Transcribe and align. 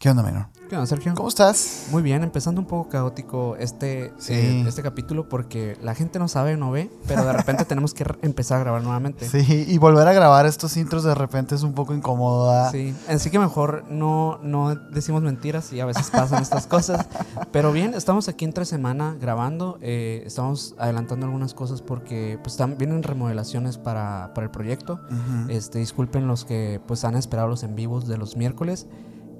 ¿Qué 0.00 0.08
onda, 0.08 0.22
menor? 0.22 0.46
¿Qué 0.70 0.76
onda, 0.76 0.86
Sergio? 0.86 1.12
¿Cómo 1.14 1.28
estás? 1.28 1.88
Muy 1.90 2.02
bien, 2.02 2.22
empezando 2.22 2.58
un 2.58 2.66
poco 2.66 2.88
caótico 2.88 3.56
este, 3.56 4.14
Sí. 4.16 4.32
eh, 4.32 4.64
este 4.66 4.80
capítulo 4.82 5.28
porque 5.28 5.76
la 5.82 5.94
gente 5.94 6.18
no 6.18 6.26
sabe, 6.26 6.56
no 6.56 6.70
ve, 6.70 6.90
pero 7.06 7.22
de 7.22 7.34
repente 7.34 7.64
tenemos 7.66 7.92
que 7.92 8.06
empezar 8.22 8.56
a 8.56 8.60
grabar 8.60 8.82
nuevamente. 8.82 9.28
Sí, 9.28 9.66
y 9.68 9.76
volver 9.76 10.08
a 10.08 10.14
grabar 10.14 10.46
estos 10.46 10.78
intros 10.78 11.04
de 11.04 11.14
repente 11.14 11.54
es 11.54 11.64
un 11.64 11.74
poco 11.74 11.92
incómodo. 11.92 12.50
¿ah? 12.50 12.70
Sí, 12.72 12.94
así 13.10 13.28
que 13.28 13.38
mejor 13.38 13.84
no, 13.90 14.38
no 14.42 14.74
decimos 14.74 15.20
mentiras 15.22 15.70
y 15.70 15.80
a 15.80 15.84
veces 15.84 16.08
pasan 16.08 16.40
estas 16.40 16.66
cosas. 16.66 17.06
Pero 17.52 17.70
bien, 17.70 17.92
estamos 17.92 18.26
aquí 18.28 18.46
entre 18.46 18.64
semana 18.64 19.18
grabando, 19.20 19.76
eh, 19.82 20.22
estamos 20.24 20.74
adelantando 20.78 21.26
algunas 21.26 21.52
cosas 21.52 21.82
porque 21.82 22.38
pues 22.42 22.58
tam- 22.58 22.78
vienen 22.78 23.02
remodelaciones 23.02 23.76
para, 23.76 24.32
para 24.34 24.46
el 24.46 24.50
proyecto. 24.50 24.94
Ujú. 24.94 25.50
Este, 25.50 25.78
disculpen 25.78 26.26
los 26.26 26.46
que 26.46 26.80
pues 26.86 27.04
han 27.04 27.16
esperado 27.16 27.48
los 27.48 27.64
en 27.64 27.76
vivos 27.76 28.08
de 28.08 28.16
los 28.16 28.38
miércoles, 28.38 28.86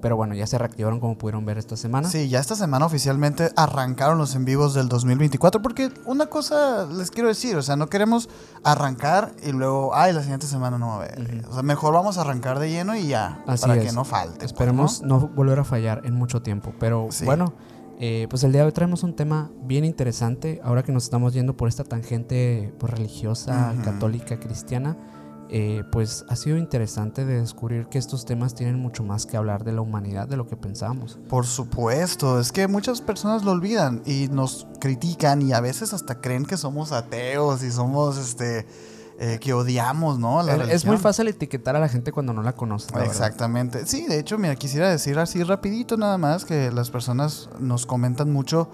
pero 0.03 0.17
bueno, 0.17 0.35
ya 0.35 0.47
se 0.47 0.59
reactivaron 0.59 1.01
como 1.01 1.17
pudieron 1.19 1.45
ver 1.45 1.59
esta 1.59 1.77
semana. 1.77 2.09
Sí, 2.09 2.29
ya 2.29 2.41
esta 2.41 2.57
semana 2.57 2.87
oficialmente 2.87 3.51
arrancaron 3.57 4.19
los 4.19 4.35
en 4.35 4.45
vivos 4.45 4.75
del 4.75 4.89
2024 4.89 5.63
porque 5.63 5.91
una 6.07 6.27
cosa 6.27 6.87
les 6.87 7.11
quiero 7.11 7.29
decir, 7.29 7.57
o 7.57 7.63
sea, 7.63 7.77
no 7.77 7.89
queremos 7.89 8.29
arrancar 8.65 9.33
y 9.43 9.53
luego, 9.53 9.95
ay, 9.95 10.13
la 10.13 10.23
siguiente 10.23 10.47
semana 10.47 10.79
no 10.79 10.89
va 10.89 10.93
a 10.95 10.97
haber. 10.99 11.45
O 11.49 11.53
sea, 11.53 11.63
mejor 11.63 11.93
vamos 11.95 12.19
a 12.19 12.23
arrancar 12.23 12.59
de 12.59 12.71
lleno 12.71 12.95
y 12.97 13.07
ya, 13.09 13.43
Así 13.47 13.63
para 13.63 13.77
es. 13.77 13.87
que 13.87 13.93
no 13.93 14.05
falte. 14.05 14.39
pues, 14.39 14.47
Esperemos 14.53 15.03
¿no? 15.03 15.21
no 15.21 15.29
volver 15.29 15.59
a 15.59 15.65
fallar 15.65 16.03
en 16.05 16.15
mucho 16.15 16.43
tiempo. 16.43 16.73
Pero 16.79 17.09
Sí. 17.11 17.25
bueno, 17.25 17.55
eh, 17.99 18.27
pues 18.31 18.45
el 18.45 18.53
día 18.53 18.63
de 18.63 18.67
hoy 18.69 18.73
traemos 18.73 19.03
un 19.03 19.15
tema 19.15 19.51
bien 19.63 19.85
interesante. 19.85 20.61
Ahora 20.65 20.83
que 20.83 20.93
nos 20.93 21.05
estamos 21.05 21.33
yendo 21.35 21.57
por 21.57 21.69
esta 21.69 21.85
tangente 21.85 22.75
pues, 22.79 22.93
religiosa, 22.93 23.75
católica, 23.85 24.39
cristiana, 24.41 24.97
eh, 25.53 25.83
pues 25.91 26.25
ha 26.29 26.37
sido 26.37 26.57
interesante 26.57 27.25
de 27.25 27.41
descubrir 27.41 27.87
que 27.87 27.99
estos 27.99 28.25
temas 28.25 28.55
tienen 28.55 28.79
mucho 28.79 29.03
más 29.03 29.27
que 29.27 29.37
hablar 29.37 29.65
de 29.65 29.73
la 29.73 29.81
humanidad 29.81 30.29
de 30.29 30.37
lo 30.37 30.47
que 30.47 30.57
pensábamos. 30.57 31.19
Por 31.29 31.45
supuesto, 31.45 32.39
es 32.39 32.53
que 32.53 32.69
muchas 32.69 33.01
personas 33.01 33.43
lo 33.43 33.51
olvidan 33.51 34.01
y 34.07 34.29
nos 34.29 34.69
critican 34.81 35.43
y 35.43 35.53
a 35.53 35.61
veces 35.61 35.93
hasta 35.93 36.21
creen 36.21 36.47
que 36.47 36.57
somos 36.57 36.93
ateos 36.93 37.65
y 37.65 37.73
somos, 37.73 38.17
este, 38.17 38.65
eh, 39.19 39.39
que 39.41 39.53
odiamos, 39.53 40.19
¿no? 40.21 40.41
La 40.43 40.55
es 40.73 40.85
muy 40.85 40.99
fácil 40.99 41.27
etiquetar 41.27 41.75
a 41.75 41.81
la 41.81 41.89
gente 41.89 42.13
cuando 42.13 42.33
no 42.33 42.43
la 42.43 42.53
conoce. 42.53 42.93
la 42.93 43.01
verdad. 43.01 43.13
Exactamente. 43.13 43.87
Sí, 43.87 44.07
de 44.07 44.21
hecho, 44.21 44.39
mira, 44.39 44.55
quisiera 44.55 44.89
decir 44.89 45.19
así 45.19 45.43
rapidito 45.43 45.97
nada 45.97 46.17
más 46.17 46.45
que 46.45 46.71
las 46.71 46.91
personas 46.91 47.51
nos 47.59 47.87
comentan 47.87 48.33
mucho 48.33 48.71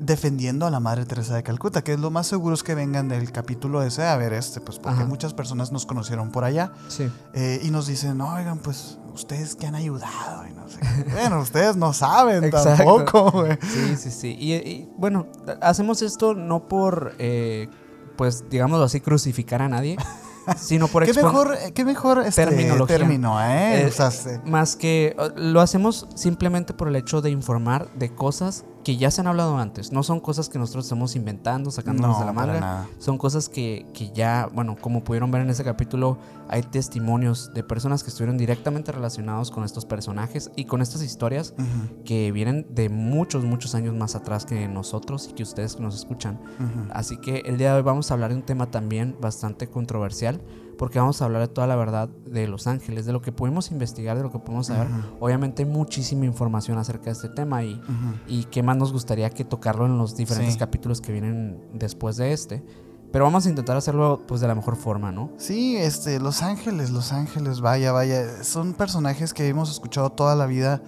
defendiendo 0.00 0.66
a 0.66 0.70
la 0.70 0.80
Madre 0.80 1.04
Teresa 1.06 1.34
de 1.34 1.42
Calcuta, 1.42 1.82
que 1.82 1.92
es 1.94 1.98
lo 2.00 2.10
más 2.10 2.26
seguro 2.26 2.54
es 2.54 2.62
que 2.62 2.74
vengan 2.74 3.08
del 3.08 3.32
capítulo 3.32 3.82
ese 3.82 4.04
a 4.04 4.16
ver 4.16 4.32
este, 4.32 4.60
pues 4.60 4.78
porque 4.78 4.98
Ajá. 5.00 5.06
muchas 5.06 5.34
personas 5.34 5.72
nos 5.72 5.86
conocieron 5.86 6.30
por 6.30 6.44
allá 6.44 6.72
Sí. 6.88 7.10
eh, 7.34 7.60
y 7.62 7.70
nos 7.70 7.86
dicen, 7.86 8.20
oigan, 8.20 8.58
pues 8.58 8.98
ustedes 9.14 9.56
que 9.56 9.66
han 9.66 9.74
ayudado 9.74 10.46
y 10.46 10.52
no 10.52 10.68
sé. 10.68 10.78
qué". 10.80 11.12
bueno, 11.12 11.40
ustedes 11.40 11.76
no 11.76 11.92
saben 11.92 12.50
tampoco, 12.50 13.30
güey. 13.32 13.58
Sí, 13.62 13.96
sí, 13.96 14.10
sí. 14.10 14.36
Y, 14.38 14.54
y, 14.54 14.88
bueno, 14.96 15.26
hacemos 15.60 16.02
esto 16.02 16.34
no 16.34 16.68
por, 16.68 17.14
eh, 17.18 17.68
pues, 18.16 18.44
digámoslo 18.50 18.84
así, 18.84 19.00
crucificar 19.00 19.62
a 19.62 19.68
nadie, 19.68 19.96
sino 20.56 20.86
por 20.88 21.04
¿Qué 21.04 21.12
mejor, 21.12 21.56
eh, 21.60 21.72
qué 21.72 21.84
mejor 21.84 22.20
este 22.24 22.44
Terminología. 22.46 22.98
término, 22.98 23.40
eh? 23.42 23.82
Eh, 23.82 23.86
Usaste. 23.88 24.40
Más 24.44 24.76
que 24.76 25.16
eh, 25.18 25.30
lo 25.36 25.60
hacemos 25.60 26.06
simplemente 26.14 26.72
por 26.72 26.86
el 26.88 26.96
hecho 26.96 27.20
de 27.20 27.30
informar 27.30 27.88
de 27.94 28.14
cosas 28.14 28.64
que 28.88 28.96
ya 28.96 29.10
se 29.10 29.20
han 29.20 29.26
hablado 29.26 29.58
antes. 29.58 29.92
No 29.92 30.02
son 30.02 30.18
cosas 30.18 30.48
que 30.48 30.58
nosotros 30.58 30.86
estamos 30.86 31.14
inventando, 31.14 31.70
sacándonos 31.70 32.16
No, 32.16 32.20
de 32.20 32.24
la 32.24 32.32
manga. 32.32 32.86
Son 32.96 33.18
cosas 33.18 33.50
que, 33.50 33.86
que 33.92 34.10
ya, 34.12 34.48
bueno, 34.54 34.76
como 34.80 35.04
pudieron 35.04 35.30
ver 35.30 35.42
en 35.42 35.50
ese 35.50 35.62
capítulo, 35.62 36.16
hay 36.48 36.62
testimonios 36.62 37.52
de 37.52 37.62
personas 37.62 38.02
que 38.02 38.08
estuvieron 38.08 38.38
directamente 38.38 38.90
relacionados 38.90 39.50
con 39.50 39.64
estos 39.64 39.84
personajes 39.84 40.50
y 40.56 40.64
con 40.64 40.80
estas 40.80 41.02
historias 41.02 41.52
Ujú, 41.58 42.02
que 42.06 42.32
vienen 42.32 42.66
de 42.70 42.88
muchos, 42.88 43.44
muchos 43.44 43.74
años 43.74 43.94
más 43.94 44.14
atrás 44.14 44.46
que 44.46 44.66
nosotros 44.68 45.28
y 45.30 45.34
que 45.34 45.42
ustedes 45.42 45.76
que 45.76 45.82
nos 45.82 45.94
escuchan. 45.94 46.40
ujú. 46.58 46.88
Así 46.90 47.18
que 47.18 47.40
el 47.40 47.58
día 47.58 47.72
de 47.72 47.76
hoy 47.76 47.82
vamos 47.82 48.10
a 48.10 48.14
hablar 48.14 48.30
de 48.30 48.36
un 48.36 48.42
tema 48.46 48.70
también 48.70 49.14
bastante 49.20 49.68
controversial, 49.68 50.40
porque 50.78 50.98
vamos 50.98 51.20
a 51.20 51.26
hablar 51.26 51.42
de 51.42 51.48
toda 51.48 51.66
la 51.66 51.76
verdad 51.76 52.08
de 52.08 52.48
Los 52.48 52.66
Ángeles, 52.66 53.04
de 53.04 53.12
lo 53.12 53.20
que 53.20 53.32
pudimos 53.32 53.70
investigar, 53.70 54.16
de 54.16 54.22
lo 54.22 54.32
que 54.32 54.38
podemos 54.38 54.68
saber. 54.68 54.86
Obviamente 55.20 55.64
hay 55.64 55.68
muchísima 55.68 56.24
información 56.24 56.78
acerca 56.78 57.06
de 57.06 57.10
este 57.12 57.28
tema 57.28 57.64
y, 57.64 57.80
y 58.26 58.44
qué 58.44 58.62
más 58.62 58.76
nos 58.76 58.92
gustaría 58.92 59.28
que 59.30 59.44
tocarlo 59.44 59.84
en 59.86 59.98
los 59.98 60.16
diferentes 60.16 60.54
Sí. 60.54 60.58
capítulos 60.58 61.00
que 61.00 61.12
vienen 61.12 61.60
después 61.74 62.16
de 62.16 62.32
este. 62.32 62.62
Pero 63.10 63.24
vamos 63.24 63.46
a 63.46 63.48
intentar 63.48 63.76
hacerlo 63.76 64.20
pues 64.28 64.40
de 64.40 64.46
la 64.48 64.54
mejor 64.54 64.76
forma, 64.76 65.10
¿no? 65.12 65.30
Sí, 65.38 65.76
este, 65.76 66.20
Los 66.20 66.42
Ángeles, 66.42 66.90
Los 66.90 67.12
Ángeles, 67.12 67.60
vaya, 67.60 67.90
vaya, 67.90 68.44
son 68.44 68.74
personajes 68.74 69.32
que 69.34 69.48
hemos 69.48 69.70
escuchado 69.70 70.10
toda 70.12 70.36
la 70.36 70.44
vida 70.46 70.82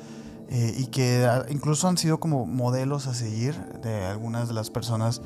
eh, 0.50 0.74
y 0.78 0.86
que 0.88 1.24
ah, 1.26 1.46
incluso 1.48 1.88
han 1.88 1.96
sido 1.96 2.20
como 2.20 2.44
modelos 2.44 3.06
a 3.06 3.14
seguir 3.14 3.54
de 3.82 4.04
algunas 4.04 4.48
de 4.48 4.54
las 4.54 4.68
personas 4.70 5.22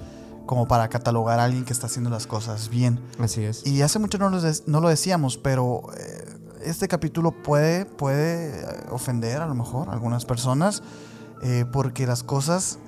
como 0.47 0.69
para 0.69 0.89
catalogar 0.89 1.41
a 1.41 1.45
alguien 1.45 1.65
que 1.65 1.73
está 1.73 1.87
haciendo 1.87 2.11
las 2.11 2.27
cosas 2.27 2.69
bien. 2.69 3.01
Así 3.19 3.45
es. 3.45 3.67
Y 3.67 3.83
hace 3.83 3.99
mucho 3.99 4.19
no 4.19 4.31
lo, 4.31 4.41
no 4.67 4.81
lo 4.81 4.89
decíamos, 4.89 5.37
pero 5.37 5.83
eh, 5.97 6.25
este 6.65 6.89
capítulo 6.89 7.31
puede, 7.31 7.87
puede 7.87 8.61
eh, 8.61 8.87
ofender 8.91 9.41
a 9.41 9.47
lo 9.47 9.55
mejor 9.55 9.89
a 9.89 9.93
algunas 9.93 10.25
personas 10.25 10.83
eh, 11.43 11.65
porque 11.71 12.07
las 12.07 12.23
cosas 12.23 12.79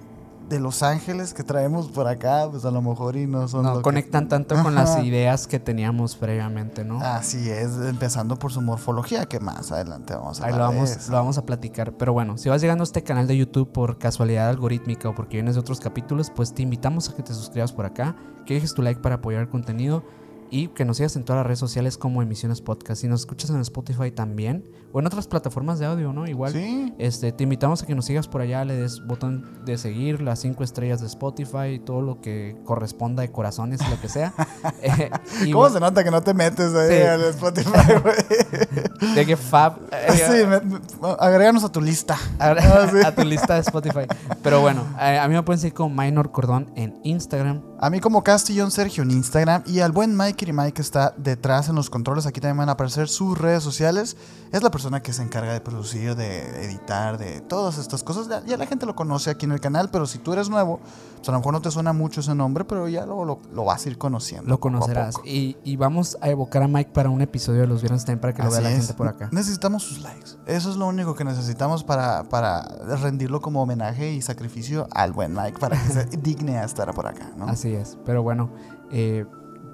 de 0.49 0.61
Los 0.61 0.83
Ángeles 0.83 1.35
que 1.35 1.43
traemos 1.43 1.89
por 1.89 2.07
acá, 2.07 2.49
pues 2.51 2.65
a 2.65 2.71
lo 2.71 2.81
mejor 2.83 3.17
y 3.17 3.27
no 3.27 3.49
son... 3.49 3.65
lo 3.65 3.71
no 3.71 3.77
que- 3.79 3.83
conectan 3.83 4.29
tanto 4.29 4.61
con 4.63 4.75
las 4.75 5.03
ideas 5.03 5.47
que 5.47 5.59
teníamos 5.59 6.17
previamente, 6.17 6.85
¿no? 6.85 7.01
Así 7.01 7.51
es, 7.51 7.77
empezando 7.89 8.39
por 8.39 8.53
su 8.53 8.61
morfología, 8.63 9.27
que 9.27 9.41
más 9.41 9.73
adelante 9.73 10.15
vamos 10.15 10.41
a 10.41 10.47
Ahí 10.47 10.53
vamos, 10.53 11.09
lo 11.09 11.17
vamos 11.17 11.39
a 11.39 11.45
platicar. 11.45 11.93
Pero 11.93 12.13
bueno, 12.13 12.39
si 12.39 12.49
vas 12.49 12.61
llegando 12.61 12.83
a 12.83 12.87
este 12.87 13.03
canal 13.03 13.27
de 13.27 13.37
YouTube 13.37 13.71
por 13.73 13.99
casualidad 13.99 14.49
algorítmica 14.49 15.09
o 15.09 15.15
porque 15.15 15.37
vienes 15.39 15.55
de 15.55 15.61
otros 15.61 15.81
capítulos, 15.81 16.31
pues 16.35 16.55
te 16.55 16.63
invitamos 16.63 17.09
a 17.09 17.15
que 17.15 17.23
te 17.23 17.35
suscribas 17.35 17.73
por 17.73 17.87
acá, 17.87 18.17
que 18.45 18.55
dejes 18.55 18.75
tu 18.75 18.83
like 18.83 19.01
para 19.01 19.17
apoyar 19.17 19.43
el 19.43 19.49
contenido 19.49 20.05
y 20.51 20.69
que 20.69 20.85
nos 20.85 20.97
sigas 20.99 21.17
en 21.17 21.25
todas 21.25 21.39
las 21.41 21.47
redes 21.47 21.59
sociales 21.59 21.99
como 21.99 22.23
Emisiones 22.23 22.61
Podcast. 22.61 23.01
Si 23.01 23.09
nos 23.09 23.21
escuchas 23.21 23.51
en 23.51 23.61
Spotify 23.61 24.11
también 24.11 24.65
o 24.93 25.01
en 25.01 25.07
otras 25.07 25.27
plataformas 25.27 25.79
de 25.79 25.87
audio, 25.87 26.13
¿no? 26.13 26.27
Igual. 26.27 26.53
Sí, 26.53 26.95
Este, 26.99 27.33
te 27.33 27.43
invitamos 27.45 27.83
a 27.83 27.87
que 27.87 27.95
nos 27.95 28.05
sigas 28.07 28.29
por 28.29 28.41
allá, 28.41 28.65
le 28.65 28.75
des 28.77 29.05
botón 29.07 29.65
de 29.65 29.77
seguir, 29.79 30.23
las 30.23 30.39
cinco 30.41 30.65
estrellas 30.65 31.01
de 31.01 31.07
Spotify, 31.07 31.81
todo 31.85 32.01
lo 32.01 32.21
que 32.21 32.57
corresponda 32.65 33.21
de 33.23 33.31
corazones, 33.31 33.81
lo 33.91 34.01
que 34.01 34.09
sea. 34.09 34.33
Eh, 34.83 35.11
y 35.45 35.51
¿cómo 35.51 35.61
bueno, 35.65 35.75
se 35.75 35.81
nota 35.81 36.05
que 36.05 36.11
no 36.11 36.23
te 36.23 36.33
metes 36.35 36.73
ahí 36.75 36.97
Sí. 36.99 37.03
al 37.03 37.23
Spotify, 37.25 37.71
güey? 38.03 39.15
de 39.15 39.27
que 39.27 39.37
Fab 39.37 39.79
eh, 39.93 40.13
sí, 40.13 40.47
me- 40.47 40.61
me- 40.61 41.15
agréganos 41.19 41.65
a 41.65 41.71
tu 41.73 41.81
lista. 41.81 42.17
a, 42.39 42.51
Ah, 42.51 42.89
a 43.07 43.15
tu 43.15 43.23
lista 43.25 43.55
de 43.55 43.61
Spotify. 43.61 44.07
Pero 44.43 44.61
bueno, 44.61 44.85
eh, 45.01 45.19
a 45.19 45.27
mí 45.29 45.35
me 45.35 45.43
pueden 45.43 45.61
seguir 45.61 45.75
como 45.75 45.95
Minor 46.03 46.31
Cordón 46.31 46.71
en 46.77 46.99
Instagram. 47.05 47.63
A 47.79 47.91
mí 47.91 48.01
como 48.01 48.25
Castillón 48.25 48.71
Sergio 48.71 49.03
en 49.03 49.11
Instagram 49.11 49.63
y 49.67 49.81
al 49.81 49.93
buen 49.93 50.17
Mike 50.17 50.47
y 50.49 50.53
Mike 50.53 50.73
que 50.73 50.83
está 50.83 51.13
detrás 51.19 51.69
en 51.69 51.75
los 51.75 51.91
controles. 51.91 52.25
Aquí 52.25 52.41
también 52.41 52.57
van 52.57 52.71
a 52.71 52.73
aparecer 52.73 53.07
sus 53.07 53.37
redes 53.37 53.63
sociales. 53.63 54.17
Es 54.51 54.63
la 54.63 54.71
persona 54.71 55.03
que 55.03 55.13
se 55.13 55.23
encarga 55.23 55.53
de 55.53 55.61
producir, 55.61 56.17
de 56.17 56.65
editar, 56.65 57.19
de 57.19 57.43
todas 57.43 57.77
estas 57.77 58.03
cosas. 58.03 58.29
Ya, 58.29 58.43
ya 58.47 58.57
la 58.57 58.67
gente 58.67 58.87
lo 58.87 58.97
conoce 58.97 59.29
aquí 59.29 59.45
en 59.45 59.53
el 59.53 59.61
canal, 59.61 59.91
pero 59.91 60.07
si 60.07 60.19
tú 60.19 60.33
eres 60.33 60.49
nuevo, 60.49 60.81
pues 61.17 61.29
a 61.29 61.33
lo 61.33 61.39
mejor 61.39 61.53
no 61.53 61.61
te 61.61 61.71
suena 61.71 61.93
mucho 61.93 62.21
ese 62.21 62.35
nombre, 62.35 62.65
pero 62.65 62.89
ya 62.89 63.05
lo, 63.05 63.25
lo 63.25 63.65
vas 63.65 63.85
a 63.85 63.89
ir 63.91 63.99
conociendo. 63.99 64.49
Lo 64.49 64.59
conocerás. 64.59 65.17
Y, 65.25 65.59
y 65.63 65.77
vamos 65.77 66.17
a 66.23 66.31
evocar 66.31 66.63
a 66.63 66.69
Mike 66.69 66.93
para 66.95 67.11
un 67.11 67.21
episodio 67.21 67.61
de 67.61 67.67
los 67.67 67.83
viernes 67.83 68.07
también 68.07 68.21
para 68.21 68.33
que 68.33 68.43
lo 68.43 68.51
vea 68.51 68.63
la 68.63 68.71
es. 68.71 68.79
gente 68.79 68.95
por 68.95 69.09
acá. 69.09 69.29
Necesitamos 69.33 69.83
sus 69.83 70.01
likes. 70.01 70.31
Eso 70.47 70.71
es 70.71 70.77
lo 70.77 70.87
único 70.87 71.15
que 71.15 71.25
necesitamos 71.25 71.85
para, 71.85 72.25
para 72.25 72.63
rendirlo 73.03 73.43
como 73.43 73.61
homenaje 73.61 74.13
y 74.13 74.23
sacrificio 74.23 74.89
al 74.93 75.13
buen 75.13 75.35
Mike 75.35 75.59
para 75.59 75.77
que 75.77 75.93
se 75.93 76.05
digne 76.23 76.57
a 76.57 76.65
estar 76.65 76.95
por 76.95 77.07
acá, 77.07 77.33
¿no? 77.37 77.47
Así 77.47 77.66
es. 77.75 77.99
Pero 78.05 78.23
bueno, 78.23 78.51
eh, 78.91 79.25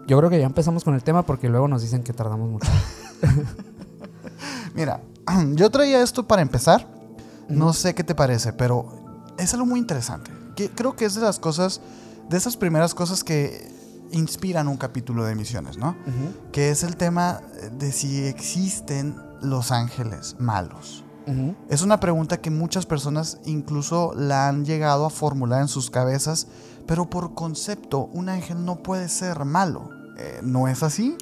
yo 0.06 0.18
creo 0.18 0.30
que 0.30 0.38
ya 0.40 0.46
empezamos 0.46 0.84
con 0.84 0.94
el 0.94 1.02
tema 1.02 1.22
porque 1.24 1.48
luego 1.48 1.68
nos 1.68 1.82
dicen 1.82 2.02
que 2.02 2.12
tardamos 2.12 2.48
mucho. 2.50 2.70
Mira, 4.74 5.00
yo 5.54 5.70
traía 5.70 6.02
esto 6.02 6.26
para 6.26 6.42
empezar. 6.42 6.86
No 7.48 7.72
sé 7.72 7.94
qué 7.94 8.02
te 8.04 8.14
parece, 8.14 8.52
pero 8.52 8.88
es 9.36 9.52
algo 9.52 9.66
muy 9.66 9.78
interesante. 9.80 10.30
Que 10.56 10.70
creo 10.70 10.96
que 10.96 11.04
es 11.04 11.14
de 11.14 11.20
las 11.20 11.38
cosas, 11.38 11.80
de 12.30 12.36
esas 12.36 12.56
primeras 12.56 12.94
cosas 12.94 13.22
que 13.24 13.70
inspiran 14.12 14.68
un 14.68 14.76
capítulo 14.76 15.24
de 15.24 15.34
misiones, 15.34 15.76
¿no? 15.76 15.90
Ujú, 15.90 16.50
Que 16.52 16.70
es 16.70 16.82
el 16.82 16.96
tema 16.96 17.40
de 17.78 17.92
si 17.92 18.24
existen 18.26 19.16
los 19.42 19.70
ángeles 19.72 20.36
malos. 20.38 21.04
ujú. 21.26 21.54
Es 21.68 21.82
una 21.82 21.98
pregunta 22.00 22.40
que 22.40 22.50
muchas 22.50 22.86
personas 22.86 23.38
incluso 23.44 24.12
la 24.14 24.48
han 24.48 24.64
llegado 24.64 25.04
a 25.06 25.10
formular 25.10 25.60
en 25.62 25.68
sus 25.68 25.90
cabezas, 25.90 26.46
pero 26.92 27.08
por 27.08 27.32
concepto 27.32 28.10
un 28.12 28.28
ángel 28.28 28.66
no 28.66 28.82
puede 28.82 29.08
ser 29.08 29.46
malo. 29.46 29.88
Eh, 30.18 30.40
¿No 30.42 30.68
es 30.68 30.82
así? 30.82 31.16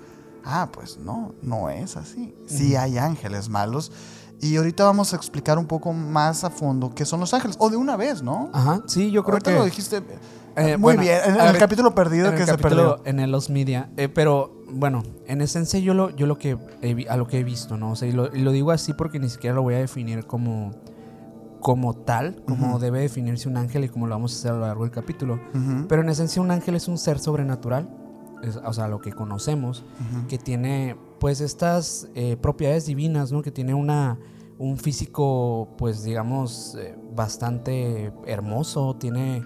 Ah, 0.44 0.68
pues 0.72 0.98
no, 0.98 1.32
no 1.42 1.70
es 1.70 1.96
así. 1.96 2.34
Sí 2.44 2.74
hay 2.74 2.98
ángeles 2.98 3.48
malos. 3.48 3.92
Y 4.40 4.56
ahorita 4.56 4.82
vamos 4.82 5.12
a 5.12 5.16
explicar 5.16 5.58
un 5.58 5.66
poco 5.66 5.92
más 5.92 6.42
a 6.42 6.50
fondo 6.50 6.92
qué 6.92 7.04
son 7.04 7.20
los 7.20 7.32
ángeles. 7.34 7.54
O 7.60 7.70
de 7.70 7.76
una 7.76 7.96
vez, 7.96 8.20
¿no? 8.20 8.50
Ajá, 8.52 8.82
sí, 8.88 9.12
yo 9.12 9.22
creo 9.22 9.34
ahorita 9.34 9.52
que... 9.52 9.58
lo 9.58 9.64
dijiste 9.64 10.02
Eh, 10.56 10.76
muy 10.76 10.96
bueno, 10.96 11.02
bien. 11.02 11.20
En, 11.24 11.34
el 11.36 11.52
ver, 11.52 11.58
capítulo 11.58 11.94
perdido 11.94 12.34
que 12.34 12.46
se 12.46 12.58
perdió. 12.58 13.00
En 13.04 13.20
el 13.20 13.30
Los 13.30 13.48
Media. 13.48 13.90
Eh, 13.96 14.08
pero 14.08 14.64
bueno, 14.72 15.04
en 15.28 15.40
esencia 15.40 15.78
yo 15.78 15.94
lo, 15.94 16.10
yo 16.10 16.26
lo 16.26 16.36
que 16.36 16.58
he 16.82 17.08
a 17.08 17.16
lo 17.16 17.28
que 17.28 17.38
he 17.38 17.44
visto, 17.44 17.76
¿no? 17.76 17.92
O 17.92 17.96
sea, 17.96 18.08
y 18.08 18.12
lo, 18.12 18.34
y 18.34 18.40
lo 18.40 18.50
digo 18.50 18.72
así 18.72 18.92
porque 18.92 19.20
ni 19.20 19.28
siquiera 19.28 19.54
lo 19.54 19.62
voy 19.62 19.74
a 19.74 19.78
definir 19.78 20.26
como 20.26 20.72
como 21.60 21.94
tal, 21.94 22.42
como 22.46 22.78
debe 22.78 23.00
definirse 23.00 23.48
un 23.48 23.56
ángel 23.56 23.84
y 23.84 23.88
como 23.88 24.06
lo 24.06 24.14
vamos 24.14 24.34
a 24.34 24.38
hacer 24.38 24.50
a 24.52 24.54
lo 24.54 24.60
largo 24.60 24.84
del 24.84 24.90
capítulo. 24.92 25.40
Pero 25.88 26.02
en 26.02 26.08
esencia 26.08 26.40
un 26.42 26.50
ángel 26.50 26.74
es 26.74 26.88
un 26.88 26.98
ser 26.98 27.18
sobrenatural, 27.18 27.88
o 28.64 28.72
sea, 28.72 28.88
lo 28.88 29.00
que 29.00 29.12
conocemos, 29.12 29.84
que 30.28 30.38
tiene 30.38 30.96
pues 31.18 31.40
estas 31.40 32.08
eh, 32.14 32.36
propiedades 32.36 32.86
divinas, 32.86 33.30
¿no? 33.30 33.42
Que 33.42 33.50
tiene 33.50 33.74
una, 33.74 34.18
un 34.58 34.78
físico 34.78 35.68
pues 35.76 36.02
digamos 36.02 36.76
eh, 36.78 36.96
bastante 37.14 38.12
hermoso, 38.26 38.96
tiene 38.96 39.42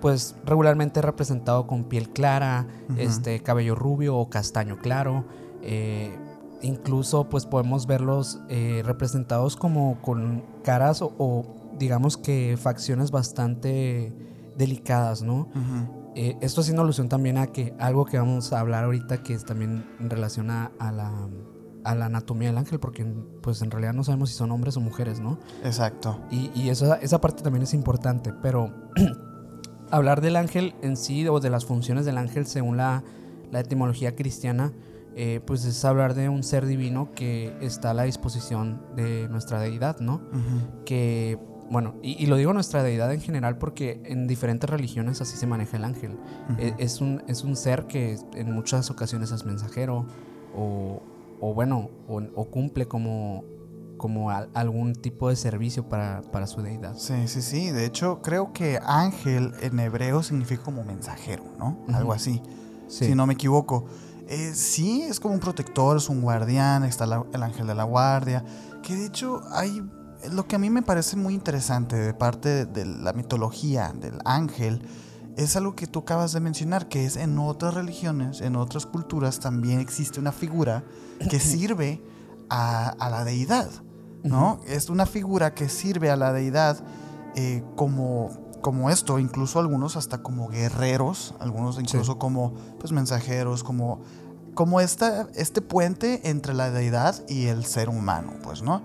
pues 0.00 0.36
regularmente 0.44 1.02
representado 1.02 1.66
con 1.66 1.84
piel 1.84 2.10
clara, 2.10 2.66
este 2.96 3.42
cabello 3.42 3.74
rubio 3.74 4.16
o 4.16 4.30
castaño 4.30 4.78
claro. 4.78 5.26
Eh, 5.62 6.16
incluso 6.62 7.28
pues 7.28 7.46
podemos 7.46 7.86
verlos 7.86 8.40
eh, 8.48 8.82
representados 8.84 9.56
como 9.56 10.00
con 10.02 10.44
caras 10.62 11.02
o, 11.02 11.44
digamos 11.78 12.16
que 12.16 12.58
facciones 12.60 13.10
bastante 13.10 14.12
delicadas, 14.56 15.22
¿no? 15.22 15.48
Eh, 16.14 16.36
esto 16.40 16.60
haciendo 16.60 16.82
alusión 16.82 17.08
también 17.08 17.38
a 17.38 17.46
que 17.46 17.74
algo 17.78 18.04
que 18.04 18.18
vamos 18.18 18.52
a 18.52 18.60
hablar 18.60 18.84
ahorita 18.84 19.22
que 19.22 19.32
es 19.32 19.44
también 19.44 19.86
en 20.00 20.10
relación 20.10 20.50
a, 20.50 20.72
la, 20.78 21.28
a 21.84 21.94
la 21.94 22.06
anatomía 22.06 22.48
del 22.48 22.58
ángel, 22.58 22.80
porque 22.80 23.06
pues 23.40 23.62
en 23.62 23.70
realidad 23.70 23.94
no 23.94 24.04
sabemos 24.04 24.30
si 24.30 24.36
son 24.36 24.50
hombres 24.50 24.76
o 24.76 24.80
mujeres, 24.80 25.20
¿no? 25.20 25.38
Exacto. 25.64 26.20
Y, 26.30 26.50
y 26.54 26.68
eso, 26.68 26.94
esa 26.96 27.20
parte 27.20 27.42
también 27.42 27.62
es 27.62 27.72
importante, 27.72 28.32
pero 28.42 28.72
hablar 29.90 30.20
del 30.20 30.36
ángel 30.36 30.74
en 30.82 30.96
sí 30.96 31.26
o 31.28 31.40
de 31.40 31.48
las 31.48 31.64
funciones 31.64 32.04
del 32.04 32.18
ángel 32.18 32.46
según 32.46 32.76
la, 32.76 33.04
la 33.50 33.60
etimología 33.60 34.16
cristiana, 34.16 34.72
eh, 35.22 35.38
pues 35.44 35.66
es 35.66 35.84
hablar 35.84 36.14
de 36.14 36.30
un 36.30 36.42
ser 36.42 36.64
divino 36.64 37.12
que 37.14 37.54
está 37.60 37.90
a 37.90 37.94
la 37.94 38.04
disposición 38.04 38.80
de 38.96 39.28
nuestra 39.28 39.60
deidad, 39.60 40.00
¿no? 40.00 40.22
Que, 40.86 41.38
bueno, 41.70 41.96
y, 42.02 42.24
lo 42.24 42.36
digo 42.36 42.54
nuestra 42.54 42.82
deidad 42.82 43.12
en 43.12 43.20
general 43.20 43.58
porque 43.58 44.00
en 44.06 44.26
diferentes 44.26 44.70
religiones 44.70 45.20
así 45.20 45.36
se 45.36 45.46
maneja 45.46 45.76
el 45.76 45.84
ángel. 45.84 46.16
E, 46.56 46.72
es, 46.78 47.02
un, 47.02 47.22
es 47.28 47.44
un 47.44 47.54
ser 47.54 47.86
que 47.86 48.16
en 48.32 48.50
muchas 48.50 48.90
ocasiones 48.90 49.30
es 49.30 49.44
mensajero 49.44 50.06
o, 50.56 51.02
o 51.38 51.52
bueno, 51.52 51.90
o, 52.08 52.44
cumple 52.46 52.88
como 52.88 53.44
como 53.98 54.30
algún 54.30 54.94
tipo 54.94 55.28
de 55.28 55.36
servicio 55.36 55.86
para, 55.86 56.22
para, 56.32 56.46
su 56.46 56.62
deidad. 56.62 56.96
Sí, 56.96 57.28
sí, 57.28 57.42
sí. 57.42 57.70
De 57.70 57.84
hecho, 57.84 58.22
creo 58.22 58.54
que 58.54 58.80
ángel 58.82 59.52
en 59.60 59.78
hebreo 59.80 60.22
significa 60.22 60.62
como 60.62 60.82
mensajero, 60.82 61.44
¿no? 61.58 61.84
Algo 61.92 62.14
así. 62.14 62.40
Si 62.88 63.14
no 63.14 63.26
me 63.26 63.34
equivoco. 63.34 63.84
Eh, 64.30 64.52
sí, 64.54 65.02
es 65.02 65.18
como 65.18 65.34
un 65.34 65.40
protector, 65.40 65.96
es 65.96 66.08
un 66.08 66.22
guardián, 66.22 66.84
está 66.84 67.04
el 67.04 67.42
ángel 67.42 67.66
de 67.66 67.74
la 67.74 67.82
guardia, 67.84 68.44
que 68.82 68.94
de 68.94 69.06
hecho 69.06 69.42
hay 69.50 69.82
lo 70.30 70.46
que 70.46 70.56
a 70.56 70.58
mí 70.58 70.70
me 70.70 70.82
parece 70.82 71.16
muy 71.16 71.34
interesante 71.34 71.96
de 71.96 72.14
parte 72.14 72.66
de 72.66 72.84
la 72.84 73.12
mitología 73.12 73.92
del 73.98 74.18
ángel 74.24 74.82
es 75.36 75.56
algo 75.56 75.74
que 75.74 75.86
tú 75.86 76.00
acabas 76.00 76.32
de 76.32 76.40
mencionar, 76.40 76.88
que 76.88 77.06
es 77.06 77.16
en 77.16 77.38
otras 77.38 77.74
religiones, 77.74 78.40
en 78.40 78.56
otras 78.56 78.86
culturas 78.86 79.40
también 79.40 79.80
existe 79.80 80.20
una 80.20 80.32
figura 80.32 80.84
que 81.30 81.40
sirve 81.40 82.02
a, 82.50 82.94
la 82.98 83.24
deidad, 83.24 83.70
¿no? 84.22 84.60
Es 84.66 84.90
una 84.90 85.06
figura 85.06 85.54
que 85.54 85.68
sirve 85.68 86.10
a 86.10 86.16
la 86.16 86.32
deidad 86.32 86.84
eh, 87.36 87.62
como 87.76 88.49
como 88.60 88.90
esto, 88.90 89.18
incluso 89.18 89.58
algunos 89.58 89.96
hasta 89.96 90.22
como 90.22 90.48
guerreros, 90.48 91.34
algunos 91.40 91.78
incluso 91.78 92.18
como 92.18 92.54
pues 92.78 92.92
mensajeros, 92.92 93.64
como 93.64 94.00
como 94.54 94.80
esta, 94.80 95.28
este 95.34 95.62
puente 95.62 96.28
entre 96.28 96.54
la 96.54 96.70
deidad 96.70 97.16
y 97.28 97.46
el 97.46 97.64
ser 97.64 97.88
humano, 97.88 98.34
pues, 98.42 98.62
¿no? 98.62 98.82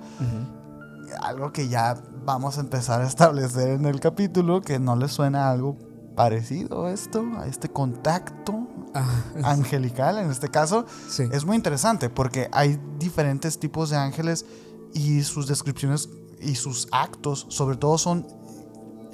Algo 1.22 1.52
que 1.52 1.68
ya 1.68 2.02
vamos 2.26 2.58
a 2.58 2.62
empezar 2.62 3.02
a 3.02 3.08
establecer 3.08 3.70
en 3.70 3.86
el 3.86 4.00
capítulo, 4.00 4.62
que 4.62 4.80
no 4.80 4.96
le 4.96 5.08
suena 5.08 5.50
algo 5.50 5.78
parecido 6.16 6.86
a 6.86 6.92
esto, 6.92 7.26
a 7.38 7.48
este 7.48 7.70
contacto 7.70 8.68
ah, 8.94 9.24
angelical 9.44 10.18
en 10.18 10.32
este 10.32 10.50
caso. 10.50 10.86
Es 11.32 11.46
muy 11.46 11.56
interesante 11.56 12.10
porque 12.10 12.48
hay 12.52 12.80
diferentes 12.98 13.60
tipos 13.60 13.90
de 13.90 13.98
ángeles 13.98 14.46
y 14.94 15.24
sus 15.24 15.48
descripciones 15.48 16.10
y 16.40 16.56
sus 16.56 16.88
actos, 16.92 17.48
sobre 17.50 17.78
todo, 17.78 17.98
son 17.98 18.28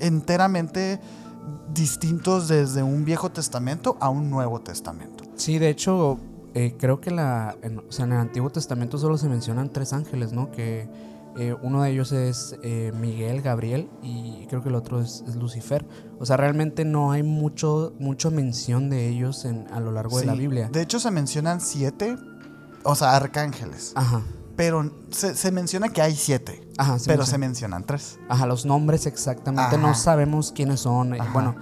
enteramente 0.01 0.99
distintos 1.73 2.47
desde 2.47 2.83
un 2.83 3.05
Viejo 3.05 3.31
Testamento 3.31 3.97
a 3.99 4.09
un 4.09 4.29
Nuevo 4.29 4.61
Testamento. 4.61 5.23
Sí, 5.35 5.57
de 5.57 5.69
hecho, 5.69 6.19
eh, 6.53 6.75
creo 6.77 6.99
que 6.99 7.11
la, 7.11 7.55
en, 7.61 7.79
o 7.79 7.91
sea, 7.91 8.05
en 8.05 8.13
el 8.13 8.19
Antiguo 8.19 8.49
Testamento 8.49 8.97
solo 8.97 9.17
se 9.17 9.29
mencionan 9.29 9.71
tres 9.71 9.93
ángeles, 9.93 10.33
¿no? 10.33 10.51
Que 10.51 10.89
eh, 11.37 11.55
uno 11.61 11.81
de 11.81 11.91
ellos 11.91 12.11
es 12.11 12.57
eh, 12.61 12.91
Miguel, 12.99 13.41
Gabriel 13.41 13.89
y 14.03 14.45
creo 14.47 14.61
que 14.61 14.69
el 14.69 14.75
otro 14.75 14.99
es, 15.01 15.23
Lucifer. 15.35 15.85
O 16.19 16.25
sea, 16.25 16.35
realmente 16.37 16.83
no 16.83 17.11
hay 17.11 17.23
mucho, 17.23 17.93
mucho 17.99 18.31
mención 18.31 18.89
de 18.89 19.07
ellos 19.07 19.45
en, 19.45 19.67
a 19.71 19.79
lo 19.79 19.91
largo 19.91 20.19
de 20.19 20.25
la 20.25 20.33
Biblia. 20.33 20.69
De 20.71 20.81
hecho, 20.81 20.99
se 20.99 21.09
mencionan 21.09 21.61
siete, 21.61 22.17
o 22.83 22.95
sea, 22.95 23.15
arcángeles. 23.15 23.93
Ajá. 23.95 24.21
Pero 24.55 24.91
se, 25.11 25.51
menciona 25.51 25.89
que 25.89 26.01
hay 26.01 26.15
siete. 26.15 26.61
Ajá, 26.77 26.97
pero 27.05 27.25
se 27.25 27.37
mencionan 27.37 27.85
tres. 27.85 28.19
Ajá, 28.29 28.45
los 28.45 28.65
nombres 28.65 29.05
exactamente. 29.05 29.77
No 29.77 29.93
sabemos 29.95 30.51
quiénes 30.51 30.81
son. 30.81 31.17
Bueno 31.33 31.55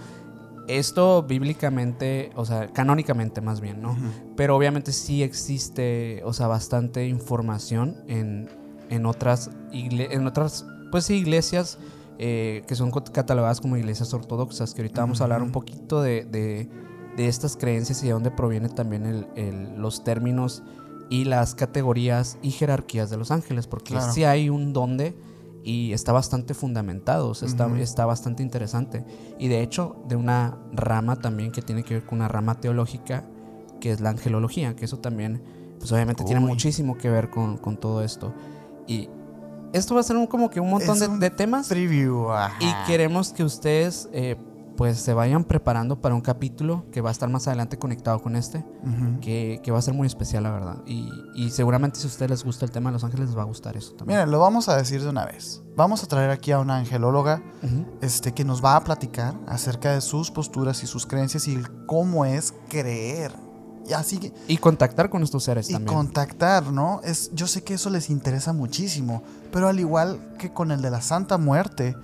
esto 0.70 1.24
bíblicamente, 1.24 2.32
o 2.36 2.46
sea, 2.46 2.68
canónicamente 2.68 3.42
más 3.42 3.60
bien, 3.60 3.82
¿no? 3.82 3.98
Pero 4.36 4.56
obviamente 4.56 4.92
sí 4.92 5.24
existe, 5.24 6.22
o 6.24 6.32
sea, 6.32 6.46
bastante 6.46 7.08
información 7.08 7.98
en, 8.08 8.50
en 8.90 9.08
otras, 9.08 9.50
en 9.72 10.28
otras, 10.28 10.68
pues 10.92 11.06
sí, 11.06 11.16
iglesias 11.16 11.80
eh, 12.22 12.64
que 12.68 12.76
son 12.76 12.92
catalogadas 12.92 13.62
como 13.62 13.78
iglesias 13.78 14.14
ortodoxas, 14.14 14.74
que 14.74 14.82
ahorita 14.82 15.00
vamos 15.00 15.22
a 15.22 15.24
hablar 15.24 15.42
un 15.42 15.54
poquito 15.54 16.02
de, 16.02 16.26
de, 16.26 16.68
estas 17.18 17.56
creencias 17.58 18.04
y 18.04 18.08
de 18.08 18.14
dónde 18.14 18.30
provienen 18.30 18.76
también 18.76 19.06
el, 19.36 19.76
los 19.76 20.04
términos 20.04 20.64
y 21.10 21.26
las 21.26 21.56
categorías 21.56 22.38
y 22.42 22.52
jerarquías 22.52 23.10
de 23.10 23.18
los 23.18 23.32
ángeles, 23.32 23.68
porque 23.68 24.00
sí 24.14 24.24
hay 24.24 24.50
un 24.50 24.74
dónde 24.74 25.16
y 25.64 25.92
está 25.94 26.12
bastante 26.12 26.54
fundamentado, 26.54 27.32
está, 27.32 27.68
está 27.80 28.06
bastante 28.06 28.44
interesante. 28.44 29.04
Y 29.38 29.48
de 29.48 29.62
hecho, 29.62 29.98
de 30.08 30.16
una 30.16 30.58
rama 30.72 31.18
también 31.18 31.52
que 31.52 31.62
tiene 31.62 31.84
que 31.84 31.96
ver 31.96 32.06
con 32.06 32.20
una 32.20 32.28
rama 32.28 32.60
teológica, 32.60 33.26
que 33.80 33.92
es 33.92 34.02
la 34.02 34.10
angelología, 34.10 34.76
que 34.76 34.86
eso 34.86 35.00
también, 35.00 35.44
pues 35.80 35.92
obviamente 35.92 36.24
tiene 36.24 36.42
muchísimo 36.42 36.98
que 36.98 37.10
ver 37.10 37.30
con, 37.30 37.58
con, 37.58 37.78
todo 37.78 38.04
esto. 38.04 38.34
Y 38.88 39.10
esto 39.74 39.96
va 39.96 40.02
a 40.02 40.04
ser 40.04 40.16
un, 40.16 40.28
como 40.28 40.50
que 40.50 40.60
un 40.60 40.70
montón 40.70 41.20
de, 41.20 41.30
temas. 41.30 41.68
Preview, 41.68 42.28
Y 42.60 42.74
queremos 42.88 43.34
que 43.34 43.44
ustedes 43.44 44.10
eh, 44.12 44.38
pues 44.80 44.98
se 44.98 45.14
vayan 45.14 45.44
preparando 45.44 46.00
para 46.00 46.16
un 46.16 46.22
capítulo 46.22 46.86
que 46.90 47.02
va 47.02 47.10
a 47.10 47.12
estar 47.12 47.28
más 47.28 47.46
adelante 47.50 47.78
conectado 47.78 48.22
con 48.22 48.38
este, 48.38 48.64
que, 49.20 49.62
va 49.74 49.78
a 49.78 49.82
ser 49.82 49.94
muy 49.94 50.08
especial, 50.08 50.44
la 50.44 50.52
verdad. 50.52 50.78
Y, 50.86 51.50
seguramente 51.50 52.00
si 52.00 52.06
a 52.06 52.08
ustedes 52.08 52.32
les 52.32 52.44
gusta 52.46 52.64
el 52.64 52.72
tema 52.72 52.90
de 52.90 52.94
Los 52.94 53.04
Ángeles, 53.04 53.28
les 53.28 53.38
va 53.38 53.42
a 53.42 53.46
gustar 53.46 53.76
eso 53.76 53.92
también. 53.96 54.20
Miren, 54.20 54.32
lo 54.32 54.40
vamos 54.40 54.70
a 54.70 54.78
decir 54.78 55.04
de 55.04 55.10
una 55.10 55.26
vez. 55.26 55.62
Vamos 55.76 56.02
a 56.02 56.08
traer 56.08 56.30
aquí 56.30 56.54
a 56.54 56.60
una 56.60 56.78
angelóloga 56.78 57.44
este, 58.00 58.32
que 58.34 58.46
nos 58.46 58.64
va 58.64 58.78
a 58.78 58.84
platicar 58.86 59.36
acerca 59.48 59.92
de 59.92 60.00
sus 60.00 60.32
posturas 60.32 60.82
y 60.82 60.88
sus 60.88 61.06
creencias 61.06 61.50
y 61.50 61.62
cómo 61.86 62.24
es 62.24 62.54
creer. 62.70 63.34
Y, 63.86 63.92
así 63.92 64.32
y 64.48 64.56
contactar 64.60 65.10
con 65.10 65.24
estos 65.24 65.44
seres 65.44 65.68
también. 65.68 65.92
Y 65.92 65.94
contactar, 65.94 66.72
¿no? 66.72 67.02
Es, 67.04 67.32
yo 67.34 67.48
sé 67.48 67.66
que 67.66 67.74
eso 67.74 67.90
les 67.90 68.10
interesa 68.10 68.54
muchísimo, 68.54 69.24
pero 69.52 69.68
al 69.68 69.78
igual 69.78 70.36
que 70.38 70.54
con 70.54 70.72
el 70.72 70.82
de 70.82 70.90
la 70.90 71.02
Santa 71.02 71.38
Muerte, 71.38 71.98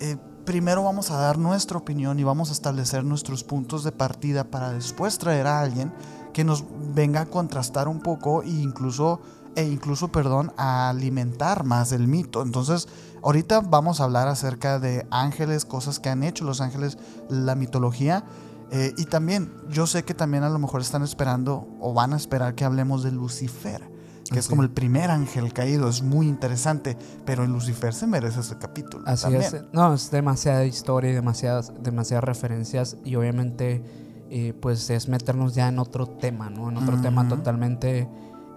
eh, 0.00 0.16
primero 0.44 0.82
vamos 0.82 1.10
a 1.10 1.16
dar 1.16 1.38
nuestra 1.38 1.78
opinión 1.78 2.18
y 2.18 2.24
vamos 2.24 2.50
a 2.50 2.52
establecer 2.52 3.04
nuestros 3.04 3.44
puntos 3.44 3.84
de 3.84 3.92
partida 3.92 4.44
para 4.44 4.72
después 4.72 5.18
traer 5.18 5.46
a 5.46 5.60
alguien 5.60 5.92
que 6.32 6.44
nos 6.44 6.64
venga 6.94 7.22
a 7.22 7.26
contrastar 7.26 7.88
un 7.88 8.00
poco 8.00 8.42
e 8.42 8.48
incluso, 8.48 9.20
e 9.54 9.64
incluso 9.64 10.08
perdón, 10.08 10.52
a 10.56 10.88
alimentar 10.88 11.64
más 11.64 11.92
el 11.92 12.08
mito. 12.08 12.42
Entonces, 12.42 12.88
ahorita 13.22 13.60
vamos 13.60 14.00
a 14.00 14.04
hablar 14.04 14.28
acerca 14.28 14.78
de 14.78 15.06
ángeles, 15.10 15.64
cosas 15.64 16.00
que 16.00 16.08
han 16.08 16.22
hecho 16.22 16.44
los 16.44 16.60
ángeles, 16.60 16.98
la 17.28 17.54
mitología. 17.54 18.24
Eh, 18.70 18.94
y 18.96 19.04
también, 19.04 19.52
yo 19.68 19.86
sé 19.86 20.04
que 20.04 20.14
también 20.14 20.44
a 20.44 20.48
lo 20.48 20.58
mejor 20.58 20.80
están 20.80 21.02
esperando 21.02 21.68
o 21.80 21.92
van 21.92 22.14
a 22.14 22.16
esperar 22.16 22.54
que 22.54 22.64
hablemos 22.64 23.02
de 23.02 23.12
Lucifer 23.12 23.91
que 24.32 24.38
es 24.38 24.48
como 24.48 24.62
el 24.62 24.70
primer 24.70 25.10
ángel 25.10 25.52
caído, 25.52 25.88
es 25.88 26.02
muy 26.02 26.26
interesante, 26.26 26.96
pero 27.24 27.44
en 27.44 27.52
Lucifer 27.52 27.94
se 27.94 28.06
merece 28.06 28.40
ese 28.40 28.58
capítulo. 28.58 29.04
Así 29.06 29.34
es, 29.34 29.56
no, 29.72 29.94
es 29.94 30.10
demasiada 30.10 30.64
historia 30.64 31.10
y 31.10 31.14
demasiadas, 31.14 31.72
demasiadas 31.80 32.24
referencias 32.24 32.96
y 33.04 33.14
obviamente 33.16 33.82
eh, 34.30 34.54
pues 34.60 34.88
es 34.90 35.08
meternos 35.08 35.54
ya 35.54 35.68
en 35.68 35.78
otro 35.78 36.06
tema, 36.06 36.50
¿no? 36.50 36.70
En 36.70 36.76
otro 36.76 37.00
tema 37.00 37.28
totalmente 37.28 38.08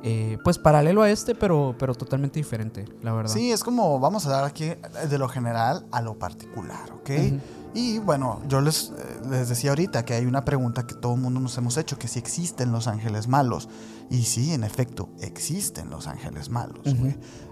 eh, 0.03 0.38
pues 0.44 0.60
paralelo 0.60 1.01
a 1.01 1.10
este, 1.10 1.34
pero, 1.34 1.75
pero 1.79 1.96
totalmente 1.96 2.39
diferente, 2.39 2.86
la 3.01 3.12
verdad. 3.12 3.34
Sí, 3.34 3.51
es 3.51 3.63
como 3.63 4.00
vamos 4.00 4.27
a 4.27 4.29
dar 4.29 4.44
aquí 4.44 4.72
de 5.10 5.17
lo 5.17 5.27
general 5.27 5.88
a 5.91 6.01
lo 6.01 6.20
particular, 6.20 6.91
¿ok? 6.94 7.10
Y 7.75 8.00
bueno, 8.00 8.41
yo 8.48 8.62
les, 8.62 8.94
eh, 8.98 9.22
les 9.29 9.50
decía 9.50 9.72
ahorita 9.72 10.05
que 10.05 10.13
hay 10.13 10.25
una 10.25 10.46
pregunta 10.46 10.88
que 10.88 10.96
todo 10.96 11.15
el 11.15 11.22
mundo 11.22 11.41
nos 11.41 11.58
hemos 11.58 11.75
hecho, 11.75 12.00
que 12.00 12.08
si 12.08 12.20
existen 12.20 12.72
los 12.72 12.88
ángeles 12.88 13.27
malos. 13.27 13.67
Y 14.10 14.24
sí, 14.24 14.53
en 14.53 14.63
efecto, 14.63 15.10
existen 15.20 15.89
los 15.89 16.08
ángeles 16.08 16.50
malos. 16.50 16.96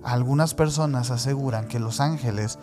Algunas 0.02 0.54
personas 0.54 1.12
aseguran 1.12 1.68
que 1.68 1.80
los 1.80 2.00
ángeles 2.00 2.58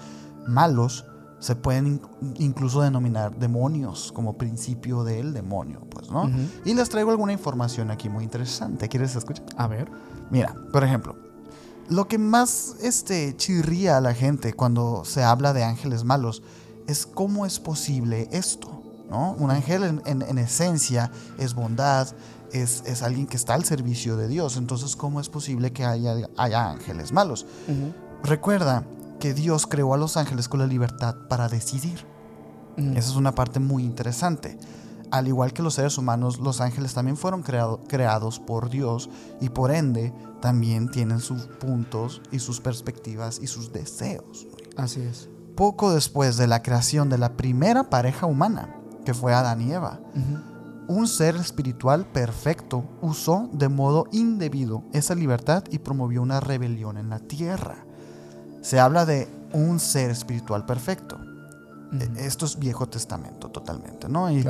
malos 0.47 1.05
se 1.39 1.55
pueden 1.55 2.01
incluso 2.39 2.81
denominar 2.81 3.37
demonios 3.39 4.11
como 4.13 4.39
principio 4.39 5.05
del 5.05 5.35
demonio, 5.35 5.81
pues, 5.91 6.11
¿no? 6.11 6.31
Y 6.65 6.75
les 6.75 6.89
traigo 6.89 7.11
alguna 7.11 7.33
información 7.33 7.91
aquí 7.91 8.09
muy 8.09 8.25
interesante. 8.25 8.89
¿Quieres 8.89 9.17
escuchar? 9.17 9.45
A 9.57 9.67
ver. 9.67 9.91
Mira, 10.31 10.55
por 10.73 10.83
ejemplo, 10.83 11.17
lo 11.91 12.09
que 12.09 12.19
más 12.19 12.77
este, 12.83 13.37
chirría 13.37 13.97
a 13.97 14.01
la 14.01 14.15
gente 14.15 14.55
cuando 14.55 15.05
se 15.05 15.25
habla 15.25 15.53
de 15.53 15.65
ángeles 15.65 16.05
malos 16.05 16.43
es 16.91 17.07
cómo 17.07 17.47
es 17.47 17.61
posible 17.61 18.29
esto, 18.33 18.83
¿no? 19.09 19.33
Un 19.39 19.51
ángel 19.51 20.03
en, 20.05 20.39
esencia 20.39 21.11
es 21.39 21.55
bondad, 21.55 22.09
es, 22.53 22.83
es, 22.87 23.03
alguien 23.03 23.27
que 23.27 23.37
está 23.37 23.55
al 23.55 23.65
servicio 23.65 24.17
de 24.17 24.29
Dios, 24.29 24.57
entonces 24.57 24.97
¿cómo 24.97 25.21
es 25.21 25.29
posible 25.29 25.73
que 25.73 25.85
haya, 25.85 26.15
haya 26.37 26.71
ángeles 26.71 27.13
malos? 27.13 27.47
Recuerda 28.23 28.85
que 29.21 29.35
Dios 29.35 29.67
creó 29.67 29.95
a 29.95 29.99
los 29.99 30.17
ángeles 30.17 30.49
con 30.49 30.61
la 30.61 30.67
libertad 30.67 31.15
para 31.29 31.49
decidir. 31.49 32.05
Mm. 32.77 32.97
Esa 32.97 33.11
es 33.11 33.17
una 33.17 33.35
parte 33.35 33.61
muy 33.61 33.85
interesante. 33.85 34.59
Al 35.11 35.27
igual 35.29 35.53
que 35.53 35.63
los 35.63 35.75
seres 35.75 35.99
humanos, 35.99 36.39
los 36.39 36.61
ángeles 36.61 36.95
también 36.95 37.17
fueron 37.17 37.43
creados 37.43 38.39
por 38.39 38.71
Dios 38.71 39.11
y 39.41 39.49
por 39.49 39.73
ende 39.73 40.13
también 40.41 40.89
tienen 40.89 41.21
sus 41.21 41.47
puntos 41.47 42.23
y 42.31 42.39
sus 42.39 42.61
perspectivas 42.61 43.41
y 43.43 43.49
sus 43.49 43.73
deseos. 43.73 44.47
Así 44.77 45.01
es. 45.01 45.30
Poco 45.57 45.93
después 45.93 46.37
de 46.37 46.47
la 46.47 46.63
creación 46.63 47.09
de 47.09 47.19
la 47.19 47.37
primera 47.37 47.91
pareja 47.91 48.27
humana, 48.27 48.77
que 49.05 49.15
fue 49.15 49.35
Adán 49.35 49.61
y 49.61 49.73
Eva, 49.73 50.01
un 50.89 51.07
ser 51.07 51.37
espiritual 51.37 52.07
perfecto 52.07 52.85
usó 53.01 53.49
de 53.53 53.69
modo 53.69 54.07
indebido 54.13 54.83
esa 54.93 55.15
libertad 55.15 55.65
y 55.71 55.79
promovió 55.79 56.23
una 56.23 56.41
rebelión 56.41 56.97
en 56.97 57.09
la 57.11 57.19
tierra 57.19 57.85
se 58.61 58.79
habla 58.79 59.07
de 59.07 59.29
un 59.53 59.81
ser 59.81 60.11
espiritual 60.11 60.65
perfecto. 60.67 61.19
E, 61.93 62.27
esto 62.27 62.47
es 62.47 62.59
Viejo 62.59 62.89
Testamento 62.89 63.49
totalmente, 63.51 64.09
¿no? 64.09 64.31
Y 64.31 64.45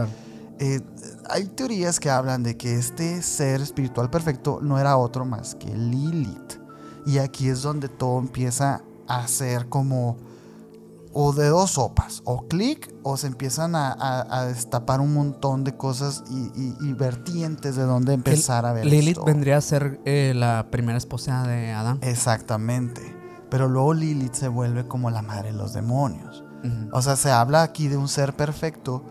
eh, 0.58 0.80
hay 1.28 1.46
teorías 1.46 1.98
que 1.98 2.10
hablan 2.10 2.42
de 2.42 2.56
que 2.56 2.76
este 2.76 3.22
ser 3.22 3.60
espiritual 3.60 4.10
perfecto 4.10 4.58
no 4.60 4.78
era 4.78 4.96
otro 4.96 5.24
más 5.24 5.54
que 5.54 5.74
Lilith. 5.74 6.60
Y 7.06 7.18
aquí 7.18 7.48
es 7.48 7.62
donde 7.62 7.88
todo 7.88 8.18
empieza 8.18 8.82
a 9.08 9.26
ser 9.26 9.68
como 9.68 10.16
o 11.12 11.32
de 11.32 11.48
dos 11.48 11.72
sopas, 11.72 12.22
o 12.24 12.46
clic, 12.46 12.92
o 13.02 13.16
se 13.16 13.26
empiezan 13.26 13.74
a, 13.74 14.44
destapar 14.46 15.00
un 15.00 15.12
montón 15.12 15.64
de 15.64 15.76
cosas 15.76 16.22
y, 16.30 16.92
vertientes 16.92 17.76
de 17.76 17.82
donde 17.82 18.14
empezar 18.14 18.66
a 18.66 18.72
ver. 18.72 18.86
Lilith 18.86 19.18
vendría 19.24 19.56
a 19.56 19.60
ser 19.60 20.00
eh, 20.04 20.32
la 20.34 20.68
primera 20.70 20.98
esposa 20.98 21.46
de 21.46 21.72
Adán. 21.72 21.98
Exactamente. 22.02 23.16
Pero 23.50 23.68
luego 23.68 23.94
Lilith 23.94 24.34
se 24.34 24.48
vuelve 24.48 24.86
como 24.86 25.10
la 25.10 25.22
madre 25.22 25.52
de 25.52 25.58
los 25.58 25.72
demonios. 25.72 26.44
O 26.92 27.00
sea, 27.00 27.16
se 27.16 27.30
habla 27.30 27.62
aquí 27.62 27.88
de 27.88 27.96
un 27.96 28.06
ser 28.06 28.36
perfecto 28.36 29.02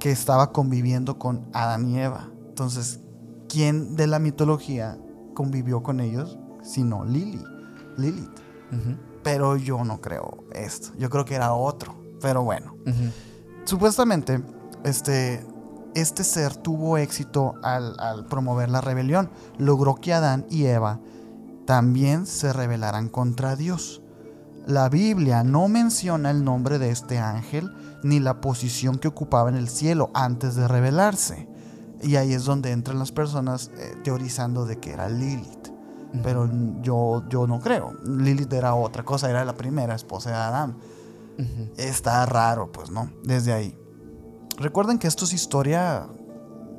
que 0.00 0.10
estaba 0.10 0.52
conviviendo 0.52 1.18
con 1.18 1.46
Adán 1.52 1.86
y 1.88 2.00
Eva. 2.00 2.30
Entonces, 2.48 3.00
¿quién 3.48 3.94
de 3.94 4.06
la 4.06 4.18
mitología 4.18 4.98
convivió 5.34 5.82
con 5.82 6.00
ellos? 6.00 6.38
Sino 6.62 7.04
Lili, 7.04 7.42
Lilith. 7.98 8.40
Pero 9.24 9.56
yo 9.56 9.82
no 9.84 10.00
creo 10.00 10.44
esto. 10.52 10.92
Yo 10.98 11.10
creo 11.10 11.24
que 11.24 11.34
era 11.34 11.54
otro. 11.54 11.94
Pero 12.20 12.44
bueno. 12.44 12.76
Supuestamente, 13.64 14.42
este, 14.84 15.44
este 15.94 16.22
ser 16.22 16.54
tuvo 16.54 16.98
éxito 16.98 17.54
al, 17.62 17.98
al 17.98 18.26
promover 18.26 18.70
la 18.70 18.80
rebelión. 18.80 19.30
Logró 19.58 19.96
que 19.96 20.12
Adán 20.14 20.46
y 20.48 20.66
Eva 20.66 21.00
también 21.66 22.26
se 22.26 22.52
rebelarán 22.52 23.08
contra 23.08 23.56
Dios. 23.56 24.02
La 24.66 24.88
Biblia 24.88 25.44
no 25.44 25.68
menciona 25.68 26.30
el 26.30 26.44
nombre 26.44 26.78
de 26.78 26.90
este 26.90 27.18
ángel 27.18 27.70
ni 28.02 28.20
la 28.20 28.40
posición 28.40 28.98
que 28.98 29.08
ocupaba 29.08 29.48
en 29.48 29.56
el 29.56 29.68
cielo 29.68 30.10
antes 30.14 30.54
de 30.54 30.68
rebelarse. 30.68 31.48
Y 32.02 32.16
ahí 32.16 32.34
es 32.34 32.44
donde 32.44 32.70
entran 32.70 32.98
las 32.98 33.12
personas 33.12 33.70
eh, 33.78 33.94
teorizando 34.04 34.66
de 34.66 34.78
que 34.78 34.92
era 34.92 35.08
Lilith. 35.08 35.63
Pero 36.22 36.48
yo, 36.80 37.24
yo 37.28 37.46
no 37.46 37.60
creo. 37.60 37.92
Lilith 38.04 38.52
era 38.52 38.74
otra 38.74 39.04
cosa, 39.04 39.28
era 39.28 39.44
la 39.44 39.54
primera 39.54 39.94
esposa 39.94 40.30
de 40.30 40.36
Adán. 40.36 40.76
Está 41.76 42.24
raro, 42.26 42.70
pues, 42.70 42.90
¿no? 42.90 43.10
Desde 43.24 43.52
ahí. 43.52 43.76
Recuerden 44.58 44.98
que 44.98 45.08
esto 45.08 45.24
es 45.24 45.32
historia 45.32 46.06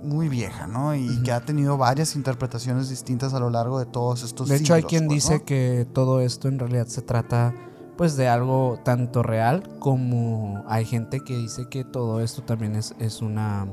muy 0.01 0.29
vieja, 0.29 0.67
¿no? 0.67 0.95
Y 0.95 1.21
que 1.23 1.31
ha 1.31 1.41
tenido 1.41 1.77
varias 1.77 2.15
interpretaciones 2.15 2.89
distintas 2.89 3.33
a 3.33 3.39
lo 3.39 3.49
largo 3.49 3.79
de 3.79 3.85
todos 3.85 4.23
estos 4.23 4.47
De 4.47 4.57
hecho, 4.57 4.73
hay 4.73 4.83
quien 4.83 5.07
pues, 5.07 5.15
dice 5.15 5.43
que 5.43 5.87
todo 5.91 6.21
esto 6.21 6.47
en 6.47 6.59
realidad 6.59 6.87
se 6.87 7.01
trata 7.01 7.53
pues 7.97 8.17
de 8.17 8.27
algo 8.27 8.77
tanto 8.83 9.23
real 9.23 9.63
como 9.79 10.63
hay 10.67 10.83
gente 10.85 11.21
que 11.21 11.37
dice 11.37 11.69
que 11.69 11.85
todo 11.85 12.19
esto 12.19 12.43
también 12.43 12.75
es, 12.75 12.93
es 12.99 13.21
una 13.21 13.67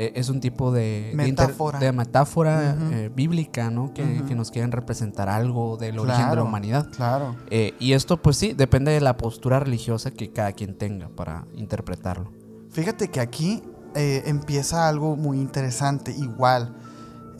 e, 0.00 0.12
es 0.14 0.30
un 0.30 0.40
tipo 0.40 0.72
de 0.72 1.12
metáfora, 1.14 1.78
de, 1.78 1.92
metáfora 1.92 2.74
eh, 2.90 3.10
bíblica, 3.14 3.70
¿no? 3.70 3.92
Que, 3.92 4.04
nos 4.34 4.50
quieren 4.50 4.72
representar 4.72 5.28
algo 5.28 5.76
del 5.76 5.98
origen 5.98 6.30
de 6.30 6.36
la 6.36 6.42
humanidad. 6.42 6.88
Claro. 6.96 7.36
Eh, 7.50 7.74
y 7.78 7.92
esto, 7.92 8.16
pues 8.16 8.38
sí, 8.38 8.54
depende 8.54 8.92
de 8.92 9.02
la 9.02 9.18
postura 9.18 9.60
religiosa 9.60 10.10
que 10.10 10.32
cada 10.32 10.52
quien 10.52 10.78
tenga 10.78 11.08
para 11.10 11.44
interpretarlo. 11.54 12.32
Fíjate 12.70 13.08
que 13.08 13.20
aquí 13.20 13.62
eh, 13.94 14.22
empieza 14.24 14.88
algo 14.88 15.16
muy 15.16 15.38
interesante. 15.38 16.12
Igual, 16.12 16.74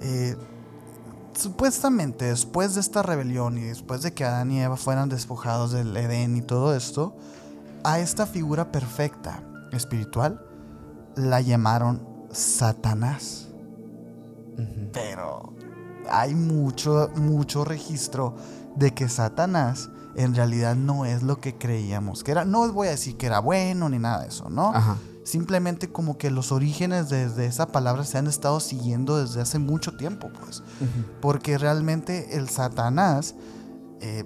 eh, 0.01 0.37
supuestamente 1.33 2.27
después 2.27 2.75
de 2.75 2.83
esta 2.83 3.03
rebelión 3.03 3.57
y 3.57 3.63
después 3.63 4.03
de 4.03 4.13
que 4.13 4.25
Adán 4.25 4.51
y 4.51 4.61
Eva 4.61 4.77
fueran 4.77 5.09
despojados 5.09 5.73
del 5.73 5.97
Edén 5.97 6.37
y 6.37 6.43
todo 6.43 6.77
esto, 6.77 7.17
a 7.85 8.01
esta 8.01 8.27
figura 8.27 8.71
perfecta 8.71 9.43
espiritual 9.73 10.45
la 11.17 11.41
llamaron 11.41 12.10
Satanás. 12.33 13.49
Pero 14.93 15.55
hay 16.11 16.35
mucho, 16.35 17.11
mucho 17.17 17.65
registro 17.65 18.37
de 18.77 18.93
que 18.93 19.09
Satanás 19.09 19.91
en 20.17 20.35
realidad 20.35 20.75
no 20.75 21.05
es 21.05 21.23
lo 21.23 21.41
que 21.41 21.57
creíamos 21.57 22.25
que 22.25 22.33
era. 22.33 22.45
No 22.45 22.71
voy 22.73 22.89
a 22.89 22.93
decir 22.93 23.17
que 23.17 23.27
era 23.27 23.39
bueno 23.39 23.89
ni 23.89 23.99
nada 23.99 24.23
de 24.23 24.29
eso, 24.29 24.51
¿no? 24.51 24.75
Ajá. 24.75 24.97
Simplemente 25.25 25.93
como 25.93 26.19
que 26.19 26.31
los 26.31 26.51
orígenes 26.51 27.09
de, 27.09 27.47
esa 27.47 27.67
palabra 27.67 28.05
se 28.05 28.19
han 28.19 28.27
estado 28.27 28.59
siguiendo 28.59 29.19
desde 29.19 29.41
hace 29.41 29.59
mucho 29.59 29.97
tiempo, 29.97 30.31
pues. 30.41 30.63
Porque 31.21 31.59
realmente 31.59 32.37
el 32.37 32.49
Satanás 32.49 33.35
eh, 34.01 34.25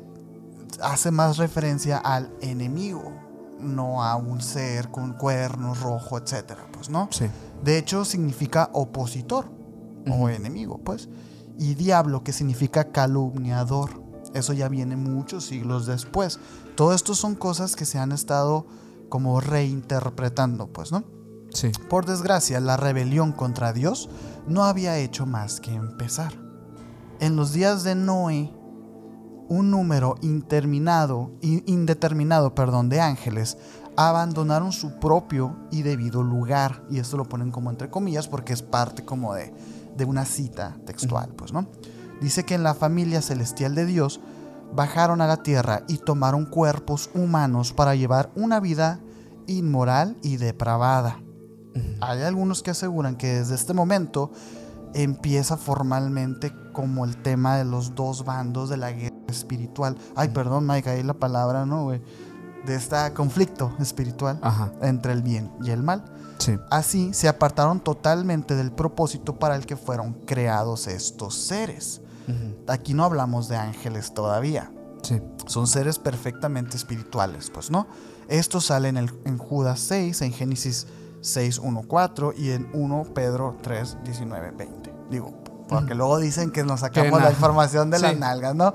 hace 0.80 1.10
más 1.10 1.36
referencia 1.36 1.98
al 1.98 2.32
enemigo, 2.40 3.12
no 3.60 4.04
a 4.04 4.16
un 4.16 4.40
ser 4.40 4.90
con 4.90 5.14
cuernos 5.14 5.80
rojo, 5.80 6.16
etcétera, 6.16 6.66
pues, 6.72 6.88
¿no? 6.88 7.08
Sí. 7.10 7.26
De 7.64 7.78
hecho, 7.78 8.04
significa 8.04 8.70
opositor 8.72 9.50
o 10.10 10.28
enemigo, 10.28 10.78
pues. 10.84 11.08
Y 11.58 11.74
diablo, 11.74 12.22
que 12.22 12.32
significa 12.32 12.92
calumniador. 12.92 14.02
Eso 14.34 14.52
ya 14.52 14.68
viene 14.68 14.96
muchos 14.96 15.44
siglos 15.46 15.86
después. 15.86 16.38
Todo 16.76 16.92
esto 16.92 17.14
son 17.14 17.34
cosas 17.34 17.76
que 17.76 17.86
se 17.86 17.98
han 17.98 18.12
estado 18.12 18.66
como 19.08 19.40
reinterpretando, 19.40 20.66
pues, 20.72 20.92
¿no? 20.92 21.04
Sí. 21.52 21.70
Por 21.88 22.04
desgracia, 22.04 22.60
la 22.60 22.76
rebelión 22.76 23.32
contra 23.32 23.72
Dios 23.72 24.10
no 24.46 24.64
había 24.64 24.98
hecho 24.98 25.24
más 25.24 25.60
que 25.60 25.72
empezar. 25.72 26.34
En 27.20 27.36
los 27.36 27.52
días 27.52 27.84
de 27.84 27.94
Noé, 27.94 28.52
un 29.48 29.70
número 29.70 30.16
interminado, 30.22 31.32
indeterminado 31.40 32.54
perdón, 32.54 32.88
de 32.88 33.00
ángeles 33.00 33.58
abandonaron 33.96 34.72
su 34.72 34.98
propio 34.98 35.56
y 35.70 35.82
debido 35.82 36.22
lugar. 36.22 36.84
Y 36.90 36.98
esto 36.98 37.16
lo 37.16 37.24
ponen 37.24 37.50
como 37.50 37.70
entre 37.70 37.90
comillas 37.90 38.28
porque 38.28 38.52
es 38.52 38.62
parte 38.62 39.04
como 39.04 39.34
de, 39.34 39.52
de 39.96 40.04
una 40.04 40.24
cita 40.24 40.76
textual, 40.86 41.30
pues, 41.36 41.52
¿no? 41.52 41.66
Dice 42.20 42.44
que 42.44 42.54
en 42.54 42.62
la 42.62 42.74
familia 42.74 43.22
celestial 43.22 43.74
de 43.74 43.86
Dios 43.86 44.20
bajaron 44.74 45.20
a 45.20 45.26
la 45.26 45.38
tierra 45.38 45.82
y 45.88 45.98
tomaron 45.98 46.46
cuerpos 46.46 47.10
humanos 47.14 47.72
para 47.72 47.94
llevar 47.94 48.30
una 48.34 48.60
vida 48.60 49.00
inmoral 49.46 50.16
y 50.22 50.36
depravada. 50.36 51.20
Hay 52.00 52.22
algunos 52.22 52.62
que 52.62 52.70
aseguran 52.70 53.16
que 53.16 53.34
desde 53.34 53.54
este 53.54 53.74
momento 53.74 54.30
empieza 54.94 55.56
formalmente 55.56 56.52
como 56.72 57.04
el 57.04 57.16
tema 57.16 57.56
de 57.56 57.64
los 57.64 57.94
dos 57.94 58.24
bandos 58.24 58.68
de 58.68 58.76
la 58.76 58.92
guerra 58.92 59.16
espiritual. 59.28 59.96
Ay, 60.14 60.28
perdón, 60.28 60.66
Mike, 60.66 60.88
ahí 60.88 61.02
la 61.02 61.14
palabra, 61.14 61.66
¿no, 61.66 61.84
güey? 61.84 62.00
De 62.66 62.76
este 62.76 63.12
conflicto 63.12 63.74
espiritual 63.78 64.40
entre 64.80 65.12
el 65.12 65.22
bien 65.22 65.50
y 65.62 65.70
el 65.70 65.82
mal. 65.82 66.04
Así 66.70 67.12
se 67.14 67.28
apartaron 67.28 67.80
totalmente 67.80 68.54
del 68.54 68.72
propósito 68.72 69.38
para 69.38 69.56
el 69.56 69.66
que 69.66 69.76
fueron 69.76 70.14
creados 70.26 70.86
estos 70.86 71.34
seres. 71.34 72.00
Aquí 72.66 72.94
no 72.94 73.04
hablamos 73.04 73.48
de 73.48 73.56
ángeles 73.56 74.14
todavía. 74.14 74.70
Sí. 75.02 75.20
Son 75.46 75.66
seres 75.66 75.98
perfectamente 75.98 76.78
espirituales, 76.78 77.50
pues, 77.50 77.70
¿no? 77.70 77.86
Esto 78.28 78.62
sale 78.62 78.88
en, 78.88 78.96
el, 78.96 79.12
en 79.26 79.36
Judas 79.36 79.80
6, 79.80 80.22
en 80.22 80.32
Génesis 80.32 80.86
6, 81.20 81.58
1, 81.58 81.82
4 81.86 82.32
y 82.36 82.50
en 82.52 82.68
1 82.72 83.04
Pedro 83.14 83.58
3, 83.60 83.98
19, 84.04 84.52
20. 84.52 84.94
Digo, 85.10 85.34
porque 85.68 85.94
luego 85.94 86.18
dicen 86.18 86.50
que 86.50 86.64
nos 86.64 86.80
sacamos 86.80 87.20
la 87.20 87.30
información 87.30 87.90
de 87.90 87.98
las 87.98 88.16
nalgas, 88.18 88.54
¿no? 88.54 88.72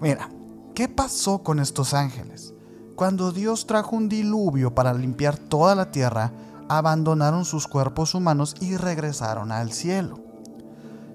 Mira, 0.00 0.30
¿qué 0.74 0.88
pasó 0.88 1.42
con 1.42 1.58
estos 1.58 1.94
ángeles? 1.94 2.54
Cuando 2.96 3.30
Dios 3.30 3.66
trajo 3.66 3.94
un 3.94 4.08
diluvio 4.08 4.74
para 4.74 4.94
limpiar 4.94 5.36
toda 5.36 5.74
la 5.74 5.90
tierra, 5.90 6.32
abandonaron 6.66 7.44
sus 7.44 7.66
cuerpos 7.66 8.14
humanos 8.14 8.54
y 8.58 8.78
regresaron 8.78 9.52
al 9.52 9.70
cielo. 9.70 10.18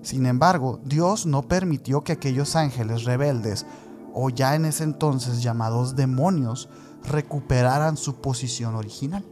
Sin 0.04 0.28
embargo, 0.28 0.80
Dios 0.86 1.26
no 1.26 1.42
permitió 1.42 2.04
que 2.04 2.12
aquellos 2.12 2.56
ángeles 2.56 3.04
rebeldes, 3.04 3.66
o 4.14 4.30
ya 4.30 4.54
en 4.54 4.66
ese 4.66 4.84
entonces 4.84 5.42
llamados 5.42 5.96
demonios, 5.96 6.70
recuperaran 7.04 7.98
su 7.98 8.22
posición 8.22 8.76
original. 8.76 9.26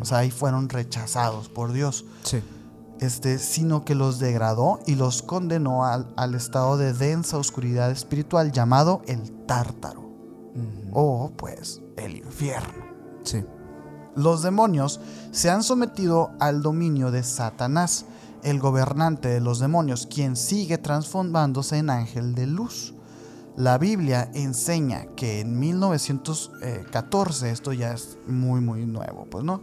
O 0.00 0.04
sea, 0.04 0.18
ahí 0.18 0.30
fueron 0.30 0.68
rechazados 0.68 1.48
por 1.48 1.72
Dios. 1.72 2.04
Sí. 2.22 2.40
Este, 3.00 3.38
sino 3.38 3.84
que 3.84 3.96
los 3.96 4.20
degradó 4.20 4.78
y 4.86 4.94
los 4.94 5.22
condenó 5.22 5.86
al, 5.86 6.34
estado 6.34 6.76
de 6.76 6.92
densa 6.92 7.38
oscuridad 7.38 7.90
espiritual 7.90 8.52
llamado 8.52 9.02
el 9.06 9.32
tártaro. 9.46 10.08
O 10.92 11.30
pues 11.36 11.79
el 11.96 12.16
infierno. 12.16 12.84
Sí. 13.22 13.44
Los 14.16 14.42
demonios 14.42 15.00
se 15.30 15.50
han 15.50 15.62
sometido 15.62 16.32
al 16.40 16.62
dominio 16.62 17.10
de 17.10 17.22
Satanás, 17.22 18.06
el 18.42 18.58
gobernante 18.58 19.28
de 19.28 19.40
los 19.40 19.60
demonios, 19.60 20.06
quien 20.06 20.34
sigue 20.36 20.78
transformándose 20.78 21.78
en 21.78 21.90
ángel 21.90 22.34
de 22.34 22.46
luz. 22.46 22.94
La 23.56 23.78
Biblia 23.78 24.30
enseña 24.34 25.06
que 25.16 25.40
en 25.40 25.58
1914, 25.58 27.50
esto 27.50 27.72
ya 27.72 27.92
es 27.92 28.18
muy 28.26 28.60
muy 28.60 28.86
nuevo, 28.86 29.26
pues 29.30 29.44
no, 29.44 29.60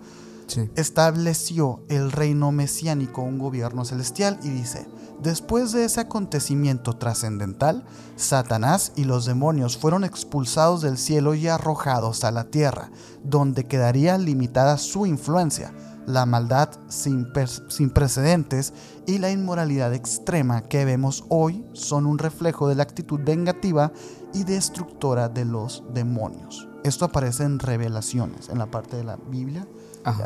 estableció 0.76 1.82
el 1.90 2.12
reino 2.12 2.52
mesiánico, 2.52 3.22
un 3.22 3.40
gobierno 3.40 3.86
celestial, 3.86 4.40
y 4.44 4.50
dice, 4.50 4.88
después 5.22 5.72
de 5.72 5.86
ese 5.86 6.02
acontecimiento 6.02 6.94
trascendental, 6.94 7.86
Satanás 8.16 8.92
y 8.96 9.04
los 9.04 9.26
demonios 9.26 9.78
fueron 9.78 10.04
expulsados 10.04 10.82
del 10.82 10.98
cielo 10.98 11.34
y 11.36 11.48
arrojados 11.48 12.24
a 12.24 12.32
la 12.32 12.46
tierra, 12.46 12.92
donde 13.24 13.66
quedaría 13.66 14.18
limitada 14.18 14.78
su 14.78 15.06
influencia 15.06 15.74
la 16.08 16.26
maldad 16.26 16.70
sin, 16.88 17.28
sin, 17.68 17.90
precedentes 17.90 18.74
y 19.06 19.18
la 19.18 19.30
inmoralidad 19.30 19.94
extrema 19.94 20.62
que 20.62 20.86
vemos 20.86 21.26
hoy 21.28 21.66
son 21.74 22.06
un 22.06 22.18
reflejo 22.18 22.70
de 22.70 22.76
la 22.76 22.84
actitud 22.84 23.20
vengativa 23.22 23.92
y 24.34 24.46
destructora 24.46 25.28
de 25.28 25.44
los 25.44 25.84
demonios. 25.94 26.70
Esto 26.86 27.04
aparece 27.04 27.44
en 27.44 27.60
revelaciones, 27.60 28.48
en 28.48 28.58
la 28.58 28.72
parte 28.72 28.96
de 28.96 29.04
la 29.04 29.18
Biblia, 29.18 29.68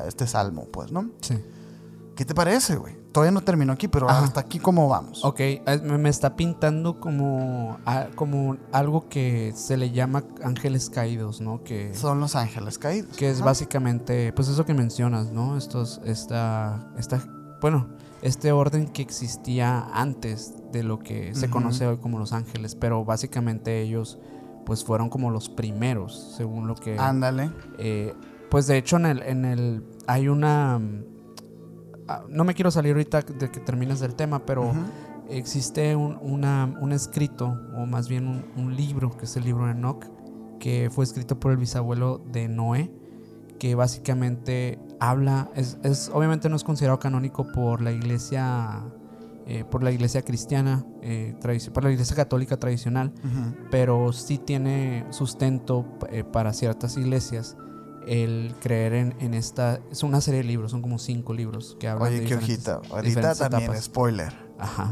este 0.08 0.28
salmo, 0.28 0.68
pues, 0.72 0.92
¿no? 0.92 1.10
Sí. 1.22 1.44
¿Qué 2.16 2.26
te 2.26 2.36
parece, 2.36 2.76
güey? 2.76 3.01
Todavía 3.12 3.32
no 3.32 3.42
terminó 3.42 3.74
aquí, 3.74 3.88
pero 3.88 4.10
hasta 4.10 4.40
aquí 4.40 4.60
cómo 4.60 4.88
vamos. 4.88 5.26
Ok, 5.26 5.42
me 5.84 6.10
está 6.10 6.36
pintando 6.36 7.00
como, 7.00 7.78
como 8.16 8.58
algo 8.72 9.10
que 9.10 9.52
se 9.56 9.76
le 9.76 9.92
llama 9.92 10.24
ángeles 10.44 10.90
caídos, 10.90 11.42
¿no? 11.42 11.64
Que 11.64 11.94
son 11.94 12.20
los 12.20 12.36
ángeles 12.36 12.78
caídos. 12.78 13.16
Que 13.18 13.30
es 13.30 13.42
básicamente, 13.42 14.32
pues 14.34 14.48
eso 14.48 14.66
que 14.66 14.74
mencionas, 14.74 15.32
¿no? 15.32 15.58
Estos, 15.58 16.00
esta, 16.06 16.90
esta, 16.98 17.22
bueno, 17.60 17.90
este 18.22 18.52
orden 18.52 18.88
que 18.88 19.02
existía 19.02 19.88
antes 19.94 20.54
de 20.72 20.84
lo 20.84 21.00
que 21.00 21.36
se 21.36 21.50
conoce 21.50 21.88
hoy 21.88 21.98
como 21.98 22.18
los 22.18 22.32
ángeles, 22.32 22.76
pero 22.76 23.04
básicamente 23.04 23.82
ellos, 23.82 24.20
pues 24.66 24.86
fueron 24.86 25.10
como 25.10 25.32
los 25.32 25.50
primeros, 25.50 26.36
según 26.38 26.68
lo 26.68 26.76
que. 26.76 26.98
Ándale. 26.98 27.52
Eh, 27.78 28.14
pues 28.50 28.68
de 28.68 28.78
hecho 28.78 28.98
en 28.98 29.06
el, 29.06 29.24
en 29.24 29.46
el 29.46 29.84
hay 30.08 30.28
una 30.28 30.80
no 32.30 32.44
me 32.44 32.54
quiero 32.54 32.72
salir 32.72 32.94
ahorita 32.94 33.22
de 33.22 33.50
que 33.52 33.60
termines 33.60 34.00
del 34.00 34.16
tema, 34.16 34.46
pero 34.46 34.72
existe 35.30 35.96
un, 35.96 36.18
un, 36.18 36.92
escrito, 36.92 37.58
o 37.76 37.86
más 37.86 38.08
bien 38.08 38.46
un, 38.56 38.76
libro, 38.76 39.16
que 39.18 39.26
es 39.26 39.36
el 39.38 39.46
libro 39.46 39.66
de 39.66 39.72
Enoch, 39.72 40.06
que 40.60 40.90
fue 40.92 41.06
escrito 41.06 41.40
por 41.40 41.52
el 41.52 41.58
bisabuelo 41.58 42.22
de 42.32 42.48
Noé, 42.48 42.92
que 43.60 43.76
básicamente 43.76 44.80
habla, 45.00 45.50
es, 45.56 45.78
es 45.84 46.10
obviamente 46.14 46.50
no 46.50 46.56
es 46.56 46.64
considerado 46.64 47.00
canónico 47.00 47.48
por 47.52 47.82
la 47.82 47.92
iglesia, 47.92 48.84
eh, 49.46 49.64
por 49.70 49.84
la 49.84 49.92
iglesia 49.92 50.24
cristiana, 50.24 50.86
eh, 51.02 51.36
por 51.74 51.84
la 51.84 51.92
iglesia 51.92 52.16
católica 52.16 52.58
tradicional, 52.58 53.14
pero 53.70 54.12
sí 54.14 54.38
tiene 54.38 55.06
sustento 55.12 55.86
eh, 56.10 56.24
para 56.24 56.54
ciertas 56.54 56.98
iglesias 56.98 57.56
el 58.08 58.56
creer 58.60 58.94
en, 58.94 59.34
esta. 59.34 59.80
Es 59.92 60.04
una 60.04 60.22
serie 60.22 60.42
de 60.42 60.48
libros, 60.48 60.72
son 60.72 60.82
como 60.82 61.00
cinco 61.00 61.34
libros 61.34 61.78
que 61.80 61.88
hablan 61.88 62.10
Oye, 62.10 62.26
qué 62.26 62.36
ojita. 62.36 62.82
Ahorita 62.90 63.36
también, 63.36 63.82
spoiler. 63.82 64.34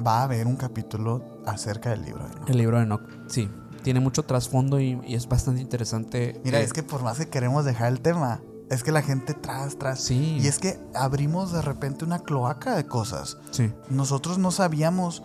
Va 0.06 0.22
a 0.22 0.24
haber 0.24 0.48
un 0.48 0.56
capítulo 0.56 1.42
acerca 1.46 1.92
del 1.92 2.04
libro 2.04 2.24
de 2.26 2.32
Enoch. 2.32 2.50
El 2.50 2.58
libro 2.58 2.78
de 2.78 2.84
Enoch, 2.84 3.02
sí. 3.28 3.50
Tiene 3.84 4.00
mucho 4.00 4.24
trasfondo 4.24 4.80
y, 4.80 5.00
es 5.08 5.28
bastante 5.28 5.62
interesante. 5.62 6.42
Mira, 6.44 6.60
eh, 6.60 6.64
es 6.64 6.74
que 6.74 6.84
por 6.84 7.04
más 7.04 7.18
que 7.18 7.30
queremos 7.30 7.66
dejar 7.66 7.92
el 7.92 8.02
tema, 8.02 8.42
es 8.70 8.84
que 8.84 8.92
la 8.92 9.02
gente 9.02 9.34
tras, 9.34 9.78
tras. 9.78 10.02
Sí. 10.02 10.38
Y 10.42 10.48
es 10.48 10.60
que 10.60 10.80
abrimos 10.94 11.52
de 11.52 11.62
repente 11.62 12.06
una 12.06 12.20
cloaca 12.20 12.76
de 12.76 12.86
cosas. 12.86 13.38
Sí. 13.52 13.72
Nosotros 13.90 14.38
no 14.38 14.52
sabíamos 14.52 15.24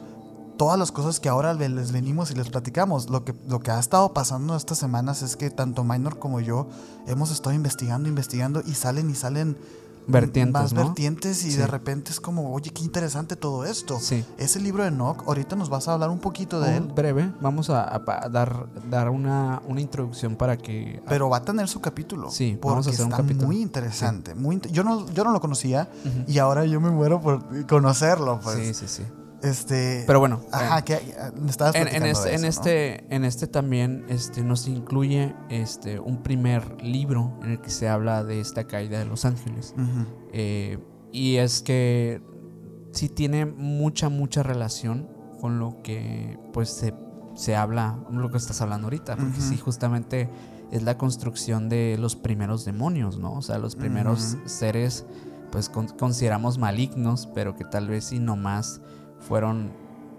todas 0.57 0.79
las 0.79 0.93
cosas 0.93 1.21
que 1.21 1.29
ahora 1.29 1.55
les 1.55 1.93
venimos 1.93 2.31
y 2.31 2.35
les 2.35 2.49
platicamos. 2.49 3.11
Lo 3.11 3.25
que, 3.25 3.35
lo 3.49 3.61
que 3.61 3.71
ha 3.71 3.79
estado 3.79 4.13
pasando 4.13 4.57
estas 4.57 4.79
semanas 4.79 5.23
es 5.23 5.37
que 5.37 5.51
tanto 5.51 5.85
Minor 5.85 6.19
como 6.19 6.41
yo 6.41 6.69
hemos 7.07 7.31
estado 7.31 7.55
investigando, 7.55 8.09
investigando 8.09 8.63
y 8.65 8.75
salen 8.75 9.11
y 9.11 9.15
salen 9.15 9.57
vertientes, 10.07 10.53
más 10.53 10.75
vertientes 10.75 11.45
y 11.45 11.57
de 11.57 11.67
repente 11.67 12.11
es 12.11 12.21
como, 12.21 12.53
oye, 12.53 12.71
qué 12.71 12.83
interesante 12.83 13.37
todo 13.37 13.65
esto. 13.65 13.99
Sí. 14.01 14.25
Ese 14.39 14.61
libro 14.61 14.83
de 14.83 14.91
Enoch, 14.91 15.27
ahorita 15.27 15.57
nos 15.57 15.69
vas 15.69 15.89
a 15.89 15.95
hablar 15.95 16.11
un 16.11 16.19
poquito 16.19 16.61
de 16.61 16.77
él. 16.77 16.91
Breve, 16.95 17.33
vamos 17.41 17.71
a, 17.71 18.03
dar, 18.31 18.67
dar 18.91 19.11
una, 19.11 19.63
una, 19.67 19.81
introducción 19.81 20.37
para 20.37 20.57
que... 20.57 21.03
Pero 21.09 21.29
va 21.29 21.39
a 21.39 21.43
tener 21.43 21.69
su 21.69 21.81
capítulo. 21.81 22.31
Sí, 22.31 22.59
vamos 22.63 22.87
a 22.87 22.91
hacer 22.91 23.05
un 23.05 23.13
capítulo. 23.13 23.47
muy 23.47 23.61
interesante. 23.61 24.35
Muy 24.35 24.61
yo, 24.71 24.85
no, 24.85 25.09
yo 25.11 25.25
no 25.25 25.33
lo 25.33 25.41
conocía 25.41 25.89
y 26.27 26.39
ahora 26.39 26.65
yo 26.65 26.81
me 26.81 26.91
muero 26.91 27.21
por 27.21 27.67
conocerlo. 27.67 28.41
Pues. 28.43 28.57
Sí, 28.57 28.75
sí, 28.75 28.89
sí. 28.89 29.03
Este, 29.43 30.05
Pero 30.07 30.21
bueno, 30.21 30.41
ajá, 30.53 30.83
que 30.83 30.99
estabas 31.49 31.75
en, 31.75 31.89
en, 31.89 32.05
este, 32.05 32.35
en 32.35 32.45
este, 32.45 33.15
en 33.15 33.25
este 33.25 33.47
también 33.47 34.07
este, 34.09 34.43
nos 34.43 34.67
incluye 34.69 35.35
este, 35.51 36.01
un 36.01 36.23
primer 36.23 36.83
libro 36.83 37.39
en 37.43 37.53
el 37.53 37.61
que 37.61 37.71
se 37.71 37.89
habla 37.89 38.25
de 38.25 38.41
esta 38.41 38.67
caída 38.67 38.99
de 38.99 39.05
los 39.05 39.25
ángeles. 39.25 39.75
Eh, 40.33 40.79
y 41.13 41.37
es 41.37 41.63
que 41.63 42.23
sí 42.93 43.09
tiene 43.09 43.47
mucha, 43.47 44.09
mucha 44.09 44.43
relación 44.43 45.09
con 45.41 45.59
lo 45.59 45.83
que 45.83 46.39
pues 46.53 46.71
se, 46.71 46.95
se 47.35 47.55
habla, 47.55 47.99
lo 48.11 48.31
que 48.31 48.39
estás 48.39 48.61
hablando 48.63 48.87
ahorita, 48.87 49.17
porque 49.17 49.41
sí, 49.41 49.59
justamente 49.59 50.31
es 50.71 50.83
la 50.83 50.97
construcción 50.97 51.69
de 51.69 51.97
los 51.99 52.17
primeros 52.17 52.65
demonios, 52.65 53.19
¿no? 53.19 53.35
O 53.35 53.43
sea, 53.43 53.59
los 53.59 53.77
primeros 53.77 54.39
seres 54.47 55.05
pues 55.53 55.69
consideramos 55.69 56.59
malignos, 56.59 57.29
pero 57.33 57.55
que 57.55 57.65
tal 57.65 57.87
vez 57.87 58.07
sí 58.07 58.19
nomás 58.19 58.81
fueron 59.27 59.73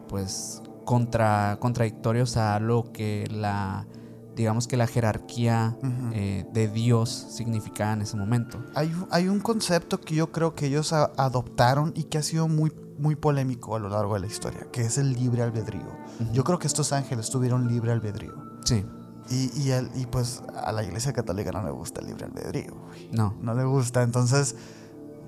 pues 0.08 0.62
contra, 0.86 1.58
contradictorios 1.60 2.38
a 2.38 2.60
lo 2.60 2.92
que 2.92 3.28
la 3.32 3.88
digamos 4.36 4.68
que 4.68 4.78
la 4.78 4.86
jerarquía 4.86 5.78
eh, 6.14 6.46
de 6.52 6.68
Dios 6.68 7.10
significaba 7.10 7.94
en 7.94 8.02
ese 8.02 8.18
momento. 8.18 8.62
Hay, 8.76 8.94
hay, 9.10 9.30
un 9.30 9.40
concepto 9.40 10.02
que 10.02 10.14
yo 10.14 10.32
creo 10.32 10.56
que 10.56 10.68
ellos 10.68 10.92
adoptaron 10.92 11.94
y 11.96 12.04
que 12.04 12.18
ha 12.18 12.22
sido 12.22 12.48
muy, 12.48 12.72
muy 13.00 13.16
polémico 13.16 13.76
a 13.76 13.80
lo 13.80 13.90
largo 13.90 14.16
de 14.16 14.20
la 14.20 14.28
historia, 14.28 14.68
que 14.72 14.82
es 14.82 14.98
el 14.98 15.14
libre 15.14 15.42
albedrío. 15.42 15.88
Yo 16.34 16.44
creo 16.44 16.60
que 16.60 16.68
estos 16.68 16.92
ángeles 16.92 17.30
tuvieron 17.30 17.68
libre 17.68 17.92
albedrío. 17.94 18.34
Sí. 18.66 18.86
Y, 19.30 19.50
y, 19.60 19.72
y, 19.96 20.06
pues 20.06 20.44
a 20.54 20.72
la 20.72 20.84
iglesia 20.84 21.12
católica 21.14 21.52
no 21.52 21.64
le 21.64 21.72
gusta 21.72 22.02
el 22.02 22.08
libre 22.08 22.26
albedrío. 22.26 22.76
No. 23.12 23.36
No 23.42 23.54
le 23.56 23.64
gusta. 23.64 24.04
Entonces, 24.04 24.56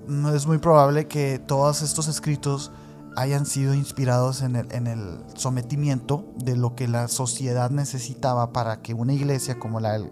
no 0.06 0.34
es 0.34 0.46
muy 0.46 0.58
probable 0.58 1.08
que 1.08 1.38
todos 1.38 1.82
estos 1.82 2.08
escritos 2.08 2.70
hayan 3.18 3.46
sido 3.46 3.74
inspirados 3.74 4.42
en 4.42 4.54
el, 4.54 4.70
en 4.72 4.86
el 4.86 5.18
sometimiento 5.34 6.24
de 6.36 6.56
lo 6.56 6.76
que 6.76 6.86
la 6.86 7.08
sociedad 7.08 7.68
necesitaba 7.68 8.52
para 8.52 8.80
que 8.80 8.94
una 8.94 9.12
iglesia 9.12 9.58
como 9.58 9.80
la, 9.80 9.98
del 9.98 10.10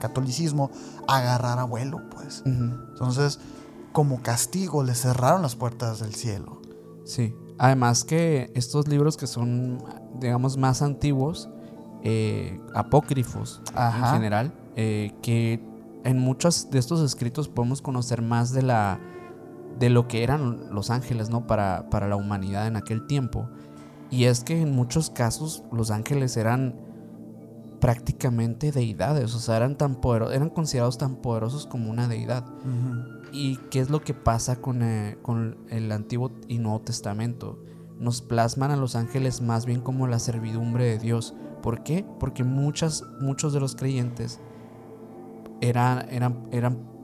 catolicismo 0.00 0.70
agarrara 1.06 1.64
vuelo, 1.64 2.08
pues. 2.08 2.42
Entonces, 2.46 3.40
como 3.92 4.22
castigo, 4.22 4.82
le 4.84 4.94
cerraron 4.94 5.42
las 5.42 5.54
puertas 5.54 6.00
del 6.00 6.14
cielo. 6.14 6.62
Sí. 7.04 7.34
Además 7.58 8.04
que 8.04 8.50
estos 8.54 8.88
libros 8.88 9.18
que 9.18 9.26
son, 9.26 9.84
digamos, 10.18 10.56
más 10.56 10.80
antiguos, 10.80 11.50
eh, 12.04 12.58
apócrifos 12.74 13.60
en 13.76 14.04
general, 14.14 14.54
eh, 14.76 15.12
que 15.20 15.62
en 16.04 16.18
muchos 16.18 16.70
de 16.70 16.78
estos 16.78 17.02
escritos 17.02 17.48
podemos 17.48 17.82
conocer 17.82 18.22
más 18.22 18.52
de 18.52 18.62
la 18.62 18.98
de 19.78 19.90
lo 19.90 20.08
que 20.08 20.22
eran 20.22 20.74
los 20.74 20.90
ángeles, 20.90 21.30
¿no? 21.30 21.46
Para, 21.46 21.88
para 21.90 22.08
la 22.08 22.16
humanidad 22.16 22.66
en 22.66 22.76
aquel 22.76 23.06
tiempo. 23.06 23.48
Y 24.10 24.24
es 24.24 24.44
que 24.44 24.60
en 24.60 24.72
muchos 24.72 25.10
casos 25.10 25.64
los 25.72 25.90
ángeles 25.90 26.36
eran 26.36 26.86
prácticamente 27.80 28.72
deidades, 28.72 29.34
o 29.34 29.38
sea, 29.38 29.58
eran 29.58 29.76
tan 29.76 29.96
poderosos, 29.96 30.34
eran 30.34 30.50
considerados 30.50 30.98
tan 30.98 31.16
poderosos 31.16 31.66
como 31.66 31.90
una 31.90 32.08
deidad. 32.08 32.44
¿Y 33.32 33.56
qué 33.70 33.80
es 33.80 33.90
lo 33.90 34.00
que 34.00 34.14
pasa 34.14 34.56
con, 34.56 34.82
eh, 34.82 35.18
con 35.22 35.58
el 35.68 35.92
Antiguo 35.92 36.32
y 36.48 36.58
Nuevo 36.58 36.80
Testamento? 36.80 37.58
Nos 37.98 38.22
plasman 38.22 38.70
a 38.70 38.76
los 38.76 38.96
ángeles 38.96 39.40
más 39.40 39.66
bien 39.66 39.80
como 39.80 40.06
la 40.06 40.18
servidumbre 40.18 40.84
de 40.84 40.98
Dios. 40.98 41.34
¿Por 41.62 41.82
qué? 41.82 42.04
Porque 42.18 42.44
muchas, 42.44 43.04
muchos 43.20 43.52
de 43.52 43.60
los 43.60 43.76
creyentes 43.76 44.40
eran, 45.60 46.08
eran, 46.10 46.48
eran 46.52 46.95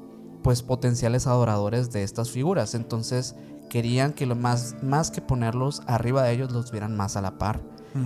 pues 0.43 0.63
potenciales 0.63 1.27
adoradores 1.27 1.93
de 1.93 2.03
estas 2.03 2.31
figuras. 2.31 2.75
Entonces 2.75 3.37
querían 3.69 4.13
que 4.13 4.27
lo 4.27 4.37
más, 4.37 4.77
más 4.83 5.11
que 5.11 5.23
ponerlos 5.23 5.83
arriba 5.87 6.23
de 6.23 6.33
ellos, 6.33 6.53
los 6.53 6.71
vieran 6.71 6.97
más 6.97 7.17
a 7.17 7.23
la 7.23 7.39
par. 7.39 7.61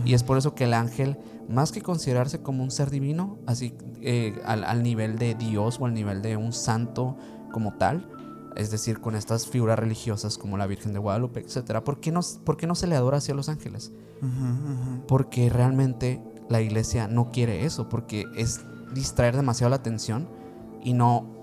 Y 0.05 0.15
es 0.15 0.25
por 0.25 0.37
eso 0.37 0.57
que 0.57 0.65
el 0.65 0.75
ángel, 0.75 1.17
más 1.49 1.71
que 1.71 1.81
considerarse 1.81 2.43
como 2.43 2.65
un 2.65 2.73
ser 2.73 2.91
divino, 2.91 3.39
así 3.47 3.73
eh, 4.03 4.37
al, 4.45 4.65
al, 4.65 4.83
nivel 4.83 5.17
de 5.17 5.37
Dios 5.37 5.79
o 5.81 5.87
al 5.87 5.95
nivel 5.95 6.23
de 6.23 6.37
un 6.37 6.53
santo 6.53 7.17
como 7.53 7.75
tal, 7.75 8.11
es 8.57 8.73
decir, 8.73 9.01
con 9.01 9.15
estas 9.15 9.47
figuras 9.47 9.79
religiosas 9.79 10.39
como 10.39 10.57
la 10.57 10.67
Virgen 10.67 10.93
de 10.93 10.99
Guadalupe, 10.99 11.41
etc. 11.41 11.83
¿Por 11.85 12.01
qué 12.01 12.11
no, 12.11 12.21
por 12.45 12.57
qué 12.57 12.67
no 12.67 12.75
se 12.75 12.89
le 12.89 12.97
adora 12.97 13.19
hacia 13.19 13.35
los 13.35 13.49
ángeles? 13.49 13.93
Uh 14.23 14.27
-huh, 14.27 15.01
uh 15.03 15.07
Porque 15.07 15.51
realmente 15.51 16.21
la 16.49 16.61
iglesia 16.61 17.07
no 17.07 17.31
quiere 17.31 17.65
eso, 17.65 17.89
porque 17.89 18.25
es 18.35 18.65
distraer 18.95 19.37
demasiado 19.37 19.71
la 19.71 19.77
atención 19.77 20.29
y 20.83 20.95
no, 20.95 21.36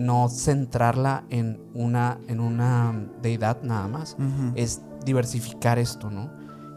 no 0.00 0.28
centrarla 0.28 1.24
en 1.30 1.60
una, 1.74 2.18
en 2.26 2.40
una 2.40 3.08
deidad 3.22 3.62
nada 3.62 3.86
más. 3.88 4.16
uh 4.18 4.22
-huh. 4.22 4.52
Es 4.56 4.82
diversificar 5.04 5.78
esto, 5.78 6.10
¿no? 6.10 6.30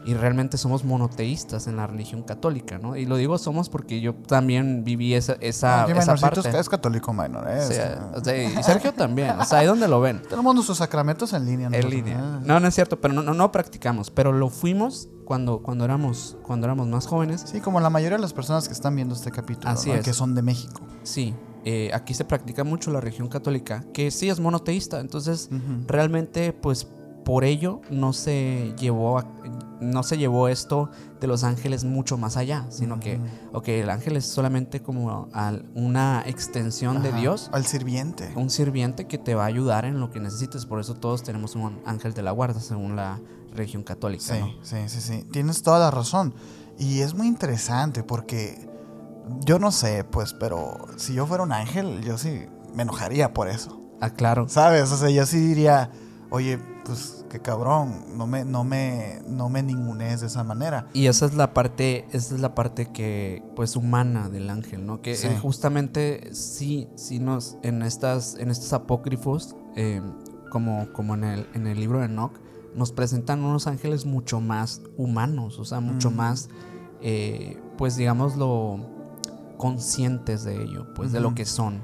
Y 0.06 0.12
realmente 0.12 0.58
somos 0.58 0.84
monoteístas 0.84 1.66
en 1.66 1.76
la 1.76 1.86
religión 1.86 2.22
católica, 2.22 2.78
¿no? 2.78 2.94
Y 2.94 3.06
lo 3.06 3.16
digo 3.16 3.38
somos 3.38 3.70
porque 3.70 4.02
yo 4.02 4.14
también 4.14 4.84
viví 4.84 5.14
esa, 5.14 5.36
esa, 5.40 5.86
no, 5.86 5.98
esa 5.98 6.14
parte. 6.16 6.58
Es 6.58 6.68
católico 6.68 7.14
minor, 7.14 7.48
¿eh? 7.48 7.60
O 7.60 7.66
sea, 7.72 8.10
o 8.14 8.22
sea, 8.22 8.36
y 8.36 8.62
Sergio 8.62 8.92
también. 8.92 9.30
O 9.40 9.44
sea, 9.46 9.60
ahí 9.60 9.66
donde 9.66 9.88
lo 9.88 10.02
ven. 10.02 10.20
Tenemos 10.28 10.54
nuestros 10.54 10.76
sacramentos 10.76 11.32
en 11.32 11.46
línea. 11.46 11.70
En 11.72 11.88
línea. 11.88 12.40
No, 12.44 12.60
no 12.60 12.68
es 12.68 12.74
cierto, 12.74 13.00
pero 13.00 13.14
no, 13.14 13.22
no, 13.22 13.32
no 13.32 13.50
practicamos. 13.50 14.10
Pero 14.10 14.32
lo 14.32 14.50
fuimos 14.50 15.08
cuando, 15.24 15.62
cuando, 15.62 15.86
éramos, 15.86 16.36
cuando 16.42 16.66
éramos 16.66 16.86
más 16.86 17.06
jóvenes. 17.06 17.42
Sí, 17.46 17.62
como 17.62 17.80
la 17.80 17.88
mayoría 17.88 18.18
de 18.18 18.22
las 18.22 18.34
personas 18.34 18.68
que 18.68 18.74
están 18.74 18.94
viendo 18.94 19.14
este 19.14 19.30
capítulo, 19.30 19.70
Así 19.70 19.88
¿no? 19.88 19.94
es. 19.94 20.04
que 20.04 20.12
son 20.12 20.34
de 20.34 20.42
México. 20.42 20.82
Sí, 21.02 21.34
eh, 21.64 21.90
aquí 21.94 22.14
se 22.14 22.24
practica 22.24 22.62
mucho 22.64 22.90
la 22.90 23.00
religión 23.00 23.28
católica, 23.28 23.84
que 23.92 24.10
sí 24.10 24.28
es 24.28 24.38
monoteísta. 24.40 25.00
Entonces, 25.00 25.48
Uh 25.50 25.54
-huh. 25.56 25.86
realmente, 25.86 26.52
pues 26.52 26.86
por 27.24 27.44
ello 27.44 27.80
no 27.90 28.12
se 28.12 28.74
llevó 28.78 29.18
a- 29.18 29.26
no 29.80 30.02
se 30.02 30.18
llevó 30.18 30.48
esto 30.48 30.90
de 31.20 31.26
los 31.26 31.42
ángeles 31.42 31.82
mucho 31.84 32.18
más 32.18 32.36
allá, 32.36 32.66
sino 32.70 33.00
que, 33.00 33.18
ok, 33.52 33.68
el 33.68 33.88
ángel 33.90 34.16
es 34.16 34.24
solamente 34.26 34.80
como 34.82 35.28
al- 35.32 35.64
una 35.74 36.22
extensión 36.26 37.02
de 37.02 37.12
Dios, 37.12 37.48
Al 37.52 37.64
sirviente. 37.64 38.30
un 38.36 38.50
sirviente 38.50 39.06
que 39.06 39.16
te 39.18 39.34
va 39.34 39.44
a 39.44 39.46
ayudar 39.46 39.84
en 39.86 40.00
lo 40.00 40.10
que 40.10 40.20
necesites. 40.20 40.66
Por 40.66 40.80
eso 40.80 40.94
todos 40.94 41.22
tenemos 41.22 41.54
un 41.56 41.80
ángel 41.86 42.12
de 42.12 42.22
la 42.22 42.30
guarda, 42.30 42.60
según 42.60 42.94
la 42.96 43.20
religión 43.54 43.82
católica. 43.84 44.22
Sí, 44.34 44.40
¿no? 44.40 44.48
sí, 44.62 44.76
sí, 44.88 45.00
sí. 45.00 45.24
Tienes 45.32 45.62
toda 45.62 45.78
la 45.78 45.90
razón. 45.90 46.34
Y 46.78 47.00
es 47.00 47.14
muy 47.14 47.26
interesante 47.26 48.02
porque 48.02 48.68
yo 49.44 49.58
no 49.58 49.70
sé, 49.72 50.04
pues, 50.04 50.34
pero 50.34 50.76
si 50.96 51.14
yo 51.14 51.26
fuera 51.26 51.42
un 51.44 51.52
ángel, 51.52 52.02
yo 52.02 52.18
sí 52.18 52.46
me 52.74 52.82
enojaría 52.82 53.32
por 53.32 53.48
eso. 53.48 53.80
Ah, 54.00 54.10
claro. 54.10 54.48
¿Sabes? 54.48 54.90
O 54.92 54.96
sea, 54.96 55.08
yo 55.10 55.24
sí 55.26 55.38
diría, 55.38 55.90
oye, 56.30 56.58
pues 56.84 57.24
qué 57.30 57.40
cabrón, 57.40 58.16
no 58.18 58.26
me, 58.26 58.44
no 58.44 58.62
me, 58.64 59.22
no 59.26 59.48
me 59.48 59.62
ningunees 59.62 60.20
de 60.20 60.26
esa 60.26 60.44
manera. 60.44 60.86
Y 60.92 61.06
esa 61.06 61.26
es 61.26 61.34
la 61.34 61.54
parte, 61.54 62.06
esa 62.12 62.34
es 62.34 62.40
la 62.40 62.54
parte 62.54 62.92
que, 62.92 63.42
pues, 63.56 63.76
humana 63.76 64.28
del 64.28 64.50
ángel, 64.50 64.84
¿no? 64.86 65.00
Que 65.00 65.14
Sí. 65.16 65.28
eh, 65.28 65.38
justamente 65.40 66.30
sí, 66.34 66.88
sí 66.96 67.18
nos, 67.18 67.56
en 67.62 67.82
estas, 67.82 68.36
en 68.36 68.50
estos 68.50 68.72
apócrifos, 68.72 69.56
eh, 69.76 70.02
como, 70.50 70.92
como 70.92 71.14
en 71.14 71.24
el, 71.24 71.48
en 71.54 71.66
el 71.66 71.80
libro 71.80 72.00
de 72.00 72.06
Enoch, 72.06 72.32
nos 72.74 72.92
presentan 72.92 73.42
unos 73.42 73.66
ángeles 73.66 74.04
mucho 74.04 74.40
más 74.40 74.82
humanos, 74.96 75.58
o 75.58 75.64
sea, 75.64 75.80
mucho 75.80 76.10
Mm. 76.10 76.16
más, 76.16 76.48
eh, 77.00 77.60
pues, 77.78 77.96
digámoslo, 77.96 78.78
conscientes 79.56 80.44
de 80.44 80.62
ello, 80.62 80.86
pues, 80.94 81.12
de 81.12 81.20
lo 81.20 81.34
que 81.34 81.44
son. 81.44 81.82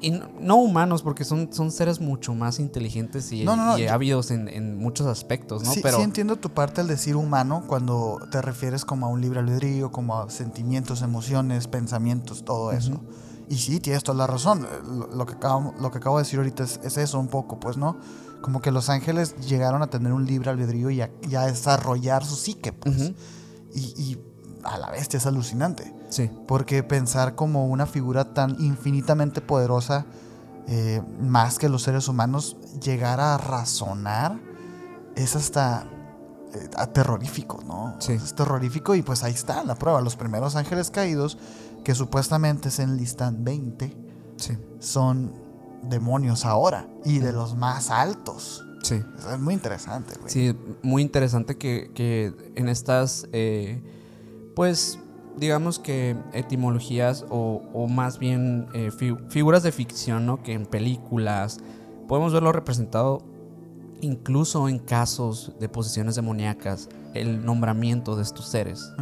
Y 0.00 0.10
no, 0.10 0.28
no 0.38 0.56
humanos, 0.56 1.02
porque 1.02 1.24
son, 1.24 1.50
son 1.52 1.70
seres 1.70 2.00
mucho 2.00 2.34
más 2.34 2.58
inteligentes 2.58 3.32
y, 3.32 3.44
No, 3.44 3.78
y 3.78 3.86
ávidos 3.86 4.30
en, 4.30 4.48
en 4.48 4.76
muchos 4.76 5.06
aspectos, 5.06 5.64
¿no? 5.64 5.72
sí, 5.72 5.80
Pero 5.82 5.96
sí 5.96 6.02
entiendo 6.02 6.36
tu 6.36 6.50
parte 6.50 6.82
al 6.82 6.88
decir 6.88 7.16
humano 7.16 7.64
cuando 7.66 8.18
te 8.30 8.42
refieres 8.42 8.84
como 8.84 9.06
a 9.06 9.08
un 9.08 9.22
libre 9.22 9.40
albedrío, 9.40 9.90
como 9.90 10.18
a 10.18 10.28
sentimientos, 10.28 11.00
emociones, 11.00 11.68
pensamientos, 11.68 12.44
todo 12.44 12.72
eso. 12.72 13.00
Y 13.48 13.56
sí, 13.56 13.80
tienes 13.80 14.02
toda 14.02 14.18
la 14.18 14.26
razón. 14.26 14.66
Lo, 15.14 15.26
que, 15.26 15.34
acabo, 15.34 15.74
lo 15.80 15.90
que 15.90 15.98
acabo 15.98 16.18
de 16.18 16.24
decir 16.24 16.38
ahorita 16.38 16.64
es, 16.64 16.80
es 16.82 16.98
eso 16.98 17.18
un 17.18 17.28
poco, 17.28 17.60
pues, 17.60 17.76
¿no? 17.76 17.96
Como 18.40 18.60
que 18.60 18.70
los 18.70 18.90
ángeles 18.90 19.36
llegaron 19.46 19.82
a 19.82 19.86
tener 19.86 20.12
un 20.12 20.26
libre 20.26 20.50
albedrío 20.50 20.90
y 20.90 21.00
a, 21.00 21.10
y 21.28 21.34
a 21.34 21.42
desarrollar 21.42 22.24
su 22.24 22.36
psique, 22.36 22.72
pues. 22.72 23.12
Y, 23.74 23.80
y 23.80 24.18
a 24.64 24.78
la 24.78 24.90
bestia 24.90 25.16
es 25.18 25.26
alucinante. 25.26 25.92
Sí. 26.14 26.30
Porque 26.46 26.82
pensar 26.82 27.34
como 27.34 27.66
una 27.66 27.86
figura 27.86 28.32
tan 28.34 28.56
infinitamente 28.60 29.40
poderosa, 29.40 30.06
eh, 30.66 31.02
más 31.20 31.58
que 31.58 31.68
los 31.68 31.82
seres 31.82 32.08
humanos, 32.08 32.56
llegar 32.82 33.20
a 33.20 33.36
razonar 33.36 34.38
es 35.16 35.36
hasta 35.36 35.86
eh, 36.54 36.68
terrorífico, 36.92 37.62
¿no? 37.66 37.96
Sí. 37.98 38.12
Es 38.12 38.34
terrorífico 38.34 38.94
y 38.94 39.02
pues 39.02 39.22
ahí 39.24 39.32
está 39.34 39.62
la 39.64 39.74
prueba. 39.74 40.00
Los 40.00 40.16
primeros 40.16 40.56
ángeles 40.56 40.90
caídos, 40.90 41.36
que 41.84 41.94
supuestamente 41.94 42.70
se 42.70 42.82
enlistan 42.84 43.44
20, 43.44 43.96
Sí. 44.36 44.56
son 44.78 45.32
demonios 45.82 46.44
ahora 46.44 46.88
y 47.04 47.18
de 47.18 47.32
los 47.32 47.54
más 47.56 47.90
altos. 47.90 48.64
Sí. 48.82 49.02
Es 49.32 49.38
muy 49.38 49.54
interesante, 49.54 50.14
güey. 50.18 50.30
Sí, 50.30 50.56
muy 50.82 51.02
interesante 51.02 51.56
que, 51.56 51.90
que 51.94 52.32
en 52.54 52.68
estas, 52.68 53.26
eh, 53.32 53.82
pues, 54.56 54.98
digamos 55.36 55.78
que 55.78 56.16
etimologías 56.32 57.24
o, 57.30 57.62
o 57.72 57.86
más 57.88 58.18
bien 58.18 58.66
eh, 58.74 58.90
fi- 58.90 59.16
figuras 59.28 59.62
de 59.62 59.72
ficción, 59.72 60.26
¿no? 60.26 60.42
Que 60.42 60.52
en 60.52 60.66
películas 60.66 61.58
podemos 62.08 62.32
verlo 62.32 62.52
representado 62.52 63.22
incluso 64.00 64.68
en 64.68 64.78
casos 64.78 65.52
de 65.60 65.68
posesiones 65.68 66.14
demoníacas, 66.14 66.88
el 67.14 67.44
nombramiento 67.44 68.16
de 68.16 68.22
estos 68.22 68.46
seres 68.48 68.92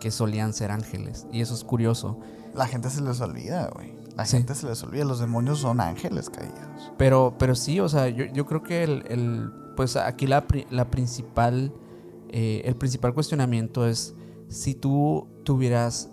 que 0.00 0.10
solían 0.10 0.52
ser 0.54 0.70
ángeles. 0.70 1.26
Y 1.32 1.40
eso 1.42 1.52
es 1.54 1.62
curioso. 1.64 2.18
La 2.54 2.66
gente 2.66 2.88
se 2.90 3.02
les 3.02 3.20
olvida, 3.20 3.68
güey. 3.74 3.92
La 4.16 4.24
Sí. 4.24 4.38
gente 4.38 4.54
se 4.54 4.66
les 4.66 4.82
olvida. 4.82 5.04
Los 5.04 5.18
demonios 5.20 5.58
son 5.58 5.80
ángeles 5.80 6.30
caídos. 6.30 6.92
Pero, 6.96 7.34
pero 7.38 7.54
sí, 7.54 7.80
o 7.80 7.88
sea, 7.88 8.08
yo, 8.08 8.24
yo 8.32 8.46
creo 8.46 8.62
que 8.62 8.82
el, 8.82 9.04
el- 9.08 9.50
pues 9.76 9.96
aquí 9.96 10.26
la, 10.26 10.44
la 10.70 10.90
principal, 10.90 11.72
eh, 12.30 12.62
el 12.64 12.76
principal 12.76 13.12
cuestionamiento 13.14 13.86
es 13.86 14.14
si 14.50 14.74
tú 14.74 15.28
tuvieras 15.44 16.10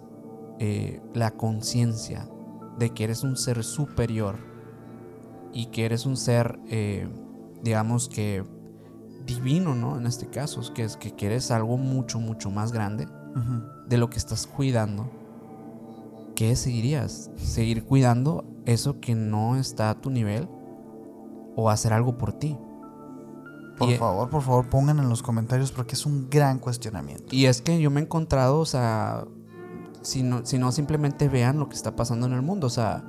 eh, 0.59 1.01
la 1.13 1.31
conciencia 1.31 2.29
de 2.77 2.91
que 2.91 3.03
eres 3.03 3.23
un 3.23 3.35
ser 3.35 3.63
superior 3.63 4.37
y 5.51 5.65
que 5.67 5.85
eres 5.85 6.05
un 6.05 6.15
ser, 6.15 6.59
eh, 6.69 7.09
digamos 7.63 8.07
que 8.07 8.45
divino, 9.25 9.73
¿no? 9.73 9.97
En 9.97 10.05
este 10.05 10.27
caso, 10.27 10.61
que 10.73 10.83
es 10.83 10.97
que, 10.97 11.11
que 11.11 11.25
eres 11.25 11.49
algo 11.49 11.77
mucho, 11.77 12.19
mucho 12.19 12.51
más 12.51 12.71
grande 12.71 13.07
de 13.87 13.97
lo 13.97 14.09
que 14.09 14.17
estás 14.17 14.47
cuidando, 14.47 15.11
¿qué 16.35 16.55
seguirías? 16.55 17.29
¿Seguir 17.35 17.83
cuidando 17.83 18.45
eso 18.65 18.99
que 18.99 19.13
no 19.13 19.57
está 19.57 19.91
a 19.91 20.01
tu 20.01 20.09
nivel 20.09 20.47
o 21.55 21.69
hacer 21.69 21.93
algo 21.93 22.17
por 22.17 22.33
ti? 22.33 22.57
Por 23.77 23.89
Y- 23.89 23.97
favor, 23.97 24.29
por 24.29 24.41
favor, 24.41 24.67
pongan 24.69 24.99
en 24.99 25.09
los 25.09 25.21
comentarios 25.21 25.71
porque 25.71 25.95
es 25.95 26.05
un 26.05 26.29
gran 26.29 26.59
cuestionamiento. 26.59 27.25
Y 27.35 27.45
es 27.45 27.61
que 27.61 27.79
yo 27.79 27.91
me 27.91 27.99
he 27.99 28.03
encontrado, 28.03 28.59
o 28.59 28.65
sea, 28.65 29.25
si 30.01 30.23
no, 30.23 30.45
si 30.45 30.57
no 30.57 30.71
simplemente 30.71 31.27
vean 31.29 31.59
lo 31.59 31.69
que 31.69 31.75
está 31.75 31.95
pasando 31.95 32.25
en 32.27 32.33
el 32.33 32.41
mundo, 32.41 32.67
o 32.67 32.71
sea, 32.71 33.03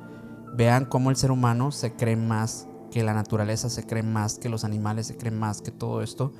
vean 0.55 0.85
cómo 0.85 1.11
el 1.11 1.17
ser 1.17 1.31
humano 1.31 1.71
se 1.73 1.95
cree 1.95 2.17
más 2.17 2.67
que 2.91 3.03
la 3.03 3.15
naturaleza, 3.15 3.69
se 3.71 3.85
cree 3.87 4.03
más 4.03 4.39
que 4.39 4.49
los 4.49 4.65
animales, 4.65 5.07
se 5.07 5.17
cree 5.17 5.31
más 5.31 5.63
que 5.63 5.71
todo 5.71 6.03
esto, 6.03 6.33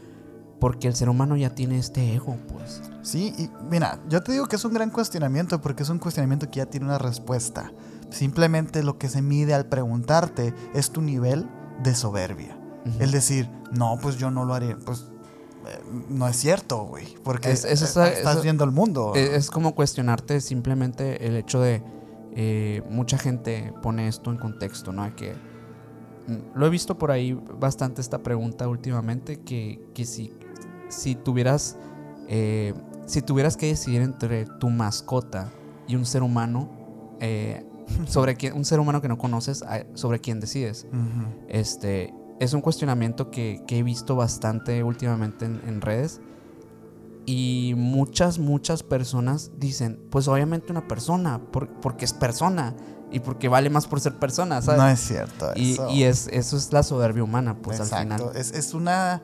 porque 0.61 0.89
el 0.89 0.95
ser 0.95 1.09
humano 1.09 1.37
ya 1.37 1.55
tiene 1.55 1.79
este 1.79 2.15
ego, 2.15 2.37
pues. 2.53 2.83
Sí, 3.03 3.33
y 3.39 3.49
mira, 3.71 4.01
yo 4.09 4.23
te 4.23 4.33
digo 4.33 4.47
que 4.47 4.57
es 4.57 4.65
un 4.65 4.75
gran 4.75 4.91
cuestionamiento 4.91 5.61
porque 5.61 5.85
es 5.85 5.89
un 5.89 5.99
cuestionamiento 6.01 6.51
que 6.51 6.57
ya 6.59 6.67
tiene 6.67 6.87
una 6.87 6.99
respuesta. 6.99 7.73
Simplemente 8.11 8.83
lo 8.83 8.99
que 8.99 9.09
se 9.09 9.23
mide 9.23 9.55
al 9.55 9.67
preguntarte 9.67 10.53
es 10.75 10.91
tu 10.91 11.01
nivel 11.01 11.49
de 11.83 11.95
soberbia. 11.95 12.58
El 12.99 13.11
decir, 13.11 13.49
no, 13.73 13.99
pues 14.01 14.17
yo 14.19 14.31
no 14.31 14.45
lo 14.45 14.55
haré. 14.55 14.77
Pues 14.77 15.07
eh, 15.67 15.79
no 16.09 16.27
es 16.29 16.37
cierto, 16.37 16.85
güey. 16.85 17.07
Porque 17.25 17.51
Es- 17.51 17.65
es 17.65 17.83
esa- 17.83 18.09
estás 18.09 18.43
viendo 18.43 18.65
el 18.65 18.71
mundo. 18.71 19.13
Eh, 19.17 19.37
Es 19.37 19.51
como 19.51 19.75
cuestionarte 19.75 20.41
simplemente 20.41 21.27
el 21.27 21.37
hecho 21.37 21.61
de. 21.61 21.83
eh, 22.41 22.83
mucha 22.91 23.19
gente 23.19 23.73
pone 23.83 24.07
esto 24.09 24.31
en 24.31 24.37
contexto, 24.39 24.93
¿no? 24.93 25.15
Que. 25.17 25.33
mm, 26.29 26.57
Lo 26.59 26.67
he 26.67 26.71
visto 26.71 26.97
por 26.99 27.11
ahí 27.11 27.33
bastante 27.59 28.01
esta 28.01 28.19
pregunta 28.23 28.69
últimamente: 28.69 29.41
que, 29.41 29.81
que 29.95 30.05
si, 30.05 30.33
si 30.89 31.15
tuvieras 31.15 31.77
Eh, 32.31 32.75
si 33.07 33.23
tuvieras 33.23 33.57
que 33.57 33.67
decidir 33.69 34.03
entre 34.03 34.45
tu 34.45 34.69
mascota 34.69 35.51
y 35.87 35.97
un 35.97 36.05
ser 36.05 36.23
humano, 36.23 36.69
eh, 37.21 37.65
sobre 38.07 38.37
quién, 38.37 38.53
un 38.55 38.67
ser 38.67 38.81
humano 38.81 39.01
que 39.01 39.09
no 39.09 39.17
conoces, 39.17 39.65
sobre 39.95 40.21
quién 40.21 40.39
decides. 40.39 40.87
Este, 41.49 42.13
es 42.41 42.53
un 42.53 42.61
cuestionamiento 42.61 43.31
que, 43.31 43.63
que 43.67 43.79
he 43.79 43.83
visto 43.83 44.17
bastante 44.17 44.83
últimamente 44.85 45.45
en, 45.45 45.61
en 45.67 45.81
redes. 45.81 46.21
Y 47.27 47.75
muchas, 47.77 48.39
muchas 48.39 48.83
personas 48.83 49.51
dicen, 49.59 50.01
pues 50.11 50.29
obviamente 50.29 50.73
una 50.73 50.89
persona, 50.89 51.39
por- 51.53 51.69
porque 51.69 52.07
es 52.07 52.15
persona 52.15 52.75
y 53.11 53.21
porque 53.21 53.49
vale 53.49 53.69
más 53.69 53.87
por 53.87 54.01
ser 54.01 54.15
persona, 54.19 54.63
¿sabes? 54.63 54.81
No 54.81 54.89
es 54.89 55.01
cierto 55.01 55.51
y 55.55 55.73
eso. 55.73 55.91
y 55.91 56.05
es, 56.05 56.29
eso 56.29 56.57
es 56.57 56.73
la 56.73 56.83
soberbia 56.83 57.23
humana, 57.23 57.55
pues 57.61 57.81
al 57.81 57.87
final. 58.03 58.31
Es, 58.35 58.53
es 58.53 58.73
una. 58.73 59.21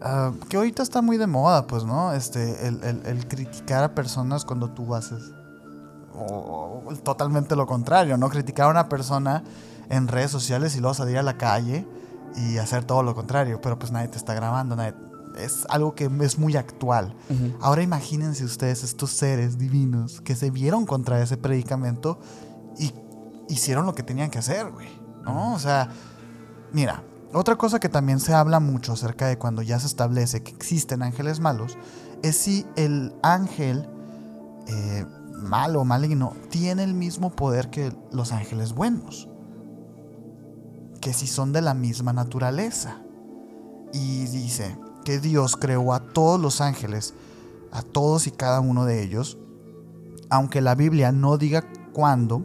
ah, 0.00 0.32
que 0.48 0.58
ahorita 0.58 0.82
está 0.84 1.02
muy 1.02 1.16
de 1.16 1.26
moda, 1.26 1.66
pues, 1.66 1.84
¿no? 1.84 2.12
Este, 2.12 2.68
el, 2.68 2.84
el- 2.84 3.04
el 3.06 3.26
criticar 3.26 3.82
a 3.82 3.94
personas 3.96 4.44
cuando 4.44 4.70
tú 4.70 4.94
haces. 4.94 5.32
O, 6.14 6.82
o 6.86 6.94
totalmente 7.02 7.56
lo 7.56 7.66
contrario, 7.66 8.16
¿no? 8.16 8.28
Criticar 8.28 8.66
a 8.66 8.70
una 8.70 8.88
persona 8.88 9.42
en 9.88 10.06
redes 10.06 10.30
sociales 10.30 10.76
y 10.76 10.80
luego 10.80 10.94
salir 10.94 11.18
a 11.18 11.22
la 11.24 11.36
calle 11.36 11.84
y 12.36 12.58
hacer 12.58 12.84
todo 12.84 13.02
lo 13.02 13.14
contrario. 13.14 13.60
Pero 13.60 13.78
pues 13.78 13.92
nadie 13.92 14.08
te 14.08 14.18
está 14.18 14.34
grabando, 14.34 14.76
nadie. 14.76 14.94
Es 15.38 15.64
algo 15.68 15.94
que 15.94 16.10
es 16.20 16.38
muy 16.38 16.56
actual. 16.56 17.14
Ahora 17.60 17.82
imagínense 17.82 18.44
ustedes 18.44 18.82
estos 18.82 19.10
seres 19.10 19.58
divinos 19.58 20.20
que 20.20 20.34
se 20.34 20.50
vieron 20.50 20.86
contra 20.86 21.22
ese 21.22 21.36
predicamento 21.36 22.18
y 22.78 22.92
hicieron 23.48 23.86
lo 23.86 23.94
que 23.94 24.02
tenían 24.02 24.30
que 24.30 24.38
hacer, 24.38 24.70
güey. 24.70 24.88
¿No? 25.22 25.54
O 25.54 25.58
sea, 25.58 25.88
mira, 26.72 27.04
otra 27.32 27.56
cosa 27.56 27.78
que 27.78 27.88
también 27.88 28.18
se 28.18 28.34
habla 28.34 28.58
mucho 28.58 28.92
acerca 28.92 29.28
de 29.28 29.38
cuando 29.38 29.62
ya 29.62 29.78
se 29.78 29.86
establece 29.86 30.42
que 30.42 30.50
existen 30.50 31.02
ángeles 31.02 31.38
malos 31.38 31.78
es 32.22 32.36
si 32.36 32.66
el 32.76 33.14
ángel 33.22 33.88
eh, 34.66 35.06
malo, 35.40 35.84
maligno, 35.84 36.34
tiene 36.50 36.84
el 36.84 36.94
mismo 36.94 37.30
poder 37.30 37.70
que 37.70 37.92
los 38.12 38.32
ángeles 38.32 38.72
buenos. 38.72 39.28
Que 41.00 41.12
si 41.12 41.26
son 41.26 41.52
de 41.52 41.62
la 41.62 41.74
misma 41.74 42.12
naturaleza. 42.12 42.98
Y 43.92 44.26
dice 44.26 44.76
que 45.04 45.18
Dios 45.18 45.56
creó 45.56 45.92
a 45.92 46.00
todos 46.00 46.40
los 46.40 46.60
ángeles, 46.60 47.14
a 47.72 47.82
todos 47.82 48.26
y 48.26 48.30
cada 48.30 48.60
uno 48.60 48.84
de 48.84 49.02
ellos, 49.02 49.38
aunque 50.28 50.60
la 50.60 50.74
Biblia 50.74 51.12
no 51.12 51.36
diga 51.36 51.64
cuándo, 51.92 52.42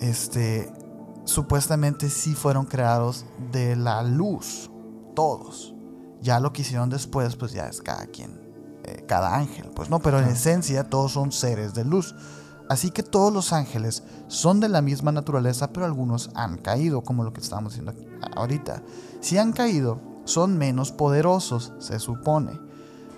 este, 0.00 0.72
supuestamente 1.24 2.10
sí 2.10 2.34
fueron 2.34 2.66
creados 2.66 3.24
de 3.52 3.76
la 3.76 4.02
luz, 4.02 4.70
todos. 5.14 5.74
Ya 6.20 6.40
lo 6.40 6.52
que 6.52 6.62
hicieron 6.62 6.90
después, 6.90 7.36
pues 7.36 7.52
ya 7.52 7.68
es 7.68 7.80
cada 7.80 8.06
quien, 8.06 8.40
eh, 8.84 9.04
cada 9.06 9.36
ángel, 9.36 9.70
pues 9.74 9.88
no, 9.88 10.00
pero 10.00 10.18
en 10.18 10.28
esencia 10.28 10.88
todos 10.88 11.12
son 11.12 11.32
seres 11.32 11.74
de 11.74 11.84
luz. 11.84 12.14
Así 12.68 12.90
que 12.90 13.02
todos 13.02 13.32
los 13.32 13.52
ángeles 13.52 14.02
son 14.26 14.60
de 14.60 14.68
la 14.68 14.82
misma 14.82 15.10
naturaleza, 15.12 15.72
pero 15.72 15.86
algunos 15.86 16.30
han 16.34 16.58
caído, 16.58 17.02
como 17.02 17.24
lo 17.24 17.32
que 17.32 17.40
estamos 17.40 17.72
diciendo 17.72 17.92
aquí- 17.92 18.06
ahorita. 18.36 18.82
Si 19.20 19.38
han 19.38 19.52
caído, 19.52 20.00
son 20.24 20.58
menos 20.58 20.92
poderosos, 20.92 21.72
se 21.78 21.98
supone, 21.98 22.60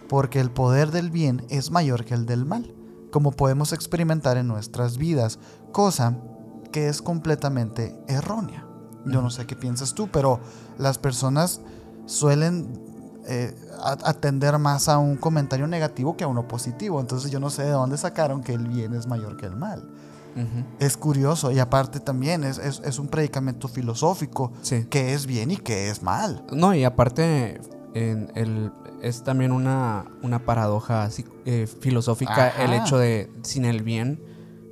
porque 0.09 0.41
el 0.41 0.51
poder 0.51 0.93
del 0.93 1.11
bien 1.11 1.45
es 1.49 1.71
mayor 1.71 2.05
que 2.05 2.15
el 2.15 2.27
del 2.27 2.45
mal, 2.45 2.75
como 3.11 3.33
podemos 3.33 3.73
experimentar 3.73 4.37
en 4.37 4.47
nuestras 4.47 4.97
vidas, 4.97 5.41
cosa 5.73 6.17
que 6.73 6.89
es 6.89 7.03
completamente 7.03 8.01
errónea. 8.07 8.67
Yo 9.07 9.23
no 9.23 9.31
sé 9.31 9.47
qué 9.47 9.57
piensas 9.57 9.95
tú, 9.95 10.09
pero 10.13 10.39
las 10.79 10.99
personas 10.99 11.61
suelen 12.07 12.81
eh, 13.27 13.55
atender 14.05 14.59
más 14.59 14.89
a 14.89 14.99
un 14.99 15.17
comentario 15.17 15.67
negativo 15.67 16.17
que 16.17 16.25
a 16.25 16.29
uno 16.29 16.47
positivo. 16.49 17.01
Entonces 17.01 17.31
yo 17.31 17.41
no 17.41 17.51
sé 17.51 17.63
de 17.65 17.71
dónde 17.71 17.97
sacaron 17.97 18.43
que 18.43 18.55
el 18.55 18.67
bien 18.69 18.95
es 18.95 19.07
mayor 19.07 19.37
que 19.37 19.47
el 19.47 19.57
mal. 19.57 19.89
Es 20.79 20.97
curioso 20.97 21.51
y 21.51 21.59
aparte 21.59 21.99
también 21.99 22.45
es, 22.45 22.59
es- 22.59 22.81
es 22.85 22.99
un 23.01 23.09
predicamento 23.09 23.67
filosófico 23.69 24.53
Sí. 24.63 24.85
que 24.89 25.13
es 25.13 25.27
bien 25.27 25.51
y 25.51 25.57
que 25.57 25.91
es 25.91 26.03
mal. 26.03 26.45
No, 26.53 26.73
y 26.73 26.85
aparte 26.85 27.61
en 27.95 28.31
el, 28.37 28.71
es 29.03 29.25
también 29.25 29.51
una, 29.51 30.05
una 30.23 30.39
paradoja 30.45 31.03
así, 31.03 31.25
eh, 31.47 31.67
filosófica 31.81 32.47
Ajá. 32.47 32.63
el 32.65 32.73
hecho 32.75 32.97
de 32.97 33.29
sin 33.43 33.65
el 33.65 33.83
bien 33.83 34.23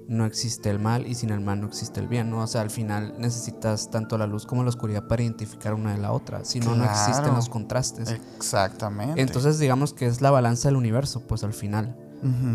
no 0.08 0.24
existe 0.24 0.70
el 0.70 0.78
mal 0.78 1.06
y 1.06 1.14
sin 1.14 1.30
el 1.30 1.40
mal 1.40 1.60
no 1.60 1.66
existe 1.66 2.00
el 2.00 2.08
bien, 2.08 2.30
¿no? 2.30 2.42
O 2.42 2.46
sea, 2.46 2.62
al 2.62 2.70
final 2.70 3.14
necesitas 3.18 3.90
tanto 3.90 4.16
la 4.16 4.26
luz 4.26 4.46
como 4.46 4.62
la 4.62 4.70
oscuridad 4.70 5.06
para 5.06 5.22
identificar 5.22 5.74
una 5.74 5.92
de 5.92 5.98
la 5.98 6.12
otra, 6.12 6.44
si 6.44 6.60
no, 6.60 6.74
no 6.74 6.84
existen 6.84 7.34
los 7.34 7.48
contrastes. 7.48 8.10
Exactamente. 8.36 9.20
Entonces 9.20 9.58
digamos 9.58 9.92
que 9.92 10.06
es 10.06 10.22
la 10.22 10.30
balanza 10.30 10.68
del 10.68 10.76
universo, 10.76 11.20
pues 11.26 11.44
al 11.44 11.52
final. 11.52 11.96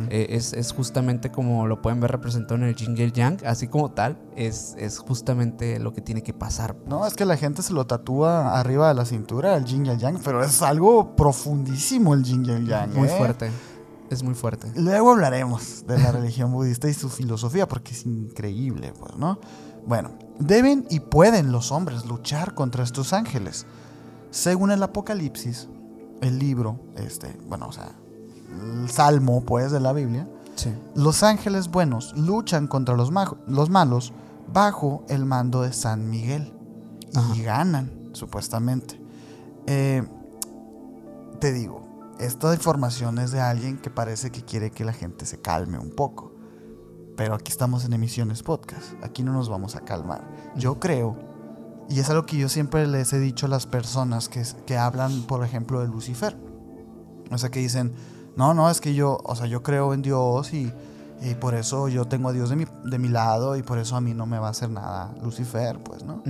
Eh, 0.10 0.28
es, 0.32 0.52
es 0.52 0.74
justamente 0.74 1.32
como 1.32 1.68
lo 1.68 1.82
pueden 1.82 2.02
ver 2.02 2.12
representado 2.12 2.56
en 2.56 2.64
el 2.64 2.76
y 2.78 3.02
el 3.02 3.14
Yang, 3.14 3.46
así 3.46 3.68
como 3.68 3.92
tal, 3.92 4.18
es, 4.36 4.76
es 4.78 5.00
justamente 5.00 5.80
lo 5.80 5.94
que 5.94 6.02
tiene 6.02 6.22
que 6.22 6.34
pasar. 6.34 6.76
No, 6.86 7.08
es 7.08 7.14
que 7.14 7.24
la 7.24 7.38
gente 7.38 7.62
se 7.62 7.72
lo 7.72 7.88
tatúa 7.88 8.60
arriba 8.60 8.90
de 8.90 8.94
la 8.94 9.06
cintura, 9.06 9.56
el 9.56 9.64
yin 9.64 9.86
y 9.86 9.90
el 9.90 9.98
yang, 10.00 10.20
pero 10.24 10.44
es 10.44 10.62
algo 10.62 11.16
profundísimo 11.16 12.14
el 12.14 12.24
yin 12.24 12.46
y 12.46 12.52
el 12.52 12.68
yang. 12.68 12.94
Muy 12.94 13.08
¿eh? 13.08 13.16
fuerte, 13.18 13.52
es 14.10 14.24
muy 14.24 14.34
fuerte. 14.36 14.72
Luego 14.76 15.12
hablaremos 15.12 15.86
de 15.88 15.98
la 16.00 16.12
religión 16.12 16.52
budista 16.52 16.88
y 16.90 16.94
su 16.94 17.10
filosofía, 17.10 17.68
porque 17.68 17.92
es 17.94 18.06
increíble, 18.06 18.94
pues, 19.00 19.16
¿no? 19.18 19.40
Bueno, 19.88 20.12
deben 20.40 20.86
y 20.90 21.00
pueden 21.00 21.52
los 21.52 21.72
hombres 21.72 22.06
luchar 22.06 22.54
contra 22.54 22.84
estos 22.84 23.14
ángeles. 23.14 23.66
Según 24.32 24.72
el 24.72 24.82
Apocalipsis, 24.84 25.68
el 26.22 26.40
libro, 26.40 26.80
este, 26.96 27.36
bueno, 27.48 27.68
o 27.68 27.72
sea, 27.72 27.92
el 28.82 28.90
salmo, 28.90 29.44
pues, 29.44 29.72
de 29.72 29.80
la 29.80 29.94
Biblia, 29.94 30.28
Sí. 30.56 30.72
los 30.96 31.24
ángeles 31.24 31.70
buenos 31.70 32.16
luchan 32.16 32.68
contra 32.68 32.96
los, 32.96 33.12
los 33.48 33.70
malos 33.72 34.14
bajo 34.54 35.04
el 35.10 35.26
mando 35.26 35.64
de 35.64 35.74
San 35.74 36.10
Miguel 36.12 36.54
y 37.12 37.18
Ajá. 37.18 37.34
ganan, 37.44 37.92
supuestamente. 38.14 39.02
Eh, 39.66 40.04
te 41.40 41.52
digo, 41.52 41.88
esta 42.20 42.54
información 42.54 43.18
es 43.20 43.32
de 43.32 43.42
alguien 43.42 43.78
que 43.78 43.90
parece 43.90 44.32
que 44.32 44.44
quiere 44.44 44.72
que 44.72 44.86
la 44.86 44.94
gente 44.94 45.26
se 45.26 45.40
calme 45.40 45.78
un 45.78 45.92
poco. 45.92 46.32
Pero 47.16 47.36
aquí 47.36 47.52
estamos 47.52 47.86
en 47.86 47.94
emisiones 47.94 48.44
podcast. 48.44 48.94
Aquí 49.04 49.24
no 49.24 49.34
nos 49.34 49.50
vamos 49.50 49.76
a 49.76 49.82
calmar. 49.82 50.28
Yo 50.56 50.80
creo, 50.80 51.16
y 51.90 52.00
es 52.00 52.10
algo 52.10 52.26
que 52.26 52.38
yo 52.38 52.50
siempre 52.50 52.88
les 52.88 53.14
he 53.14 53.20
dicho 53.20 53.46
a 53.46 53.50
las 53.50 53.66
personas 53.66 54.30
que, 54.30 54.44
que 54.66 54.78
hablan, 54.78 55.24
por 55.24 55.44
ejemplo, 55.46 55.82
de 55.82 55.88
Lucifer. 55.88 56.36
O 57.30 57.38
sea, 57.38 57.50
que 57.50 57.60
dicen, 57.60 57.94
no, 58.36 58.54
no, 58.54 58.70
es 58.70 58.82
que 58.82 58.94
yo, 58.94 59.20
o 59.24 59.36
sea, 59.36 59.46
yo 59.46 59.62
creo 59.64 59.94
en 59.94 60.02
Dios 60.02 60.54
y, 60.54 60.72
y 61.22 61.36
por 61.36 61.54
eso 61.54 61.88
yo 61.88 62.06
tengo 62.06 62.30
a 62.30 62.34
Dios 62.34 62.50
de 62.50 62.56
mi, 62.56 62.66
de 62.86 63.00
mi 63.00 63.10
lado 63.10 63.56
y 63.56 63.64
por 63.64 63.78
eso 63.78 63.96
a 63.96 64.02
mí 64.02 64.14
no 64.14 64.26
me 64.26 64.40
va 64.40 64.48
a 64.48 64.52
hacer 64.52 64.70
nada 64.70 65.14
Lucifer, 65.22 65.82
pues, 65.84 66.04
¿no? 66.04 66.24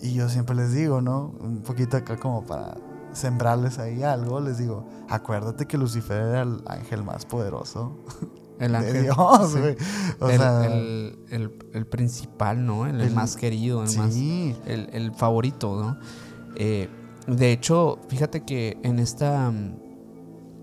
Y 0.00 0.12
yo 0.14 0.28
siempre 0.28 0.56
les 0.56 0.72
digo, 0.72 1.00
¿no? 1.00 1.32
Un 1.40 1.62
poquito 1.62 1.96
acá 1.96 2.18
como 2.18 2.44
para 2.44 2.74
sembrarles 3.14 3.78
ahí 3.78 4.02
algo, 4.02 4.40
les 4.40 4.58
digo, 4.58 4.86
acuérdate 5.08 5.66
que 5.66 5.78
Lucifer 5.78 6.20
era 6.20 6.42
el 6.42 6.62
ángel 6.66 7.02
más 7.02 7.24
poderoso 7.26 7.98
El 8.60 8.72
de 8.72 8.78
ángel. 8.78 9.02
Dios, 9.02 9.52
sí. 9.52 9.58
güey. 9.58 9.76
O 10.20 10.28
el, 10.28 10.38
sea, 10.38 10.64
el- 10.66 11.18
el- 11.30 11.58
el 11.72 11.86
principal, 11.86 12.64
¿no? 12.64 12.86
El, 12.86 13.10
más 13.12 13.36
querido, 13.36 13.82
el 13.84 13.96
más. 13.96 14.12
sí. 14.14 14.54
El, 14.66 14.88
el 14.92 15.12
favorito, 15.12 15.80
¿no? 15.80 15.96
Eh, 16.56 16.88
de 17.26 17.50
hecho, 17.52 17.98
fíjate 18.08 18.44
que 18.44 18.78
en 18.84 18.98
esta. 19.00 19.50
mm, 19.50 19.82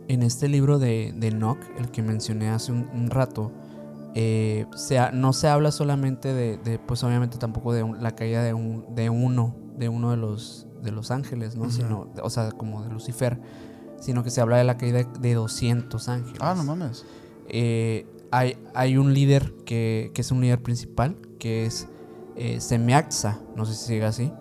En 0.07 0.23
este 0.23 0.47
libro 0.47 0.77
de, 0.79 1.13
de 1.17 1.27
Enoch, 1.27 1.57
el 1.77 1.89
que 1.89 2.01
mencioné 2.01 2.49
hace 2.49 2.71
un, 2.71 2.87
un 2.93 3.09
rato, 3.09 3.51
eh, 4.13 4.65
se 4.75 4.97
no 5.13 5.31
se 5.33 5.47
habla 5.47 5.71
solamente 5.71 6.33
de, 6.33 6.57
de, 6.57 6.79
pues 6.79 7.03
obviamente 7.03 7.37
tampoco 7.37 7.71
de 7.73 7.83
un- 7.83 8.01
la 8.03 8.11
caída 8.15 8.41
de, 8.43 8.53
un, 8.53 8.85
de 8.95 9.09
uno, 9.09 9.55
de 9.77 9.87
uno 9.89 10.11
de 10.11 10.17
los, 10.17 10.67
de 10.81 10.91
los 10.91 11.11
ángeles, 11.11 11.55
¿no? 11.55 11.69
Sino, 11.69 12.11
o 12.21 12.29
sea, 12.29 12.51
como 12.51 12.83
de 12.83 12.89
Lucifer, 12.89 13.39
sino 13.99 14.23
que 14.23 14.31
se 14.31 14.41
habla 14.41 14.57
de 14.57 14.63
la 14.63 14.77
caída 14.77 15.03
de 15.03 15.33
200 15.33 16.09
ángeles. 16.09 16.39
Ah, 16.41 16.53
no 16.55 16.63
mames. 16.63 17.05
Eh, 17.47 18.05
hay, 18.31 18.57
hay 18.73 18.97
un 18.97 19.13
líder 19.13 19.53
que, 19.65 20.11
que 20.13 20.21
es 20.21 20.31
un 20.31 20.41
líder 20.41 20.61
principal, 20.61 21.17
que 21.39 21.65
es 21.65 21.87
eh, 22.35 22.61
Semiaxa, 22.61 23.39
no 23.55 23.65
sé 23.65 23.75
si 23.75 23.87
sigue 23.87 24.05
así, 24.05 24.31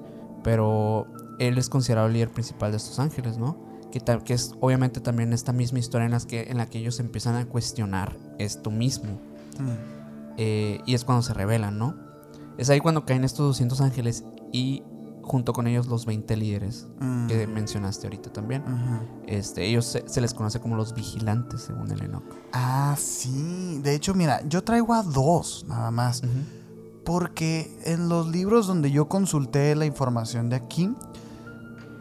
pero 0.42 1.06
él 1.38 1.58
es 1.58 1.68
considerado 1.68 2.06
el 2.06 2.12
líder 2.12 2.30
principal 2.30 2.70
de 2.70 2.76
estos 2.76 2.98
ángeles, 2.98 3.36
¿no? 3.36 3.58
Que, 3.90 4.00
que 4.24 4.34
es 4.34 4.54
obviamente 4.60 5.00
también 5.00 5.32
esta 5.32 5.52
misma 5.52 5.80
historia 5.80 6.04
en, 6.04 6.12
las 6.12 6.24
que, 6.24 6.42
en 6.42 6.58
la 6.58 6.66
que 6.66 6.78
ellos 6.78 7.00
empiezan 7.00 7.34
a 7.34 7.46
cuestionar 7.46 8.16
esto 8.38 8.70
mismo. 8.70 9.20
Mm. 9.58 10.00
Eh, 10.36 10.80
y 10.86 10.94
es 10.94 11.04
cuando 11.04 11.22
se 11.22 11.34
revelan, 11.34 11.78
¿no? 11.78 11.96
Es 12.56 12.70
ahí 12.70 12.78
cuando 12.78 13.04
caen 13.04 13.24
estos 13.24 13.46
200 13.46 13.80
ángeles 13.80 14.24
y 14.52 14.84
junto 15.30 15.52
con 15.52 15.68
ellos 15.68 15.86
los 15.86 16.06
20 16.06 16.36
líderes 16.36 16.88
que 17.28 17.46
mencionaste 17.46 18.08
ahorita 18.08 18.32
también. 18.32 18.62
Ujú. 18.62 19.22
Este, 19.28 19.64
ellos 19.64 19.84
se, 19.84 20.08
se 20.08 20.20
les 20.20 20.34
conoce 20.34 20.58
como 20.58 20.74
los 20.74 20.92
vigilantes, 20.92 21.60
según 21.60 21.88
el 21.92 22.02
Enoch. 22.02 22.24
Ah, 22.52 22.96
sí. 22.98 23.78
De 23.80 23.94
hecho, 23.94 24.12
mira, 24.12 24.42
yo 24.48 24.64
traigo 24.64 24.92
a 24.92 25.04
dos 25.04 25.64
nada 25.68 25.92
más. 25.92 26.22
Porque 27.04 27.78
en 27.84 28.08
los 28.08 28.26
libros 28.26 28.66
donde 28.66 28.90
yo 28.90 29.08
consulté 29.08 29.76
la 29.76 29.86
información 29.86 30.50
de 30.50 30.56
aquí, 30.56 30.92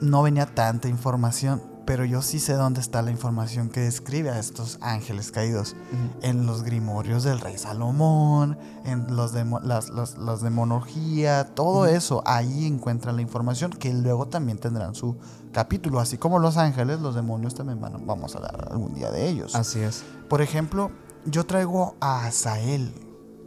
no 0.02 0.24
venía 0.24 0.48
tanta 0.48 0.90
información. 0.90 1.62
Pero 1.90 2.06
yo 2.06 2.22
sí 2.22 2.38
sé 2.38 2.54
dónde 2.54 2.82
está 2.82 3.02
la 3.02 3.10
información 3.10 3.68
que 3.70 3.80
describe 3.80 4.30
a 4.30 4.38
estos 4.38 4.78
ángeles 4.80 5.32
caídos. 5.32 5.76
En 6.22 6.46
los 6.46 6.62
grimorios 6.62 7.24
del 7.24 7.40
rey 7.40 7.58
Salomón, 7.58 8.60
en 8.86 9.16
los 9.16 9.34
de, 9.34 9.44
las, 9.64 9.90
las- 9.90 10.16
las 10.20 10.44
demonología, 10.44 11.46
todo 11.56 11.88
eso, 11.88 12.22
ahí 12.28 12.68
encuentran 12.68 13.16
la 13.16 13.24
información 13.24 13.72
que 13.72 13.92
luego 13.92 14.28
también 14.28 14.60
tendrán 14.60 14.94
su 14.94 15.16
capítulo. 15.52 16.00
Así 16.00 16.20
como 16.20 16.38
los 16.38 16.58
ángeles, 16.58 17.00
los 17.00 17.16
demonios 17.16 17.56
también 17.56 17.82
van, 17.82 18.06
vamos 18.06 18.36
a 18.36 18.38
hablar 18.38 18.68
algún 18.70 18.94
día 18.94 19.10
de 19.10 19.28
ellos. 19.28 19.56
Así 19.56 19.80
es. 19.80 20.04
Por 20.30 20.44
ejemplo, 20.44 20.92
yo 21.26 21.44
traigo 21.48 21.96
a 22.00 22.28
Asael. 22.28 22.94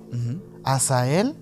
Ujú. 0.09 0.41
Asael, 0.65 1.37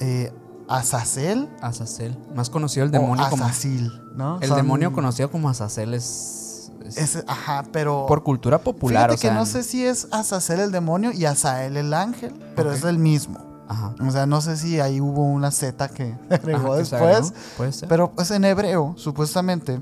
eh, 0.00 0.32
Azazel 0.70 1.48
Azazel. 1.60 2.16
Más 2.34 2.48
conocido 2.50 2.84
el 2.84 2.90
o 2.90 2.92
demonio 2.92 3.26
como. 3.28 3.44
Azasil, 3.44 3.92
¿no? 4.14 4.38
El 4.40 4.48
Son- 4.48 4.56
demonio 4.56 4.92
conocido 4.92 5.30
como 5.30 5.48
Azazel 5.48 5.94
es. 5.94 6.70
es 6.84 6.96
es- 7.16 7.24
ajá, 7.26 7.64
pero... 7.72 8.06
por 8.06 8.22
cultura 8.22 8.58
popular. 8.58 9.10
Fíjate 9.10 9.14
o 9.14 9.18
sea, 9.18 9.30
que 9.30 9.36
no 9.36 9.46
sé 9.46 9.62
si 9.62 9.84
es 9.84 10.08
Azazel 10.12 10.60
el 10.60 10.72
demonio 10.72 11.12
y 11.12 11.24
Azael 11.24 11.76
el 11.76 11.92
ángel, 11.92 12.32
pero 12.56 12.72
es 12.72 12.84
el 12.84 12.98
mismo. 12.98 13.38
Ajá. 13.68 13.94
O 14.04 14.10
sea, 14.10 14.26
no 14.26 14.40
sé 14.40 14.56
si 14.56 14.80
ahí 14.80 15.00
hubo 15.00 15.22
una 15.24 15.50
Z 15.50 15.88
que 15.90 16.16
agregó 16.30 16.76
que 16.76 16.84
se 16.84 16.96
después. 16.96 17.16
agregó, 17.16 17.34
Puede 17.56 17.72
ser. 17.72 17.88
Pero 17.88 18.10
pues 18.12 18.30
en 18.32 18.44
hebreo, 18.44 18.94
supuestamente, 18.96 19.80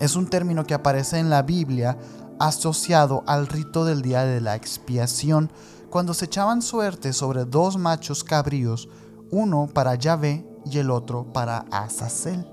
es 0.00 0.14
un 0.16 0.26
término 0.28 0.64
que 0.64 0.74
aparece 0.74 1.18
en 1.18 1.30
la 1.30 1.42
Biblia 1.42 1.96
asociado 2.38 3.24
al 3.26 3.46
rito 3.46 3.84
del 3.84 4.02
día 4.02 4.24
de 4.24 4.40
la 4.40 4.54
expiación, 4.54 5.50
cuando 5.90 6.14
se 6.14 6.26
echaban 6.26 6.62
suerte 6.62 7.12
sobre 7.12 7.44
dos 7.44 7.78
machos 7.78 8.22
cabríos, 8.22 8.88
uno 9.30 9.68
para 9.72 9.94
Yahvé 9.94 10.46
y 10.64 10.78
el 10.78 10.90
otro 10.90 11.32
para 11.32 11.64
Azazel. 11.70 12.46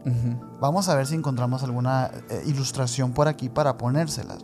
Vamos 0.59 0.89
a 0.89 0.95
ver 0.95 1.07
si 1.07 1.15
encontramos 1.15 1.63
alguna 1.63 2.11
eh, 2.29 2.43
ilustración 2.45 3.13
por 3.13 3.27
aquí 3.27 3.49
para 3.49 3.77
ponérselas. 3.77 4.39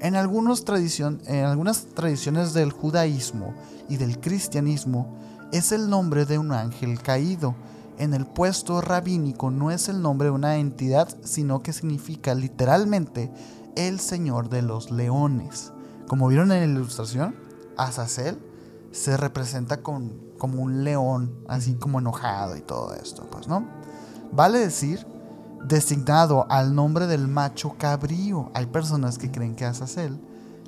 En, 0.00 0.16
algunos 0.16 0.64
en 1.26 1.44
algunas 1.44 1.86
tradiciones 1.94 2.54
del 2.54 2.72
judaísmo 2.72 3.54
y 3.88 3.96
del 3.96 4.18
cristianismo 4.18 5.16
es 5.52 5.70
el 5.72 5.88
nombre 5.88 6.24
de 6.26 6.38
un 6.38 6.52
ángel 6.52 7.00
caído. 7.00 7.54
En 7.98 8.14
el 8.14 8.26
puesto 8.26 8.80
rabínico 8.80 9.50
no 9.50 9.70
es 9.70 9.88
el 9.88 10.02
nombre 10.02 10.26
de 10.26 10.32
una 10.32 10.56
entidad, 10.56 11.08
sino 11.22 11.62
que 11.62 11.72
significa 11.72 12.34
literalmente 12.34 13.30
el 13.76 14.00
señor 14.00 14.48
de 14.48 14.62
los 14.62 14.90
leones. 14.90 15.72
Como 16.08 16.28
vieron 16.28 16.50
en 16.52 16.74
la 16.74 16.80
ilustración, 16.80 17.34
Azazel 17.76 18.38
se 18.92 19.16
representa 19.16 19.82
con, 19.82 20.31
como 20.42 20.60
un 20.60 20.82
león, 20.82 21.30
así 21.46 21.74
como 21.74 22.00
enojado 22.00 22.56
y 22.56 22.62
todo 22.62 22.94
esto, 22.94 23.28
pues, 23.30 23.46
¿no? 23.46 23.64
Vale 24.32 24.58
decir, 24.58 25.06
designado 25.64 26.46
al 26.50 26.74
nombre 26.74 27.06
del 27.06 27.28
macho 27.28 27.76
cabrío. 27.78 28.50
Hay 28.52 28.66
personas 28.66 29.18
que 29.18 29.30
creen 29.30 29.54
que 29.54 29.64
Azazel 29.66 30.18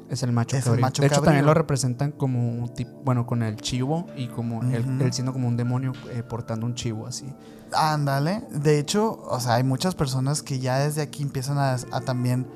Es 0.09 0.23
el 0.23 0.31
macho 0.31 0.57
Es 0.57 0.63
el 0.67 0.67
cabrío. 0.67 0.81
macho 0.81 1.03
de 1.03 1.09
hecho, 1.09 1.17
también 1.17 1.39
cabrío. 1.39 1.47
lo 1.47 1.55
representan 1.55 2.13
como 2.13 2.49
un 2.49 2.69
tipo, 2.73 2.93
bueno, 3.05 3.27
con 3.27 3.43
el 3.43 3.57
chivo 3.57 4.07
y 4.17 4.29
como 4.29 4.63
él, 4.63 5.13
siendo 5.13 5.33
como 5.33 5.49
un 5.49 5.57
demonio 5.57 5.91
eh, 6.13 6.23
portando 6.23 6.67
un 6.67 6.77
chivo 6.77 7.09
así. 7.09 7.27
Ándale. 7.73 8.45
De 8.53 8.79
hecho, 8.79 9.21
o 9.29 9.41
sea, 9.41 9.55
hay 9.55 9.65
muchas 9.65 9.97
personas 9.97 10.41
que 10.45 10.61
ya 10.61 10.79
desde 10.79 11.03
aquí 11.03 11.25
empiezan 11.25 11.59
a, 11.59 11.73
a 11.91 12.01
también, 12.01 12.47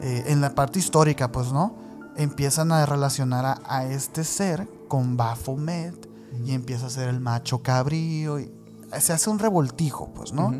eh, 0.00 0.22
en 0.28 0.40
la 0.40 0.54
parte 0.54 0.78
histórica, 0.78 1.32
pues, 1.32 1.52
¿no? 1.52 1.74
Empiezan 2.16 2.70
a 2.70 2.86
relacionar 2.86 3.44
a, 3.46 3.60
a 3.66 3.84
este 3.86 4.22
ser 4.22 4.68
con 4.86 5.16
Baphomet 5.16 6.11
y 6.44 6.52
empieza 6.52 6.86
a 6.86 6.90
ser 6.90 7.08
el 7.08 7.20
macho 7.20 7.62
cabrío. 7.62 8.38
Y 8.38 8.52
se 9.00 9.12
hace 9.12 9.30
un 9.30 9.38
revoltijo, 9.38 10.12
pues, 10.14 10.32
¿no? 10.32 10.54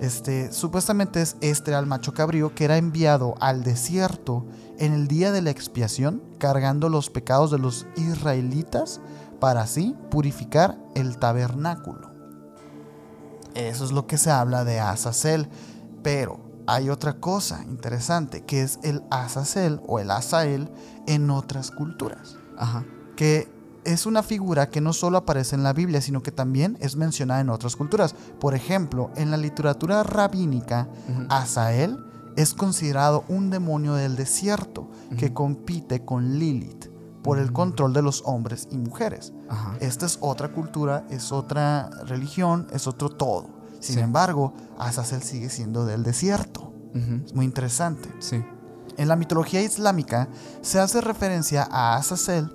Este, 0.00 0.52
supuestamente 0.52 1.20
es 1.20 1.36
este 1.40 1.74
al 1.74 1.86
macho 1.86 2.14
cabrío 2.14 2.54
que 2.54 2.64
era 2.64 2.76
enviado 2.76 3.34
al 3.40 3.64
desierto 3.64 4.46
en 4.78 4.92
el 4.92 5.08
día 5.08 5.32
de 5.32 5.42
la 5.42 5.50
expiación, 5.50 6.22
cargando 6.38 6.88
los 6.88 7.10
pecados 7.10 7.50
de 7.50 7.58
los 7.58 7.86
israelitas 7.96 9.00
para 9.40 9.62
así 9.62 9.96
purificar 10.10 10.78
el 10.94 11.18
tabernáculo. 11.18 12.10
Eso 13.54 13.84
es 13.84 13.92
lo 13.92 14.06
que 14.06 14.18
se 14.18 14.30
habla 14.30 14.64
de 14.64 14.78
Azazel. 14.78 15.48
Pero 16.02 16.38
hay 16.68 16.90
otra 16.90 17.14
cosa 17.14 17.64
interesante, 17.64 18.44
que 18.44 18.62
es 18.62 18.78
el 18.82 19.02
Azazel 19.10 19.80
o 19.86 19.98
el 19.98 20.10
Azael 20.10 20.70
en 21.06 21.30
otras 21.30 21.70
culturas 21.70 22.36
Ajá. 22.56 22.84
que 23.16 23.50
es 23.92 24.06
una 24.06 24.22
figura 24.22 24.68
que 24.70 24.80
no 24.80 24.92
solo 24.92 25.18
aparece 25.18 25.56
en 25.56 25.62
la 25.62 25.72
Biblia, 25.72 26.00
sino 26.00 26.22
que 26.22 26.30
también 26.32 26.76
es 26.80 26.96
mencionada 26.96 27.40
en 27.40 27.50
otras 27.50 27.74
culturas. 27.76 28.14
Por 28.40 28.54
ejemplo, 28.54 29.10
en 29.16 29.30
la 29.30 29.36
literatura 29.36 30.02
rabínica. 30.02 30.88
Asael 31.28 31.98
es 32.36 32.54
considerado 32.54 33.24
un 33.28 33.50
demonio 33.50 33.94
del 33.94 34.14
desierto 34.16 34.88
que 35.18 35.32
compite 35.32 36.04
con 36.04 36.38
Lilith 36.38 36.86
por 37.22 37.38
el 37.38 37.50
Mm. 37.50 37.54
control 37.54 37.92
de 37.92 38.02
los 38.02 38.22
hombres 38.26 38.68
y 38.70 38.78
mujeres. 38.78 39.32
Ajá. 39.48 39.74
Esta 39.80 40.06
es 40.06 40.18
otra 40.20 40.52
cultura, 40.52 41.04
es 41.10 41.32
otra 41.32 41.90
religión, 42.06 42.66
es 42.72 42.86
otro 42.86 43.08
todo. 43.10 43.48
Sin 43.80 43.96
Sí. 43.96 44.00
embargo, 44.00 44.54
Azazel 44.78 45.22
sigue 45.22 45.50
siendo 45.50 45.84
del 45.84 46.02
desierto. 46.02 46.72
Es 47.24 47.32
muy 47.34 47.44
interesante. 47.44 48.08
Sí. 48.18 48.42
En 48.96 49.06
la 49.08 49.14
mitología 49.16 49.62
islámica 49.62 50.28
se 50.62 50.80
hace 50.80 51.00
referencia 51.00 51.68
a 51.70 51.94
Azazel 51.96 52.50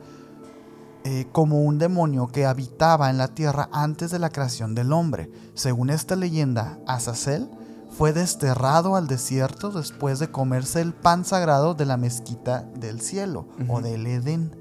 eh, 1.05 1.27
como 1.33 1.61
un 1.61 1.79
demonio 1.79 2.27
que 2.27 2.45
habitaba 2.45 3.09
en 3.09 3.17
la 3.17 3.27
tierra 3.27 3.67
antes 3.73 4.09
de 4.09 4.19
la 4.19 4.29
creación 4.29 4.73
del 4.73 4.93
hombre. 4.93 5.29
Según 5.53 5.89
esta 5.89 6.15
leyenda, 6.15 6.79
Azazel 6.87 7.49
fue 7.97 8.13
desterrado 8.13 8.95
al 8.95 9.07
desierto 9.07 9.69
después 9.69 10.19
de 10.19 10.31
comerse 10.31 10.79
el 10.79 10.93
pan 10.93 11.25
sagrado 11.25 11.73
de 11.73 11.85
la 11.85 11.97
mezquita 11.97 12.61
del 12.79 13.01
cielo 13.01 13.47
o 13.67 13.81
del 13.81 14.07
Edén. 14.07 14.55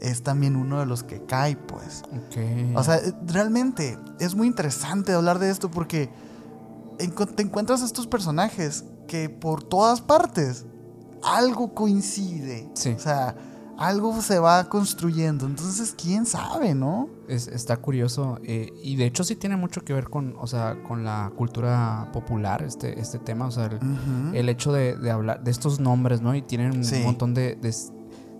Es 0.00 0.22
también 0.22 0.56
uno 0.56 0.78
de 0.80 0.86
los 0.86 1.04
que 1.04 1.24
cae, 1.24 1.56
pues. 1.56 2.02
O 2.74 2.84
sea, 2.84 2.96
eh, 2.96 3.14
realmente 3.26 3.98
es 4.20 4.34
muy 4.34 4.48
interesante 4.48 5.12
hablar 5.12 5.38
de 5.38 5.48
esto 5.50 5.70
porque 5.70 6.10
te 7.34 7.42
encuentras 7.42 7.80
estos 7.80 8.06
personajes 8.06 8.84
que 9.08 9.30
por 9.30 9.62
todas 9.62 10.02
partes 10.02 10.66
algo 11.22 11.72
coincide. 11.72 12.68
Sí. 12.74 12.90
O 12.90 12.98
sea, 12.98 13.34
algo 13.86 14.20
se 14.22 14.38
va 14.38 14.68
construyendo. 14.68 15.46
Entonces, 15.46 15.94
quién 16.00 16.24
sabe, 16.26 16.74
¿no? 16.74 17.08
Es- 17.28 17.48
está 17.48 17.76
curioso 17.78 18.38
eh, 18.44 18.72
y 18.82 18.96
de 18.96 19.06
hecho 19.06 19.24
sí 19.24 19.36
tiene 19.36 19.56
mucho 19.56 19.82
que 19.84 19.92
ver 19.92 20.08
con, 20.10 20.34
o 20.38 20.46
sea, 20.46 20.82
con 20.82 21.04
la 21.04 21.32
cultura 21.36 22.10
popular 22.12 22.62
este, 22.62 22.98
este 23.00 23.18
tema, 23.18 23.46
o 23.46 23.50
sea, 23.50 23.66
el, 23.66 24.34
el 24.36 24.48
hecho 24.48 24.72
de, 24.72 24.96
de 24.96 25.10
hablar 25.10 25.42
de 25.42 25.50
estos 25.50 25.80
nombres, 25.80 26.20
¿no? 26.20 26.34
Y 26.34 26.42
tienen 26.42 26.72
un 26.76 26.84
Sí. 26.84 27.00
montón 27.04 27.34
de, 27.34 27.56
de, 27.56 27.74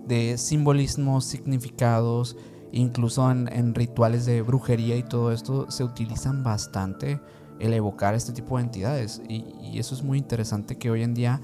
de 0.07 0.37
simbolismos, 0.37 1.25
significados, 1.25 2.35
incluso 2.71 3.29
en, 3.31 3.47
en 3.51 3.73
rituales 3.75 4.25
de 4.25 4.41
brujería 4.41 4.95
y 4.97 5.03
todo 5.03 5.31
esto 5.31 5.69
se 5.71 5.83
utilizan 5.83 6.43
bastante 6.43 7.21
el 7.59 7.73
evocar 7.73 8.15
este 8.15 8.33
tipo 8.33 8.57
de 8.57 8.63
entidades 8.63 9.21
y, 9.29 9.45
y 9.61 9.79
eso 9.79 9.93
es 9.95 10.03
muy 10.03 10.17
interesante 10.17 10.77
que 10.77 10.89
hoy 10.89 11.03
en 11.03 11.13
día 11.13 11.39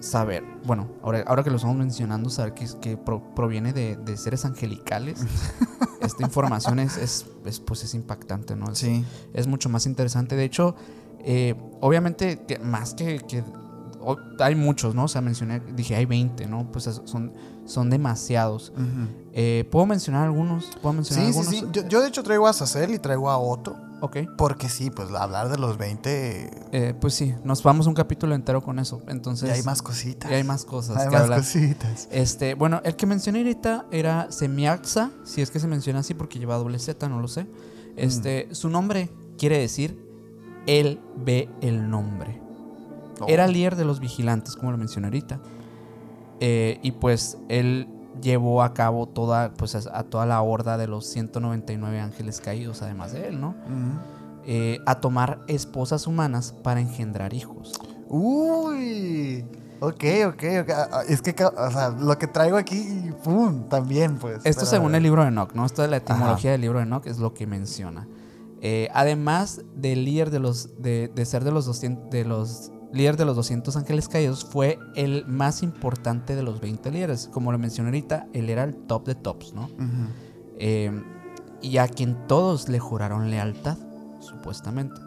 saber, 0.00 0.44
bueno, 0.64 0.88
ahora, 1.02 1.24
ahora 1.26 1.42
que 1.42 1.50
lo 1.50 1.56
estamos 1.56 1.76
mencionando, 1.76 2.30
saber 2.30 2.54
que, 2.54 2.66
que 2.80 2.96
pro- 2.96 3.34
proviene 3.34 3.72
de, 3.72 3.96
de 3.96 4.16
seres 4.16 4.44
angelicales, 4.44 5.20
esta 6.00 6.22
información 6.22 6.78
es, 6.78 6.96
es, 6.96 7.26
es, 7.44 7.60
pues 7.60 7.82
es 7.84 7.94
impactante, 7.94 8.54
¿no? 8.56 8.70
Es, 8.70 8.78
Sí. 8.78 9.04
es 9.34 9.46
mucho 9.46 9.68
más 9.68 9.86
interesante. 9.86 10.36
De 10.36 10.44
hecho, 10.44 10.74
eh, 11.20 11.54
obviamente, 11.80 12.44
que 12.46 12.58
más 12.58 12.94
que, 12.94 13.18
que- 13.26 13.44
hay 14.38 14.54
muchos, 14.54 14.94
¿no? 14.94 15.04
O 15.04 15.08
sea, 15.08 15.20
mencioné, 15.20 15.60
dije, 15.74 15.96
hay 15.96 16.06
20, 16.06 16.46
¿no? 16.46 16.70
Pues 16.70 16.86
es- 16.86 17.02
son, 17.04 17.32
son 17.68 17.90
demasiados. 17.90 18.72
Eh, 19.32 19.68
¿Puedo 19.70 19.86
mencionar 19.86 20.24
algunos? 20.24 20.66
¿Puedo 20.82 20.94
mencionar 20.94 21.26
Sí, 21.26 21.32
sí, 21.32 21.38
algunos? 21.38 21.60
sí. 21.60 21.66
Yo, 21.72 21.86
yo, 21.88 22.00
de 22.00 22.08
hecho 22.08 22.22
traigo 22.24 22.48
a 22.48 22.52
Sacer 22.52 22.90
y 22.90 22.98
traigo 22.98 23.30
a 23.30 23.38
otro. 23.38 23.76
Ok. 24.00 24.16
Porque 24.36 24.68
sí, 24.68 24.90
pues 24.90 25.10
hablar 25.12 25.48
de 25.48 25.58
los 25.58 25.76
20 25.76 26.50
Eh, 26.72 26.94
pues 27.00 27.14
sí, 27.14 27.34
nos 27.44 27.62
vamos 27.64 27.86
un 27.88 27.94
capítulo 27.94 28.34
entero 28.34 28.62
con 28.62 28.78
eso. 28.78 29.02
Entonces, 29.08 29.48
y 29.48 29.52
hay 29.52 29.62
más 29.62 29.82
cositas. 29.82 30.30
y 30.30 30.34
hay 30.34 30.44
más 30.44 30.64
cosas 30.64 30.96
Hay 30.96 31.06
que 31.08 31.12
más 31.12 31.22
hablar. 31.22 31.38
cositas. 31.40 32.08
Este, 32.10 32.54
bueno, 32.54 32.80
el 32.84 32.96
que 32.96 33.06
mencioné 33.06 33.38
ahorita 33.40 33.86
era 33.90 34.30
Semiaxa, 34.32 35.10
si 35.24 35.42
es 35.42 35.50
que 35.50 35.60
se 35.60 35.66
menciona 35.68 35.98
así 36.00 36.14
porque 36.14 36.38
lleva 36.38 36.56
doble 36.56 36.78
Z, 36.78 37.08
no 37.08 37.20
lo 37.20 37.28
sé. 37.28 37.46
Este, 37.96 38.48
su 38.52 38.68
nombre 38.68 39.10
quiere 39.36 39.58
decir 39.58 39.98
él 40.66 41.00
ve 41.16 41.48
el 41.60 41.90
nombre. 41.90 42.40
Era 43.26 43.46
Oh. 43.46 43.48
líder 43.48 43.74
de 43.74 43.84
los 43.84 43.98
vigilantes, 43.98 44.54
como 44.54 44.70
lo 44.70 44.78
mencioné 44.78 45.08
ahorita. 45.08 45.40
Eh, 46.40 46.78
y 46.82 46.92
pues 46.92 47.38
él 47.48 47.88
llevó 48.22 48.62
a 48.62 48.74
cabo 48.74 49.06
toda, 49.06 49.52
pues, 49.54 49.74
a, 49.74 49.98
a 49.98 50.04
toda 50.04 50.26
la 50.26 50.40
horda 50.42 50.76
de 50.76 50.86
los 50.88 51.06
199 51.06 52.00
ángeles 52.00 52.40
caídos, 52.40 52.82
además 52.82 53.12
de 53.12 53.28
él, 53.28 53.40
¿no? 53.40 53.54
Eh, 54.44 54.78
a 54.86 55.00
tomar 55.00 55.40
esposas 55.46 56.06
humanas 56.06 56.52
para 56.62 56.80
engendrar 56.80 57.34
hijos. 57.34 57.72
Uy. 58.08 59.44
Ok, 59.80 60.04
ok, 60.26 60.42
ok. 60.62 60.70
Ah, 60.74 60.88
ah, 60.92 61.02
Es 61.08 61.22
que, 61.22 61.30
o 61.44 61.70
sea, 61.70 61.90
lo 61.90 62.18
que 62.18 62.26
traigo 62.26 62.56
aquí, 62.56 63.10
pum, 63.22 63.68
también, 63.68 64.16
pues. 64.18 64.38
Esto 64.44 64.60
pero- 64.62 64.66
según 64.70 64.94
el 64.94 65.02
libro 65.02 65.22
de 65.22 65.28
Enoch, 65.28 65.52
¿no? 65.54 65.64
Esto 65.64 65.82
de 65.82 65.88
la 65.88 65.98
etimología 65.98 66.50
del 66.52 66.62
libro 66.62 66.78
de 66.78 66.84
Enoch 66.84 67.06
es 67.06 67.18
lo 67.18 67.32
que 67.34 67.46
menciona. 67.46 68.08
Eh, 68.60 68.88
además 68.92 69.62
del 69.76 70.04
líder 70.04 70.30
de 70.30 70.40
los 70.40 70.82
de, 70.82 71.06
de 71.14 71.24
ser 71.26 71.44
de 71.44 71.52
los 71.52 71.64
200, 71.66 72.10
de 72.10 72.24
los 72.24 72.72
líder 72.92 73.16
de 73.16 73.24
los 73.24 73.36
200 73.36 73.76
ángeles 73.76 74.08
caídos, 74.08 74.44
fue 74.44 74.78
el 74.94 75.26
más 75.26 75.62
importante 75.62 76.34
de 76.34 76.42
los 76.42 76.60
20 76.60 76.90
líderes. 76.90 77.28
Como 77.32 77.52
lo 77.52 77.58
mencioné 77.58 77.88
ahorita, 77.88 78.28
él 78.32 78.50
era 78.50 78.64
el 78.64 78.76
top 78.76 79.06
de 79.06 79.14
tops, 79.14 79.52
¿no? 79.54 79.70
Eh, 80.58 80.90
y 81.60 81.78
a 81.78 81.88
quien 81.88 82.26
todos 82.26 82.68
le 82.68 82.78
juraron 82.78 83.30
lealtad, 83.30 83.76
supuestamente. 84.20 85.00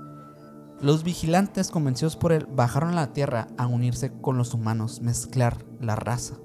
Los 0.81 1.03
vigilantes, 1.03 1.69
convencidos 1.69 2.15
por 2.17 2.31
él, 2.31 2.47
bajaron 2.47 2.89
a 2.89 2.95
la 2.95 3.13
tierra 3.13 3.47
a 3.57 3.67
unirse 3.67 4.11
con 4.11 4.37
los 4.37 4.53
humanos, 4.53 5.01
mezclar 5.01 5.63
la 5.79 5.95
raza. 5.95 6.35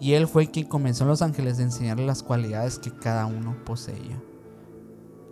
Y 0.00 0.14
él 0.14 0.26
fue 0.26 0.50
quien 0.50 0.66
convenció 0.66 1.06
a 1.06 1.08
los 1.08 1.22
ángeles 1.22 1.58
de 1.58 1.62
enseñarle 1.62 2.04
las 2.04 2.24
cualidades 2.24 2.80
que 2.80 2.90
cada 2.90 3.26
uno 3.26 3.56
poseía. 3.64 4.20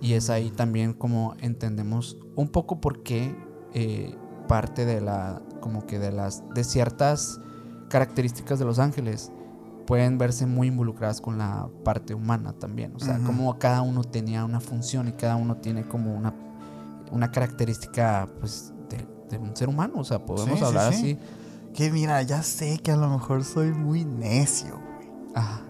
Y 0.00 0.12
es 0.12 0.30
ahí 0.30 0.50
también 0.50 0.92
como 0.92 1.34
entendemos 1.40 2.16
un 2.36 2.48
poco 2.48 2.80
por 2.80 3.02
qué 3.02 3.34
eh, 3.74 4.14
parte 4.50 4.84
de 4.84 5.00
la, 5.00 5.40
como 5.60 5.86
que 5.86 6.00
de 6.00 6.10
las, 6.10 6.42
de 6.54 6.64
ciertas 6.64 7.38
características 7.88 8.58
de 8.58 8.64
los 8.64 8.80
ángeles 8.80 9.30
pueden 9.86 10.18
verse 10.18 10.44
muy 10.44 10.66
involucradas 10.66 11.20
con 11.20 11.38
la 11.38 11.68
parte 11.84 12.14
humana 12.14 12.52
también. 12.52 12.92
O 12.96 12.98
sea, 12.98 13.20
como 13.20 13.56
cada 13.60 13.82
uno 13.82 14.02
tenía 14.02 14.44
una 14.44 14.58
función 14.58 15.06
y 15.06 15.12
cada 15.12 15.36
uno 15.36 15.58
tiene 15.58 15.86
como 15.86 16.12
una, 16.16 16.34
una 17.12 17.30
característica, 17.30 18.28
pues, 18.40 18.72
de, 18.88 19.06
de 19.30 19.38
un 19.38 19.54
ser 19.56 19.68
humano. 19.68 19.94
O 19.98 20.04
sea, 20.04 20.26
podemos 20.26 20.58
Sí, 20.58 20.64
hablar 20.64 20.92
sí. 20.94 20.98
así. 20.98 21.18
Que 21.72 21.92
mira, 21.92 22.20
ya 22.22 22.42
sé 22.42 22.78
que 22.78 22.90
a 22.90 22.96
lo 22.96 23.08
mejor 23.08 23.44
soy 23.44 23.70
muy 23.70 24.04
necio, 24.04 24.70
güey. 24.96 25.08
Ajá. 25.36 25.62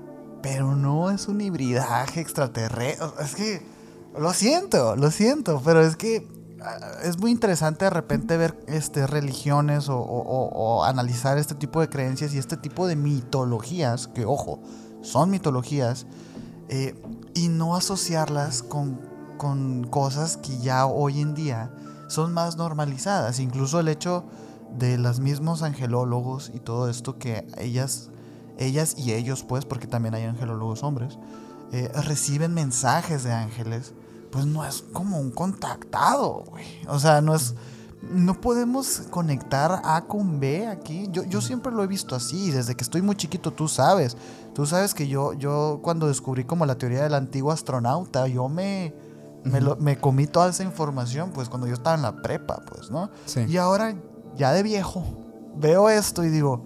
Pero 0.42 0.74
no 0.74 1.10
es 1.10 1.28
un 1.28 1.42
hibridaje 1.42 2.20
extraterrestre. 2.20 3.06
Es 3.22 3.34
que 3.34 3.62
lo 4.18 4.32
siento, 4.32 4.96
lo 4.96 5.10
siento, 5.10 5.60
pero 5.62 5.82
es 5.82 5.96
que 5.96 6.26
ah, 6.26 6.39
es 7.02 7.18
muy 7.18 7.30
interesante 7.30 7.86
de 7.86 7.90
repente 7.90 8.36
ver 8.36 8.58
este, 8.66 9.06
religiones 9.06 9.86
o 9.88 10.84
analizar 10.84 11.38
este 11.38 11.54
tipo 11.54 11.80
de 11.80 11.88
creencias 11.88 12.34
y 12.34 12.38
este 12.38 12.56
tipo 12.56 12.86
de 12.86 12.96
mitologías, 12.96 14.08
que 14.08 14.24
ojo, 14.24 14.60
son 15.02 15.30
mitologías, 15.30 16.06
eh, 16.72 16.94
y 17.34 17.48
no 17.48 17.74
asociarlas 17.74 18.62
con, 18.62 19.00
con 19.38 19.84
cosas 19.84 20.36
que 20.36 20.56
ya 20.58 20.86
hoy 20.86 21.20
en 21.20 21.34
día 21.34 21.72
son 22.06 22.32
más 22.32 22.56
normalizadas. 22.56 23.40
Incluso 23.40 23.80
el 23.80 23.88
hecho 23.88 24.24
de 24.78 24.96
los 24.96 25.18
mismos 25.18 25.62
angelólogos 25.62 26.52
y 26.54 26.60
todo 26.60 26.88
esto 26.88 27.18
que 27.18 27.44
ellas, 27.58 28.10
ellas 28.56 28.94
y 28.96 29.14
ellos, 29.14 29.42
pues, 29.42 29.64
porque 29.64 29.88
también 29.88 30.14
hay 30.14 30.24
angelólogos 30.24 30.84
hombres, 30.84 31.18
eh, 31.72 31.90
reciben 32.04 32.54
mensajes 32.54 33.24
de 33.24 33.32
ángeles, 33.32 33.94
pues 34.30 34.46
no 34.46 34.64
es 34.64 34.84
como 34.92 35.18
un 35.18 35.30
contactado, 35.30 36.44
güey. 36.50 36.64
O 36.88 36.98
sea, 36.98 37.20
no 37.20 37.34
es... 37.34 37.54
No 38.02 38.40
podemos 38.40 39.02
conectar 39.10 39.82
A 39.84 40.06
con 40.06 40.40
B 40.40 40.66
aquí. 40.66 41.06
Yo, 41.12 41.22
yo 41.24 41.42
siempre 41.42 41.70
lo 41.70 41.84
he 41.84 41.86
visto 41.86 42.16
así, 42.16 42.50
desde 42.50 42.74
que 42.74 42.82
estoy 42.82 43.02
muy 43.02 43.14
chiquito, 43.14 43.52
tú 43.52 43.68
sabes. 43.68 44.16
Tú 44.54 44.64
sabes 44.64 44.94
que 44.94 45.06
yo, 45.06 45.34
yo 45.34 45.80
cuando 45.82 46.08
descubrí 46.08 46.44
como 46.44 46.64
la 46.64 46.76
teoría 46.78 47.02
del 47.02 47.12
antiguo 47.12 47.52
astronauta, 47.52 48.26
yo 48.26 48.48
me, 48.48 48.94
me, 49.44 49.60
lo- 49.60 49.76
me 49.76 49.98
comí 49.98 50.26
toda 50.26 50.48
esa 50.48 50.62
información, 50.64 51.30
pues 51.34 51.50
cuando 51.50 51.66
yo 51.66 51.74
estaba 51.74 51.94
en 51.94 52.00
la 52.02 52.22
prepa, 52.22 52.62
pues, 52.72 52.90
¿no? 52.90 53.10
Sí. 53.26 53.40
Y 53.46 53.58
ahora, 53.58 53.94
ya 54.34 54.52
de 54.52 54.62
viejo, 54.62 55.04
veo 55.56 55.90
esto 55.90 56.24
y 56.24 56.30
digo, 56.30 56.64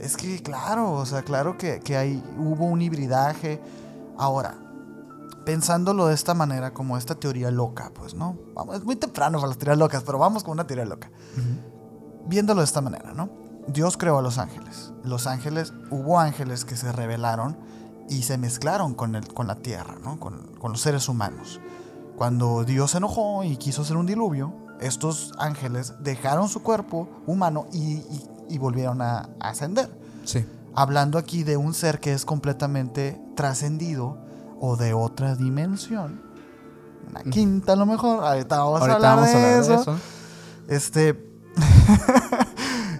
es 0.00 0.16
que 0.16 0.42
claro, 0.42 0.94
o 0.94 1.06
sea, 1.06 1.22
claro 1.22 1.56
que, 1.56 1.78
que 1.78 1.96
hay, 1.96 2.20
hubo 2.36 2.64
un 2.64 2.82
hibridaje. 2.82 3.60
Ahora, 4.18 4.56
pensándolo 5.44 6.06
de 6.06 6.14
esta 6.14 6.34
manera, 6.34 6.72
como 6.72 6.96
esta 6.96 7.14
teoría 7.14 7.50
loca, 7.50 7.90
pues, 7.94 8.14
¿no? 8.14 8.36
Vamos, 8.54 8.76
es 8.76 8.84
muy 8.84 8.96
temprano 8.96 9.38
para 9.38 9.48
las 9.48 9.58
teorías 9.58 9.78
locas, 9.78 10.02
pero 10.04 10.18
vamos 10.18 10.44
con 10.44 10.52
una 10.52 10.66
teoría 10.66 10.84
loca. 10.84 11.10
Viéndolo 12.26 12.60
de 12.60 12.64
esta 12.66 12.80
manera, 12.80 13.12
¿no? 13.12 13.28
Dios 13.68 13.96
creó 13.96 14.18
a 14.18 14.22
los 14.22 14.38
ángeles. 14.38 14.92
Los 15.04 15.26
ángeles, 15.26 15.72
hubo 15.90 16.18
ángeles 16.18 16.64
que 16.64 16.76
se 16.76 16.90
rebelaron 16.92 17.56
y 18.08 18.22
se 18.22 18.38
mezclaron 18.38 18.94
con, 18.94 19.14
el, 19.14 19.32
con 19.32 19.46
la 19.46 19.56
tierra, 19.56 19.96
¿no? 20.02 20.18
Con, 20.20 20.54
con 20.58 20.72
los 20.72 20.80
seres 20.80 21.08
humanos. 21.08 21.60
Cuando 22.16 22.64
Dios 22.64 22.92
se 22.92 22.98
enojó 22.98 23.42
y 23.44 23.56
quiso 23.56 23.82
hacer 23.82 23.96
un 23.96 24.06
diluvio, 24.06 24.52
estos 24.80 25.32
ángeles 25.38 25.94
dejaron 26.00 26.48
su 26.48 26.62
cuerpo 26.62 27.08
humano 27.26 27.66
y, 27.72 27.78
y- 27.78 28.28
y 28.50 28.58
volvieron 28.58 29.00
a, 29.00 29.30
a 29.40 29.48
ascender. 29.48 29.88
Sí. 30.24 30.44
Hablando 30.74 31.16
aquí 31.18 31.42
de 31.42 31.56
un 31.56 31.72
ser 31.74 32.00
que 32.00 32.12
es 32.12 32.24
completamente 32.24 33.20
trascendido 33.34 34.18
o 34.64 34.76
de 34.76 34.94
otra 34.94 35.34
dimensión. 35.34 36.22
Una 37.10 37.22
quinta 37.24 37.72
a 37.72 37.76
lo 37.76 37.84
mejor. 37.84 38.24
Ahorita 38.24 38.58
vamos 38.58 38.80
a 38.80 38.84
Ahorita 38.84 38.94
hablar, 38.96 39.16
vamos 39.16 39.28
a 39.34 39.38
de, 39.38 39.44
hablar 39.44 39.60
eso. 39.62 39.72
de 39.72 39.80
eso. 39.82 39.96
Este, 40.68 41.32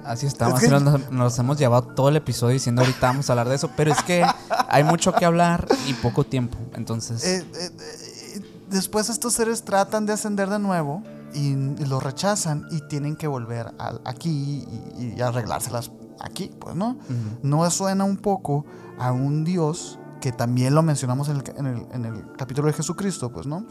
Así 0.05 0.27
estamos. 0.27 0.55
Es 0.63 0.69
que- 0.69 0.81
nos, 0.81 1.11
nos 1.11 1.39
hemos 1.39 1.59
llevado 1.59 1.83
todo 1.95 2.09
el 2.09 2.17
episodio 2.17 2.55
diciendo 2.55 2.83
ahorita 2.83 3.07
vamos 3.07 3.31
a 3.31 3.33
hablar 3.33 3.49
de 3.49 3.55
eso. 3.57 3.71
Pero 3.77 3.93
es 3.93 4.03
que 4.03 4.25
hay 4.69 4.85
mucho 4.85 5.13
que 5.13 5.25
hablar 5.25 5.67
y 5.87 5.95
poco 5.95 6.25
tiempo. 6.25 6.59
Entonces, 6.75 7.25
eh, 7.25 7.47
eh, 7.55 7.71
eh, 7.79 8.41
después 8.71 9.09
estos 9.09 9.33
seres 9.35 9.65
tratan 9.65 10.07
de 10.07 10.13
ascender 10.15 10.49
de 10.51 10.59
nuevo 10.59 11.03
y, 11.35 11.53
y 11.53 11.85
lo 11.87 12.01
rechazan 12.01 12.67
y 12.71 12.81
tienen 12.89 13.17
que 13.17 13.27
volver 13.29 13.73
al- 13.79 14.01
aquí 14.05 14.67
y, 14.99 15.15
y 15.17 15.21
arreglárselas 15.21 15.91
aquí, 16.21 16.51
pues, 16.61 16.75
¿no? 16.75 16.91
ujú, 16.91 17.39
¿No 17.43 17.71
suena 17.71 18.05
un 18.05 18.17
poco 18.17 18.65
a 18.99 19.13
un 19.13 19.45
Dios 19.45 19.99
que 20.23 20.31
también 20.33 20.75
lo 20.75 20.83
mencionamos 20.83 21.29
en 21.29 21.37
el, 21.37 21.43
en 21.57 21.67
el- 21.67 21.87
en 21.93 22.05
el 22.07 22.33
capítulo 22.39 22.69
de 22.69 22.73
Jesucristo, 22.75 23.31
pues, 23.33 23.47
¿no? 23.47 23.67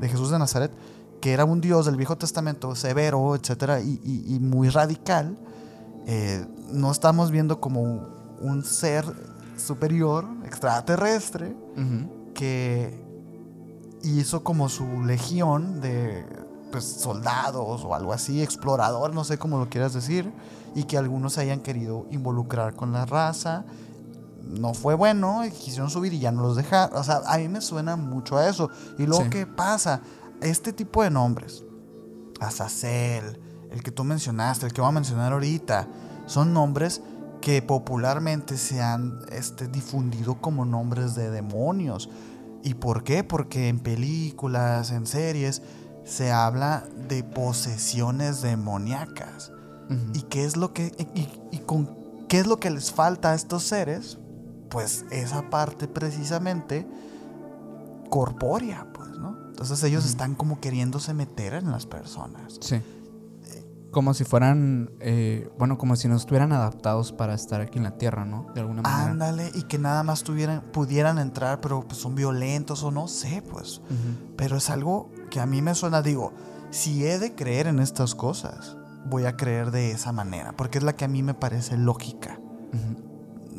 De 0.00 0.08
Jesús 0.08 0.30
de 0.32 0.38
Nazaret, 0.38 0.72
que 1.20 1.32
era 1.32 1.44
un 1.44 1.60
Dios 1.60 1.86
del 1.86 1.96
Viejo 1.96 2.18
Testamento 2.18 2.74
severo, 2.74 3.34
etcétera, 3.36 3.80
y, 3.80 4.00
y- 4.04 4.34
y 4.34 4.40
muy 4.40 4.68
radical. 4.68 5.38
Eh, 6.06 6.44
no 6.72 6.90
estamos 6.90 7.30
viendo 7.30 7.60
como 7.60 7.82
un 8.40 8.64
ser 8.64 9.04
superior, 9.56 10.26
extraterrestre, 10.44 11.56
que 12.34 13.00
hizo 14.02 14.42
como 14.44 14.68
su 14.68 15.02
legión 15.04 15.80
de 15.80 16.26
pues, 16.72 16.84
soldados 16.84 17.84
o 17.84 17.94
algo 17.94 18.12
así, 18.12 18.42
explorador, 18.42 19.14
no 19.14 19.22
sé 19.24 19.38
cómo 19.38 19.58
lo 19.58 19.68
quieras 19.68 19.94
decir, 19.94 20.30
y 20.74 20.82
que 20.84 20.98
algunos 20.98 21.34
se 21.34 21.40
hayan 21.42 21.60
querido 21.60 22.06
involucrar 22.10 22.74
con 22.74 22.92
la 22.92 23.06
raza. 23.06 23.64
No 24.46 24.74
fue 24.74 24.94
bueno, 24.94 25.44
y 25.44 25.50
quisieron 25.50 25.90
subir 25.90 26.12
y 26.14 26.20
ya 26.20 26.30
no 26.32 26.42
los 26.42 26.56
dejaron. 26.56 26.96
O 26.96 27.02
sea, 27.04 27.20
a 27.26 27.38
mí 27.38 27.48
me 27.48 27.60
suena 27.60 27.96
mucho 27.96 28.36
a 28.36 28.48
eso. 28.48 28.70
Y 28.98 29.06
luego, 29.06 29.24
Sí. 29.24 29.30
¿qué 29.30 29.46
pasa? 29.46 30.00
Este 30.40 30.72
tipo 30.72 31.02
de 31.02 31.10
nombres, 31.10 31.64
Azazel, 32.40 33.40
el 33.70 33.82
que 33.82 33.90
tú 33.90 34.04
mencionaste, 34.04 34.66
el 34.66 34.72
que 34.72 34.80
voy 34.80 34.88
a 34.88 34.92
mencionar 34.92 35.32
ahorita, 35.32 35.88
son 36.26 36.52
nombres 36.52 37.00
que 37.40 37.62
popularmente 37.62 38.56
se 38.56 38.82
han 38.82 39.20
este, 39.30 39.68
difundido 39.68 40.40
como 40.40 40.64
nombres 40.64 41.14
de 41.14 41.30
demonios. 41.30 42.08
¿Y 42.62 42.74
por 42.74 43.04
qué? 43.04 43.24
Porque 43.24 43.68
en 43.68 43.78
películas, 43.80 44.90
en 44.90 45.06
series, 45.06 45.62
se 46.04 46.32
habla 46.32 46.84
de 47.08 47.22
posesiones 47.24 48.42
demoníacas. 48.42 49.52
¿Y 50.14 50.22
qué 50.22 50.44
es 50.44 50.56
lo 50.56 50.72
que 50.72 50.86
y, 51.14 51.28
y 51.56 51.58
con 51.60 51.88
qué 52.28 52.40
es 52.40 52.46
lo 52.48 52.58
que 52.58 52.70
les 52.70 52.90
falta 52.92 53.30
a 53.30 53.34
estos 53.36 53.62
seres? 53.62 54.18
Pues 54.68 55.04
esa 55.10 55.48
parte 55.50 55.88
precisamente 55.88 56.86
corpórea, 58.10 58.86
pues, 58.92 59.10
¿no? 59.18 59.36
Entonces 59.48 59.82
ellos 59.84 60.04
están 60.04 60.34
como 60.34 60.60
queriéndose 60.60 61.14
meter 61.14 61.54
en 61.54 61.70
las 61.70 61.86
personas. 61.86 62.58
Sí. 62.60 62.82
Como 63.90 64.12
si 64.12 64.24
fueran, 64.24 64.90
eh, 65.00 65.48
bueno, 65.58 65.78
como 65.78 65.96
si 65.96 66.06
no 66.06 66.16
estuvieran 66.16 66.52
adaptados 66.52 67.12
para 67.12 67.34
estar 67.34 67.62
aquí 67.62 67.78
en 67.78 67.84
la 67.84 67.96
Tierra, 67.96 68.26
¿no? 68.26 68.46
De 68.54 68.60
alguna 68.60 68.82
manera. 68.82 69.10
Ándale, 69.10 69.50
y 69.54 69.62
que 69.62 69.78
nada 69.78 70.02
más 70.02 70.22
tuvieran, 70.22 70.60
pudieran 70.72 71.18
entrar, 71.18 71.62
pero 71.62 71.80
pues 71.80 71.98
son 71.98 72.14
violentos 72.14 72.82
o 72.82 72.90
no 72.90 73.08
sé, 73.08 73.42
pues. 73.50 73.80
Pero 74.36 74.58
es 74.58 74.68
algo 74.68 75.10
que 75.30 75.40
a 75.40 75.46
mí 75.46 75.62
me 75.62 75.74
suena, 75.74 76.02
digo, 76.02 76.34
si 76.70 77.06
he 77.06 77.18
de 77.18 77.34
creer 77.34 77.68
en 77.68 77.78
estas 77.78 78.14
cosas, 78.14 78.76
voy 79.06 79.24
a 79.24 79.36
creer 79.36 79.70
de 79.70 79.92
esa 79.92 80.12
manera, 80.12 80.52
porque 80.52 80.76
es 80.76 80.84
la 80.84 80.94
que 80.94 81.06
a 81.06 81.08
mí 81.08 81.22
me 81.22 81.32
parece 81.32 81.78
lógica. 81.78 82.38
Ujú. 82.74 83.05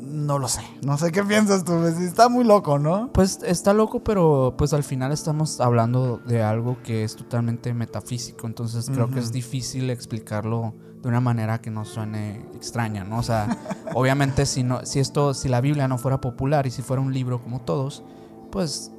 No 0.07 0.39
lo 0.39 0.47
sé, 0.47 0.61
no 0.85 0.97
sé 0.97 1.11
qué 1.11 1.23
piensas 1.23 1.63
tú, 1.65 1.85
está 1.85 2.29
muy 2.29 2.45
loco, 2.45 2.79
¿no? 2.79 3.11
Pues 3.11 3.39
está 3.43 3.73
loco, 3.73 4.03
pero 4.03 4.55
pues 4.57 4.73
al 4.73 4.83
final 4.83 5.11
estamos 5.11 5.59
hablando 5.59 6.17
de 6.17 6.43
algo 6.43 6.81
que 6.81 7.03
es 7.03 7.15
totalmente 7.15 7.73
metafísico, 7.73 8.47
entonces 8.47 8.89
creo 8.89 9.09
que 9.09 9.19
es 9.19 9.31
difícil 9.31 9.89
explicarlo 9.89 10.73
de 11.01 11.09
una 11.09 11.19
manera 11.19 11.59
que 11.59 11.69
no 11.71 11.83
suene 11.85 12.45
extraña, 12.55 13.03
¿no? 13.03 13.19
O 13.19 13.23
sea, 13.23 13.47
obviamente 13.95 14.45
si 14.45 14.63
no 14.63 14.85
si 14.85 14.99
esto 14.99 15.33
si 15.33 15.49
la 15.49 15.61
Biblia 15.61 15.87
no 15.87 15.97
fuera 15.97 16.21
popular 16.21 16.65
y 16.67 16.71
si 16.71 16.81
fuera 16.81 17.01
un 17.01 17.13
libro 17.13 17.41
como 17.41 17.61
todos, 17.61 18.03
pues 18.51 18.91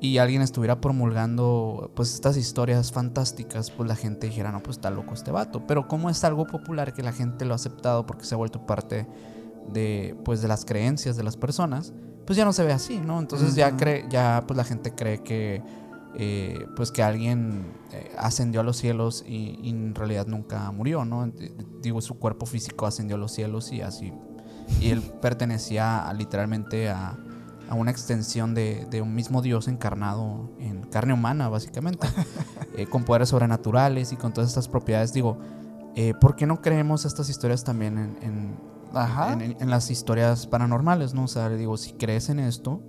y 0.00 0.18
alguien 0.18 0.42
estuviera 0.42 0.80
promulgando 0.80 1.90
pues 1.94 2.14
estas 2.14 2.36
historias 2.36 2.92
fantásticas, 2.92 3.70
pues 3.70 3.88
la 3.88 3.96
gente 3.96 4.28
dijera, 4.28 4.52
"No, 4.52 4.62
pues 4.62 4.76
está 4.76 4.90
loco 4.90 5.14
este 5.14 5.30
vato", 5.32 5.66
pero 5.66 5.88
como 5.88 6.10
es 6.10 6.22
algo 6.24 6.46
popular 6.46 6.92
que 6.92 7.02
la 7.02 7.12
gente 7.12 7.44
lo 7.44 7.54
ha 7.54 7.56
aceptado 7.56 8.06
porque 8.06 8.24
se 8.24 8.34
ha 8.34 8.38
vuelto 8.38 8.64
parte 8.66 9.06
de 9.72 10.16
pues 10.24 10.42
de 10.42 10.48
las 10.48 10.64
creencias 10.64 11.16
de 11.16 11.22
las 11.22 11.36
personas, 11.36 11.92
pues 12.26 12.36
ya 12.36 12.44
no 12.44 12.52
se 12.52 12.64
ve 12.64 12.72
así, 12.72 12.98
¿no? 12.98 13.18
Entonces 13.20 13.54
ya 13.54 13.76
cree, 13.76 14.04
ya 14.10 14.44
pues 14.46 14.56
la 14.56 14.64
gente 14.64 14.94
cree 14.94 15.22
que 15.22 15.62
eh, 16.14 16.66
pues 16.76 16.90
que 16.90 17.02
alguien 17.02 17.72
eh, 17.92 18.10
ascendió 18.18 18.60
a 18.60 18.64
los 18.64 18.76
cielos 18.76 19.24
y, 19.26 19.58
y 19.62 19.70
en 19.70 19.94
realidad 19.94 20.26
nunca 20.26 20.70
murió, 20.72 21.04
¿no? 21.04 21.26
Eh, 21.26 21.54
Digo, 21.82 22.00
su 22.00 22.18
cuerpo 22.18 22.44
físico 22.46 22.86
ascendió 22.86 23.16
a 23.16 23.18
los 23.18 23.32
cielos 23.32 23.70
y 23.72 23.82
así. 23.82 24.12
Y 24.80 24.90
él 24.90 25.00
pertenecía 25.22 26.08
a- 26.08 26.12
literalmente 26.14 26.88
a, 26.90 27.16
a 27.70 27.74
una 27.74 27.90
extensión 27.90 28.54
de, 28.54 28.86
de 28.90 29.00
un 29.02 29.14
mismo 29.14 29.42
Dios 29.42 29.68
encarnado 29.68 30.50
en 30.58 30.82
carne 30.84 31.12
humana, 31.12 31.48
básicamente, 31.48 32.06
eh, 32.76 32.86
con 32.86 33.04
poderes 33.04 33.28
sobrenaturales 33.28 34.12
y 34.12 34.16
con 34.16 34.32
todas 34.32 34.48
estas 34.48 34.66
propiedades. 34.68 35.12
Digo, 35.12 35.38
eh, 35.94 36.14
¿por 36.20 36.36
qué 36.36 36.46
no 36.46 36.60
creemos 36.62 37.04
estas 37.04 37.28
historias 37.28 37.64
también 37.64 37.96
en, 37.98 38.18
en, 38.22 38.56
Ajá. 38.94 39.32
en- 39.34 39.56
en 39.58 39.70
las 39.70 39.90
historias 39.90 40.46
paranormales, 40.46 41.14
¿no? 41.14 41.24
O 41.24 41.28
sea, 41.28 41.48
digo, 41.50 41.76
si 41.76 41.92
crees 41.92 42.28
en 42.28 42.38
esto, 42.40 42.80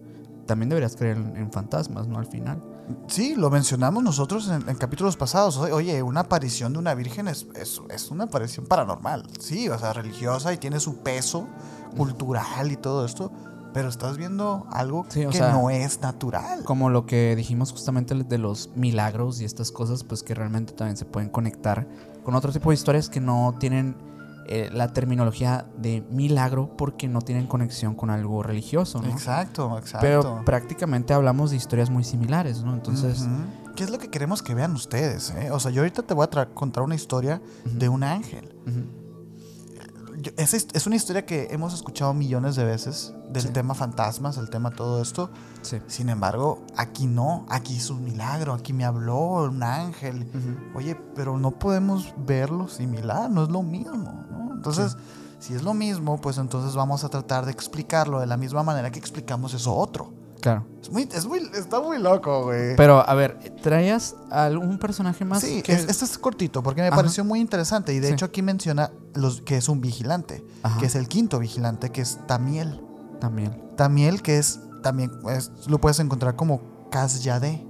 también 0.45 0.69
deberías 0.69 0.95
creer 0.95 1.17
en, 1.17 1.37
en 1.37 1.51
fantasmas, 1.51 2.07
¿no? 2.07 2.17
Al 2.19 2.25
final. 2.25 2.63
Sí, 3.07 3.35
lo 3.35 3.51
mencionamos 3.51 4.01
nosotros 4.03 4.49
en, 4.49 4.67
en 4.67 4.75
capítulos 4.75 5.15
pasados. 5.15 5.57
Oye, 5.57 6.01
una 6.01 6.21
aparición 6.21 6.73
de 6.73 6.79
una 6.79 6.95
virgen 6.95 7.27
es, 7.27 7.45
es, 7.55 7.79
es 7.91 8.09
una 8.09 8.23
aparición 8.23 8.65
paranormal. 8.65 9.27
Sí, 9.39 9.69
o 9.69 9.77
sea, 9.77 9.93
religiosa 9.93 10.51
y 10.53 10.57
tiene 10.57 10.79
su 10.79 10.97
peso 11.03 11.47
cultural 11.95 12.71
y 12.71 12.77
todo 12.77 13.05
esto. 13.05 13.31
Pero 13.71 13.87
estás 13.89 14.17
viendo 14.17 14.65
algo 14.71 15.05
Sí, 15.09 15.27
que 15.27 15.37
sea, 15.37 15.51
no 15.51 15.69
es 15.69 16.01
natural. 16.01 16.63
Como 16.63 16.89
lo 16.89 17.05
que 17.05 17.35
dijimos 17.35 17.71
justamente 17.71 18.15
de 18.15 18.37
los 18.39 18.71
milagros 18.75 19.41
y 19.41 19.45
estas 19.45 19.71
cosas, 19.71 20.03
pues 20.03 20.23
que 20.23 20.33
realmente 20.33 20.73
también 20.73 20.97
se 20.97 21.05
pueden 21.05 21.29
conectar 21.29 21.87
con 22.23 22.33
otro 22.33 22.51
tipo 22.51 22.71
de 22.71 22.73
historias 22.75 23.09
que 23.09 23.19
no 23.21 23.55
tienen 23.59 23.95
eh, 24.51 24.67
la 24.73 24.91
terminología 24.93 25.67
de 25.77 26.01
milagro 26.09 26.75
porque 26.75 27.07
no 27.07 27.21
tienen 27.21 27.45
conexión 27.45 27.93
con 27.93 28.09
algo 28.09 28.41
religioso, 28.41 28.99
¿no? 28.99 29.07
Exacto, 29.07 29.77
exacto. 29.77 29.99
Pero 30.01 30.43
prácticamente 30.43 31.13
hablamos 31.13 31.51
de 31.51 31.57
historias 31.57 31.91
muy 31.91 32.03
similares, 32.03 32.63
¿no? 32.63 32.73
Entonces. 32.73 33.27
¿Qué 33.75 33.83
es 33.83 33.91
lo 33.91 33.99
que 33.99 34.09
queremos 34.09 34.41
que 34.41 34.55
vean 34.55 34.73
ustedes? 34.73 35.33
eh? 35.37 35.51
O 35.51 35.59
sea, 35.59 35.69
yo 35.71 35.81
ahorita 35.81 36.01
te 36.01 36.15
voy 36.15 36.25
a 36.29 36.45
contar 36.47 36.83
una 36.83 36.95
historia 36.95 37.41
de 37.63 37.89
un 37.89 38.01
ángel. 38.03 38.49
ujú, 38.65 38.98
Yo- 40.21 40.31
es, 40.37 40.53
es 40.53 40.87
una 40.87 40.95
historia 40.95 41.25
que 41.25 41.47
hemos 41.51 41.73
escuchado 41.73 42.13
millones 42.13 42.55
de 42.55 42.65
veces 42.65 43.13
del 43.29 43.43
Sí. 43.43 43.49
tema 43.49 43.73
fantasmas, 43.73 44.37
el 44.37 44.49
tema 44.49 44.71
todo 44.71 45.01
esto. 45.01 45.29
sí. 45.61 45.79
Sin 45.87 46.09
embargo, 46.09 46.65
aquí 46.77 47.07
no, 47.07 47.45
aquí 47.49 47.77
es 47.77 47.89
un 47.89 48.03
milagro, 48.03 48.53
aquí 48.53 48.73
me 48.73 48.85
habló 48.85 49.43
un 49.43 49.63
ángel. 49.63 50.29
Oye, 50.75 50.95
pero 51.15 51.37
no 51.37 51.51
podemos 51.51 52.13
verlo 52.17 52.67
similar, 52.67 53.29
no 53.29 53.43
es 53.43 53.49
lo 53.49 53.61
mismo, 53.63 54.25
¿no? 54.31 54.53
Entonces, 54.55 54.97
si 55.39 55.53
es 55.53 55.63
lo 55.63 55.73
mismo, 55.73 56.19
pues 56.19 56.37
entonces 56.37 56.75
vamos 56.75 57.03
a 57.03 57.09
tratar 57.09 57.45
de 57.45 57.51
explicarlo 57.51 58.19
de 58.19 58.25
la 58.27 58.35
misma 58.37 58.61
manera 58.63 58.91
que 58.91 58.99
explicamos 58.99 59.53
eso 59.53 59.73
otro. 59.75 60.11
Claro. 60.41 60.65
Es 60.81 60.89
muy, 60.91 61.09
es 61.13 61.25
muy, 61.25 61.39
está 61.53 61.81
muy 61.81 61.97
loco, 61.99 62.43
güey. 62.45 62.75
Pero, 62.77 63.07
a 63.07 63.13
ver, 63.13 63.37
¿traías 63.61 64.15
algún 64.31 64.77
personaje 64.79 65.25
más? 65.25 65.41
sí, 65.41 65.61
que- 65.61 65.73
es- 65.73 65.85
este 65.89 66.05
es 66.05 66.17
cortito 66.17 66.63
porque 66.63 66.81
me 66.81 66.87
Ajá. 66.87 66.95
pareció 66.95 67.25
muy 67.25 67.39
interesante 67.41 67.93
y 67.93 67.99
de 67.99 68.07
Sí. 68.07 68.13
hecho 68.13 68.25
aquí 68.25 68.41
menciona 68.41 68.91
los, 69.15 69.41
que 69.41 69.57
es 69.57 69.67
un 69.69 69.81
vigilante, 69.81 70.45
Ajá. 70.63 70.79
que 70.79 70.85
es 70.85 70.95
el 70.95 71.07
quinto 71.09 71.39
vigilante, 71.39 71.89
que 71.91 72.01
es 72.01 72.19
Tamiel. 72.27 72.81
También. 73.19 73.61
Tamiel, 73.75 74.21
que 74.21 74.37
es 74.37 74.61
también 74.81 75.11
es- 75.29 75.51
lo 75.67 75.79
puedes 75.81 75.99
encontrar 75.99 76.37
como 76.37 76.61
Kazyade. 76.89 77.65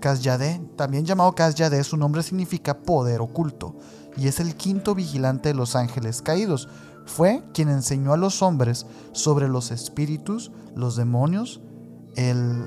Kazyade, 0.00 0.60
también 0.76 1.04
llamado 1.04 1.34
Kazyade, 1.34 1.82
su 1.84 1.96
nombre 1.96 2.22
significa 2.22 2.78
poder 2.78 3.20
oculto 3.20 3.76
y 4.16 4.28
es 4.28 4.40
el 4.40 4.54
quinto 4.54 4.94
vigilante 4.94 5.50
de 5.50 5.54
los 5.54 5.76
ángeles 5.76 6.22
caídos. 6.22 6.68
Fue 7.04 7.42
quien 7.52 7.68
enseñó 7.68 8.12
a 8.12 8.16
los 8.16 8.40
hombres 8.42 8.86
sobre 9.12 9.48
los 9.48 9.70
espíritus, 9.72 10.52
los 10.74 10.96
demonios, 10.96 11.60
el 12.16 12.64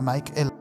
Mike, 0.00 0.32
el 0.36 0.52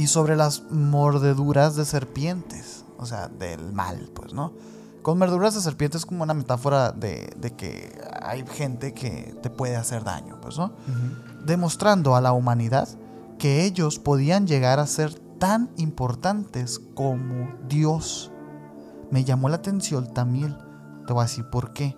y 0.00 0.06
sobre 0.06 0.34
las 0.34 0.62
mordeduras 0.70 1.76
de 1.76 1.84
serpientes, 1.84 2.86
o 2.96 3.04
sea, 3.04 3.28
del 3.28 3.74
mal, 3.74 4.10
pues, 4.14 4.32
¿no? 4.32 4.54
Con 5.02 5.18
mordeduras 5.18 5.54
de 5.54 5.60
serpientes 5.60 6.00
es 6.00 6.06
como 6.06 6.22
una 6.22 6.32
metáfora 6.32 6.90
de, 6.92 7.34
de 7.36 7.50
que 7.54 8.00
hay 8.22 8.42
gente 8.46 8.94
que 8.94 9.36
te 9.42 9.50
puede 9.50 9.76
hacer 9.76 10.02
daño, 10.02 10.40
pues, 10.40 10.56
¿no? 10.56 10.72
Demostrando 11.44 12.16
a 12.16 12.22
la 12.22 12.32
humanidad 12.32 12.88
que 13.38 13.64
ellos 13.66 13.98
podían 13.98 14.46
llegar 14.46 14.78
a 14.78 14.86
ser 14.86 15.12
tan 15.38 15.70
importantes 15.76 16.80
como 16.94 17.52
Dios. 17.68 18.32
Me 19.10 19.24
llamó 19.24 19.50
la 19.50 19.56
atención 19.56 20.14
Tamiel. 20.14 20.56
Te 21.06 21.12
voy 21.12 21.20
a 21.20 21.26
decir 21.26 21.44
por 21.50 21.74
qué. 21.74 21.94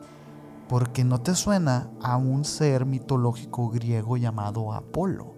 Porque 0.72 1.04
no 1.04 1.20
te 1.20 1.34
suena 1.34 1.90
a 2.02 2.16
un 2.16 2.46
ser 2.46 2.86
mitológico 2.86 3.68
griego 3.68 4.16
llamado 4.16 4.72
Apolo, 4.72 5.34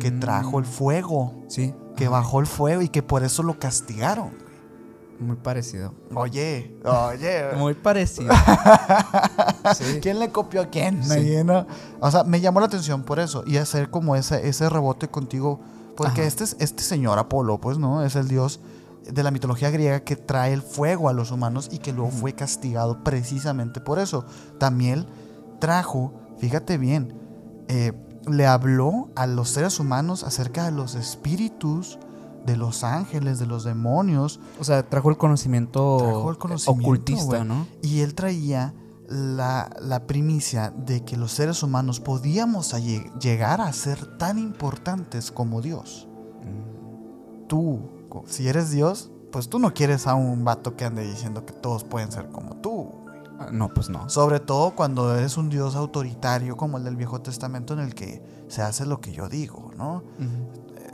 que 0.00 0.10
Mm, 0.10 0.20
trajo 0.20 0.58
el 0.58 0.64
fuego, 0.64 1.34
Sí. 1.46 1.74
que 1.94 2.04
ajá, 2.06 2.12
bajó 2.12 2.40
el 2.40 2.46
fuego 2.46 2.80
y 2.80 2.88
que 2.88 3.02
por 3.02 3.22
eso 3.22 3.42
lo 3.42 3.58
castigaron. 3.58 4.30
Muy 5.20 5.36
parecido. 5.36 5.92
Oye, 6.14 6.74
oye. 6.86 7.42
Muy 7.58 7.74
parecido. 7.74 8.32
sí. 9.76 9.98
¿Quién 10.00 10.18
le 10.18 10.30
copió 10.30 10.62
a 10.62 10.66
quién? 10.66 11.04
Sí. 11.04 11.36
O 12.00 12.10
sea, 12.10 12.24
me 12.24 12.40
llamó 12.40 12.60
la 12.60 12.66
atención 12.66 13.02
por 13.02 13.18
eso 13.20 13.44
y 13.46 13.58
hacer 13.58 13.90
como 13.90 14.16
ese, 14.16 14.48
ese 14.48 14.70
rebote 14.70 15.08
contigo. 15.08 15.60
Porque 15.98 16.22
Ajá. 16.22 16.28
este, 16.28 16.44
es- 16.44 16.56
este 16.60 16.82
señor 16.82 17.18
Apolo, 17.18 17.58
pues, 17.60 17.76
¿no? 17.76 18.02
Es 18.02 18.16
el 18.16 18.26
dios 18.26 18.60
de 19.10 19.22
la 19.22 19.30
mitología 19.30 19.70
griega 19.70 20.00
que 20.00 20.16
trae 20.16 20.52
el 20.52 20.62
fuego 20.62 21.08
a 21.08 21.12
los 21.12 21.30
humanos 21.30 21.68
y 21.72 21.78
que 21.78 21.92
luego 21.92 22.10
fue 22.10 22.34
castigado 22.34 23.02
precisamente 23.02 23.80
por 23.80 23.98
eso. 23.98 24.24
También 24.58 25.06
trajo, 25.58 26.12
fíjate 26.38 26.78
bien, 26.78 27.14
eh, 27.68 27.92
le 28.28 28.46
habló 28.46 29.10
a 29.16 29.26
los 29.26 29.48
seres 29.48 29.80
humanos 29.80 30.22
acerca 30.22 30.64
de 30.64 30.72
los 30.72 30.94
espíritus, 30.94 31.98
de 32.46 32.56
los 32.56 32.84
ángeles, 32.84 33.38
de 33.38 33.46
los 33.46 33.64
demonios, 33.64 34.40
O 34.58 34.64
sea, 34.64 34.82
trajo 34.88 35.10
el 35.10 35.16
conocimiento, 35.16 35.98
Trajo 35.98 36.30
el 36.30 36.38
conocimiento, 36.38 36.82
ocultista. 36.82 37.44
¿no? 37.44 37.66
Y 37.82 38.00
él 38.00 38.14
traía 38.14 38.74
la, 39.08 39.70
la 39.80 40.06
primicia 40.06 40.70
de 40.70 41.04
que 41.04 41.16
los 41.16 41.32
seres 41.32 41.62
humanos 41.62 42.00
podíamos 42.00 42.74
a 42.74 42.78
llegar 42.78 43.60
a 43.60 43.72
ser 43.72 44.18
tan 44.18 44.38
importantes 44.38 45.30
como 45.30 45.60
Dios. 45.60 46.08
Tú, 47.48 47.90
si 48.26 48.48
eres 48.48 48.70
Dios, 48.70 49.10
pues 49.30 49.48
tú 49.48 49.58
no 49.58 49.72
quieres 49.74 50.06
a 50.06 50.14
un 50.14 50.44
vato 50.44 50.76
que 50.76 50.84
ande 50.84 51.02
diciendo 51.02 51.44
que 51.46 51.52
todos 51.52 51.84
pueden 51.84 52.12
ser 52.12 52.28
como 52.28 52.56
tú. 52.56 52.90
No, 53.50 53.68
pues 53.74 53.88
no. 53.88 54.08
Sobre 54.08 54.38
todo 54.40 54.72
cuando 54.76 55.16
eres 55.16 55.36
un 55.36 55.48
Dios 55.48 55.74
autoritario 55.74 56.56
como 56.56 56.78
el 56.78 56.84
del 56.84 56.96
Viejo 56.96 57.20
Testamento 57.22 57.74
en 57.74 57.80
el 57.80 57.94
que 57.94 58.22
se 58.48 58.62
hace 58.62 58.86
lo 58.86 59.00
que 59.00 59.12
yo 59.12 59.28
digo, 59.28 59.72
¿no? 59.76 60.04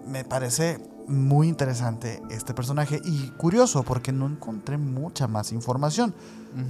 Me 0.06 0.24
parece 0.24 0.80
muy 1.06 1.48
interesante 1.48 2.22
este 2.30 2.54
personaje 2.54 3.00
y 3.04 3.30
curioso 3.30 3.82
porque 3.82 4.12
no 4.12 4.26
encontré 4.26 4.78
mucha 4.78 5.26
más 5.26 5.52
información. 5.52 6.14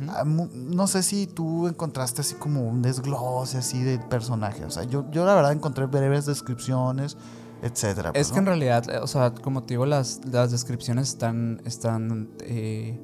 Ah, 0.08 0.24
No 0.24 0.86
sé 0.86 1.02
si 1.02 1.26
tú 1.26 1.68
encontraste 1.68 2.22
así 2.22 2.34
como 2.34 2.62
un 2.62 2.82
desglose 2.82 3.58
así 3.58 3.82
del 3.82 4.00
personaje. 4.00 4.64
O 4.64 4.70
sea, 4.70 4.84
yo, 4.84 5.08
yo 5.10 5.24
la 5.24 5.34
verdad 5.34 5.52
encontré 5.52 5.86
breves 5.86 6.26
descripciones, 6.26 7.16
etcétera. 7.62 8.12
pues, 8.12 8.26
Es 8.26 8.32
que 8.32 8.38
en 8.38 8.46
realidad, 8.46 8.88
eh, 8.90 8.98
o 8.98 9.06
sea, 9.06 9.32
como 9.34 9.62
te 9.64 9.74
digo, 9.74 9.86
las, 9.86 10.20
las 10.30 10.50
descripciones 10.50 11.08
están, 11.10 11.60
están, 11.64 12.30
eh, 12.40 12.98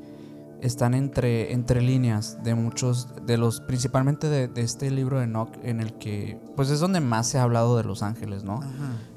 están 0.61 0.95
entre, 0.95 1.53
entre 1.53 1.83
líneas 1.83 2.43
de 2.43 2.55
muchos, 2.55 3.09
de 3.27 3.37
los, 3.37 3.61
principalmente 3.61 4.29
de, 4.29 4.49
de 4.49 4.63
este 4.63 4.91
libro 4.91 5.19
de 5.19 5.25
Enoch, 5.25 5.51
en 5.63 5.81
el 5.81 5.95
que, 5.95 6.41
pues 6.57 6.71
es 6.71 6.81
donde 6.81 7.01
más 7.01 7.29
se 7.29 7.39
ha 7.39 7.43
hablado 7.43 7.77
de 7.77 7.85
los 7.85 8.03
ángeles, 8.03 8.45
¿no? 8.45 8.61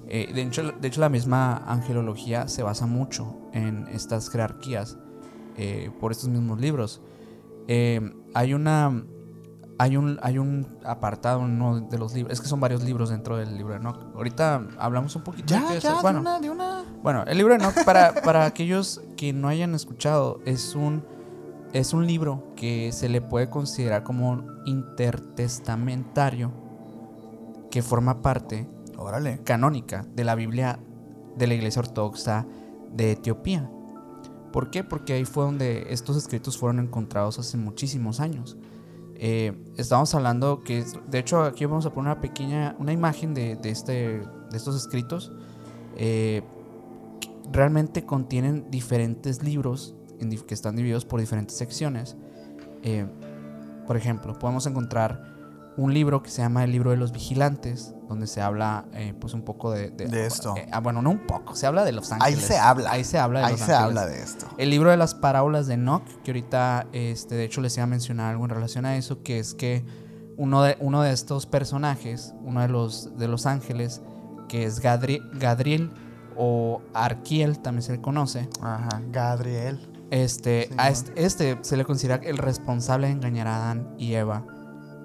Eh, 0.10 0.32
de, 0.34 0.42
hecho, 0.42 0.72
de 0.72 0.88
hecho, 0.88 1.02
la 1.02 1.10
misma 1.10 1.58
angelología 1.68 2.48
se 2.48 2.64
basa 2.64 2.86
mucho 2.86 3.36
en 3.54 3.88
estas 3.90 4.30
jerarquías 4.30 4.98
eh, 5.58 5.92
por 6.00 6.12
estos 6.12 6.30
mismos 6.30 6.60
libros. 6.60 7.02
Hay 8.34 8.54
una. 8.54 9.04
Hay 9.80 9.95
un, 9.95 10.17
hay 10.23 10.39
un 10.39 10.65
apartado 10.84 11.45
en 11.45 11.61
uno 11.61 11.82
de 11.82 11.97
los 11.99 12.13
libros. 12.13 12.34
Es 12.34 12.41
que 12.41 12.47
son 12.47 12.59
varios 12.59 12.84
libros 12.84 13.09
dentro 13.09 13.38
del 13.38 13.55
libro 13.55 13.73
de 13.73 13.80
Enoch. 13.80 13.99
Ahorita 14.15 14.67
hablamos 14.80 15.15
un 15.15 15.23
poquito 15.23 15.53
de 15.53 15.59
Ya, 15.80 15.93
de 15.95 16.01
bueno, 16.01 16.21
una, 16.21 16.39
de 16.39 16.49
una. 16.49 16.84
bueno, 17.03 17.23
el 17.28 17.38
libro 17.38 17.53
de 17.53 17.59
Enoch, 17.63 17.84
para, 17.86 18.13
para 18.23 18.45
aquellos 18.45 19.01
que 19.15 19.34
no 19.34 19.47
hayan 19.47 19.75
escuchado, 19.75 20.39
es 20.45 20.73
un, 20.73 21.03
es 21.73 21.93
un 21.93 22.07
libro 22.07 22.53
que 22.55 22.91
se 22.91 23.07
le 23.07 23.21
puede 23.21 23.49
considerar 23.51 24.03
como 24.03 24.43
intertestamentario 24.65 26.51
que 27.69 27.82
forma 27.84 28.21
parte 28.21 28.67
Órale. 28.97 29.41
canónica 29.43 30.05
de 30.15 30.23
la 30.23 30.34
Biblia 30.36 30.80
de 31.36 31.45
la 31.47 31.53
Iglesia 31.53 31.82
Ortodoxa 31.82 32.47
de 32.93 33.11
Etiopía. 33.11 33.69
¿Por 34.51 34.71
qué? 34.71 34.84
Porque 34.84 35.13
ahí 35.13 35.25
fue 35.25 35.43
donde 35.43 35.88
estos 35.93 36.17
escritos 36.17 36.57
fueron 36.57 36.80
encontrados 36.80 37.38
hace 37.38 37.57
muchísimos 37.57 38.19
años. 38.19 38.57
Eh, 39.20 39.53
estamos 39.78 40.13
hablando 40.13 40.61
que, 40.61 40.86
de 41.07 41.20
hecho, 41.20 41.41
aquí 41.41 41.65
vamos 41.65 41.86
a 41.88 41.93
poner 41.93 42.11
una 42.11 42.22
pequeña, 42.22 42.76
una 42.78 42.93
imagen 42.93 43.34
de, 43.34 43.55
de 43.55 43.72
este, 43.72 43.93
de 43.93 44.57
estos 44.57 44.76
escritos. 44.76 45.32
Eh, 45.95 46.43
realmente 47.51 48.05
contienen 48.05 48.70
diferentes 48.70 49.41
libros 49.43 49.95
que 50.47 50.53
están 50.53 50.76
divididos 50.76 51.05
por 51.05 51.20
diferentes 51.20 51.57
secciones. 51.57 52.15
Eh, 52.84 53.07
por 53.88 53.97
ejemplo, 53.97 54.38
podemos 54.38 54.68
encontrar 54.68 55.24
un 55.78 55.93
libro 55.93 56.22
que 56.22 56.30
se 56.30 56.41
llama 56.41 56.63
El 56.63 56.72
libro 56.72 56.91
de 56.91 56.97
los 56.97 57.11
vigilantes, 57.11 57.93
donde 58.08 58.28
se 58.28 58.41
habla 58.41 58.86
eh, 58.93 59.14
pues 59.20 59.34
un 59.34 59.41
poco 59.43 59.72
de, 59.72 59.89
De 59.89 60.26
esto. 60.26 60.55
eh, 60.58 60.68
ah, 60.72 60.80
bueno, 60.80 61.01
no 61.01 61.10
un 61.12 61.26
poco, 61.28 61.55
se 61.55 61.68
habla 61.68 61.84
de 61.84 61.91
los 61.91 62.12
Ahí 62.12 62.20
ángeles. 62.22 62.45
se 62.45 62.58
habla. 62.58 62.91
Ahí 62.91 63.03
se 63.03 63.18
habla 63.20 63.39
de 63.39 63.45
Ahí 63.45 63.51
los 63.53 63.60
se 63.62 63.74
ángeles. 63.74 63.82
habla 63.99 64.05
de 64.05 64.22
esto. 64.24 64.47
El 64.58 64.70
libro 64.70 64.89
de 64.91 64.97
las 64.97 65.14
parábolas 65.16 65.68
de 65.68 65.74
Enoch, 65.76 66.03
que 66.24 66.32
ahorita, 66.32 66.88
este, 66.93 67.36
de 67.36 67.43
hecho, 67.45 67.62
les 67.62 67.76
iba 67.78 67.84
a 67.84 67.88
mencionar 67.88 68.32
algo 68.32 68.43
en 68.45 68.49
relación 68.51 68.86
a 68.86 68.95
eso, 68.97 69.24
que 69.24 69.39
es 69.39 69.53
que 69.53 69.86
uno 70.38 70.62
de, 70.64 70.78
uno 70.80 71.01
de 71.01 71.12
estos 71.12 71.45
personajes, 71.47 72.34
uno 72.43 72.62
de 72.62 72.68
los, 72.68 73.18
de 73.18 73.28
los 73.28 73.45
ángeles, 73.45 74.01
que 74.47 74.64
es 74.66 74.82
Gadri- 74.82 75.22
Gadriel 75.39 75.91
o 76.38 76.82
Arquiel, 76.93 77.60
también 77.60 77.82
se 77.82 77.93
le 77.93 78.01
conoce, 78.01 78.47
Ajá. 78.62 79.01
Gabriel. 79.12 79.91
este, 80.12 80.68
Sí, 80.70 80.76
a 80.78 80.89
este, 80.89 81.26
este 81.26 81.58
se 81.62 81.76
le 81.76 81.84
considera 81.86 82.16
el 82.24 82.38
responsable 82.38 83.08
de 83.08 83.14
engañar 83.14 83.47
a 83.47 83.58
Adán 83.58 83.93
y 83.97 84.14
Eva 84.14 84.45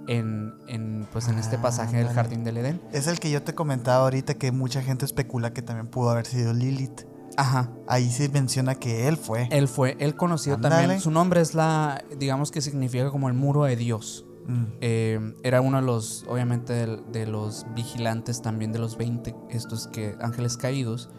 en, 0.09 0.55
en, 0.69 1.07
pues, 1.13 1.29
en 1.29 1.39
este 1.39 1.57
Ah, 1.57 1.63
pasaje 1.63 1.97
del 1.97 2.09
jardín 2.09 2.45
del 2.45 2.57
Edén. 2.59 2.81
Es 2.93 3.07
el 3.07 3.21
que 3.21 3.31
yo 3.31 3.43
te 3.43 3.55
comentaba 3.55 4.05
ahorita 4.05 4.35
que 4.35 4.53
mucha 4.53 4.83
gente 4.83 5.05
especula 5.05 5.53
que 5.53 5.63
también 5.63 5.87
pudo 5.87 6.11
haber 6.11 6.27
sido 6.27 6.53
Lilith. 6.53 7.03
Ajá. 7.37 7.71
Ahí 7.87 8.11
sí 8.11 8.29
menciona 8.29 8.75
que 8.75 9.09
él 9.09 9.17
fue. 9.17 9.49
Él 9.51 9.69
fue, 9.69 9.97
él 10.01 10.15
conocido 10.15 10.59
también. 10.59 11.01
Su 11.01 11.11
nombre 11.11 11.41
es 11.41 11.55
la, 11.55 12.05
digamos 12.19 12.51
que 12.51 12.61
significa 12.61 13.11
como 13.11 13.29
el 13.29 13.35
muro 13.35 13.65
de 13.65 13.77
Dios. 13.77 14.27
Mm. 14.47 14.65
Eh, 14.81 15.35
era 15.43 15.61
uno 15.61 15.81
de 15.81 15.87
los, 15.87 16.25
obviamente, 16.29 16.87
de, 17.13 17.27
los 17.27 17.65
vigilantes 17.75 18.43
también 18.43 18.73
de 18.73 18.79
los 18.81 18.97
20, 18.97 19.35
estos 19.51 19.87
que 19.89 20.17
ángeles 20.21 20.57
caídos. 20.57 21.11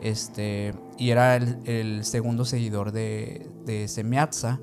Este, 0.00 0.74
y 0.98 1.10
era 1.10 1.36
el, 1.36 1.60
el 1.64 2.04
segundo 2.04 2.44
seguidor 2.44 2.90
de, 2.92 3.48
de 3.64 3.86
Semiatza, 3.86 4.58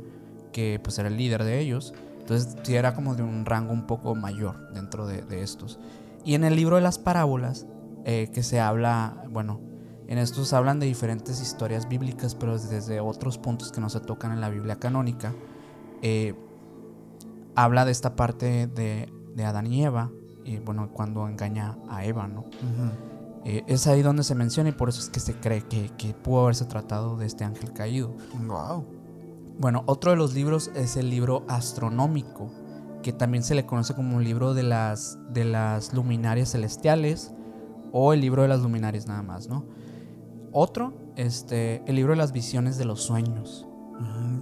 que 0.52 0.80
pues 0.84 1.00
era 1.00 1.08
el 1.08 1.18
líder 1.18 1.44
de 1.44 1.60
ellos. 1.60 1.94
Entonces, 2.30 2.58
sí 2.62 2.76
era 2.76 2.94
como 2.94 3.16
de 3.16 3.24
un 3.24 3.44
rango 3.44 3.74
un 3.74 3.88
poco 3.88 4.14
mayor 4.14 4.72
dentro 4.72 5.08
de, 5.08 5.24
de 5.24 5.42
estos. 5.42 5.80
Y 6.24 6.36
en 6.36 6.44
el 6.44 6.56
libro 6.56 6.76
de 6.76 6.82
las 6.84 7.00
parábolas, 7.00 7.66
eh, 8.06 8.30
que 8.32 8.44
se 8.44 8.60
habla, 8.60 9.24
bueno, 9.32 9.60
en 10.08 10.20
estos 10.20 10.54
hablan 10.54 10.80
de 10.80 10.86
diferentes 10.86 11.42
historias 11.42 11.90
bíblicas, 11.90 12.36
pero 12.36 12.60
desde 12.60 13.00
otros 13.00 13.40
puntos 13.40 13.72
que 13.72 13.82
no 13.82 13.90
se 13.90 14.00
tocan 14.00 14.32
en 14.32 14.42
la 14.42 14.50
Biblia 14.50 14.76
canónica. 14.76 15.34
Eh, 16.04 16.36
habla 17.56 17.84
de 17.84 17.92
esta 17.92 18.16
parte 18.16 18.68
de, 18.68 19.12
de 19.36 19.46
Adán 19.46 19.66
y 19.66 19.84
Eva, 19.84 20.12
y 20.46 20.58
bueno, 20.58 20.92
cuando 20.94 21.28
engaña 21.28 21.80
a 21.90 22.06
Eva, 22.06 22.28
¿no? 22.28 22.42
Ujú. 22.42 23.44
Eh, 23.46 23.64
es 23.66 23.88
ahí 23.88 24.04
donde 24.04 24.24
se 24.24 24.36
menciona 24.36 24.70
y 24.70 24.74
por 24.74 24.90
eso 24.90 25.02
es 25.02 25.10
que 25.10 25.20
se 25.20 25.34
cree 25.34 25.64
que, 25.64 25.90
que 25.98 26.14
pudo 26.14 26.44
haberse 26.44 26.66
tratado 26.66 27.18
de 27.18 27.26
este 27.26 27.44
ángel 27.44 27.74
caído. 27.74 28.16
Wow. 28.46 28.99
Bueno, 29.60 29.84
otro 29.88 30.12
de 30.12 30.18
los 30.18 30.34
libros 30.34 30.72
es 30.74 30.96
el 30.96 31.10
libro 31.10 31.44
astronómico, 31.50 32.50
que 33.04 33.12
también 33.12 33.44
se 33.44 33.56
le 33.56 33.66
conoce 33.66 33.94
como 33.94 34.16
un 34.16 34.24
libro 34.24 34.54
de 34.54 34.64
las, 34.64 35.20
de 35.34 35.44
las 35.44 35.94
luminarias 35.94 36.54
celestiales 36.54 37.34
o 37.92 38.14
el 38.14 38.22
libro 38.22 38.42
de 38.42 38.48
las 38.48 38.62
luminarias 38.62 39.06
nada 39.06 39.22
más, 39.22 39.50
¿no? 39.50 39.66
Otro, 40.54 40.94
este, 41.18 41.84
el 41.86 41.98
libro 41.98 42.14
de 42.14 42.18
las 42.18 42.32
visiones 42.32 42.78
de 42.78 42.86
los 42.86 43.02
sueños. 43.02 43.68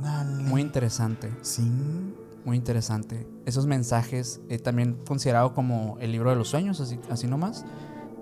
Dale. 0.04 0.44
Muy 0.44 0.62
interesante. 0.62 1.32
Sí. 1.42 1.64
Muy 2.46 2.56
interesante. 2.56 3.28
Esos 3.46 3.66
mensajes, 3.66 4.40
eh, 4.50 4.60
también 4.60 5.00
considerado 5.06 5.56
como 5.56 5.98
el 6.00 6.12
libro 6.12 6.30
de 6.30 6.36
los 6.36 6.50
sueños, 6.50 6.80
así, 6.80 7.00
así 7.10 7.28
nomás. 7.28 7.66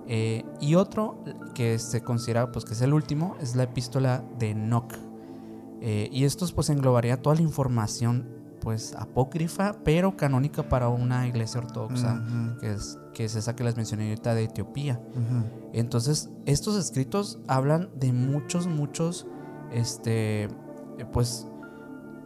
Eh, 0.08 0.44
y 0.60 0.76
otro 0.76 1.22
que 1.54 1.78
se 1.78 2.00
considera, 2.00 2.50
pues 2.52 2.64
que 2.64 2.72
es 2.72 2.80
el 2.80 2.94
último, 2.94 3.36
es 3.40 3.54
la 3.54 3.64
epístola 3.64 4.24
de 4.38 4.50
Enoch. 4.50 5.05
Eh, 5.80 6.08
y 6.12 6.24
estos 6.24 6.52
pues 6.52 6.70
englobaría 6.70 7.20
toda 7.20 7.36
la 7.36 7.42
información 7.42 8.36
pues 8.66 8.96
apócrifa, 8.98 9.76
pero 9.84 10.16
canónica 10.16 10.68
para 10.68 10.88
una 10.88 11.28
iglesia 11.28 11.60
ortodoxa, 11.60 12.20
que, 12.58 12.72
es, 12.72 12.98
que 13.14 13.24
es 13.26 13.36
esa 13.36 13.54
que 13.54 13.62
les 13.62 13.76
mencioné 13.76 14.08
ahorita 14.08 14.34
de 14.34 14.42
Etiopía. 14.42 15.00
Entonces, 15.72 16.30
estos 16.46 16.76
escritos 16.76 17.38
hablan 17.46 17.90
de 17.94 18.12
muchos, 18.12 18.66
muchos, 18.66 19.28
este, 19.70 20.44
eh, 20.44 20.48
pues, 21.12 21.46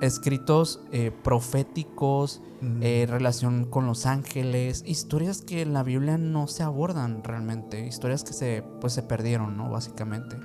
escritos 0.01 0.81
eh, 0.93 1.11
proféticos, 1.11 2.41
eh, 2.81 3.07
relación 3.07 3.67
con 3.67 3.87
los 3.87 4.07
ángeles, 4.07 4.83
historias 4.87 5.43
que 5.43 5.61
en 5.61 5.75
la 5.75 5.83
Biblia 5.83 6.17
no 6.17 6.47
se 6.47 6.63
abordan 6.63 7.23
realmente, 7.23 7.87
historias 7.87 8.25
que 8.25 8.33
se, 8.33 8.65
pues, 8.81 8.95
se 8.95 9.03
perdieron, 9.03 9.59
¿no? 9.59 9.69
Básicamente. 9.69 10.37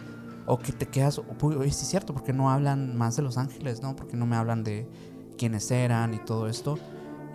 O 0.48 0.60
que 0.60 0.72
te 0.72 0.88
quedas, 0.88 1.20
"Uy, 1.42 1.56
oye, 1.56 1.72
sí 1.72 1.84
es 1.84 1.90
cierto, 1.90 2.14
porque 2.14 2.34
no 2.34 2.50
hablan 2.52 2.96
más 2.98 3.16
de 3.16 3.24
los 3.24 3.38
ángeles, 3.38 3.82
¿no? 3.82 3.96
Porque 3.96 4.16
no 4.16 4.26
me 4.26 4.36
hablan 4.36 4.64
de 4.64 4.88
quiénes 5.38 5.72
eran 5.72 6.14
y 6.14 6.20
todo 6.20 6.48
esto. 6.48 6.78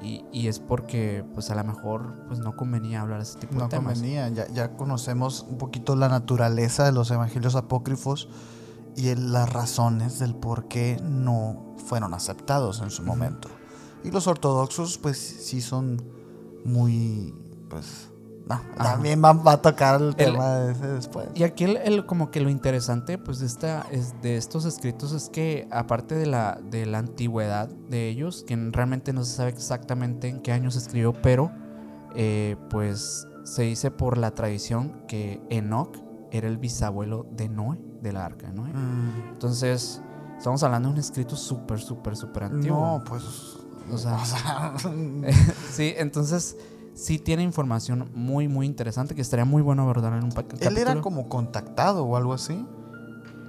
Y, 0.02 0.24
y 0.32 0.46
es 0.48 0.58
porque, 0.60 1.24
pues, 1.34 1.50
a 1.50 1.54
lo 1.54 1.64
mejor, 1.64 2.24
pues, 2.28 2.38
no 2.38 2.56
convenía 2.56 3.02
hablar 3.02 3.18
de 3.18 3.24
ese 3.24 3.38
tipo 3.38 3.54
No 3.56 3.64
de 3.64 3.68
temas. 3.68 3.94
convenía, 3.94 4.28
ya, 4.30 4.48
ya 4.48 4.76
conocemos 4.76 5.44
un 5.48 5.58
poquito 5.58 5.94
la 5.96 6.08
naturaleza 6.08 6.84
de 6.84 6.92
los 6.92 7.10
evangelios 7.10 7.54
apócrifos 7.54 8.28
y 8.96 9.08
el- 9.08 9.32
las 9.32 9.52
razones 9.52 10.18
del 10.18 10.34
por 10.34 10.68
qué 10.68 10.98
no 11.02 11.74
fueron 11.84 12.14
aceptados 12.14 12.80
en 12.80 12.90
su 12.90 13.02
momento. 13.02 13.48
Y 14.04 14.10
los 14.10 14.26
ortodoxos, 14.26 14.96
pues 14.98 15.18
sí 15.18 15.60
son 15.60 16.00
muy, 16.64 17.34
pues, 17.68 18.09
no, 18.56 18.62
Ajá. 18.78 18.92
también 18.92 19.22
va, 19.24 19.32
va 19.32 19.52
a 19.52 19.62
tocar 19.62 20.00
el 20.00 20.14
tema 20.16 20.54
de 20.56 20.72
ese 20.72 20.86
después. 20.88 21.28
Y 21.34 21.42
aquí 21.44 21.64
el, 21.64 21.76
el- 21.78 22.06
como 22.06 22.30
que 22.30 22.40
lo 22.40 22.50
interesante 22.50 23.18
pues 23.18 23.38
de, 23.38 23.46
esta, 23.46 23.86
es 23.90 24.14
de 24.22 24.36
estos 24.36 24.64
escritos 24.64 25.12
es 25.12 25.28
que 25.28 25.68
aparte 25.70 26.14
de 26.14 26.26
la, 26.26 26.58
de 26.70 26.86
la 26.86 26.98
antigüedad 26.98 27.68
de 27.68 28.08
ellos, 28.08 28.44
que 28.46 28.56
realmente 28.72 29.12
no 29.12 29.24
se 29.24 29.36
sabe 29.36 29.50
exactamente 29.50 30.28
en 30.28 30.40
qué 30.40 30.52
año 30.52 30.70
se 30.70 30.78
escribió, 30.78 31.12
pero 31.22 31.50
eh, 32.14 32.56
pues 32.70 33.26
se 33.44 33.62
dice 33.62 33.90
por 33.90 34.18
la 34.18 34.32
tradición 34.32 35.02
que 35.08 35.40
Enoch 35.50 35.96
era 36.32 36.46
el 36.48 36.58
bisabuelo 36.58 37.26
de 37.32 37.48
Noé, 37.48 37.78
de 38.02 38.12
la 38.12 38.24
arca 38.24 38.46
de 38.48 38.52
Noé. 38.54 38.72
Mm, 38.72 39.30
Entonces, 39.32 40.00
estamos 40.38 40.62
hablando 40.62 40.88
de 40.88 40.94
un 40.94 41.00
escrito 41.00 41.36
súper, 41.36 41.80
súper, 41.80 42.16
súper 42.16 42.44
antiguo. 42.44 42.98
no, 42.98 43.04
pues, 43.04 43.22
O 43.92 43.98
sea, 43.98 44.14
o 44.16 44.24
sea, 44.24 44.74
sí, 45.72 45.92
entonces 45.96 46.56
sí 47.00 47.18
tiene 47.18 47.42
información 47.42 48.10
muy, 48.14 48.46
muy 48.48 48.66
interesante 48.66 49.14
que 49.14 49.22
estaría 49.22 49.44
muy 49.44 49.62
bueno 49.62 49.82
abordar 49.82 50.12
en 50.12 50.24
un 50.24 50.30
capítulo. 50.30 50.70
él 50.70 50.76
era 50.78 51.00
como 51.00 51.28
contactado 51.28 52.04
o 52.04 52.16
algo 52.16 52.32
así. 52.34 52.66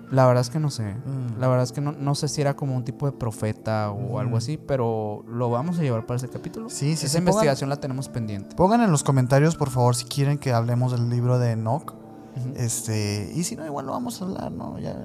La 0.10 0.26
verdad 0.28 0.42
es 0.42 0.50
que 0.50 0.60
no 0.60 0.70
sé. 0.70 0.94
Mm. 0.94 1.40
La 1.40 1.48
verdad 1.48 1.64
es 1.64 1.72
que 1.72 1.80
no, 1.80 1.94
no 1.94 2.16
sé 2.16 2.28
si 2.28 2.42
era 2.42 2.54
como 2.56 2.76
un 2.76 2.84
tipo 2.84 3.06
de 3.06 3.14
profeta 3.14 3.92
o 3.92 3.96
Ujú. 4.08 4.20
algo 4.20 4.36
así, 4.38 4.58
pero 4.58 5.24
lo 5.28 5.50
vamos 5.50 5.80
a 5.80 5.82
llevar 5.84 6.06
para 6.06 6.18
ese 6.18 6.28
capítulo. 6.28 6.70
Sí, 6.70 6.96
sí, 6.98 7.06
Esa 7.06 7.14
sí, 7.14 7.18
investigación 7.20 7.70
la 7.70 7.78
tenemos 7.78 8.10
pendiente. 8.10 8.56
Pongan 8.56 8.82
en 8.82 8.92
los 8.92 9.04
comentarios, 9.04 9.56
por 9.56 9.70
favor, 9.70 9.96
si 9.96 10.04
quieren 10.06 10.38
que 10.38 10.52
hablemos 10.52 10.92
del 10.92 11.10
libro 11.10 11.40
de 11.40 11.52
Enoch. 11.52 11.94
Este, 12.56 13.32
y 13.36 13.44
si 13.44 13.56
no, 13.56 13.66
igual 13.66 13.86
lo 13.86 13.92
vamos 13.92 14.22
a 14.22 14.26
hablar, 14.26 14.52
¿no? 14.52 14.80
Ya. 14.80 14.96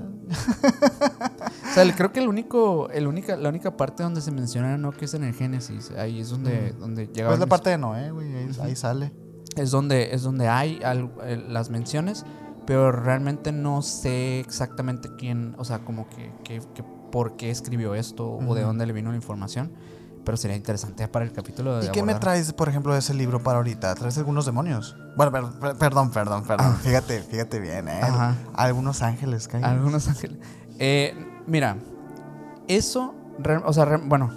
O 1.70 1.74
sea, 1.74 1.94
creo 1.96 2.12
que 2.12 2.20
el 2.20 2.28
único, 2.28 2.88
el 2.90 3.06
única, 3.06 3.36
la 3.36 3.48
única 3.48 3.76
parte 3.76 4.02
donde 4.02 4.20
se 4.20 4.30
menciona 4.30 4.78
no 4.78 4.92
que 4.92 5.04
es 5.06 5.14
en 5.14 5.24
el 5.24 5.34
Génesis. 5.34 5.90
Ahí 5.92 6.20
es 6.20 6.30
donde, 6.30 6.72
Mm. 6.74 6.78
donde 6.80 7.06
llega. 7.08 7.28
Pues 7.28 7.38
la 7.40 7.46
parte 7.46 7.70
de 7.70 7.78
Noé, 7.78 8.10
güey, 8.10 8.28
ahí, 8.60 8.76
sale. 8.76 9.12
Es 9.56 9.70
donde, 9.70 10.14
es 10.14 10.22
donde 10.22 10.48
hay 10.48 10.80
al- 10.84 11.10
las 11.48 11.70
menciones, 11.70 12.24
pero 12.66 12.92
realmente 12.92 13.52
no 13.52 13.82
sé 13.82 14.40
exactamente 14.40 15.08
quién, 15.18 15.54
o 15.58 15.64
sea, 15.64 15.80
como 15.80 16.08
que, 16.08 16.32
que- 16.44 16.60
que 16.74 16.84
por 17.12 17.36
qué 17.36 17.50
escribió 17.50 17.94
esto 17.94 18.28
o 18.32 18.54
de 18.54 18.62
dónde 18.62 18.84
le 18.86 18.92
vino 18.92 19.10
la 19.10 19.16
información. 19.16 19.72
Pero 20.26 20.36
sería 20.36 20.56
interesante 20.56 21.06
para 21.08 21.24
el 21.24 21.32
capítulo 21.32 21.78
de 21.78 21.86
¿Y 21.86 21.90
qué 21.90 22.02
me 22.02 22.14
traes, 22.16 22.52
por 22.52 22.68
ejemplo, 22.68 22.92
de 22.92 22.98
ese 22.98 23.14
libro 23.14 23.42
para 23.42 23.56
ahorita? 23.58 23.94
¿Traes 23.94 24.18
algunos 24.18 24.44
demonios? 24.44 24.94
Bueno, 25.16 25.30
per- 25.32 25.44
per- 25.60 25.76
perdón, 25.76 26.10
perdón, 26.10 26.42
perdón. 26.44 26.66
Ah. 26.74 26.78
Fíjate, 26.82 27.22
fíjate 27.22 27.60
bien, 27.60 27.88
¿eh? 27.88 28.00
Ajá. 28.02 28.34
Algunos 28.54 29.00
ángeles 29.02 29.46
caen. 29.48 29.64
Algunos 29.64 30.08
ángeles. 30.08 30.38
Eh, 30.80 31.14
mira, 31.46 31.78
eso, 32.68 33.14
o 33.64 33.72
sea, 33.72 34.00
bueno, 34.04 34.30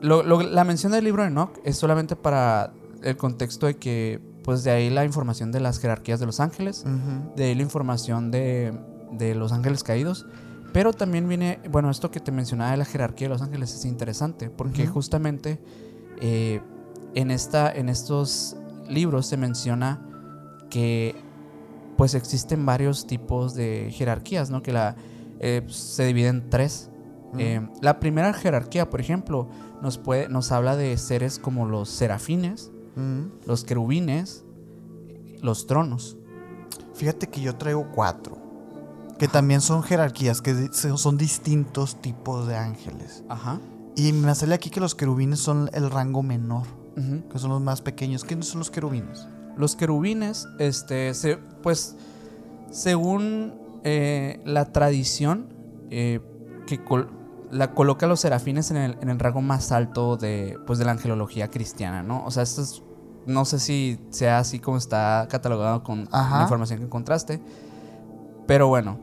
lo- 0.00 0.22
lo- 0.22 0.42
la 0.42 0.64
mención 0.64 0.92
del 0.92 1.04
libro 1.04 1.22
de 1.22 1.28
Enoch 1.28 1.58
es 1.64 1.76
solamente 1.76 2.16
para 2.16 2.72
el 3.02 3.16
contexto 3.16 3.66
de 3.66 3.76
que, 3.76 4.20
pues 4.44 4.62
de 4.62 4.70
ahí 4.70 4.90
la 4.90 5.04
información 5.04 5.50
de 5.52 5.58
las 5.60 5.80
jerarquías 5.80 6.20
de 6.20 6.26
los 6.26 6.38
ángeles, 6.40 6.84
de 7.34 7.44
ahí 7.44 7.54
la 7.56 7.62
información 7.62 8.30
de, 8.30 8.78
de 9.10 9.34
los 9.34 9.52
ángeles 9.52 9.82
caídos, 9.82 10.24
pero 10.76 10.92
también 10.92 11.26
viene, 11.26 11.58
bueno, 11.70 11.90
esto 11.90 12.10
que 12.10 12.20
te 12.20 12.30
mencionaba 12.30 12.72
de 12.72 12.76
la 12.76 12.84
jerarquía 12.84 13.28
de 13.28 13.32
los 13.32 13.40
ángeles 13.40 13.74
es 13.74 13.86
interesante, 13.86 14.50
porque 14.50 14.86
justamente 14.86 15.58
eh, 16.20 16.60
en, 17.14 17.30
esta, 17.30 17.72
en 17.74 17.88
estos 17.88 18.58
libros 18.86 19.26
se 19.26 19.38
menciona 19.38 20.06
que 20.68 21.14
pues 21.96 22.14
existen 22.14 22.66
varios 22.66 23.06
tipos 23.06 23.54
de 23.54 23.90
jerarquías, 23.90 24.50
¿no? 24.50 24.62
Que 24.62 24.72
la, 24.74 24.96
eh, 25.40 25.64
se 25.68 26.04
divide 26.04 26.28
en 26.28 26.50
tres. 26.50 26.90
Eh, 27.38 27.66
la 27.80 27.98
primera 27.98 28.34
jerarquía, 28.34 28.90
por 28.90 29.00
ejemplo, 29.00 29.48
nos, 29.80 29.96
puede, 29.96 30.28
nos 30.28 30.52
habla 30.52 30.76
de 30.76 30.94
seres 30.98 31.38
como 31.38 31.64
los 31.64 31.88
serafines, 31.88 32.70
los 33.46 33.64
querubines, 33.64 34.44
los 35.40 35.66
tronos. 35.66 36.18
Fíjate 36.92 37.28
que 37.28 37.40
yo 37.40 37.56
traigo 37.56 37.90
cuatro. 37.94 38.45
Que 39.18 39.28
también 39.28 39.60
son 39.60 39.82
jerarquías, 39.82 40.42
que 40.42 40.68
son 40.72 41.16
distintos 41.16 42.00
tipos 42.02 42.46
de 42.46 42.56
ángeles. 42.56 43.24
Ajá. 43.28 43.58
Y 43.96 44.12
me 44.12 44.34
sale 44.34 44.54
aquí 44.54 44.68
que 44.68 44.80
los 44.80 44.94
querubines 44.94 45.40
son 45.40 45.70
el 45.72 45.90
rango 45.90 46.22
menor. 46.22 46.66
Que 47.30 47.38
son 47.38 47.50
los 47.50 47.60
más 47.60 47.82
pequeños. 47.82 48.24
¿Quiénes 48.24 48.46
son 48.48 48.58
los 48.60 48.70
querubines? 48.70 49.26
Los 49.56 49.76
querubines, 49.76 50.46
este, 50.58 51.12
se, 51.14 51.36
pues, 51.62 51.94
según 52.70 53.54
eh, 53.84 54.40
la 54.44 54.72
tradición, 54.72 55.46
eh, 55.90 56.20
que 56.66 56.82
col- 56.82 57.10
la 57.50 57.72
coloca 57.74 58.06
a 58.06 58.08
los 58.08 58.20
serafines 58.20 58.70
en 58.70 58.76
el, 58.78 58.98
en 59.00 59.08
el 59.10 59.18
rango 59.18 59.40
más 59.42 59.72
alto 59.72 60.16
de, 60.16 60.58
pues, 60.66 60.78
de 60.78 60.84
la 60.84 60.92
angelología 60.92 61.48
cristiana, 61.48 62.02
¿no? 62.02 62.24
O 62.24 62.30
sea, 62.30 62.42
esto 62.42 62.62
es, 62.62 62.82
no 63.26 63.44
sé 63.44 63.58
si 63.60 63.98
sea 64.10 64.38
así 64.38 64.58
como 64.58 64.76
está 64.78 65.26
catalogado 65.30 65.82
con 65.82 66.08
Ajá. 66.12 66.36
la 66.38 66.42
información 66.42 66.78
que 66.80 66.84
encontraste, 66.86 67.40
pero 68.46 68.68
bueno, 68.68 68.98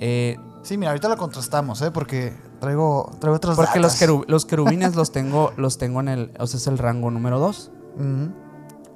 eh, 0.00 0.36
Sí, 0.62 0.76
mira, 0.76 0.90
ahorita 0.90 1.08
lo 1.08 1.16
contrastamos, 1.16 1.80
¿eh? 1.80 1.90
Porque 1.90 2.34
traigo, 2.60 3.10
traigo 3.18 3.36
otros 3.36 3.56
porque 3.56 3.80
los, 3.80 4.44
querubines 4.44 4.94
los 4.94 5.10
tengo, 5.12 5.52
los 5.56 5.78
tengo 5.78 6.00
en 6.00 6.08
el, 6.08 6.32
o 6.38 6.46
sea, 6.46 6.58
es 6.58 6.66
el 6.66 6.76
rango 6.76 7.10
número 7.10 7.38
2. 7.38 7.72
Ujú. 7.96 8.32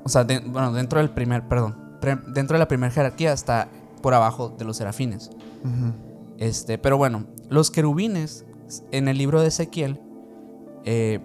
O 0.05 0.09
sea, 0.11 0.25
de- 0.25 0.41
bueno, 0.41 0.73
dentro 0.75 0.99
del 0.99 1.09
primer, 1.11 1.49
perdón, 1.49 1.75
pre- 2.03 2.21
dentro 2.35 2.57
de 2.57 2.59
la 2.59 2.69
primera 2.69 2.93
jerarquía 2.93 3.33
está 3.33 3.69
por 4.03 4.13
abajo 4.13 4.51
de 4.51 4.65
los 4.67 4.77
serafines. 4.77 5.31
Este, 6.37 6.77
pero 6.77 6.99
bueno, 6.99 7.27
los 7.49 7.71
querubines 7.71 8.45
en 8.91 9.09
el 9.09 9.17
libro 9.17 9.41
de 9.41 9.49
Ezequiel 9.49 10.03
eh, 10.85 11.21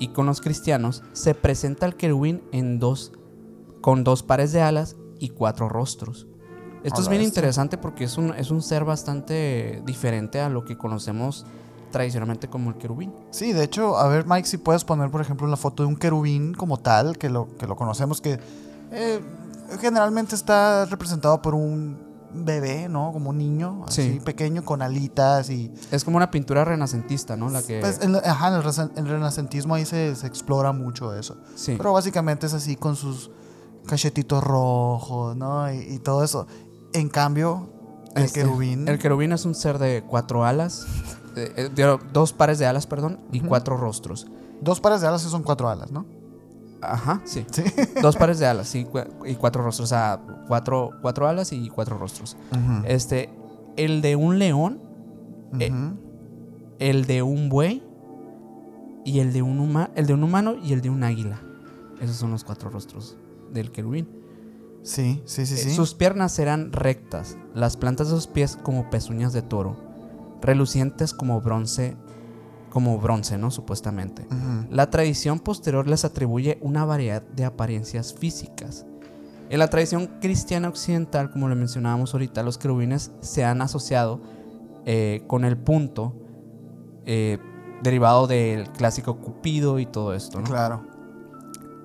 y 0.00 0.08
con 0.08 0.26
los 0.26 0.40
cristianos 0.40 1.04
se 1.12 1.34
presenta 1.34 1.86
el 1.86 1.94
querubín 1.94 2.42
en 2.50 2.80
dos, 2.80 3.12
con 3.80 4.02
dos 4.02 4.24
pares 4.24 4.50
de 4.52 4.60
alas 4.62 4.96
y 5.20 5.28
cuatro 5.28 5.68
rostros. 5.68 6.26
Esto 6.84 7.00
es 7.02 7.08
bien 7.08 7.22
interesante 7.22 7.76
porque 7.78 8.04
es 8.04 8.16
un, 8.18 8.32
es 8.34 8.50
un 8.50 8.62
ser 8.62 8.84
bastante 8.84 9.82
diferente 9.84 10.40
a 10.40 10.48
lo 10.48 10.64
que 10.64 10.76
conocemos 10.78 11.44
tradicionalmente 11.90 12.48
como 12.48 12.70
el 12.70 12.76
querubín. 12.76 13.12
Sí, 13.30 13.52
de 13.52 13.64
hecho, 13.64 13.96
a 13.96 14.06
ver, 14.08 14.26
Mike, 14.26 14.46
si 14.46 14.58
puedes 14.58 14.84
poner, 14.84 15.10
por 15.10 15.20
ejemplo, 15.20 15.46
la 15.46 15.56
foto 15.56 15.82
de 15.82 15.88
un 15.88 15.96
querubín 15.96 16.54
como 16.54 16.78
tal, 16.78 17.16
que 17.18 17.30
lo, 17.30 17.48
que 17.56 17.66
lo 17.66 17.76
conocemos, 17.76 18.20
que 18.20 18.38
eh, 18.92 19.20
generalmente 19.80 20.34
está 20.34 20.84
representado 20.84 21.40
por 21.42 21.54
un 21.54 22.06
bebé, 22.32 22.90
¿no? 22.90 23.10
Como 23.12 23.30
un 23.30 23.38
niño, 23.38 23.84
así 23.86 24.02
Sí. 24.14 24.20
pequeño, 24.20 24.62
con 24.62 24.82
alitas 24.82 25.48
y... 25.48 25.72
Es 25.90 26.04
como 26.04 26.18
una 26.18 26.30
pintura 26.30 26.62
renacentista, 26.64 27.36
¿no? 27.38 27.48
La 27.48 27.62
que... 27.62 27.80
Pues, 27.80 28.00
en, 28.02 28.16
ajá, 28.16 28.48
en 28.48 28.54
el, 28.54 28.62
resen- 28.62 28.90
en 28.96 29.06
el 29.06 29.12
renacentismo 29.12 29.74
ahí 29.74 29.86
se, 29.86 30.14
se 30.14 30.26
explora 30.26 30.72
mucho 30.72 31.14
eso. 31.14 31.38
sí. 31.54 31.74
Pero 31.78 31.94
básicamente 31.94 32.46
es 32.46 32.52
así 32.52 32.76
con 32.76 32.96
sus 32.96 33.30
cachetitos 33.86 34.44
rojos, 34.44 35.34
¿no? 35.36 35.72
Y, 35.72 35.78
y 35.94 35.98
todo 36.00 36.22
eso. 36.22 36.46
En 36.92 37.08
cambio, 37.08 37.68
el 38.14 38.24
Este, 38.24 38.40
querubín... 38.42 38.88
El 38.88 38.98
querubín 38.98 39.32
es 39.32 39.44
un 39.44 39.54
ser 39.54 39.78
de 39.78 40.02
cuatro 40.06 40.44
alas, 40.44 40.86
de- 41.34 41.52
eh, 41.56 41.68
de- 41.74 41.98
dos 42.12 42.32
pares 42.32 42.58
de 42.58 42.66
alas, 42.66 42.86
perdón, 42.86 43.20
y 43.32 43.40
cuatro 43.40 43.76
rostros. 43.76 44.26
Dos 44.60 44.80
pares 44.80 45.00
de 45.00 45.06
alas 45.08 45.22
son 45.22 45.42
cuatro 45.42 45.68
alas, 45.68 45.90
¿no? 45.92 46.06
Ajá, 46.80 47.20
sí. 47.24 47.44
Sí. 47.50 47.64
Dos 48.02 48.14
pares 48.16 48.38
de 48.38 48.46
alas 48.46 48.72
y, 48.76 48.84
cua- 48.84 49.08
y 49.26 49.34
cuatro 49.34 49.62
rostros. 49.64 49.86
O 49.86 49.88
sea, 49.88 50.20
cuatro, 50.46 50.90
cuatro 51.02 51.26
alas 51.26 51.52
y 51.52 51.68
cuatro 51.70 51.98
rostros. 51.98 52.36
Este, 52.84 53.30
el 53.76 54.00
de 54.00 54.14
un 54.16 54.38
león, 54.38 54.80
eh, 55.58 55.72
el 56.78 57.06
de 57.06 57.22
un 57.22 57.48
buey 57.48 57.82
y 59.04 59.18
el 59.18 59.32
de 59.32 59.42
un, 59.42 59.58
huma- 59.58 59.90
el 59.96 60.06
de 60.06 60.14
un 60.14 60.22
humano 60.22 60.54
y 60.62 60.72
el 60.72 60.80
de 60.80 60.90
un 60.90 61.02
águila. 61.02 61.40
Esos 62.00 62.14
son 62.16 62.30
los 62.30 62.44
cuatro 62.44 62.70
rostros 62.70 63.16
del 63.52 63.72
querubín. 63.72 64.08
Sí, 64.88 65.20
sí, 65.26 65.44
sí, 65.44 65.54
Eh, 65.54 65.58
sí. 65.58 65.70
Sus 65.74 65.92
piernas 65.92 66.38
eran 66.38 66.72
rectas, 66.72 67.36
las 67.54 67.76
plantas 67.76 68.08
de 68.08 68.14
sus 68.14 68.26
pies 68.26 68.56
como 68.62 68.88
pezuñas 68.88 69.34
de 69.34 69.42
toro, 69.42 69.76
relucientes 70.40 71.12
como 71.12 71.42
bronce, 71.42 71.94
como 72.70 72.98
bronce, 72.98 73.36
¿no? 73.36 73.50
Supuestamente. 73.50 74.26
La 74.70 74.88
tradición 74.88 75.40
posterior 75.40 75.86
les 75.86 76.06
atribuye 76.06 76.58
una 76.62 76.86
variedad 76.86 77.20
de 77.22 77.44
apariencias 77.44 78.14
físicas. 78.14 78.86
En 79.50 79.58
la 79.58 79.68
tradición 79.68 80.10
cristiana 80.22 80.68
occidental, 80.68 81.30
como 81.30 81.50
le 81.50 81.54
mencionábamos 81.54 82.14
ahorita, 82.14 82.42
los 82.42 82.56
querubines 82.56 83.10
se 83.20 83.44
han 83.44 83.60
asociado 83.60 84.20
eh, 84.86 85.22
con 85.26 85.44
el 85.44 85.58
punto 85.58 86.14
eh, 87.04 87.36
derivado 87.82 88.26
del 88.26 88.70
clásico 88.70 89.18
Cupido 89.18 89.78
y 89.78 89.84
todo 89.84 90.14
esto, 90.14 90.40
¿no? 90.40 90.46
Claro. 90.46 90.86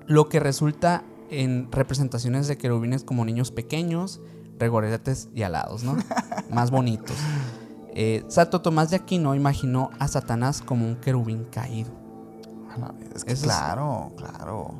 Lo 0.06 0.30
que 0.30 0.40
resulta 0.40 1.04
en 1.30 1.70
representaciones 1.72 2.46
de 2.48 2.56
querubines 2.58 3.04
como 3.04 3.24
niños 3.24 3.50
pequeños, 3.50 4.20
regordetes 4.58 5.28
y 5.34 5.42
alados, 5.42 5.82
¿no? 5.84 5.96
Más 6.50 6.70
bonitos. 6.70 7.16
Eh, 7.96 8.24
Santo 8.28 8.60
Tomás 8.60 8.90
de 8.90 8.96
Aquino 8.96 9.34
imaginó 9.34 9.90
a 9.98 10.08
Satanás 10.08 10.62
como 10.62 10.86
un 10.86 10.96
querubín 10.96 11.44
caído. 11.50 11.90
A 12.74 12.78
la 12.78 12.88
vez, 12.92 13.10
Es 13.14 13.24
que 13.24 13.32
Eso 13.32 13.42
es- 13.46 13.52
claro, 13.52 14.12
claro. 14.16 14.74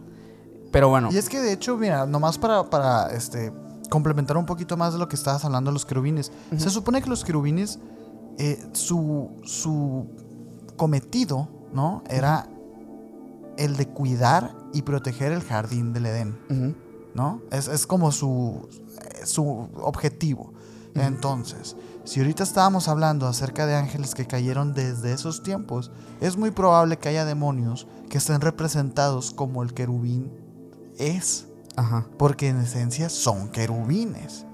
Pero 0.73 0.89
bueno, 0.89 1.09
Y 1.13 1.17
es 1.19 1.29
que 1.29 1.41
de 1.41 1.53
hecho, 1.53 1.77
mira, 1.77 2.05
nomás 2.07 2.37
para, 2.39 2.69
para 2.69 3.09
este, 3.13 3.53
complementar 3.91 4.37
un 4.37 4.47
poquito 4.47 4.77
más 4.77 4.93
de 4.93 4.99
lo 4.99 5.09
que 5.09 5.15
estabas 5.15 5.45
hablando 5.45 5.71
de 5.71 5.75
los 5.75 5.87
querubines. 5.87 6.33
Se 6.57 6.69
supone 6.71 7.01
que 7.01 7.09
los 7.09 7.25
querubines, 7.25 7.79
eh, 8.39 8.61
su, 8.73 9.31
su 9.45 10.07
cometido, 10.77 11.49
¿no? 11.73 12.03
Era 12.11 12.49
el 13.57 13.77
de 13.77 13.89
cuidar 13.89 14.55
y 14.73 14.83
proteger 14.83 15.33
el 15.33 15.43
jardín 15.43 15.93
del 15.93 16.07
Edén, 16.07 16.39
¿no? 17.15 17.43
Es, 17.51 17.69
es 17.69 17.87
como 17.87 18.13
su, 18.13 18.69
su 19.25 19.69
objetivo. 19.77 20.53
Entonces, 20.95 21.77
si 22.05 22.21
ahorita 22.21 22.43
estábamos 22.45 22.87
hablando 22.89 23.27
acerca 23.27 23.67
de 23.67 23.75
ángeles 23.75 24.15
que 24.15 24.27
cayeron 24.27 24.75
desde 24.75 25.13
esos 25.13 25.43
tiempos, 25.43 25.91
es 26.21 26.37
muy 26.37 26.51
probable 26.51 26.99
que 26.99 27.09
haya 27.09 27.25
demonios 27.25 27.87
que 28.09 28.19
estén 28.19 28.41
representados 28.41 29.33
como 29.33 29.63
el 29.63 29.75
querubín 29.75 30.31
es, 30.99 31.47
ajá. 31.77 32.07
porque 32.19 32.49
en 32.49 32.59
esencia 32.59 33.09
son 33.09 33.49
querubines. 33.49 34.47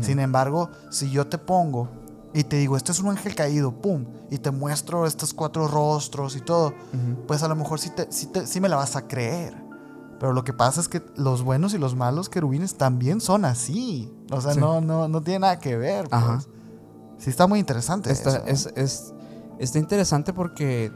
Sin 0.00 0.18
embargo, 0.18 0.68
si 0.90 1.12
yo 1.12 1.28
te 1.28 1.38
pongo 1.38 1.88
y 2.38 2.44
te 2.44 2.56
digo, 2.56 2.76
este 2.76 2.92
es 2.92 3.00
un 3.00 3.08
ángel 3.08 3.34
caído, 3.34 3.72
pum, 3.80 4.04
y 4.30 4.38
te 4.38 4.50
muestro 4.50 5.06
estos 5.06 5.32
cuatro 5.34 5.66
rostros 5.68 6.36
y 6.36 6.40
todo, 6.40 6.74
pues 7.26 7.42
a 7.42 7.48
lo 7.48 7.56
mejor 7.56 7.80
sí, 7.80 7.90
te, 7.90 8.06
sí, 8.12 8.26
te- 8.26 8.46
sí 8.46 8.60
me 8.60 8.68
la 8.68 8.76
vas 8.76 8.94
a 8.96 9.08
creer. 9.08 9.54
Pero 10.20 10.32
lo 10.32 10.44
que 10.44 10.52
pasa 10.52 10.80
es 10.80 10.88
que 10.88 11.02
los 11.16 11.42
buenos 11.42 11.74
y 11.74 11.78
los 11.78 11.94
malos 11.94 12.28
querubines 12.28 12.76
también 12.76 13.20
son 13.20 13.44
así. 13.44 14.10
O 14.30 14.40
sea, 14.40 14.54
Sí. 14.54 14.60
no, 14.60 14.80
no, 14.80 15.08
no 15.08 15.20
tiene 15.22 15.40
nada 15.40 15.58
que 15.58 15.76
ver. 15.76 16.08
Pues. 16.08 16.22
Ajá. 16.22 16.40
Sí, 17.18 17.28
está 17.30 17.46
muy 17.46 17.58
interesante. 17.58 18.10
Está, 18.12 18.38
eso, 18.46 18.46
es, 18.46 18.72
es- 18.76 19.14
está 19.58 19.78
interesante 19.78 20.32
porque 20.32 20.90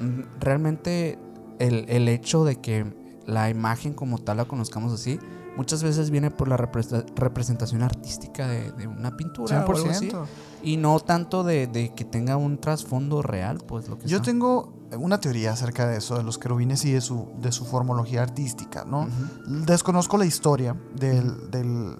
mm, 0.00 0.40
realmente 0.40 1.18
el, 1.58 1.84
el 1.88 2.08
hecho 2.08 2.44
de 2.44 2.56
que 2.60 2.94
la 3.26 3.50
imagen 3.50 3.92
como 3.94 4.18
tal 4.18 4.38
la 4.38 4.46
conozcamos 4.46 4.92
así, 4.92 5.18
muchas 5.56 5.82
veces 5.82 6.10
viene 6.10 6.30
por 6.30 6.48
la 6.48 6.56
representación 6.56 7.82
artística 7.82 8.48
de, 8.48 8.72
de 8.72 8.86
una 8.86 9.16
pintura 9.16 9.58
o 9.58 9.60
algo 9.60 9.90
así. 9.90 10.08
100%. 10.62 10.64
Y 10.64 10.76
no 10.76 10.98
tanto 11.00 11.44
de, 11.44 11.66
de 11.66 11.94
que 11.94 12.04
tenga 12.04 12.36
un 12.36 12.58
trasfondo 12.58 13.22
real, 13.22 13.58
pues 13.66 13.88
lo 13.88 13.98
que 13.98 14.06
Yo 14.08 14.22
tengo 14.22 14.72
una 14.98 15.18
teoría 15.20 15.52
acerca 15.52 15.86
de 15.88 15.96
eso, 15.98 16.16
de 16.16 16.22
los 16.22 16.38
querubines 16.38 16.84
y 16.84 16.92
de 16.92 17.00
su, 17.00 17.28
de 17.40 17.50
su 17.52 17.64
formología 17.64 18.22
artística, 18.22 18.84
¿no? 18.84 19.08
Desconozco 19.66 20.18
la 20.18 20.26
historia 20.26 20.76
del, 20.94 21.50
del- 21.50 21.96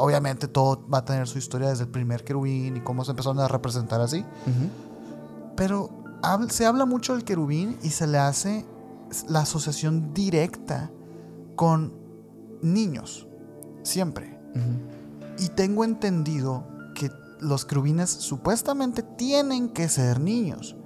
Obviamente 0.00 0.46
todo 0.46 0.86
va 0.88 0.98
a 0.98 1.04
tener 1.04 1.26
su 1.26 1.38
historia 1.38 1.70
desde 1.70 1.82
el 1.84 1.90
primer 1.90 2.22
querubín 2.22 2.76
y 2.76 2.80
cómo 2.80 3.04
se 3.04 3.10
empezaron 3.10 3.40
a 3.40 3.48
representar 3.48 4.00
así. 4.00 4.24
Pero 5.56 5.90
hab- 6.22 6.50
se 6.50 6.66
habla 6.66 6.86
mucho 6.86 7.14
del 7.14 7.24
querubín 7.24 7.76
y 7.82 7.90
se 7.90 8.06
le 8.06 8.18
hace 8.18 8.64
la 9.28 9.40
asociación 9.40 10.12
directa 10.14 10.90
con 11.56 11.92
niños. 12.62 13.26
Siempre. 13.82 14.38
Y 15.38 15.48
tengo 15.48 15.84
entendido 15.84 16.64
los 17.40 17.64
querubines 17.64 18.10
supuestamente 18.10 19.02
tienen 19.02 19.68
que 19.70 19.88
ser 19.88 20.20
niños. 20.20 20.76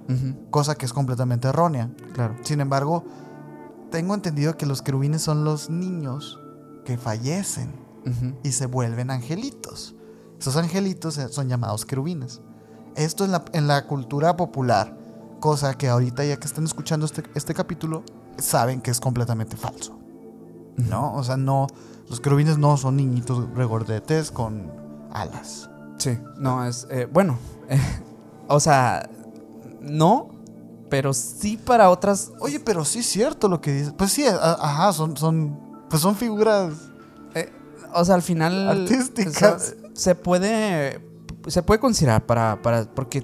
Cosa 0.51 0.75
que 0.75 0.85
es 0.85 0.93
completamente 0.93 1.47
errónea. 1.47 1.89
Claro. 2.13 2.35
Sin 2.43 2.59
embargo, 2.59 3.03
tengo 3.89 4.13
entendido 4.13 4.57
que 4.57 4.65
los 4.65 4.81
querubines 4.81 5.21
son 5.21 5.43
los 5.43 5.69
niños 5.69 6.39
que 6.85 6.97
fallecen 6.97 7.71
y 8.43 8.51
se 8.51 8.65
vuelven 8.65 9.11
angelitos. 9.11 9.95
Esos 10.39 10.57
angelitos 10.57 11.17
eh, 11.17 11.29
son 11.29 11.47
llamados 11.47 11.85
querubines. 11.85 12.41
Esto 12.95 13.23
en 13.23 13.31
la, 13.31 13.45
en 13.53 13.67
la 13.67 13.87
cultura 13.87 14.35
popular, 14.35 14.97
cosa 15.39 15.77
que 15.77 15.87
ahorita 15.87 16.25
ya 16.25 16.37
que 16.37 16.47
están 16.47 16.65
escuchando 16.65 17.05
este, 17.05 17.23
este 17.33 17.53
capítulo, 17.53 18.03
saben 18.37 18.81
que 18.81 18.91
es 18.91 18.99
completamente 18.99 19.55
falso. 19.55 19.97
¿No? 20.75 21.13
O 21.15 21.23
sea, 21.23 21.37
no, 21.37 21.67
los 22.09 22.19
querubines 22.19 22.57
no 22.57 22.75
son 22.77 22.97
niñitos 22.97 23.49
regordetes 23.55 24.31
con 24.31 24.71
alas. 25.11 25.69
Sí, 25.97 26.17
no, 26.37 26.65
es. 26.65 26.87
eh, 26.89 27.07
bueno, 27.11 27.37
o 28.47 28.59
sea, 28.59 29.09
no, 29.81 30.29
pero 30.89 31.13
sí 31.13 31.57
para 31.57 31.89
otras. 31.89 32.31
Oye, 32.39 32.59
pero 32.59 32.83
sí 32.85 32.99
es 32.99 33.05
cierto 33.05 33.47
lo 33.47 33.61
que 33.61 33.71
dices. 33.73 33.93
Pues 33.97 34.11
sí, 34.11 34.25
a- 34.25 34.53
ajá, 34.53 34.93
son, 34.93 35.15
son, 35.17 35.59
pues 35.89 36.01
son 36.01 36.15
figuras 36.15 36.73
O 37.93 38.03
sea, 38.05 38.15
al 38.15 38.21
final. 38.21 38.67
Artísticas. 38.69 39.35
o 39.35 39.59
sea, 39.59 39.77
se 39.93 40.15
puede. 40.15 40.99
Se 41.47 41.61
puede 41.61 41.79
considerar 41.79 42.25
para. 42.25 42.61
para 42.61 42.85
porque 42.85 43.23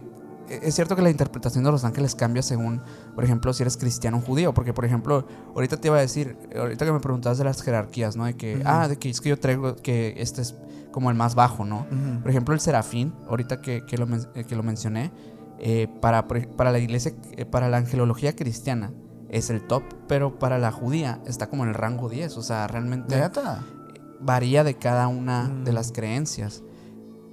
es 0.50 0.76
cierto 0.76 0.96
que 0.96 1.02
la 1.02 1.10
interpretación 1.10 1.64
de 1.64 1.72
los 1.72 1.84
ángeles 1.84 2.16
cambia 2.16 2.42
según, 2.42 2.82
por 3.16 3.24
ejemplo, 3.24 3.54
si 3.54 3.64
eres 3.64 3.78
cristiano 3.78 4.18
o 4.18 4.22
judío. 4.22 4.54
Porque, 4.54 4.74
por 4.74 4.86
ejemplo, 4.86 5.26
ahorita 5.56 5.78
te 5.78 5.88
iba 5.88 5.98
a 5.98 6.02
decir, 6.02 6.38
ahorita 6.58 6.86
que 6.86 6.92
me 6.92 7.00
preguntabas 7.00 7.38
de 7.38 7.44
las 7.44 7.62
jerarquías, 7.62 8.16
¿no? 8.16 8.26
De 8.26 8.36
que, 8.36 8.62
ah, 8.66 8.88
de 8.88 8.98
que 8.98 9.10
es 9.10 9.22
que 9.22 9.30
yo 9.30 9.40
traigo 9.40 9.76
que 9.76 10.16
este 10.18 10.42
es 10.42 10.56
como 10.92 11.10
el 11.10 11.16
más 11.16 11.36
bajo, 11.36 11.66
¿no? 11.66 11.86
Por 12.22 12.30
ejemplo, 12.32 12.54
el 12.54 12.60
serafín, 12.60 13.14
ahorita 13.28 13.62
que, 13.62 13.86
que 13.86 13.98
lo, 13.98 14.08
men- 14.08 14.28
eh, 14.36 14.44
que 14.44 14.56
lo 14.56 14.64
mencioné, 14.64 15.12
eh, 15.60 15.88
para, 16.02 16.28
para 16.28 16.72
la 16.72 16.80
iglesia, 16.80 17.14
eh, 17.38 17.46
para 17.46 17.70
la 17.70 17.78
angelología 17.78 18.36
cristiana 18.36 18.92
es 19.30 19.50
el 19.52 19.62
top, 19.68 19.84
pero 20.08 20.40
para 20.40 20.58
la 20.58 20.72
judía 20.72 21.20
está 21.28 21.48
como 21.50 21.64
en 21.64 21.70
el 21.70 21.76
rango 21.76 22.10
10. 22.10 22.38
O 22.38 22.42
sea, 22.42 22.66
realmente 22.68 23.16
¿Neta? 23.20 23.64
varía 24.20 24.64
de 24.64 24.74
cada 24.76 25.08
una 25.08 25.48
de 25.64 25.72
Mm. 25.72 25.76
las 25.76 25.92
creencias. 25.92 26.64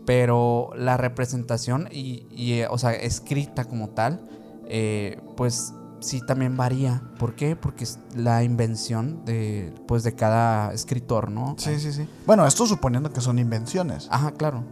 Pero 0.07 0.71
la 0.77 0.97
representación 0.97 1.89
y, 1.91 2.27
y, 2.31 2.53
eh, 2.61 2.69
o 2.71 2.79
sea, 2.79 2.93
escrita 2.93 3.65
como 3.65 3.89
tal, 3.91 4.21
eh, 4.69 5.21
pues 5.37 5.75
sí 6.01 6.21
también 6.25 6.57
varía. 6.57 7.03
¿Por 7.19 7.35
qué? 7.35 7.57
Porque 7.57 7.85
es 7.85 7.99
la 8.15 8.45
invención 8.45 9.25
de, 9.25 9.75
pues, 9.89 10.05
de 10.05 10.15
cada 10.15 10.73
escritor, 10.73 11.31
¿no? 11.31 11.57
Sí, 11.59 11.79
sí, 11.81 11.93
sí. 11.93 12.09
Bueno, 12.27 12.47
esto 12.47 12.67
suponiendo 12.67 13.13
que 13.13 13.21
son 13.21 13.39
invenciones. 13.39 14.07
Ajá, 14.11 14.31
claro. 14.33 14.63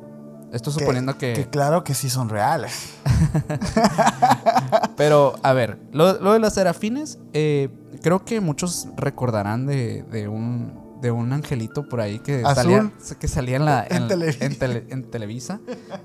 Esto 0.52 0.70
Que- 0.72 0.78
suponiendo 0.80 1.18
que... 1.18 1.32
Que 1.32 1.46
claro 1.48 1.82
que 1.82 1.94
sí 1.94 2.08
son 2.08 2.28
reales. 2.28 2.94
Pero, 4.96 5.34
a 5.42 5.52
ver, 5.52 5.78
lo, 5.92 6.20
lo 6.20 6.32
de 6.32 6.38
los 6.38 6.52
serafines, 6.52 7.18
eh, 7.32 7.68
creo 8.02 8.24
que 8.24 8.40
muchos 8.40 8.86
recordarán 8.96 9.66
de, 9.66 10.04
de 10.04 10.28
un, 10.28 10.72
de 11.04 11.10
un 11.12 11.32
angelito 11.32 11.86
por 11.88 12.00
ahí 12.00 12.18
que 12.18 12.42
Azul. 12.44 12.54
salía, 12.54 12.92
que 13.20 13.28
salía 13.28 13.56
en, 13.56 13.64
la, 13.66 13.86
En 13.88 14.02
en, 14.02 14.08
Televisa. 14.08 14.44
en 14.44 14.58
tele- 14.58 14.86
en 14.88 15.10
Televisa. 15.10 15.60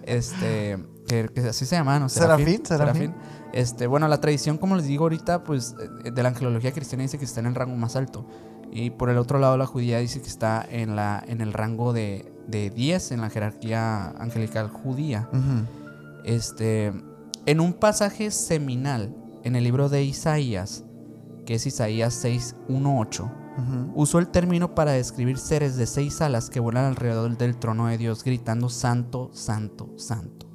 Este, 0.06 0.78
que, 1.08 1.30
que 1.34 1.42
así 1.42 1.66
se 1.66 1.76
llamaba, 1.78 2.00
¿no? 2.00 2.10
Serafín, 2.10 2.66
Serafín. 2.66 3.14
Este, 3.54 3.88
bueno, 3.88 4.08
la 4.08 4.20
tradición, 4.22 4.58
como 4.58 4.76
les 4.76 4.86
digo 4.86 5.06
ahorita, 5.06 5.44
pues 5.44 5.74
eh, 6.06 6.12
de 6.12 6.22
la 6.24 6.30
angelología 6.30 6.72
cristiana 6.72 7.04
dice 7.04 7.18
que 7.18 7.26
está 7.26 7.40
en 7.40 7.46
el 7.48 7.56
rango 7.56 7.76
más 7.78 7.96
alto. 7.96 8.28
Y 8.72 8.92
por 8.92 9.10
el 9.10 9.18
otro 9.18 9.40
lado, 9.40 9.58
la 9.58 9.66
judía 9.66 9.98
dice 10.00 10.22
que 10.22 10.28
está 10.28 10.64
en, 10.70 10.96
la, 10.96 11.24
en 11.28 11.42
el 11.42 11.54
rango 11.54 11.94
de, 11.94 12.32
de 12.48 12.70
10 12.70 13.14
en 13.14 13.22
la 13.22 13.30
jerarquía 13.30 14.10
angelical 14.20 14.68
judía. 14.70 15.28
Este, 16.24 16.94
en 17.46 17.60
un 17.60 17.74
pasaje 17.74 18.30
seminal 18.32 19.16
en 19.44 19.56
el 19.56 19.64
libro 19.64 19.90
de 19.90 20.04
Isaías, 20.04 20.84
que 21.46 21.56
es 21.56 21.66
Isaías 21.66 22.14
6, 22.14 22.56
1, 22.68 23.00
8, 23.00 23.32
Usó 23.94 24.20
el 24.20 24.30
término 24.30 24.74
para 24.74 24.92
describir 24.94 25.38
seres 25.38 25.76
de 25.76 25.86
seis 25.86 26.22
alas 26.22 26.50
que 26.50 26.60
vuelan 26.60 26.86
alrededor 26.86 27.38
del 27.38 27.58
trono 27.58 27.88
de 27.88 27.98
Dios 27.98 28.24
gritando 28.24 28.70
Santo, 28.70 29.30
Santo, 29.34 29.92
Santo. 29.98 30.48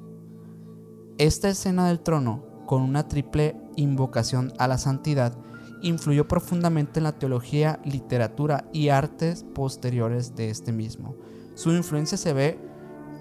Esta 1.17 1.49
escena 1.49 1.87
del 1.87 1.99
trono, 1.99 2.43
con 2.65 2.81
una 2.81 3.07
triple 3.07 3.55
invocación 3.75 4.53
a 4.57 4.67
la 4.67 4.77
santidad, 4.77 5.37
influyó 5.81 6.27
profundamente 6.27 6.99
en 6.99 7.03
la 7.03 7.17
teología, 7.17 7.79
literatura 7.85 8.65
y 8.73 8.89
artes 8.89 9.45
posteriores 9.53 10.35
de 10.35 10.49
este 10.49 10.71
mismo. 10.71 11.15
Su 11.53 11.71
influencia 11.71 12.17
se 12.17 12.33
ve 12.33 12.59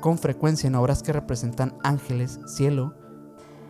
con 0.01 0.19
frecuencia 0.19 0.67
en 0.67 0.75
obras 0.75 1.03
que 1.03 1.13
representan 1.13 1.77
ángeles, 1.83 2.41
cielo 2.47 2.95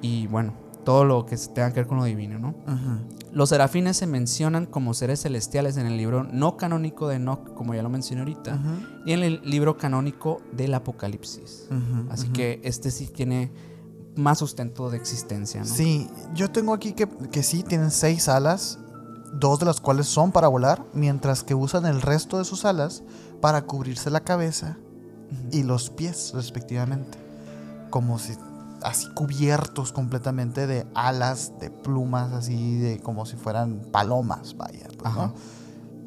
y 0.00 0.26
bueno, 0.26 0.54
todo 0.84 1.04
lo 1.04 1.26
que 1.26 1.36
tenga 1.36 1.70
que 1.70 1.80
ver 1.80 1.86
con 1.86 1.98
lo 1.98 2.04
divino, 2.04 2.38
¿no? 2.38 2.54
Los 3.32 3.48
serafines 3.48 3.96
se 3.96 4.06
mencionan 4.06 4.66
como 4.66 4.94
seres 4.94 5.22
celestiales 5.22 5.76
en 5.76 5.86
el 5.86 5.96
libro 5.96 6.22
no 6.24 6.56
canónico 6.56 7.08
de 7.08 7.16
Enoch, 7.16 7.54
como 7.54 7.74
ya 7.74 7.82
lo 7.82 7.90
mencioné 7.90 8.20
ahorita, 8.20 8.60
y 9.04 9.12
en 9.12 9.22
el 9.22 9.40
libro 9.44 9.76
canónico 9.76 10.40
del 10.52 10.74
Apocalipsis. 10.74 11.68
Así 12.10 12.28
que 12.28 12.60
este 12.62 12.90
sí 12.90 13.06
tiene 13.06 13.50
más 14.16 14.38
sustento 14.38 14.90
de 14.90 14.96
existencia, 14.96 15.60
¿no? 15.60 15.66
Sí, 15.66 16.08
yo 16.34 16.50
tengo 16.50 16.72
aquí 16.72 16.92
que, 16.92 17.08
que 17.08 17.42
sí, 17.42 17.64
tienen 17.64 17.90
seis 17.90 18.28
alas, 18.28 18.78
dos 19.32 19.58
de 19.58 19.66
las 19.66 19.80
cuales 19.80 20.06
son 20.06 20.30
para 20.30 20.46
volar, 20.46 20.84
mientras 20.92 21.42
que 21.42 21.54
usan 21.54 21.86
el 21.86 22.00
resto 22.00 22.38
de 22.38 22.44
sus 22.44 22.64
alas 22.64 23.02
para 23.40 23.62
cubrirse 23.62 24.10
la 24.10 24.20
cabeza 24.20 24.78
y 25.50 25.64
los 25.64 25.90
pies, 25.90 26.32
respectivamente. 26.34 27.18
Como 27.90 28.18
si 28.18 28.34
así 28.84 29.08
cubiertos 29.14 29.90
completamente 29.92 30.66
de 30.66 30.86
alas, 30.94 31.52
de 31.58 31.70
plumas, 31.70 32.32
así 32.32 32.78
de 32.78 33.00
como 33.00 33.26
si 33.26 33.36
fueran 33.36 33.80
palomas, 33.90 34.56
vaya. 34.56 34.86
pues, 34.98 35.06
Ajá. 35.12 35.26
¿no? 35.28 35.34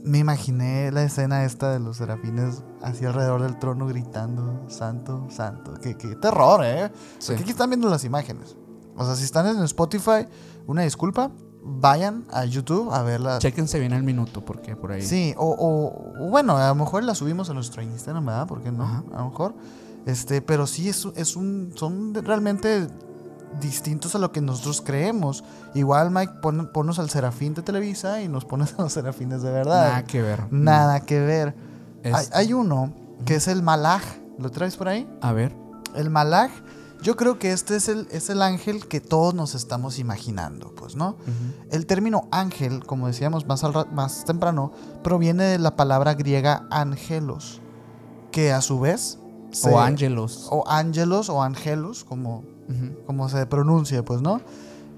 Me 0.03 0.19
imaginé 0.19 0.89
la 0.91 1.03
escena 1.03 1.43
esta 1.43 1.71
de 1.71 1.79
los 1.79 1.97
serafines 1.97 2.63
así 2.81 3.03
alrededor 3.03 3.41
del 3.41 3.59
trono 3.59 3.87
gritando, 3.87 4.63
santo, 4.69 5.27
santo. 5.29 5.73
Qué, 5.81 5.97
qué 5.97 6.15
terror, 6.15 6.61
¿eh? 6.63 6.91
Sí. 7.19 7.27
Porque 7.29 7.41
aquí 7.43 7.51
están 7.51 7.69
viendo 7.71 7.89
las 7.89 8.05
imágenes. 8.05 8.55
O 8.95 9.03
sea, 9.05 9.15
si 9.15 9.23
están 9.25 9.47
en 9.47 9.61
Spotify, 9.63 10.25
una 10.65 10.83
disculpa, 10.83 11.29
vayan 11.61 12.25
a 12.31 12.45
YouTube 12.45 12.93
a 12.93 13.01
verlas. 13.03 13.39
Chéquense 13.39 13.79
bien 13.79 13.91
el 13.91 14.03
minuto, 14.03 14.45
porque 14.45 14.77
por 14.77 14.93
ahí. 14.93 15.01
Sí, 15.01 15.33
o, 15.37 15.55
o- 15.59 16.29
bueno, 16.29 16.55
a 16.55 16.69
lo 16.69 16.75
mejor 16.75 17.03
la 17.03 17.13
subimos 17.13 17.49
a 17.49 17.53
nuestro 17.53 17.81
Instagram, 17.81 18.25
¿verdad? 18.25 18.47
¿Por 18.47 18.61
qué 18.61 18.71
no? 18.71 18.83
Ajá. 18.85 19.03
A 19.13 19.17
lo 19.23 19.29
mejor. 19.29 19.55
Este, 20.07 20.41
pero 20.41 20.65
sí 20.65 20.89
es, 20.89 21.07
es 21.15 21.35
un. 21.35 21.73
son 21.75 22.13
realmente 22.15 22.87
distintos 23.61 24.15
a 24.15 24.19
lo 24.19 24.31
que 24.31 24.41
nosotros 24.41 24.81
creemos. 24.81 25.43
Igual, 25.75 26.11
Mike, 26.11 26.33
pon, 26.41 26.69
ponnos 26.73 26.97
al 26.99 27.09
serafín 27.09 27.53
de 27.53 27.61
Televisa 27.61 28.21
y 28.21 28.27
nos 28.27 28.45
pones 28.45 28.73
a 28.77 28.81
los 28.83 28.93
serafines 28.93 29.41
de 29.41 29.51
verdad. 29.51 29.87
Nada 29.89 30.03
que 30.05 30.21
ver. 30.21 30.43
Nada 30.51 30.99
que 31.01 31.19
ver. 31.19 31.55
Es- 32.03 32.13
Hay, 32.15 32.25
hay 32.33 32.53
uno 32.53 32.93
que 33.25 33.35
es 33.35 33.47
el 33.47 33.61
malaj. 33.61 34.01
¿Lo 34.39 34.49
traes 34.49 34.75
por 34.77 34.87
ahí? 34.87 35.07
A 35.21 35.33
ver. 35.33 35.53
El 35.95 36.09
malaj. 36.09 36.51
Yo 37.03 37.15
creo 37.15 37.37
que 37.37 37.51
este 37.51 37.75
es 37.75 37.89
el, 37.89 38.07
es 38.09 38.29
el 38.31 38.41
ángel 38.41 38.87
que 38.87 38.99
todos 39.01 39.33
nos 39.35 39.53
estamos 39.53 39.99
imaginando, 39.99 40.73
pues, 40.75 40.95
¿no? 40.95 41.15
El 41.69 41.85
término 41.85 42.27
ángel, 42.31 42.83
como 42.85 43.05
decíamos 43.05 43.45
más, 43.45 43.63
al 43.63 43.73
más 43.91 44.25
temprano, 44.25 44.71
proviene 45.03 45.43
de 45.43 45.59
la 45.59 45.75
palabra 45.75 46.15
griega 46.15 46.65
angelos, 46.71 47.61
que 48.31 48.51
a 48.51 48.61
su 48.61 48.79
vez... 48.79 49.19
se- 49.61 49.69
O 49.73 49.79
ángelos. 49.79 50.47
O 50.51 50.63
ángelos 50.67 51.29
o 51.29 51.41
angelos, 51.41 52.03
como, 52.03 52.43
como 53.05 53.29
se 53.29 53.45
pronuncia, 53.45 54.03
pues, 54.03 54.21
¿no? 54.21 54.41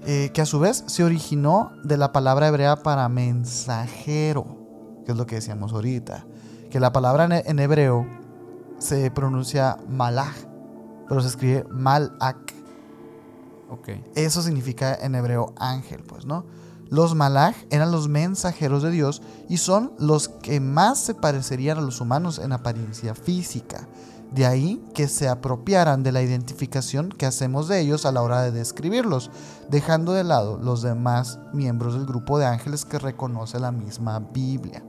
Eh, 0.06 0.30
que 0.32 0.40
a 0.40 0.46
su 0.46 0.58
vez 0.58 0.82
se 0.86 1.04
originó 1.04 1.72
de 1.84 1.96
la 1.96 2.12
palabra 2.12 2.48
hebrea 2.48 2.76
para 2.82 3.08
mensajero, 3.08 4.46
que 5.04 5.12
es 5.12 5.18
lo 5.18 5.26
que 5.26 5.36
decíamos 5.36 5.72
ahorita. 5.72 6.24
Que 6.70 6.80
la 6.80 6.92
palabra 6.92 7.24
en, 7.44 7.58
hebreo 7.58 8.06
se 8.78 9.10
pronuncia 9.10 9.76
malach, 9.88 10.34
pero 11.08 11.20
se 11.20 11.28
escribe 11.28 11.64
malak. 11.70 12.54
Ok. 13.70 13.88
Eso 14.14 14.42
significa 14.42 14.94
en 14.94 15.14
hebreo 15.14 15.52
ángel, 15.58 16.02
pues, 16.02 16.24
¿no? 16.26 16.44
Los 16.88 17.14
malach 17.14 17.54
eran 17.70 17.92
los 17.92 18.08
mensajeros 18.08 18.82
de 18.82 18.90
Dios 18.90 19.22
y 19.48 19.58
son 19.58 19.92
los 19.98 20.28
que 20.28 20.58
más 20.60 20.98
se 20.98 21.14
parecerían 21.14 21.78
a 21.78 21.82
los 21.82 22.00
humanos 22.00 22.38
en 22.40 22.52
apariencia 22.52 23.14
física. 23.14 23.86
De 24.32 24.46
ahí 24.46 24.84
que 24.94 25.08
se 25.08 25.28
apropiaran 25.28 26.04
de 26.04 26.12
la 26.12 26.22
identificación 26.22 27.08
que 27.08 27.26
hacemos 27.26 27.66
de 27.66 27.80
ellos 27.80 28.06
a 28.06 28.12
la 28.12 28.22
hora 28.22 28.42
de 28.42 28.52
describirlos, 28.52 29.30
dejando 29.68 30.12
de 30.12 30.22
lado 30.22 30.56
los 30.58 30.82
demás 30.82 31.40
miembros 31.52 31.94
del 31.94 32.06
grupo 32.06 32.38
de 32.38 32.46
ángeles 32.46 32.84
que 32.84 33.00
reconoce 33.00 33.58
la 33.58 33.72
misma 33.72 34.20
Biblia. 34.20 34.84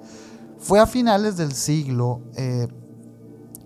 Fue 0.60 0.80
a 0.80 0.86
finales 0.86 1.38
del 1.38 1.54
siglo 1.54 2.22
eh, 2.36 2.68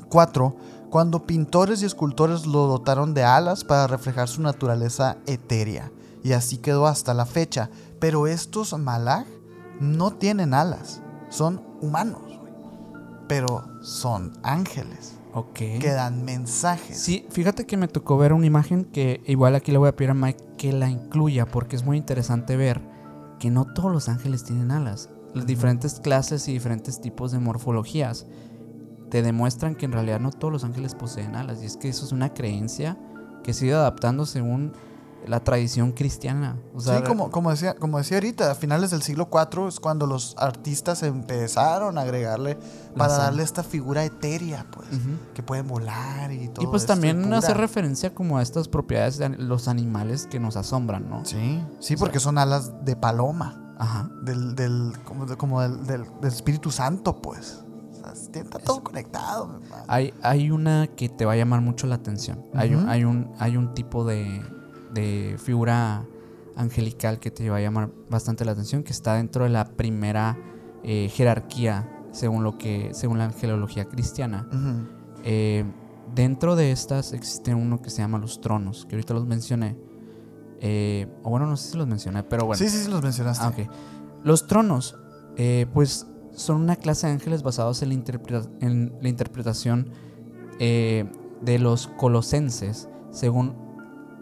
IV 0.09 0.55
cuando 0.89 1.25
pintores 1.25 1.81
y 1.81 1.85
escultores 1.85 2.45
lo 2.45 2.67
dotaron 2.67 3.13
de 3.13 3.25
alas 3.25 3.65
para 3.65 3.85
reflejar 3.85 4.29
su 4.29 4.41
naturaleza 4.41 5.17
etérea. 5.25 5.91
Y 6.23 6.31
así 6.31 6.57
quedó 6.57 6.87
hasta 6.87 7.13
la 7.13 7.25
fecha. 7.25 7.69
Pero 7.99 8.27
estos 8.27 8.77
malaj 8.79 9.25
no 9.81 10.11
tienen 10.11 10.53
alas. 10.53 11.01
Son 11.29 11.61
humanos. 11.81 12.21
Pero 13.27 13.65
son 13.81 14.31
ángeles 14.41 15.14
Ok. 15.37 15.53
que 15.53 15.91
dan 15.91 16.23
mensajes. 16.23 16.97
Sí, 16.97 17.25
fíjate 17.29 17.65
que 17.65 17.75
me 17.75 17.89
tocó 17.89 18.17
ver 18.17 18.31
una 18.31 18.45
imagen 18.45 18.85
que 18.85 19.21
igual 19.25 19.53
aquí 19.55 19.73
le 19.73 19.77
voy 19.77 19.89
a 19.89 19.95
pedir 19.95 20.11
a 20.11 20.13
Mike 20.13 20.41
que 20.57 20.71
la 20.71 20.89
incluya 20.89 21.45
porque 21.45 21.75
es 21.75 21.83
muy 21.83 21.97
interesante 21.97 22.55
ver 22.55 22.81
que 23.37 23.51
no 23.51 23.65
todos 23.65 23.91
los 23.91 24.07
ángeles 24.07 24.45
tienen 24.45 24.71
alas. 24.71 25.09
Las 25.33 25.45
diferentes 25.45 25.99
clases 25.99 26.47
y 26.47 26.53
diferentes 26.53 27.01
tipos 27.01 27.33
de 27.33 27.39
morfologías 27.39 28.25
te 29.09 29.21
demuestran 29.21 29.75
que 29.75 29.85
en 29.85 29.91
realidad 29.91 30.21
no 30.21 30.31
todos 30.31 30.53
los 30.53 30.63
ángeles 30.63 30.95
poseen 30.95 31.35
alas. 31.35 31.61
Y 31.61 31.65
es 31.65 31.75
que 31.75 31.89
eso 31.89 32.05
es 32.05 32.13
una 32.13 32.33
creencia 32.33 32.97
que 33.43 33.53
se 33.53 33.65
ha 33.65 33.67
ido 33.67 33.79
adaptando 33.79 34.25
según 34.25 34.71
la 35.27 35.43
tradición 35.43 35.91
cristiana. 35.91 36.57
O 36.73 36.79
sea, 36.79 36.97
sí, 36.99 37.03
como, 37.03 37.29
como, 37.31 37.51
decía, 37.51 37.75
como 37.75 37.97
decía 37.97 38.17
ahorita, 38.17 38.51
a 38.51 38.55
finales 38.55 38.91
del 38.91 39.01
siglo 39.01 39.29
IV 39.31 39.67
es 39.67 39.79
cuando 39.79 40.07
los 40.07 40.35
artistas 40.37 41.03
empezaron 41.03 41.97
a 41.97 42.01
agregarle 42.01 42.57
para 42.95 43.17
darle 43.17 43.43
esta 43.43 43.63
figura 43.63 44.03
etérea, 44.03 44.65
pues, 44.71 44.87
que 45.33 45.43
pueden 45.43 45.67
volar 45.67 46.31
y 46.31 46.47
todo. 46.49 46.63
Y 46.63 46.67
pues 46.67 46.83
esto, 46.83 46.93
también 46.93 47.23
pura. 47.23 47.37
hace 47.39 47.53
referencia 47.53 48.13
como 48.13 48.37
a 48.37 48.41
estas 48.41 48.67
propiedades 48.67 49.17
de 49.17 49.29
los 49.29 49.67
animales 49.67 50.27
que 50.27 50.39
nos 50.39 50.55
asombran, 50.57 51.09
¿no? 51.09 51.25
Sí, 51.25 51.61
sí, 51.79 51.95
porque 51.97 52.19
son 52.19 52.37
alas 52.37 52.85
de 52.85 52.95
paloma. 52.95 53.61
Ajá. 53.77 54.09
del, 54.23 54.55
del 54.55 54.93
como, 55.03 55.25
de- 55.25 55.35
como 55.35 55.59
del, 55.61 55.85
del- 55.85 56.05
del 56.21 56.31
Espíritu 56.31 56.71
Santo, 56.71 57.21
pues. 57.21 57.61
O 57.91 57.95
sea, 57.97 58.13
está 58.41 58.57
todo 58.59 58.81
conectado. 58.81 59.59
Hay, 59.89 60.13
hay 60.21 60.49
una 60.49 60.87
que 60.87 61.09
te 61.09 61.25
va 61.25 61.33
a 61.33 61.35
llamar 61.35 61.59
mucho 61.59 61.85
la 61.85 61.95
atención. 61.95 62.45
hay, 62.53 62.73
un, 62.73 62.87
hay, 62.87 63.03
un, 63.03 63.33
hay 63.37 63.57
un 63.57 63.73
tipo 63.73 64.05
de, 64.05 64.41
de 64.95 65.35
figura 65.37 66.05
angelical 66.55 67.19
que 67.19 67.29
te 67.29 67.47
va 67.49 67.57
a 67.57 67.61
llamar 67.61 67.91
bastante 68.09 68.45
la 68.45 68.53
atención, 68.53 68.81
que 68.83 68.91
está 68.93 69.13
dentro 69.15 69.43
de 69.43 69.49
la 69.51 69.65
primera 69.65 70.37
eh, 70.83 71.09
jerarquía 71.13 71.91
según 72.11 72.43
lo 72.43 72.57
que 72.57 72.91
según 72.93 73.17
la 73.17 73.25
angelología 73.25 73.85
cristiana. 73.85 74.47
Eh, 75.23 75.65
dentro 76.15 76.55
de 76.55 76.71
estas 76.71 77.11
existe 77.13 77.53
uno 77.53 77.81
que 77.81 77.89
se 77.89 77.97
llama 78.01 78.17
los 78.19 78.39
tronos, 78.41 78.85
que 78.85 78.95
ahorita 78.95 79.13
los 79.13 79.25
mencioné. 79.27 79.75
Eh, 80.61 81.07
o 81.23 81.29
bueno, 81.29 81.45
no 81.45 81.57
sé 81.57 81.71
si 81.71 81.77
los 81.77 81.87
mencioné, 81.87 82.23
pero 82.23 82.45
bueno. 82.45 82.57
Sí, 82.57 82.69
sí, 82.69 82.83
sí, 82.85 82.89
los 82.89 83.03
mencionaste. 83.03 83.67
Ah. 83.69 83.73
Los 84.23 84.47
tronos, 84.47 84.95
pues, 85.73 86.07
son 86.33 86.61
una 86.61 86.77
clase 86.77 87.07
de 87.07 87.13
ángeles 87.13 87.43
basados 87.43 87.81
en 87.81 87.89
la, 87.89 87.95
interpreta- 87.95 88.49
en 88.61 88.93
la 89.01 89.09
interpretación 89.09 89.89
de 90.57 91.59
los 91.59 91.87
colosenses, 91.87 92.87
según 93.11 93.55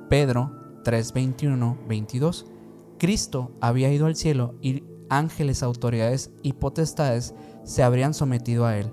Pedro 0.10 0.52
3, 0.84 1.14
21, 1.14 1.78
22. 1.88 2.46
Cristo 3.00 3.52
había 3.62 3.92
ido 3.92 4.06
al 4.06 4.16
cielo 4.16 4.56
y 4.62 4.84
ángeles, 5.10 5.64
autoridades 5.64 6.32
y 6.42 6.54
potestades 6.54 7.34
se 7.64 7.84
habrían 7.84 8.14
sometido 8.14 8.66
a 8.66 8.78
él. 8.78 8.92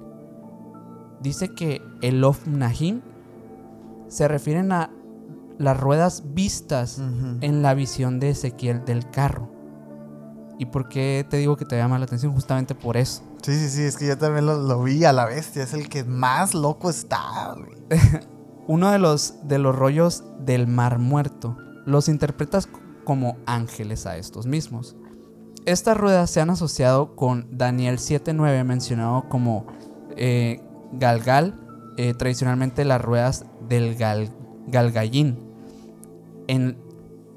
Dice 1.20 1.54
que 1.54 1.82
el 2.02 2.22
Of 2.24 2.46
Nahim 2.46 3.02
se 4.08 4.26
refieren 4.28 4.72
a 4.72 4.90
las 5.58 5.78
ruedas 5.78 6.24
vistas 6.34 6.98
en 7.40 7.62
la 7.62 7.74
visión 7.74 8.18
de 8.18 8.30
Ezequiel 8.30 8.84
del 8.84 9.10
carro. 9.10 9.50
¿Y 10.58 10.66
por 10.66 10.88
qué 10.88 11.26
te 11.28 11.36
digo 11.36 11.56
que 11.56 11.64
te 11.64 11.76
llama 11.76 11.98
la 11.98 12.04
atención? 12.04 12.32
Justamente 12.32 12.74
por 12.74 12.96
eso. 12.96 13.22
Sí, 13.42 13.54
sí, 13.58 13.68
sí, 13.68 13.82
es 13.82 13.96
que 13.96 14.06
yo 14.06 14.18
también 14.18 14.46
lo, 14.46 14.58
lo 14.58 14.82
vi 14.82 15.04
a 15.04 15.12
la 15.12 15.26
bestia. 15.26 15.62
Es 15.62 15.72
el 15.72 15.88
que 15.88 16.04
más 16.04 16.54
loco 16.54 16.90
está. 16.90 17.54
Uno 18.66 18.90
de 18.90 18.98
los, 18.98 19.36
de 19.44 19.58
los 19.58 19.74
rollos 19.74 20.24
del 20.38 20.66
mar 20.66 20.98
muerto 20.98 21.56
los 21.86 22.08
interpretas 22.08 22.68
como 23.04 23.36
ángeles 23.46 24.06
a 24.06 24.16
estos 24.16 24.46
mismos. 24.46 24.96
Estas 25.66 25.96
ruedas 25.96 26.30
se 26.30 26.40
han 26.40 26.50
asociado 26.50 27.14
con 27.16 27.46
Daniel 27.50 27.98
7.9 27.98 28.64
mencionado 28.64 29.28
como 29.28 29.66
eh, 30.16 30.62
Galgal, 30.92 31.54
eh, 31.96 32.14
tradicionalmente 32.14 32.84
las 32.84 33.02
ruedas 33.02 33.44
del 33.68 33.94
gal, 33.94 34.30
Galgallín, 34.68 35.38
en 36.46 36.78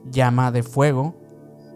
llama 0.10 0.52
de 0.52 0.64
fuego 0.64 1.16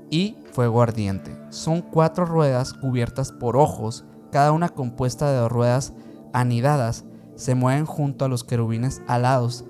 y 0.10 0.38
fuego 0.54 0.82
ardiente. 0.82 1.38
Son 1.50 1.82
cuatro 1.82 2.26
ruedas 2.26 2.74
cubiertas 2.74 3.32
por 3.32 3.58
ojos, 3.58 4.06
cada 4.32 4.52
una 4.52 4.70
compuesta 4.70 5.30
de 5.30 5.38
dos 5.38 5.52
ruedas 5.52 5.94
anidadas, 6.34 7.06
se 7.36 7.56
mueven 7.56 7.86
junto 7.86 8.26
a 8.26 8.28
los 8.28 8.44
querubines 8.44 9.02
alados 9.08 9.66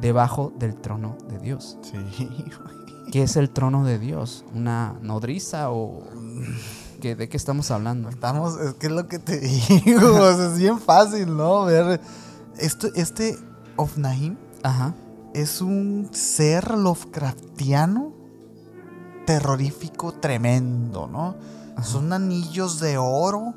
debajo 0.00 0.52
del 0.58 0.76
trono 0.76 1.16
de 1.28 1.38
Dios. 1.38 1.78
Sí. 1.82 2.28
¿Qué 3.12 3.22
es 3.24 3.36
el 3.36 3.50
trono 3.50 3.84
de 3.84 3.98
Dios? 3.98 4.44
¿Una 4.54 4.94
nodriza 5.02 5.70
o 5.70 6.04
qué, 7.00 7.16
de 7.16 7.28
qué 7.28 7.36
estamos 7.36 7.70
hablando? 7.70 8.08
Estamos, 8.08 8.58
es 8.60 8.74
que 8.74 8.86
es 8.86 8.92
lo 8.92 9.06
que 9.08 9.18
te 9.18 9.38
digo. 9.84 10.14
o 10.14 10.36
sea, 10.36 10.46
es 10.46 10.58
bien 10.58 10.78
fácil, 10.78 11.36
¿no? 11.36 11.64
Ver. 11.64 12.00
Esto, 12.58 12.88
este 12.94 13.36
Ofnahim 13.76 14.36
Ajá. 14.62 14.94
es 15.34 15.60
un 15.60 16.08
ser 16.12 16.76
Lovecraftiano 16.76 18.12
terrorífico 19.26 20.12
tremendo, 20.12 21.06
¿no? 21.06 21.36
Ajá. 21.76 21.84
Son 21.84 22.12
anillos 22.12 22.80
de 22.80 22.98
oro. 22.98 23.54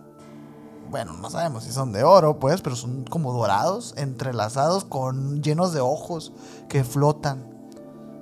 Bueno, 0.93 1.13
no 1.19 1.27
sabemos 1.31 1.63
si 1.63 1.71
son 1.71 1.91
de 1.91 2.03
oro, 2.03 2.37
pues, 2.37 2.61
pero 2.61 2.75
son 2.75 3.03
como 3.05 3.33
dorados, 3.33 3.95
entrelazados 3.97 4.83
con 4.85 5.41
llenos 5.41 5.73
de 5.73 5.79
ojos 5.79 6.33
que 6.69 6.83
flotan. 6.83 7.47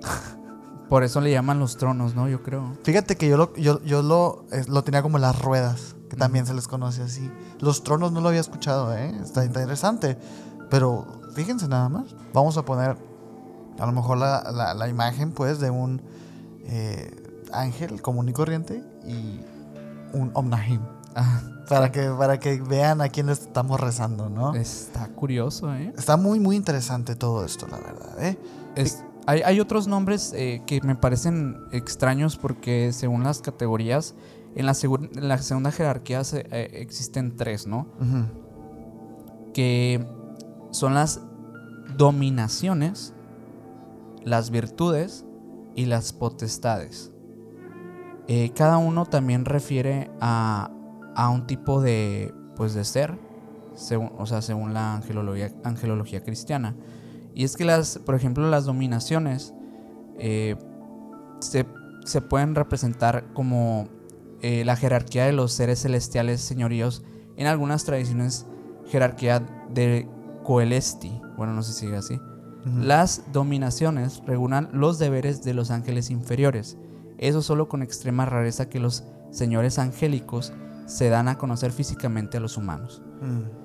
Por 0.87 1.03
eso 1.03 1.19
le 1.19 1.31
llaman 1.31 1.59
los 1.59 1.75
tronos, 1.75 2.15
¿no? 2.15 2.29
Yo 2.29 2.41
creo. 2.43 2.77
Fíjate 2.83 3.17
que 3.17 3.27
yo 3.27 3.35
lo, 3.35 3.53
yo, 3.55 3.81
yo 3.83 4.01
lo, 4.01 4.45
lo 4.69 4.83
tenía 4.85 5.01
como 5.01 5.17
las 5.17 5.41
ruedas, 5.41 5.97
que 6.09 6.15
también 6.15 6.45
se 6.45 6.53
les 6.53 6.69
conoce 6.69 7.01
así. 7.03 7.29
Los 7.59 7.83
tronos 7.83 8.13
no 8.13 8.21
lo 8.21 8.29
había 8.29 8.39
escuchado, 8.39 8.95
¿eh? 8.95 9.13
Está 9.21 9.43
interesante. 9.43 10.17
Pero 10.69 11.05
fíjense 11.35 11.67
nada 11.67 11.89
más. 11.89 12.15
Vamos 12.33 12.55
a 12.55 12.63
poner 12.63 12.95
a 13.79 13.85
lo 13.85 13.91
mejor 13.91 14.17
la, 14.17 14.49
la- 14.49 14.73
la 14.73 14.87
imagen, 14.87 15.33
pues, 15.33 15.59
de 15.59 15.71
un 15.71 16.01
eh, 16.63 17.13
ángel 17.51 18.01
común 18.01 18.29
y 18.29 18.31
corriente 18.31 18.81
y 19.05 19.41
un 20.13 20.31
Omnahim. 20.35 20.79
Ah, 21.15 21.41
Para 21.69 21.89
que, 21.91 22.09
para 22.09 22.37
que 22.39 22.59
vean 22.61 22.99
a 22.99 23.07
quién 23.07 23.27
le 23.27 23.31
estamos 23.33 23.79
rezando, 23.79 24.27
¿no? 24.29 24.53
está 24.55 25.07
curioso, 25.07 25.73
¿eh? 25.73 25.93
Está 25.97 26.17
muy, 26.17 26.37
muy 26.39 26.57
interesante 26.57 27.15
todo 27.15 27.45
esto, 27.45 27.65
la 27.67 27.77
verdad, 27.77 28.21
¿eh? 28.21 28.37
Es- 28.75 29.03
hay, 29.25 29.41
hay 29.43 29.59
otros 29.61 29.87
nombres 29.87 30.33
eh, 30.35 30.63
que 30.65 30.81
me 30.81 30.95
parecen 30.95 31.55
extraños 31.71 32.35
porque 32.35 32.91
según 32.91 33.23
las 33.23 33.39
categorías, 33.39 34.15
en 34.55 34.65
la, 34.65 34.73
segun- 34.73 35.09
en 35.15 35.27
la 35.29 35.37
segunda 35.37 35.71
jerarquía 35.71 36.23
se- 36.25 36.45
eh, 36.51 36.71
existen 36.81 37.37
tres, 37.37 37.67
¿no? 37.67 37.87
Que 39.53 40.05
son 40.71 40.93
las 40.93 41.21
dominaciones, 41.97 43.13
las 44.23 44.49
virtudes 44.49 45.23
y 45.75 45.85
las 45.85 46.11
potestades. 46.13 47.11
Eh, 48.27 48.51
cada 48.55 48.77
uno 48.77 49.05
también 49.05 49.45
refiere 49.45 50.09
a, 50.19 50.71
a 51.15 51.29
un 51.29 51.47
tipo 51.47 51.81
de, 51.81 52.33
pues, 52.55 52.73
de 52.73 52.83
ser, 52.83 53.17
según, 53.75 54.11
o 54.17 54.25
sea, 54.25 54.41
según 54.41 54.73
la 54.73 54.95
angelología, 54.95 55.51
angelología 55.63 56.23
cristiana. 56.23 56.75
Y 57.33 57.43
es 57.43 57.55
que 57.55 57.65
las, 57.65 57.99
por 57.99 58.15
ejemplo, 58.15 58.49
las 58.49 58.65
dominaciones 58.65 59.53
eh, 60.17 60.55
se, 61.39 61.65
se 62.03 62.21
pueden 62.21 62.55
representar 62.55 63.33
como 63.33 63.87
eh, 64.41 64.65
la 64.65 64.75
jerarquía 64.75 65.25
de 65.25 65.33
los 65.33 65.51
seres 65.51 65.81
celestiales 65.81 66.41
señoríos 66.41 67.03
en 67.37 67.47
algunas 67.47 67.85
tradiciones 67.85 68.45
jerarquía 68.87 69.39
de 69.73 70.07
Coelesti. 70.43 71.21
Bueno, 71.37 71.53
no 71.53 71.63
sé 71.63 71.73
si 71.73 71.81
sigue 71.81 71.97
así. 71.97 72.19
Las 72.65 73.23
dominaciones 73.31 74.21
regulan 74.27 74.69
los 74.71 74.99
deberes 74.99 75.43
de 75.43 75.55
los 75.55 75.71
ángeles 75.71 76.11
inferiores. 76.11 76.77
Eso 77.17 77.41
solo 77.41 77.67
con 77.67 77.81
extrema 77.81 78.25
rareza 78.25 78.69
que 78.69 78.79
los 78.79 79.03
señores 79.31 79.79
angélicos 79.79 80.53
se 80.91 81.07
dan 81.07 81.29
a 81.29 81.37
conocer 81.37 81.71
físicamente 81.71 82.37
a 82.37 82.41
los 82.41 82.57
humanos. 82.57 83.01
Mm. 83.21 83.61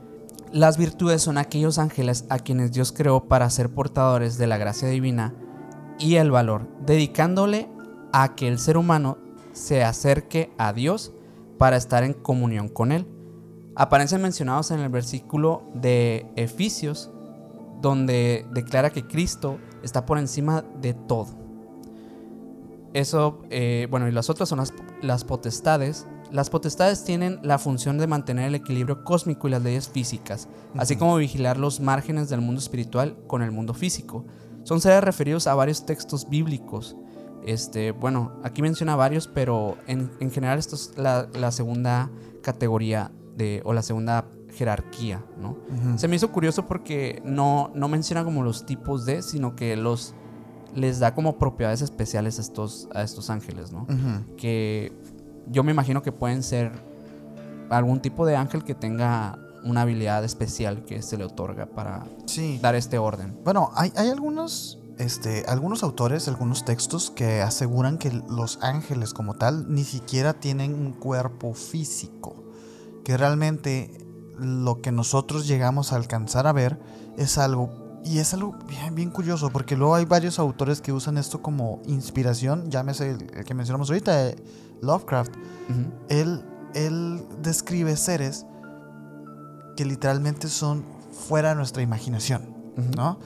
Las 0.53 0.79
virtudes 0.79 1.23
son 1.23 1.39
aquellos 1.39 1.79
ángeles 1.79 2.25
a 2.29 2.39
quienes 2.39 2.71
Dios 2.71 2.93
creó 2.93 3.25
para 3.25 3.51
ser 3.51 3.69
portadores 3.69 4.39
de 4.39 4.47
la 4.47 4.59
gracia 4.59 4.89
divina 4.89 5.35
y 5.99 6.17
el 6.17 6.31
valor, 6.31 6.69
dedicándole 6.87 7.69
a 8.13 8.37
que 8.37 8.47
el 8.47 8.61
ser 8.61 8.77
humano 8.77 9.19
se 9.53 9.83
acerque 9.83 10.53
a 10.57 10.73
Dios 10.73 11.13
para 11.59 11.77
estar 11.77 12.05
en 12.05 12.13
comunión 12.13 12.69
con 12.69 12.93
Él. 12.93 13.09
Aparecen 13.75 14.23
mencionados 14.23 14.71
en 14.71 14.79
el 14.79 14.89
versículo 14.89 15.65
de 15.75 16.31
Efesios, 16.37 17.11
donde 17.83 18.47
declara 18.53 18.91
que 18.91 19.07
Cristo 19.07 19.59
está 19.83 20.07
por 20.07 20.19
encima 20.19 20.63
de 20.81 20.95
todo. 20.95 21.27
Eso, 22.93 23.43
eh, 23.51 23.89
bueno, 23.91 24.07
y 24.07 24.13
las 24.13 24.31
otras 24.31 24.49
son 24.49 24.59
las, 24.59 24.73
las 25.03 25.25
potestades. 25.25 26.07
Las 26.33 26.51
potestades 26.51 27.05
tienen 27.05 27.39
la 27.43 27.59
función 27.59 27.99
de 27.99 28.07
mantener 28.07 28.49
el 28.49 28.55
equilibrio 28.55 29.05
cósmico 29.05 29.49
y 29.49 29.53
las 29.53 29.63
leyes 29.63 29.89
físicas, 29.89 30.49
así 30.77 30.97
como 30.97 31.17
vigilar 31.17 31.57
los 31.57 31.81
márgenes 31.81 32.29
del 32.29 32.41
mundo 32.41 32.61
espiritual 32.61 33.17
con 33.27 33.43
el 33.43 33.53
mundo 33.53 33.75
físico. 33.75 34.25
Son 34.65 34.81
seres 34.81 35.05
referidos 35.05 35.47
a 35.47 35.55
varios 35.55 35.87
textos 35.87 36.29
bíblicos. 36.29 36.97
Este, 37.45 37.93
bueno, 37.93 38.33
aquí 38.43 38.61
menciona 38.61 38.97
varios, 38.97 39.29
pero 39.29 39.77
en, 39.87 40.11
en 40.19 40.33
general 40.33 40.59
esto 40.59 40.75
es 40.75 40.93
la, 40.97 41.29
la 41.33 41.53
segunda 41.53 42.11
categoría 42.43 43.13
de, 43.37 43.63
o 43.65 43.73
la 43.73 43.83
segunda 43.83 44.27
jerarquía, 44.57 45.25
¿no? 45.41 45.57
Se 45.97 46.09
me 46.09 46.17
hizo 46.17 46.33
curioso 46.33 46.67
porque 46.67 47.23
no, 47.25 47.71
no 47.75 47.89
menciona 47.89 48.25
como 48.25 48.43
los 48.43 48.67
tipos 48.67 49.05
de, 49.05 49.23
sino 49.23 49.55
que 49.55 49.77
los 49.77 50.15
les 50.75 50.99
da 50.99 51.15
como 51.15 51.39
propiedades 51.39 51.81
especiales 51.81 52.39
a 52.39 52.43
estos, 52.43 52.89
a 52.95 53.03
estos 53.03 53.31
ángeles, 53.31 53.73
¿no? 53.73 53.87
Que 54.37 54.93
yo 55.51 55.63
me 55.65 55.73
imagino 55.73 56.03
que 56.03 56.13
pueden 56.13 56.43
ser 56.43 56.73
algún 57.71 58.01
tipo 58.01 58.27
de 58.27 58.37
ángel 58.37 58.65
que 58.65 58.75
tenga 58.75 59.39
una 59.65 59.83
habilidad 59.83 60.25
especial 60.25 60.85
que 60.85 61.03
se 61.03 61.17
le 61.17 61.25
otorga 61.25 61.67
para 61.67 62.05
Sí. 62.27 62.59
dar 62.63 62.75
este 62.77 62.99
orden. 62.99 63.37
Bueno, 63.45 63.71
hay, 63.75 63.93
hay 63.97 64.11
algunos, 64.11 64.79
este, 64.99 65.45
algunos 65.49 65.83
autores, 65.83 66.29
algunos 66.29 66.65
textos 66.65 67.11
que 67.11 67.43
aseguran 67.43 67.99
que 67.99 68.13
los 68.29 68.59
ángeles 68.63 69.13
como 69.13 69.35
tal 69.35 69.73
ni 69.75 69.83
siquiera 69.83 70.35
tienen 70.35 70.75
un 70.75 70.93
cuerpo 70.93 71.53
físico. 71.55 72.45
Que 73.05 73.17
realmente 73.17 73.91
lo 74.39 74.81
que 74.83 74.93
nosotros 74.93 75.49
llegamos 75.49 75.93
a 75.93 75.97
alcanzar 75.97 76.47
a 76.47 76.53
ver 76.53 76.79
es 77.17 77.39
algo... 77.39 77.85
Y 78.05 78.21
es 78.21 78.33
algo 78.35 78.55
bien, 78.69 78.95
bien 78.95 79.11
curioso, 79.11 79.51
porque 79.51 79.77
luego 79.77 79.97
hay 79.97 80.05
varios 80.05 80.39
autores 80.39 80.81
que 80.81 80.93
usan 80.93 81.19
esto 81.19 81.43
como 81.43 81.83
inspiración, 81.87 82.71
llámese 82.71 83.11
el, 83.11 83.27
el 83.35 83.45
que 83.45 83.53
mencionamos 83.53 83.91
ahorita, 83.91 84.31
Lovecraft. 84.83 85.33
Él, 86.09 86.45
él 86.75 87.27
describe 87.43 87.97
seres 87.97 88.47
que 89.77 89.85
literalmente 89.85 90.49
son 90.49 90.85
fuera 91.13 91.51
de 91.51 91.55
nuestra 91.57 91.83
imaginación. 91.83 92.55
¿no? 92.97 93.19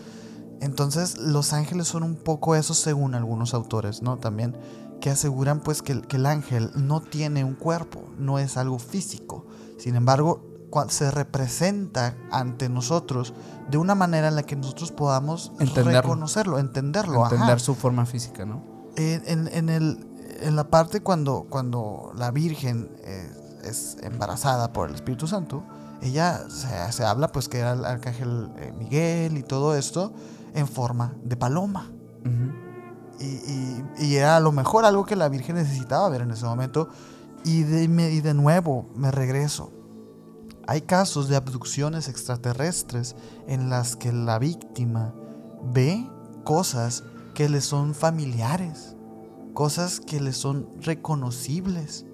Entonces, 0.61 1.19
los 1.19 1.53
ángeles 1.53 1.89
son 1.89 2.03
un 2.03 2.17
poco 2.17 2.55
eso 2.55 2.75
según 2.75 3.15
algunos 3.15 3.55
autores, 3.55 4.03
¿no? 4.03 4.19
También 4.19 4.57
que 5.01 5.09
aseguran 5.09 5.61
pues 5.61 5.81
que, 5.81 6.03
que 6.03 6.17
el 6.17 6.27
ángel 6.27 6.71
no 6.75 7.01
tiene 7.01 7.43
un 7.43 7.55
cuerpo, 7.55 8.05
no 8.19 8.39
es 8.39 8.59
algo 8.59 8.79
físico. 8.79 9.47
Sin 9.79 9.97
embargo, 9.97 10.51
se 10.89 11.11
representa 11.11 12.17
ante 12.31 12.69
nosotros 12.69 13.35
de 13.71 13.79
una 13.79 13.95
manera 13.95 14.29
en 14.29 14.37
la 14.37 14.43
que 14.43 14.57
nosotros 14.57 14.93
podamos 14.93 15.53
reconocerlo, 15.59 16.59
entenderlo. 16.59 17.25
Entender 17.25 17.61
su 17.61 17.75
forma 17.75 18.07
física, 18.07 18.45
¿no? 18.45 18.63
En, 18.97 19.49
en, 19.49 19.69
el, 19.69 20.07
en 20.41 20.57
la 20.57 20.69
parte 20.71 21.01
cuando, 21.01 21.47
cuando 21.49 22.13
la 22.17 22.31
Virgen 22.31 22.91
eh, 23.03 23.61
es 23.65 23.97
embarazada 24.03 24.73
por 24.73 24.89
el 24.89 24.95
Espíritu 24.95 25.27
Santo, 25.27 25.65
ella 26.03 26.49
se, 26.49 26.93
se 26.93 27.05
habla 27.05 27.31
pues 27.33 27.49
que 27.49 27.59
era 27.59 27.73
el 27.73 27.85
arcángel 27.85 28.51
eh, 28.57 28.73
Miguel 28.79 29.37
y 29.37 29.43
todo 29.43 29.77
esto 29.77 30.13
en 30.55 30.67
forma 30.67 31.15
de 31.23 31.37
paloma. 31.37 31.91
y, 33.19 33.25
y, 33.25 33.85
y, 33.99 34.17
era 34.17 34.37
a 34.37 34.41
lo 34.41 34.53
mejor 34.53 34.85
algo 34.85 35.05
que 35.05 35.17
la 35.17 35.29
Virgen 35.29 35.57
necesitaba 35.57 36.09
ver 36.09 36.23
en 36.23 36.31
ese 36.31 36.45
momento. 36.47 36.89
Y 37.45 37.63
de, 37.63 37.85
y 37.85 38.21
de 38.21 38.35
nuevo 38.35 38.91
me 38.95 39.11
regreso 39.11 39.73
hay 40.71 40.83
casos 40.83 41.29
de 41.29 41.35
abducciones 41.35 42.07
extraterrestres 42.07 43.17
en 43.49 43.71
las 43.71 43.97
que 43.97 44.13
la 44.13 44.39
víctima 44.39 45.13
ve 45.65 46.09
cosas 46.45 47.03
que 47.35 47.49
le 47.49 47.61
son 47.61 47.93
familiares, 47.93 48.95
cosas 49.53 50.01
que 50.01 50.21
le 50.21 50.33
son 50.33 50.69
reconocibles. 50.81 52.07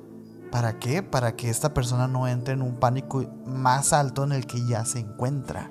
¿Para 0.51 0.78
qué? 0.78 1.03
Para 1.03 1.37
que 1.37 1.51
esta 1.51 1.74
persona 1.74 2.07
no 2.07 2.28
entre 2.28 2.55
en 2.55 2.62
un 2.62 2.76
pánico 2.76 3.24
más 3.47 3.93
alto 3.93 4.24
en 4.24 4.32
el 4.32 4.47
que 4.47 4.64
ya 4.66 4.84
se 4.84 5.01
encuentra. 5.01 5.70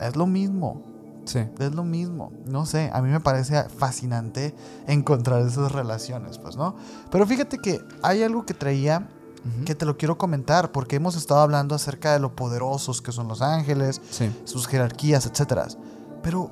Es 0.00 0.16
lo 0.16 0.26
mismo. 0.26 0.82
Sí. 1.24 1.40
Es 1.58 1.74
lo 1.74 1.84
mismo. 1.84 2.32
No 2.46 2.66
sé, 2.66 2.90
a 2.92 3.00
mí 3.00 3.08
me 3.10 3.20
parece 3.20 3.68
fascinante 3.68 4.54
encontrar 4.86 5.42
esas 5.42 5.72
relaciones, 5.72 6.38
pues, 6.38 6.56
¿no? 6.56 6.76
Pero 7.10 7.26
fíjate 7.26 7.58
que 7.58 7.80
hay 8.02 8.22
algo 8.22 8.44
que 8.44 8.54
traía 8.54 9.08
que 9.66 9.74
te 9.74 9.84
lo 9.84 9.98
quiero 9.98 10.16
comentar 10.16 10.72
porque 10.72 10.96
hemos 10.96 11.16
estado 11.16 11.40
hablando 11.40 11.74
acerca 11.74 12.14
de 12.14 12.18
lo 12.18 12.34
poderosos 12.34 13.02
que 13.02 13.12
son 13.12 13.28
los 13.28 13.42
ángeles, 13.42 14.00
sus 14.44 14.66
jerarquías, 14.66 15.26
etc. 15.26 15.68
Pero 16.22 16.50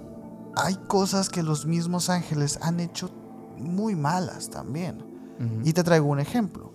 hay 0.56 0.74
cosas 0.74 1.30
que 1.30 1.42
los 1.42 1.64
mismos 1.64 2.10
ángeles 2.10 2.58
han 2.60 2.80
hecho 2.80 3.10
muy 3.58 3.94
malas 3.94 4.50
también. 4.50 5.10
Y 5.64 5.72
te 5.72 5.82
traigo 5.82 6.06
un 6.06 6.20
ejemplo. 6.20 6.72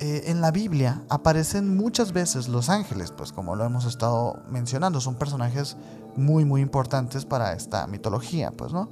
Eh, 0.00 0.30
en 0.30 0.40
la 0.40 0.50
Biblia 0.52 1.02
aparecen 1.10 1.76
muchas 1.76 2.12
veces 2.12 2.48
los 2.48 2.70
ángeles, 2.70 3.10
pues 3.10 3.32
como 3.32 3.56
lo 3.56 3.64
hemos 3.64 3.84
estado 3.84 4.42
mencionando, 4.48 5.00
son 5.00 5.16
personajes 5.16 5.76
muy 6.16 6.44
muy 6.44 6.60
importantes 6.60 7.24
para 7.24 7.52
esta 7.52 7.86
mitología, 7.88 8.52
pues, 8.52 8.72
¿no? 8.72 8.88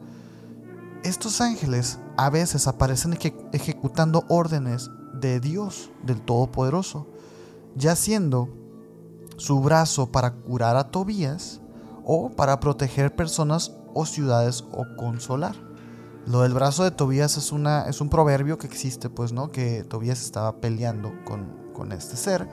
Estos 1.04 1.40
ángeles 1.40 2.00
a 2.16 2.28
veces 2.28 2.66
aparecen 2.66 3.16
ejecutando 3.52 4.24
órdenes 4.28 4.90
de 5.14 5.38
Dios, 5.38 5.90
del 6.02 6.20
Todopoderoso, 6.20 7.06
ya 7.76 7.94
siendo 7.94 8.48
su 9.36 9.60
brazo 9.60 10.10
para 10.10 10.32
curar 10.32 10.76
a 10.76 10.90
Tobías 10.90 11.60
o 12.04 12.30
para 12.30 12.58
proteger 12.58 13.14
personas 13.14 13.72
o 13.94 14.06
ciudades 14.06 14.64
o 14.72 14.84
consolar. 14.96 15.65
Lo 16.26 16.42
del 16.42 16.54
brazo 16.54 16.82
de 16.82 16.90
Tobías 16.90 17.36
es, 17.36 17.52
una, 17.52 17.88
es 17.88 18.00
un 18.00 18.08
proverbio 18.08 18.58
que 18.58 18.66
existe, 18.66 19.08
pues, 19.08 19.32
¿no? 19.32 19.52
Que 19.52 19.84
Tobías 19.84 20.22
estaba 20.22 20.56
peleando 20.56 21.12
con, 21.24 21.46
con 21.72 21.92
este 21.92 22.16
ser, 22.16 22.48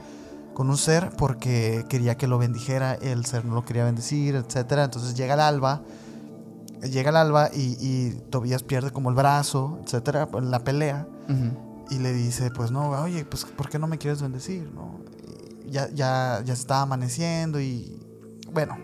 con 0.54 0.70
un 0.70 0.78
ser 0.78 1.10
porque 1.18 1.84
quería 1.90 2.16
que 2.16 2.28
lo 2.28 2.38
bendijera, 2.38 2.94
el 2.94 3.26
ser 3.26 3.46
no 3.46 3.56
lo 3.56 3.66
quería 3.66 3.84
bendecir, 3.84 4.36
etc. 4.36 4.74
Entonces 4.84 5.16
llega 5.16 5.34
el 5.34 5.40
alba, 5.40 5.82
llega 6.84 7.10
el 7.10 7.16
alba 7.16 7.50
y, 7.52 8.12
Tobías 8.30 8.62
pierde 8.62 8.92
como 8.92 9.10
el 9.10 9.16
brazo, 9.16 9.80
etc. 9.82 10.28
en 10.34 10.52
la 10.52 10.60
pelea 10.60 11.08
y 11.90 11.98
le 11.98 12.14
dice, 12.14 12.52
pues 12.52 12.70
no, 12.70 12.90
oye, 12.92 13.26
pues 13.26 13.46
¿por 13.46 13.70
qué 13.70 13.80
no 13.80 13.88
me 13.88 13.98
quieres 13.98 14.22
bendecir? 14.22 14.72
¿no? 14.72 15.00
Ya, 15.68 15.90
ya, 15.90 16.42
ya 16.46 16.54
está 16.54 16.82
amaneciendo 16.82 17.60
y 17.60 18.00
bueno, 18.52 18.78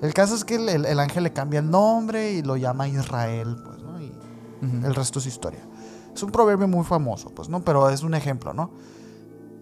el 0.00 0.14
caso 0.14 0.36
es 0.36 0.44
que 0.44 0.54
el, 0.54 1.00
ángel 1.00 1.24
le 1.24 1.32
cambia 1.32 1.58
el 1.58 1.70
nombre 1.70 2.32
y 2.32 2.42
lo 2.42 2.56
llama 2.56 2.86
Israel, 2.86 3.56
pues, 3.64 3.77
Y 4.62 4.84
el 4.84 4.94
resto 4.94 5.18
es 5.18 5.26
historia. 5.26 5.60
Es 6.14 6.22
un 6.22 6.30
proverbio 6.30 6.66
muy 6.66 6.84
famoso, 6.84 7.30
pues, 7.30 7.48
¿no? 7.48 7.64
Pero 7.64 7.90
es 7.90 8.02
un 8.02 8.14
ejemplo, 8.14 8.52
¿no? 8.52 8.70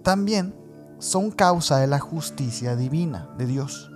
También 0.02 0.54
son 0.98 1.30
causa 1.30 1.78
de 1.78 1.86
la 1.86 1.98
justicia 1.98 2.76
divina 2.76 3.28
de 3.36 3.46
Dios. 3.46 3.90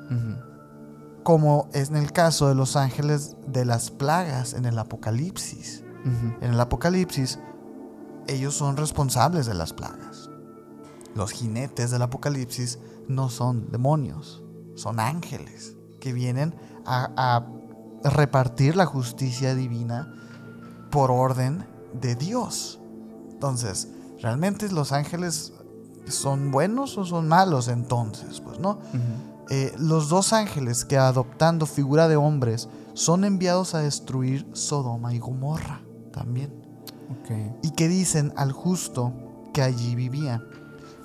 Como 1.22 1.68
es 1.72 1.90
en 1.90 1.96
el 1.96 2.12
caso 2.12 2.48
de 2.48 2.54
los 2.54 2.76
ángeles 2.76 3.36
de 3.46 3.64
las 3.64 3.90
plagas 3.90 4.54
en 4.54 4.64
el 4.64 4.78
Apocalipsis. 4.78 5.84
En 6.40 6.52
el 6.52 6.60
Apocalipsis 6.60 7.38
ellos 8.26 8.54
son 8.54 8.76
responsables 8.76 9.46
de 9.46 9.54
las 9.54 9.72
plagas. 9.72 10.30
Los 11.14 11.32
jinetes 11.32 11.90
del 11.90 12.02
Apocalipsis 12.02 12.78
no 13.08 13.28
son 13.28 13.70
demonios, 13.70 14.42
son 14.76 15.00
ángeles 15.00 15.76
que 16.00 16.12
vienen 16.12 16.54
a, 16.86 17.46
repartir 18.02 18.76
la 18.76 18.86
justicia 18.86 19.54
divina 19.54 20.10
por 20.90 21.10
orden 21.10 21.66
de 21.92 22.14
Dios. 22.14 22.80
Entonces, 23.30 23.88
¿realmente 24.20 24.70
los 24.70 24.92
ángeles 24.92 25.52
son 26.08 26.50
buenos 26.50 26.98
o 26.98 27.04
son 27.04 27.28
malos 27.28 27.68
entonces? 27.68 28.40
Pues 28.40 28.58
no. 28.58 28.78
Eh, 29.48 29.72
los 29.78 30.08
dos 30.08 30.32
ángeles 30.32 30.84
que 30.84 30.96
adoptando 30.96 31.66
figura 31.66 32.06
de 32.06 32.16
hombres 32.16 32.68
son 32.94 33.24
enviados 33.24 33.74
a 33.74 33.80
destruir 33.80 34.46
Sodoma 34.52 35.14
y 35.14 35.18
Gomorra 35.18 35.82
también. 36.12 36.60
Y 37.62 37.70
que 37.70 37.88
dicen 37.88 38.32
al 38.36 38.52
justo 38.52 39.12
que 39.52 39.62
allí 39.62 39.94
vivía, 39.94 40.42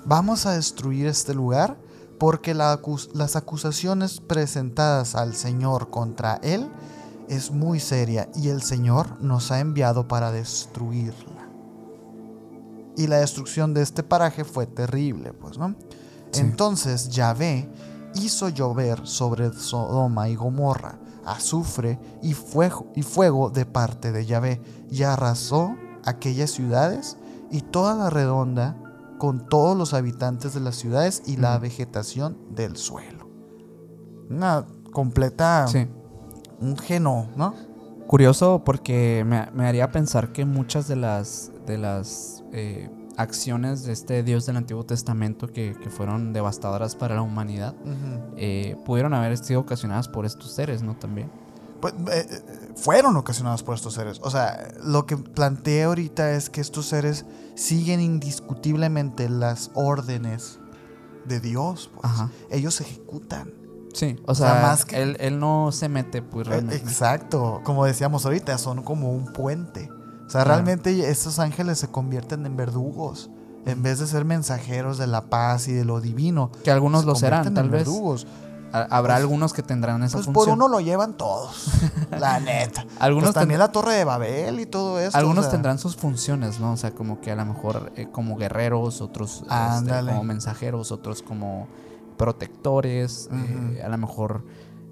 vamos 0.04 0.46
a 0.46 0.52
destruir 0.52 1.06
este 1.06 1.34
lugar 1.34 1.76
porque 2.18 2.54
las 2.54 3.36
acusaciones 3.36 4.20
presentadas 4.20 5.14
al 5.14 5.34
Señor 5.34 5.90
contra 5.90 6.36
él 6.42 6.68
es 7.28 7.50
muy 7.50 7.80
seria 7.80 8.28
y 8.34 8.48
el 8.48 8.62
Señor 8.62 9.20
nos 9.20 9.50
ha 9.50 9.60
enviado 9.60 10.08
para 10.08 10.32
destruirla. 10.32 11.48
Y 12.96 13.06
la 13.06 13.18
destrucción 13.18 13.74
de 13.74 13.82
este 13.82 14.02
paraje 14.02 14.44
fue 14.44 14.66
terrible, 14.66 15.32
pues, 15.32 15.58
¿no? 15.58 15.74
Entonces 16.34 17.10
Yahvé 17.10 17.68
hizo 18.14 18.48
llover 18.48 19.06
sobre 19.06 19.52
Sodoma 19.52 20.28
y 20.28 20.34
Gomorra 20.34 20.98
azufre 21.26 21.98
y 22.22 22.32
fuego, 22.32 22.86
y 22.94 23.02
fuego 23.02 23.50
de 23.50 23.66
parte 23.66 24.12
de 24.12 24.24
Yahvé 24.24 24.62
y 24.90 25.02
arrasó 25.02 25.76
aquellas 26.04 26.52
ciudades 26.52 27.18
y 27.50 27.60
toda 27.60 27.94
la 27.94 28.10
redonda 28.10 28.76
con 29.18 29.46
todos 29.48 29.76
los 29.76 29.92
habitantes 29.92 30.54
de 30.54 30.60
las 30.60 30.76
ciudades 30.76 31.22
y 31.26 31.36
la 31.36 31.58
vegetación 31.58 32.38
del 32.54 32.76
suelo. 32.76 33.28
Una 34.30 34.66
completa... 34.92 35.66
Un 36.60 36.76
geno, 36.76 37.28
¿no? 37.36 37.54
Curioso 38.06 38.62
porque 38.64 39.24
me, 39.26 39.66
haría 39.66 39.90
pensar 39.90 40.32
que 40.32 40.44
muchas 40.44 40.86
de 40.88 40.96
las, 40.96 41.50
de 41.66 41.76
las 41.76 42.44
eh, 42.52 42.88
acciones 43.16 43.84
de 43.84 43.92
este 43.92 44.22
Dios 44.22 44.46
del 44.46 44.56
Antiguo 44.56 44.84
Testamento 44.84 45.48
que, 45.48 45.74
fueron 45.90 46.32
devastadoras 46.32 46.94
para 46.94 47.14
la 47.16 47.22
humanidad 47.22 47.74
eh, 48.36 48.76
pudieron 48.84 49.14
haber 49.14 49.36
sido 49.38 49.60
ocasionadas 49.60 50.08
por 50.08 50.24
estos 50.24 50.52
seres, 50.52 50.82
¿no? 50.82 50.94
También. 50.96 51.30
Pues, 51.80 51.94
eh, 52.12 52.26
fueron 52.76 53.16
ocasionados 53.16 53.62
por 53.62 53.74
estos 53.74 53.94
seres. 53.94 54.20
O 54.22 54.30
sea, 54.30 54.68
lo 54.82 55.06
que 55.06 55.16
planteé 55.16 55.84
ahorita 55.84 56.32
es 56.32 56.48
que 56.50 56.60
estos 56.60 56.86
seres 56.86 57.24
siguen 57.54 58.00
indiscutiblemente 58.00 59.28
las 59.28 59.70
órdenes 59.74 60.58
de 61.24 61.40
Dios. 61.40 61.90
Pues. 61.94 62.12
Ellos 62.50 62.80
ejecutan. 62.80 63.65
Sí, 63.96 64.20
o 64.26 64.34
sea, 64.34 64.60
más 64.60 64.84
que, 64.84 65.00
él, 65.02 65.40
no 65.40 65.72
se 65.72 65.88
mete, 65.88 66.20
pues 66.20 66.46
realmente. 66.46 66.76
Exacto, 66.76 67.62
como 67.64 67.86
decíamos 67.86 68.26
ahorita, 68.26 68.58
son 68.58 68.82
como 68.82 69.10
un 69.10 69.32
puente. 69.32 69.90
O 70.26 70.28
sea, 70.28 70.44
realmente 70.44 71.08
estos 71.08 71.38
ángeles 71.38 71.78
se 71.78 71.88
convierten 71.88 72.44
en 72.44 72.58
verdugos. 72.58 73.30
En 73.64 73.82
vez 73.82 73.98
de 73.98 74.06
ser 74.06 74.26
mensajeros 74.26 74.98
de 74.98 75.06
la 75.06 75.22
paz 75.22 75.66
y 75.68 75.72
de 75.72 75.86
lo 75.86 76.02
divino. 76.02 76.52
Que 76.62 76.70
algunos 76.70 77.06
lo 77.06 77.14
serán, 77.14 77.54
tal 77.54 77.70
vez. 77.70 77.86
Verdugos. 77.86 78.26
Habrá 78.70 79.14
pues, 79.14 79.22
algunos 79.22 79.52
que 79.54 79.62
tendrán 79.62 80.02
esa 80.02 80.18
pues 80.18 80.26
función. 80.26 80.44
por 80.44 80.52
uno 80.52 80.68
lo 80.68 80.80
llevan 80.80 81.16
todos, 81.16 81.70
la 82.10 82.38
neta. 82.40 82.84
algunos 82.98 83.28
pues 83.28 83.34
también 83.36 83.60
la 83.60 83.72
Torre 83.72 83.94
de 83.94 84.04
Babel 84.04 84.60
y 84.60 84.66
todo 84.66 85.00
eso. 85.00 85.16
Algunos 85.16 85.48
tendrán 85.50 85.78
sus 85.78 85.96
funciones, 85.96 86.60
¿no? 86.60 86.72
O 86.72 86.76
sea, 86.76 86.90
como 86.90 87.20
que 87.22 87.30
a 87.30 87.36
lo 87.36 87.46
mejor 87.46 87.92
eh, 87.96 88.08
como 88.12 88.36
guerreros, 88.36 89.00
otros 89.00 89.44
este, 89.44 90.04
como 90.04 90.24
mensajeros, 90.24 90.92
otros 90.92 91.22
como 91.22 91.68
protectores. 92.16 93.28
Eh, 93.32 93.82
a 93.82 93.88
lo 93.88 93.98
mejor, 93.98 94.44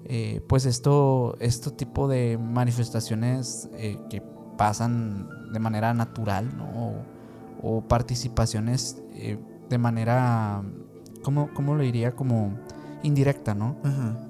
eh, 0.05 0.41
pues 0.47 0.65
esto, 0.65 1.35
este 1.39 1.71
tipo 1.71 2.07
de 2.07 2.37
manifestaciones 2.37 3.69
que 4.09 4.21
pasan 4.57 5.29
de 5.51 5.59
manera 5.59 5.93
natural, 5.93 6.55
¿no? 6.57 6.65
O, 6.65 7.05
o 7.61 7.81
participaciones 7.81 9.01
de 9.69 9.77
manera, 9.77 10.63
¿cómo, 11.23 11.49
¿cómo 11.53 11.75
lo 11.75 11.83
diría? 11.83 12.15
Como 12.15 12.53
indirecta, 13.03 13.53
¿no? 13.53 13.77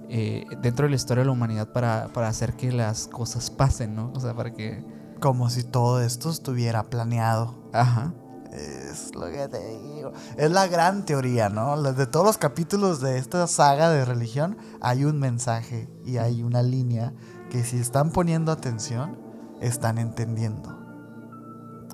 Eh, 0.10 0.46
dentro 0.62 0.86
de 0.86 0.92
la 0.92 0.96
historia 0.96 1.22
de 1.22 1.26
la 1.26 1.32
humanidad 1.32 1.72
para, 1.72 2.10
para 2.14 2.28
hacer 2.28 2.54
que 2.54 2.72
las 2.72 3.08
cosas 3.08 3.50
pasen, 3.50 3.96
¿no? 3.96 4.12
O 4.14 4.20
sea, 4.20 4.34
para 4.34 4.54
que... 4.54 4.84
Como 5.20 5.50
si 5.50 5.64
todo 5.64 6.02
esto 6.02 6.30
estuviera 6.30 6.84
planeado. 6.84 7.56
Ajá. 7.72 8.14
Es 8.52 9.16
lo 9.16 9.28
que 9.28 9.48
te 9.48 9.66
digo. 9.80 9.95
Es 10.38 10.52
la 10.52 10.68
gran 10.68 11.06
teoría, 11.06 11.50
¿no? 11.50 11.82
De 11.82 12.06
todos 12.08 12.26
los 12.26 12.38
capítulos 12.38 13.02
de 13.02 13.18
esta 13.18 13.48
saga 13.48 13.90
de 13.90 14.06
religión, 14.06 14.58
hay 14.82 15.06
un 15.06 15.20
mensaje 15.20 15.90
y 16.06 16.18
hay 16.18 16.44
una 16.44 16.62
línea 16.64 17.14
que 17.50 17.64
si 17.64 17.78
están 17.78 18.12
poniendo 18.12 18.52
atención, 18.52 19.18
están 19.62 19.98
entendiendo. 19.98 20.78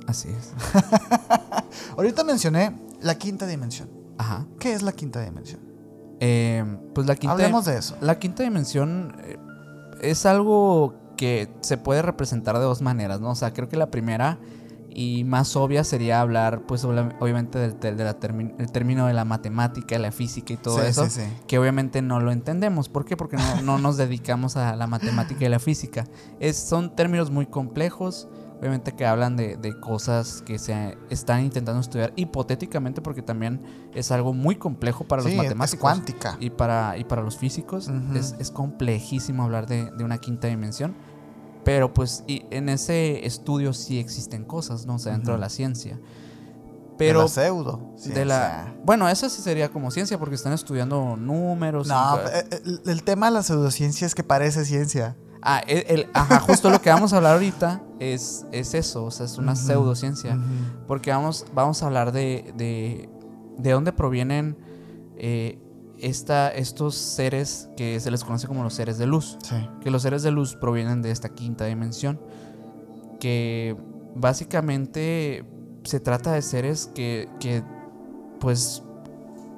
Así 0.07 0.29
es. 0.29 0.53
Ahorita 1.97 2.23
mencioné 2.23 2.75
la 3.01 3.15
quinta 3.15 3.47
dimensión. 3.47 3.89
Ajá. 4.17 4.45
¿Qué 4.59 4.73
es 4.73 4.81
la 4.81 4.91
quinta 4.91 5.21
dimensión? 5.21 5.61
Eh, 6.19 6.63
pues 6.93 7.07
la 7.07 7.15
quinta... 7.15 7.33
Hablemos 7.33 7.65
de 7.65 7.77
eso. 7.77 7.97
La 8.01 8.19
quinta 8.19 8.43
dimensión 8.43 9.15
eh, 9.23 9.37
es 10.01 10.25
algo 10.25 10.95
que 11.17 11.51
se 11.61 11.77
puede 11.77 12.01
representar 12.01 12.57
de 12.57 12.63
dos 12.63 12.81
maneras, 12.81 13.21
¿no? 13.21 13.31
O 13.31 13.35
sea, 13.35 13.53
creo 13.53 13.69
que 13.69 13.77
la 13.77 13.91
primera 13.91 14.39
y 14.93 15.23
más 15.23 15.55
obvia 15.55 15.83
sería 15.83 16.21
hablar, 16.21 16.61
pues, 16.67 16.83
obviamente 16.83 17.57
del 17.59 17.79
de 17.79 18.03
la 18.03 18.17
el 18.59 18.71
término 18.71 19.07
de 19.07 19.13
la 19.13 19.25
matemática, 19.25 19.97
la 19.97 20.11
física 20.11 20.53
y 20.53 20.57
todo 20.57 20.79
Sí, 20.79 20.85
eso, 20.87 21.05
sí, 21.05 21.21
sí. 21.21 21.27
que 21.47 21.57
obviamente 21.59 22.01
no 22.01 22.19
lo 22.19 22.31
entendemos. 22.31 22.89
¿Por 22.89 23.05
qué? 23.05 23.15
Porque 23.17 23.37
no, 23.37 23.61
no 23.63 23.77
nos 23.77 23.97
dedicamos 23.97 24.57
a 24.57 24.75
la 24.75 24.87
matemática 24.87 25.45
y 25.45 25.49
la 25.49 25.59
física. 25.59 26.05
Es, 26.39 26.57
son 26.57 26.95
términos 26.95 27.31
muy 27.31 27.45
complejos, 27.45 28.27
obviamente 28.59 28.91
que 28.91 29.05
hablan 29.05 29.35
de, 29.37 29.57
de 29.57 29.79
cosas 29.79 30.43
que 30.45 30.59
se 30.59 30.97
están 31.09 31.43
intentando 31.43 31.79
estudiar 31.81 32.13
hipotéticamente, 32.15 33.01
porque 33.01 33.21
también 33.21 33.61
es 33.93 34.11
algo 34.11 34.33
muy 34.33 34.55
complejo 34.55 35.05
para 35.05 35.23
los 35.23 35.33
matemáticos 35.33 35.73
es 35.73 35.79
cuántica. 35.79 36.37
y 36.39 36.49
para, 36.51 36.97
y 36.97 37.03
para 37.05 37.21
los 37.23 37.37
físicos 37.37 37.89
es, 38.13 38.35
es 38.39 38.51
complejísimo 38.51 39.43
hablar 39.43 39.67
de, 39.67 39.89
de 39.91 40.03
una 40.03 40.17
quinta 40.19 40.47
dimensión. 40.47 40.95
Pero 41.63 41.93
pues 41.93 42.23
y 42.27 42.45
en 42.49 42.69
ese 42.69 43.25
estudio 43.25 43.73
sí 43.73 43.99
existen 43.99 44.43
cosas, 44.45 44.85
¿no? 44.85 44.95
O 44.95 44.99
sea, 44.99 45.11
dentro 45.13 45.33
de 45.33 45.39
la 45.39 45.49
ciencia. 45.49 45.95
de 45.95 46.01
Pero 46.97 47.21
la 47.23 47.27
pseudo. 47.27 47.79
de 48.05 48.25
la... 48.25 48.75
Bueno, 48.83 49.07
eso 49.09 49.29
sí 49.29 49.41
sería 49.41 49.69
como 49.69 49.91
ciencia 49.91 50.17
porque 50.19 50.35
están 50.35 50.53
estudiando 50.53 51.15
números. 51.17 51.87
No, 51.87 52.17
eh, 52.19 52.45
eh, 52.51 52.59
el, 52.65 52.81
el 52.85 53.03
tema 53.03 53.27
de 53.27 53.33
la 53.33 53.43
pseudociencia 53.43 54.05
es 54.07 54.15
que 54.15 54.23
parece 54.23 54.65
ciencia. 54.65 55.15
Ah, 55.43 55.61
el, 55.67 55.83
el- 55.87 56.07
ajá, 56.13 56.39
justo 56.39 56.69
lo 56.69 56.79
que 56.81 56.89
vamos 56.91 57.13
a 57.13 57.17
hablar 57.17 57.33
ahorita 57.33 57.81
es, 57.99 58.45
es 58.51 58.75
eso, 58.75 59.05
o 59.05 59.11
sea, 59.11 59.25
es 59.25 59.37
una 59.39 59.53
Ujú, 59.53 59.61
pseudociencia. 59.61 60.35
ujú. 60.35 60.85
Porque 60.87 61.09
vamos, 61.11 61.45
vamos 61.53 61.81
a 61.81 61.87
hablar 61.87 62.11
de, 62.11 62.53
de, 62.57 63.09
de 63.57 63.71
dónde 63.71 63.91
provienen 63.93 64.55
eh, 65.17 65.57
esta, 66.01 66.49
estos 66.49 66.95
seres 66.95 67.69
que 67.77 67.99
se 67.99 68.11
les 68.11 68.23
conoce 68.23 68.47
como 68.47 68.63
los 68.63 68.73
seres 68.73 68.97
de 68.97 69.07
luz. 69.07 69.37
Sí. 69.43 69.55
Que 69.81 69.91
los 69.91 70.01
seres 70.01 70.23
de 70.23 70.31
luz 70.31 70.55
provienen 70.55 71.01
de 71.01 71.11
esta 71.11 71.29
quinta 71.29 71.65
dimensión. 71.65 72.19
Que 73.19 73.75
básicamente 74.15 75.45
se 75.83 75.99
trata 75.99 76.33
de 76.33 76.41
seres 76.41 76.89
que, 76.93 77.29
que 77.39 77.63
pues, 78.39 78.83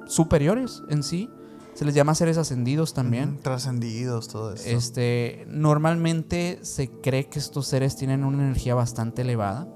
superiores 0.06 0.84
en 0.90 1.04
sí. 1.04 1.30
Se 1.74 1.86
les 1.86 1.96
llama 1.96 2.14
seres 2.14 2.38
ascendidos 2.38 2.94
también. 2.94 3.40
Trascendidos, 3.40 4.28
todo 4.28 4.54
eso. 4.54 4.70
Este, 4.70 5.46
normalmente 5.48 6.60
se 6.62 6.90
cree 6.90 7.30
que 7.30 7.40
estos 7.40 7.66
seres 7.66 7.96
tienen 7.96 8.24
una 8.24 8.44
energía 8.44 8.76
bastante 8.76 9.24
elevada 9.24 9.68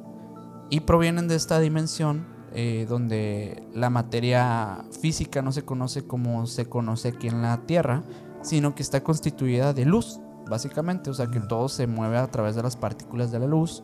y 0.69 0.81
provienen 0.81 1.27
de 1.27 1.35
esta 1.35 1.60
dimensión 1.60 2.36
eh, 2.53 2.86
donde 2.88 3.64
la 3.74 3.90
materia 3.90 4.86
física 5.02 5.41
no 5.41 5.52
se 5.52 5.64
conoce 5.64 6.06
como 6.06 6.48
se 6.48 6.68
conoce 6.68 7.10
aquí 7.10 7.28
en 7.28 7.41
la 7.41 7.57
Tierra, 7.65 8.03
sino 8.41 8.76
que 8.76 8.84
está 8.84 9.03
constituida 9.03 9.74
de 9.74 9.86
luz, 9.86 10.19
básicamente. 10.49 11.10
O 11.10 11.14
sea, 11.14 11.28
que 11.28 11.40
todo 11.40 11.69
se 11.69 11.88
mueve 11.88 12.18
a 12.18 12.28
través 12.32 12.56
de 12.56 12.64
las 12.64 12.76
partículas 12.78 13.32
de 13.32 13.40
la 13.40 13.48
luz 13.48 13.84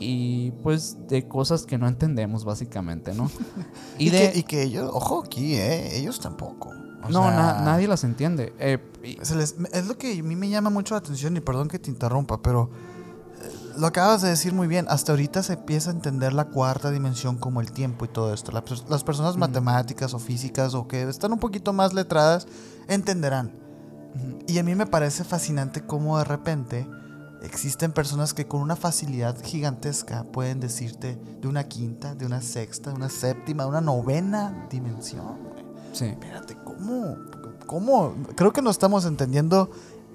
y 0.00 0.52
pues 0.62 1.08
de 1.08 1.26
cosas 1.26 1.66
que 1.66 1.76
no 1.78 1.88
entendemos, 1.88 2.44
básicamente, 2.44 3.12
¿no? 3.14 3.30
Y, 3.98 4.10
de... 4.10 4.30
que, 4.32 4.38
y 4.38 4.42
que 4.44 4.62
ellos, 4.62 4.88
ojo 4.92 5.22
aquí, 5.24 5.54
¿eh? 5.54 5.96
Ellos 5.98 6.20
tampoco. 6.20 6.70
O 7.02 7.08
no, 7.10 7.30
na- 7.30 7.60
nadie 7.62 7.88
las 7.88 8.04
entiende. 8.04 8.52
Eh, 8.58 8.78
y- 9.02 9.16
les- 9.16 9.56
es 9.72 9.86
lo 9.88 9.98
que 9.98 10.18
a 10.18 10.22
mí 10.22 10.36
me 10.36 10.48
llama 10.48 10.70
mucho 10.70 10.94
la 10.94 10.98
atención 10.98 11.36
y 11.36 11.40
perdón 11.40 11.68
que 11.68 11.78
te 11.78 11.90
interrumpa, 11.90 12.40
pero 12.42 12.70
lo 13.78 13.86
acabas 13.86 14.22
de 14.22 14.28
decir 14.28 14.52
muy 14.52 14.66
bien. 14.66 14.86
Hasta 14.88 15.12
ahorita 15.12 15.42
se 15.42 15.54
empieza 15.54 15.90
a 15.90 15.94
entender 15.94 16.32
la 16.32 16.46
cuarta 16.46 16.90
dimensión 16.90 17.36
como 17.36 17.60
el 17.60 17.72
tiempo 17.72 18.04
y 18.04 18.08
todo 18.08 18.34
esto. 18.34 18.52
Las 18.52 19.04
personas 19.04 19.36
matemáticas 19.36 20.14
o 20.14 20.18
físicas 20.18 20.74
o 20.74 20.88
que 20.88 21.02
están 21.02 21.32
un 21.32 21.38
poquito 21.38 21.72
más 21.72 21.94
letradas 21.94 22.46
entenderán. 22.88 23.52
Y 24.46 24.58
a 24.58 24.62
mí 24.62 24.74
me 24.74 24.86
parece 24.86 25.24
fascinante 25.24 25.86
cómo 25.86 26.18
de 26.18 26.24
repente 26.24 26.88
existen 27.42 27.92
personas 27.92 28.34
que 28.34 28.48
con 28.48 28.60
una 28.60 28.74
facilidad 28.74 29.36
gigantesca 29.42 30.24
pueden 30.24 30.58
decirte 30.58 31.16
de 31.40 31.46
una 31.48 31.64
quinta, 31.64 32.14
de 32.14 32.26
una 32.26 32.42
sexta, 32.42 32.90
de 32.90 32.96
una 32.96 33.08
séptima, 33.08 33.62
de 33.62 33.68
una 33.68 33.80
novena 33.80 34.66
dimensión. 34.70 35.38
sí. 35.92 36.06
Espérate, 36.06 36.56
¿cómo? 36.64 37.16
¿Cómo? 37.66 38.14
Creo 38.34 38.52
que 38.52 38.62
no 38.62 38.70
estamos 38.70 39.04
entendiendo 39.04 39.70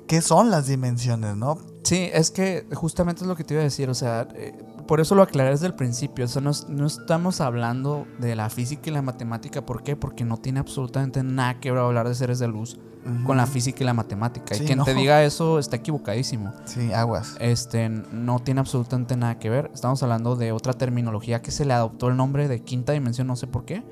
qué 0.07 0.21
son 0.21 0.49
las 0.49 0.67
dimensiones, 0.67 1.37
¿no? 1.37 1.72
Sí, 1.83 2.09
es 2.13 2.31
que 2.31 2.65
justamente 2.73 3.23
es 3.23 3.27
lo 3.27 3.35
que 3.35 3.43
te 3.43 3.53
iba 3.53 3.61
a 3.61 3.65
decir, 3.65 3.89
o 3.89 3.93
sea, 3.93 4.27
eh, 4.35 4.53
por 4.87 4.99
eso 5.01 5.15
lo 5.15 5.21
aclaré 5.21 5.49
desde 5.51 5.67
el 5.67 5.73
principio, 5.75 6.25
o 6.25 6.27
sea, 6.27 6.41
no, 6.41 6.51
no 6.69 6.85
estamos 6.87 7.41
hablando 7.41 8.07
de 8.19 8.35
la 8.35 8.49
física 8.49 8.89
y 8.89 8.93
la 8.93 9.01
matemática, 9.01 9.65
¿por 9.65 9.83
qué? 9.83 9.95
Porque 9.95 10.23
no 10.25 10.37
tiene 10.37 10.59
absolutamente 10.59 11.23
nada 11.23 11.59
que 11.59 11.71
ver 11.71 11.81
hablar 11.81 12.07
de 12.07 12.15
seres 12.15 12.39
de 12.39 12.47
luz 12.47 12.79
con 13.25 13.35
la 13.35 13.45
física 13.47 13.83
y 13.83 13.85
la 13.85 13.93
matemática, 13.93 14.55
Sí, 14.55 14.63
y 14.63 14.65
quien 14.65 14.77
no. 14.77 14.85
te 14.85 14.93
diga 14.93 15.25
eso 15.25 15.59
está 15.59 15.75
equivocadísimo, 15.75 16.53
Sí, 16.63 16.93
aguas. 16.93 17.35
este, 17.41 17.89
no 17.89 18.39
tiene 18.39 18.61
absolutamente 18.61 19.17
nada 19.17 19.39
que 19.39 19.49
ver, 19.49 19.69
estamos 19.73 20.01
hablando 20.03 20.37
de 20.37 20.53
otra 20.53 20.71
terminología 20.71 21.41
que 21.41 21.51
se 21.51 21.65
le 21.65 21.73
adoptó 21.73 22.07
el 22.07 22.15
nombre 22.15 22.47
de 22.47 22.61
quinta 22.61 22.93
dimensión, 22.93 23.27
no 23.27 23.35
sé 23.35 23.45
por 23.45 23.65
qué, 23.65 23.83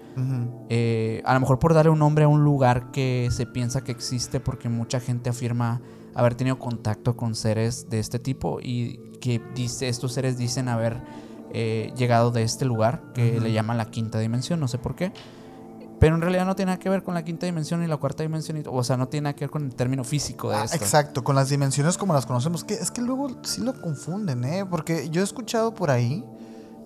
eh, 0.70 1.22
a 1.26 1.34
lo 1.34 1.42
mejor 1.42 1.60
por 1.60 1.74
darle 1.74 1.92
un 1.92 2.00
nombre 2.00 2.24
a 2.24 2.30
un 2.30 2.44
lugar 2.46 2.92
que 2.92 3.28
se 3.32 3.46
piensa 3.46 3.84
que 3.84 3.92
existe 3.92 4.40
porque 4.40 4.70
mucha 4.70 5.02
gente 5.02 5.30
afirma 5.30 5.82
haber 6.16 6.36
tenido 6.36 6.60
contacto 6.60 7.16
con 7.16 7.36
seres 7.36 7.90
de 7.90 8.00
este 8.00 8.20
tipo 8.20 8.60
y 8.62 9.00
que 9.22 9.42
dice, 9.56 9.88
estos 9.90 10.14
seres 10.14 10.38
dicen 10.38 10.68
haber 10.68 11.02
eh, 11.54 11.92
llegado 11.96 12.32
de 12.32 12.44
este 12.44 12.66
lugar 12.66 13.04
que 13.14 13.40
le 13.40 13.52
llaman 13.52 13.78
la 13.78 13.86
quinta 13.92 14.20
dimensión, 14.20 14.60
no 14.60 14.68
sé 14.68 14.78
por 14.78 14.96
qué. 14.96 15.12
Pero 16.00 16.16
en 16.16 16.22
realidad 16.22 16.46
no 16.48 16.56
tiene 16.56 16.72
nada 16.72 16.80
que 16.80 16.90
ver 16.90 17.04
con 17.04 17.14
la 17.14 17.24
quinta 17.24 17.46
dimensión 17.46 17.84
y 17.84 17.88
la 17.88 17.98
cuarta 17.98 18.24
dimensión, 18.24 18.58
y- 18.58 18.64
o 18.66 18.84
sea, 18.84 18.98
no 18.98 19.08
tiene 19.08 19.26
nada 19.26 19.36
que 19.36 19.42
ver 19.46 19.52
con 19.52 19.66
el 19.66 19.76
término 19.76 20.04
físico 20.04 20.50
de 20.50 20.56
Ah, 20.56 20.64
esto. 20.64 20.78
exacto, 20.78 21.24
con 21.24 21.36
las 21.36 21.50
dimensiones 21.50 21.96
como 21.98 22.14
las 22.14 22.26
conocemos. 22.26 22.64
Que 22.64 22.74
es 22.74 22.90
que 22.90 23.02
luego 23.02 23.30
sí 23.44 23.62
lo 23.62 23.80
confunden, 23.80 24.44
¿eh? 24.44 24.66
Porque 24.68 25.10
yo 25.12 25.22
he 25.22 25.24
escuchado 25.24 25.76
por 25.76 25.92
ahí 25.92 26.26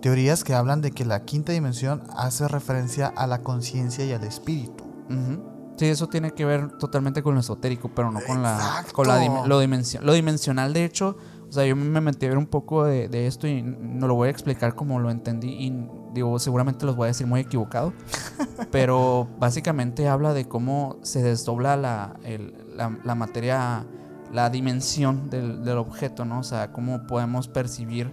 teorías 0.02 0.44
que 0.44 0.54
hablan 0.54 0.82
de 0.82 0.92
que 0.92 1.06
la 1.06 1.24
quinta 1.24 1.54
dimensión 1.54 2.04
hace 2.18 2.48
referencia 2.50 3.08
a 3.08 3.26
la 3.26 3.42
conciencia 3.42 4.04
y 4.04 4.12
al 4.12 4.24
espíritu. 4.26 4.84
Ujú. 5.10 5.55
Sí, 5.78 5.86
eso 5.88 6.08
tiene 6.08 6.32
que 6.32 6.46
ver 6.46 6.78
totalmente 6.78 7.22
con 7.22 7.34
lo 7.34 7.42
esotérico, 7.42 7.90
pero 7.94 8.10
no 8.12 8.22
con 8.26 8.42
la, 8.42 8.86
con 8.94 9.08
la 9.08 9.20
dim- 9.20 9.46
lo, 9.48 9.62
dimension- 9.62 10.02
lo 10.04 10.14
dimensional. 10.14 10.72
De 10.74 10.86
hecho, 10.86 11.18
o 11.50 11.52
sea, 11.52 11.66
yo 11.66 11.76
me 11.76 12.00
metí 12.02 12.26
a 12.26 12.30
ver 12.30 12.38
un 12.38 12.48
poco 12.48 12.86
de, 12.86 13.10
de 13.10 13.28
esto 13.28 13.46
y 13.48 13.62
no 13.62 14.08
lo 14.08 14.16
voy 14.16 14.28
a 14.30 14.32
explicar 14.32 14.74
como 14.76 15.00
lo 15.00 15.12
entendí 15.12 15.50
y 15.50 15.88
digo, 16.14 16.40
seguramente 16.40 16.86
los 16.86 16.96
voy 16.96 17.06
a 17.06 17.08
decir 17.08 17.28
muy 17.28 17.42
equivocado, 17.42 17.92
pero 18.72 19.28
básicamente 19.40 20.08
habla 20.08 20.34
de 20.34 20.48
cómo 20.48 20.98
se 21.02 21.22
desdobla 21.22 21.76
la, 21.78 22.16
el- 22.24 22.54
la, 22.76 22.98
la 23.04 23.16
materia, 23.16 23.86
la 24.34 24.50
dimensión 24.50 25.30
del, 25.30 25.64
del 25.64 25.78
objeto, 25.78 26.26
¿no? 26.26 26.40
O 26.40 26.44
sea, 26.44 26.72
cómo 26.72 27.06
podemos 27.08 27.48
percibir, 27.48 28.12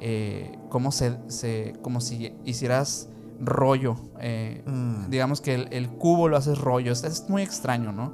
eh, 0.00 0.58
cómo 0.68 0.92
se, 0.92 1.18
se, 1.28 1.74
como 1.82 2.00
si 2.00 2.32
hicieras 2.44 3.08
rollo, 3.40 3.96
eh, 4.20 4.62
Mm, 4.66 5.10
digamos 5.10 5.40
que 5.40 5.54
el, 5.54 5.68
el 5.72 5.88
cubo 5.90 6.28
lo 6.28 6.36
haces 6.36 6.58
rollo. 6.58 6.92
Es, 6.92 7.04
es 7.04 7.28
muy 7.28 7.42
extraño, 7.42 7.92
¿no? 7.92 8.12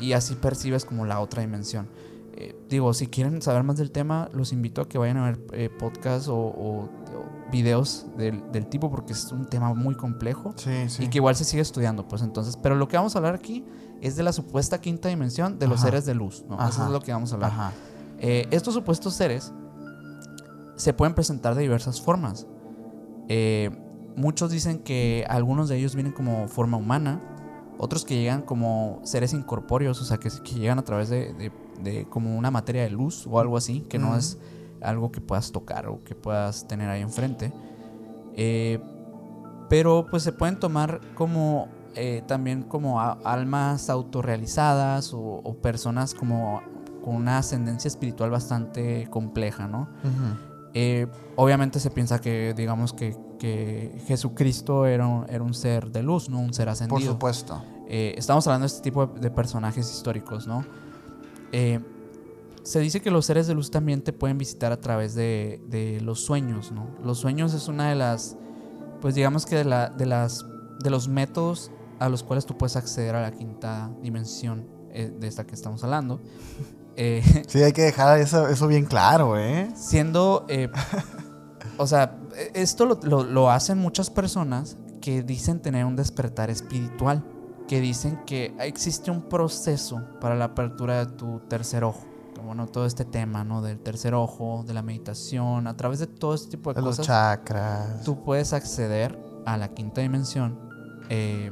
Y 0.00 0.12
así 0.12 0.34
percibes 0.34 0.84
como 0.84 1.04
la 1.06 1.20
otra 1.20 1.42
dimensión. 1.42 1.88
Eh, 2.38 2.54
digo, 2.68 2.92
si 2.92 3.06
quieren 3.06 3.40
saber 3.40 3.62
más 3.62 3.76
del 3.78 3.90
tema, 3.90 4.28
los 4.34 4.52
invito 4.52 4.82
a 4.82 4.88
que 4.88 4.98
vayan 4.98 5.16
a 5.16 5.24
ver 5.24 5.40
eh, 5.52 5.70
podcasts 5.70 6.28
o, 6.28 6.36
o- 6.36 6.80
o 6.84 7.50
videos 7.50 8.06
del, 8.18 8.42
del 8.52 8.66
tipo 8.66 8.90
porque 8.90 9.12
es 9.14 9.32
un 9.32 9.46
tema 9.46 9.72
muy 9.72 9.94
complejo 9.94 10.52
Sí, 10.56 10.88
sí. 10.88 11.04
y 11.04 11.08
que 11.08 11.16
igual 11.18 11.34
se 11.36 11.44
sigue 11.44 11.62
estudiando, 11.62 12.06
pues 12.06 12.20
entonces. 12.22 12.58
Pero 12.58 12.74
lo 12.74 12.88
que 12.88 12.96
vamos 12.98 13.14
a 13.14 13.18
hablar 13.20 13.34
aquí 13.34 13.64
es 14.02 14.16
de 14.16 14.22
la 14.22 14.32
supuesta 14.34 14.80
quinta 14.82 15.08
dimensión 15.08 15.58
de 15.58 15.66
los 15.68 15.80
seres 15.80 16.04
de 16.04 16.14
luz, 16.14 16.44
¿no? 16.48 16.56
Eso 16.68 16.84
es 16.84 16.90
lo 16.90 17.00
que 17.00 17.12
vamos 17.12 17.32
a 17.32 17.36
hablar. 17.36 17.50
Ajá. 17.52 17.72
Eh, 18.18 18.46
estos 18.50 18.74
supuestos 18.74 19.14
seres 19.14 19.52
se 20.76 20.92
pueden 20.92 21.14
presentar 21.14 21.54
de 21.54 21.62
diversas 21.62 22.00
formas. 22.02 22.46
Eh, 23.28 23.70
muchos 24.16 24.50
dicen 24.50 24.78
que 24.80 25.24
algunos 25.28 25.68
de 25.68 25.76
ellos 25.76 25.94
vienen 25.94 26.12
como 26.12 26.48
forma 26.48 26.76
humana, 26.76 27.20
otros 27.78 28.04
que 28.04 28.16
llegan 28.16 28.42
como 28.42 29.00
seres 29.04 29.32
incorpóreos, 29.34 30.00
o 30.00 30.04
sea, 30.04 30.16
que, 30.16 30.30
que 30.42 30.54
llegan 30.54 30.78
a 30.78 30.82
través 30.82 31.08
de, 31.10 31.32
de- 31.34 31.52
de 31.82 32.06
como 32.08 32.36
una 32.36 32.50
materia 32.50 32.82
de 32.82 32.90
luz 32.90 33.26
o 33.26 33.38
algo 33.38 33.56
así, 33.58 33.80
que 33.88 33.98
no 33.98 34.16
es 34.16 34.38
algo 34.80 35.12
que 35.12 35.20
puedas 35.20 35.52
tocar 35.52 35.86
o 35.88 36.02
que 36.04 36.14
puedas 36.14 36.66
tener 36.66 36.88
ahí 36.88 37.02
enfrente. 37.02 37.52
Eh, 38.34 38.80
pero 39.68 40.06
pues 40.10 40.22
se 40.22 40.32
pueden 40.32 40.58
tomar 40.58 41.00
como 41.14 41.68
eh, 41.94 42.22
también 42.26 42.62
como 42.62 43.00
a- 43.00 43.18
almas 43.24 43.90
autorrealizadas 43.90 45.12
o, 45.14 45.20
o 45.20 45.54
personas 45.56 46.14
como 46.14 46.62
con 47.02 47.14
una 47.16 47.38
ascendencia 47.38 47.88
espiritual 47.88 48.30
bastante 48.30 49.06
compleja, 49.10 49.66
¿no? 49.68 49.88
Eh, 50.74 51.06
obviamente 51.36 51.80
se 51.80 51.90
piensa 51.90 52.20
que, 52.20 52.52
digamos, 52.54 52.92
que, 52.92 53.16
que 53.38 54.00
Jesucristo 54.06 54.86
era 54.86 55.06
un, 55.06 55.26
era 55.28 55.42
un 55.42 55.54
ser 55.54 55.90
de 55.90 56.02
luz, 56.02 56.28
¿no? 56.28 56.40
Un 56.40 56.52
ser 56.54 56.68
ascendido. 56.68 56.96
Por 56.96 57.02
supuesto. 57.02 57.62
Eh, 57.88 58.14
estamos 58.16 58.46
hablando 58.46 58.64
de 58.64 58.68
este 58.68 58.82
tipo 58.82 59.06
de, 59.06 59.20
de 59.20 59.30
personajes 59.30 59.90
históricos, 59.90 60.46
¿no? 60.46 60.64
Eh, 61.52 61.80
se 62.62 62.80
dice 62.80 63.00
que 63.00 63.10
los 63.12 63.24
seres 63.26 63.46
de 63.46 63.54
luz 63.54 63.70
también 63.70 64.02
te 64.02 64.12
pueden 64.12 64.38
visitar 64.38 64.72
a 64.72 64.80
través 64.80 65.14
de, 65.14 65.60
de 65.68 66.00
los 66.00 66.20
sueños, 66.20 66.72
¿no? 66.72 66.88
Los 67.04 67.18
sueños 67.18 67.54
es 67.54 67.68
una 67.68 67.88
de 67.88 67.94
las, 67.94 68.36
pues 69.00 69.14
digamos 69.14 69.46
que 69.46 69.54
de, 69.56 69.64
la, 69.64 69.88
de, 69.88 70.04
las, 70.06 70.44
de 70.82 70.90
los 70.90 71.06
métodos 71.06 71.70
a 72.00 72.08
los 72.08 72.24
cuales 72.24 72.44
tú 72.44 72.58
puedes 72.58 72.74
acceder 72.74 73.14
a 73.14 73.22
la 73.22 73.30
quinta 73.30 73.90
dimensión 74.02 74.66
eh, 74.90 75.12
de 75.16 75.28
esta 75.28 75.46
que 75.46 75.54
estamos 75.54 75.82
hablando. 75.84 76.20
Eh, 76.98 77.22
Sí, 77.46 77.62
hay 77.62 77.74
que 77.74 77.82
dejar 77.82 78.18
eso, 78.20 78.48
eso 78.48 78.66
bien 78.66 78.86
claro, 78.86 79.38
¿eh? 79.38 79.68
siendo, 79.76 80.46
eh, 80.48 80.70
o 81.78 81.86
sea, 81.86 82.18
esto 82.54 82.86
lo, 82.86 82.98
lo- 83.02 83.24
lo 83.24 83.50
hacen 83.50 83.78
muchas 83.78 84.10
personas 84.10 84.76
que 85.00 85.22
dicen 85.22 85.60
tener 85.60 85.84
un 85.84 85.96
despertar 85.96 86.50
espiritual, 86.50 87.24
que 87.68 87.80
dicen 87.80 88.20
que 88.26 88.54
existe 88.60 89.10
un 89.10 89.22
proceso 89.22 90.02
para 90.20 90.34
la 90.36 90.46
apertura 90.46 91.04
de 91.04 91.12
tu 91.12 91.40
tercer 91.48 91.84
ojo. 91.84 92.04
Bueno, 92.44 92.66
todo 92.66 92.86
este 92.86 93.04
tema, 93.04 93.42
¿no? 93.44 93.60
Del 93.62 93.78
tercer 93.80 94.14
ojo, 94.14 94.62
de 94.66 94.72
la 94.74 94.82
meditación, 94.82 95.66
a 95.66 95.76
través 95.76 95.98
de 95.98 96.06
todo 96.06 96.34
este 96.34 96.50
tipo 96.52 96.72
de, 96.72 96.80
De 96.80 96.86
los 96.86 96.98
cosas, 96.98 97.06
chakras. 97.06 98.02
tú 98.04 98.22
puedes 98.22 98.52
acceder 98.52 99.18
a 99.46 99.56
la 99.56 99.68
quinta 99.68 100.00
dimensión. 100.00 100.58
eh, 101.08 101.50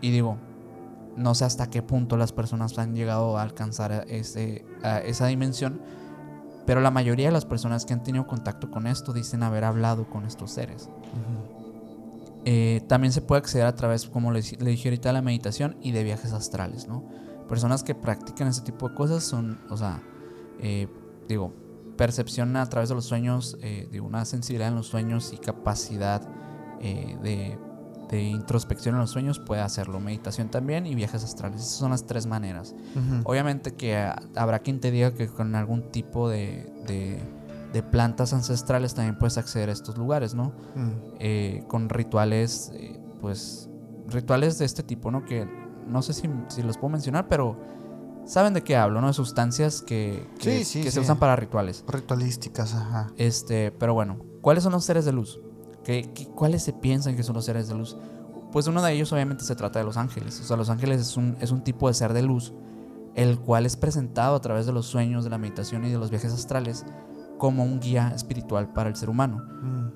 y 0.00 0.10
digo, 0.10 0.38
no 1.16 1.34
sé 1.34 1.44
hasta 1.44 1.68
qué 1.68 1.82
punto 1.82 2.16
las 2.16 2.32
personas 2.32 2.78
han 2.78 2.94
llegado 2.94 3.36
a 3.36 3.42
alcanzar 3.42 4.06
ese, 4.08 4.64
a 4.82 5.00
esa 5.00 5.26
dimensión, 5.26 5.80
pero 6.66 6.80
la 6.80 6.90
mayoría 6.90 7.26
de 7.26 7.32
las 7.32 7.44
personas 7.44 7.84
que 7.84 7.92
han 7.92 8.02
tenido 8.02 8.26
contacto 8.26 8.70
con 8.70 8.86
esto 8.86 9.12
dicen 9.12 9.42
haber 9.42 9.64
hablado 9.64 10.08
con 10.08 10.24
estos 10.24 10.52
seres. 10.52 10.88
Eh, 12.44 12.82
también 12.88 13.12
se 13.12 13.20
puede 13.20 13.40
acceder 13.40 13.66
a 13.66 13.74
través, 13.74 14.06
como 14.06 14.32
le, 14.32 14.40
le 14.58 14.70
dije 14.70 14.88
ahorita, 14.88 15.10
de 15.10 15.12
la 15.14 15.22
meditación 15.22 15.76
y 15.82 15.92
de 15.92 16.04
viajes 16.04 16.32
astrales, 16.32 16.88
¿no? 16.88 17.04
Personas 17.48 17.82
que 17.82 17.94
practican 17.94 18.48
ese 18.48 18.62
tipo 18.62 18.88
de 18.88 18.94
cosas 18.94 19.24
son, 19.24 19.60
o 19.68 19.76
sea, 19.76 20.02
eh, 20.60 20.88
digo, 21.28 21.52
percepción 21.96 22.56
a 22.56 22.66
través 22.66 22.88
de 22.88 22.94
los 22.94 23.04
sueños, 23.04 23.58
eh, 23.60 23.88
digo, 23.90 24.06
una 24.06 24.24
sensibilidad 24.24 24.68
en 24.68 24.76
los 24.76 24.86
sueños 24.86 25.32
y 25.32 25.38
capacidad 25.38 26.22
de, 26.80 27.58
de 28.10 28.22
introspección 28.22 28.96
en 28.96 29.00
los 29.02 29.10
sueños 29.10 29.38
puede 29.38 29.60
hacerlo. 29.62 30.00
Meditación 30.00 30.48
también 30.48 30.86
y 30.86 30.94
viajes 30.94 31.22
astrales. 31.24 31.60
Esas 31.60 31.74
son 31.76 31.90
las 31.92 32.06
tres 32.06 32.26
maneras. 32.26 32.74
Obviamente 33.24 33.74
que 33.74 33.96
ah, 33.96 34.20
habrá 34.36 34.58
quien 34.60 34.80
te 34.80 34.90
diga 34.90 35.12
que 35.14 35.28
con 35.28 35.54
algún 35.54 35.90
tipo 35.92 36.28
de, 36.28 36.72
de- 36.86 37.22
de 37.72 37.82
plantas 37.84 38.32
ancestrales 38.32 38.94
también 38.94 39.16
puedes 39.16 39.38
acceder 39.38 39.68
a 39.68 39.72
estos 39.72 39.96
lugares, 39.96 40.34
¿no? 40.34 40.52
Mm. 40.74 40.90
eh, 41.20 41.64
con 41.68 41.88
rituales, 41.88 42.72
eh, 42.74 42.98
pues, 43.20 43.68
rituales 44.08 44.58
de 44.58 44.64
este 44.64 44.82
tipo, 44.82 45.12
¿no? 45.12 45.24
Que 45.24 45.46
no 45.86 46.02
sé 46.02 46.12
si, 46.12 46.28
si 46.48 46.64
los 46.64 46.78
puedo 46.78 46.88
mencionar, 46.90 47.28
pero 47.28 47.56
saben 48.26 48.54
de 48.54 48.62
qué 48.64 48.74
hablo, 48.76 49.00
¿no? 49.00 49.06
De 49.06 49.12
sustancias 49.12 49.82
que, 49.82 50.26
que, 50.40 50.58
Sí, 50.58 50.64
sí, 50.64 50.82
que 50.82 50.90
se 50.90 50.98
usan 50.98 51.18
para 51.20 51.36
rituales. 51.36 51.84
Ritualísticas, 51.86 52.74
ajá. 52.74 53.12
Este, 53.16 53.70
pero 53.70 53.94
bueno, 53.94 54.18
¿cuáles 54.40 54.64
son 54.64 54.72
los 54.72 54.84
seres 54.84 55.04
de 55.04 55.12
luz? 55.12 55.38
¿Qué, 55.90 56.08
qué- 56.14 56.26
cuáles 56.28 56.62
se 56.62 56.72
piensan 56.72 57.16
que 57.16 57.24
son 57.24 57.34
los 57.34 57.44
seres 57.44 57.66
de 57.66 57.74
luz? 57.74 57.96
Pues 58.52 58.68
uno 58.68 58.80
de 58.80 58.92
ellos 58.92 59.12
obviamente 59.12 59.42
se 59.44 59.56
trata 59.56 59.80
de 59.80 59.84
los 59.84 59.96
ángeles. 59.96 60.40
O 60.40 60.44
sea, 60.44 60.56
los 60.56 60.70
ángeles 60.70 61.00
es 61.00 61.16
un, 61.16 61.36
es 61.40 61.50
un 61.50 61.62
tipo 61.62 61.88
de 61.88 61.94
ser 61.94 62.12
de 62.12 62.22
luz, 62.22 62.54
el 63.16 63.40
cual 63.40 63.66
es 63.66 63.76
presentado 63.76 64.36
a 64.36 64.40
través 64.40 64.66
de 64.66 64.72
los 64.72 64.86
sueños, 64.86 65.24
de 65.24 65.30
la 65.30 65.38
meditación 65.38 65.84
y 65.84 65.90
de 65.90 65.98
los 65.98 66.10
viajes 66.10 66.32
astrales 66.32 66.86
como 67.38 67.64
un 67.64 67.80
guía 67.80 68.12
espiritual 68.14 68.72
para 68.72 68.88
el 68.88 68.94
ser 68.94 69.10
humano. 69.10 69.42
Mm. 69.62 69.86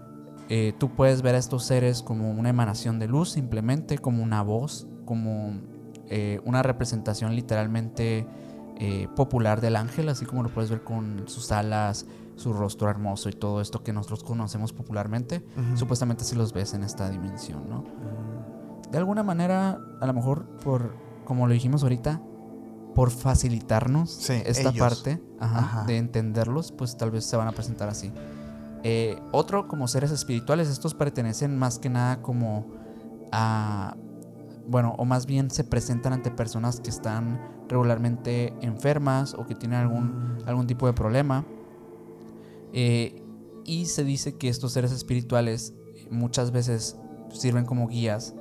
Eh, 0.49 0.75
tú 0.79 0.91
puedes 0.91 1.23
ver 1.23 1.37
a 1.37 1.39
estos 1.39 1.65
seres 1.65 2.03
como 2.03 2.31
una 2.33 2.49
emanación 2.51 2.99
de 2.99 3.07
luz, 3.07 3.31
simplemente 3.31 3.99
como 3.99 4.21
una 4.23 4.43
voz, 4.43 4.89
como 5.05 5.61
eh, 6.09 6.41
una 6.45 6.65
representación 6.65 7.37
literalmente 7.37 8.27
eh, 8.81 9.07
popular 9.15 9.61
del 9.61 9.77
ángel, 9.77 10.09
así 10.09 10.27
como 10.27 10.43
lo 10.43 10.49
puedes 10.49 10.71
ver 10.71 10.83
con 10.83 11.23
sus 11.29 11.53
alas, 11.53 12.07
su 12.37 12.53
rostro 12.53 12.89
hermoso 12.91 13.29
y 13.29 13.33
todo 13.33 13.61
esto 13.61 13.83
que 13.83 13.93
nosotros 13.93 14.25
conocemos 14.25 14.73
popularmente. 14.73 15.45
Supuestamente 15.75 16.25
si 16.25 16.35
los 16.37 16.53
ves 16.53 16.75
en 16.75 16.83
esta 16.83 17.09
dimensión, 17.11 17.69
¿no? 17.69 17.85
De 18.91 18.99
alguna 18.99 19.23
manera, 19.23 19.79
a 20.01 20.07
lo 20.07 20.13
mejor 20.15 20.45
por, 20.65 20.95
como 21.25 21.47
lo 21.47 21.53
dijimos 21.53 21.83
ahorita, 21.83 22.21
por 22.95 23.11
facilitarnos 23.11 24.11
Sí, 24.11 24.35
esta 24.47 24.69
ellos. 24.71 24.79
parte 24.79 25.21
ajá, 25.41 25.59
Ajá. 25.59 25.85
de 25.85 25.99
entenderlos, 25.99 26.71
pues 26.71 26.97
tal 26.97 27.11
vez 27.11 27.25
se 27.25 27.37
van 27.37 27.49
a 27.49 27.53
presentar 27.53 27.89
así. 27.89 28.13
Eh, 28.85 29.19
otro, 29.33 29.67
como 29.67 29.89
seres 29.89 30.11
espirituales, 30.13 30.69
estos 30.69 30.95
pertenecen 30.95 31.57
más 31.59 31.79
que 31.79 31.89
nada 31.89 32.21
como 32.23 32.67
a, 33.33 33.97
bueno, 34.69 34.95
o 34.99 35.05
más 35.05 35.27
bien 35.27 35.51
se 35.51 35.65
presentan 35.65 36.13
ante 36.13 36.31
personas 36.31 36.81
que 36.81 36.91
están 36.91 37.41
regularmente 37.69 38.55
enfermas 38.61 39.35
o 39.35 39.47
que 39.47 39.55
tienen 39.55 39.81
algún, 39.81 40.05
Mm. 40.45 40.49
algún 40.49 40.67
tipo 40.67 40.87
de 40.87 40.93
problema. 40.93 41.45
Eh, 42.75 43.23
y 43.65 43.87
se 43.87 44.05
dice 44.05 44.37
que 44.37 44.49
estos 44.49 44.73
seres 44.73 44.93
espirituales 44.93 45.73
eh, 45.95 46.09
muchas 46.11 46.51
veces 46.51 46.97
sirven 47.33 47.65
como 47.65 47.87
guías 47.89 48.35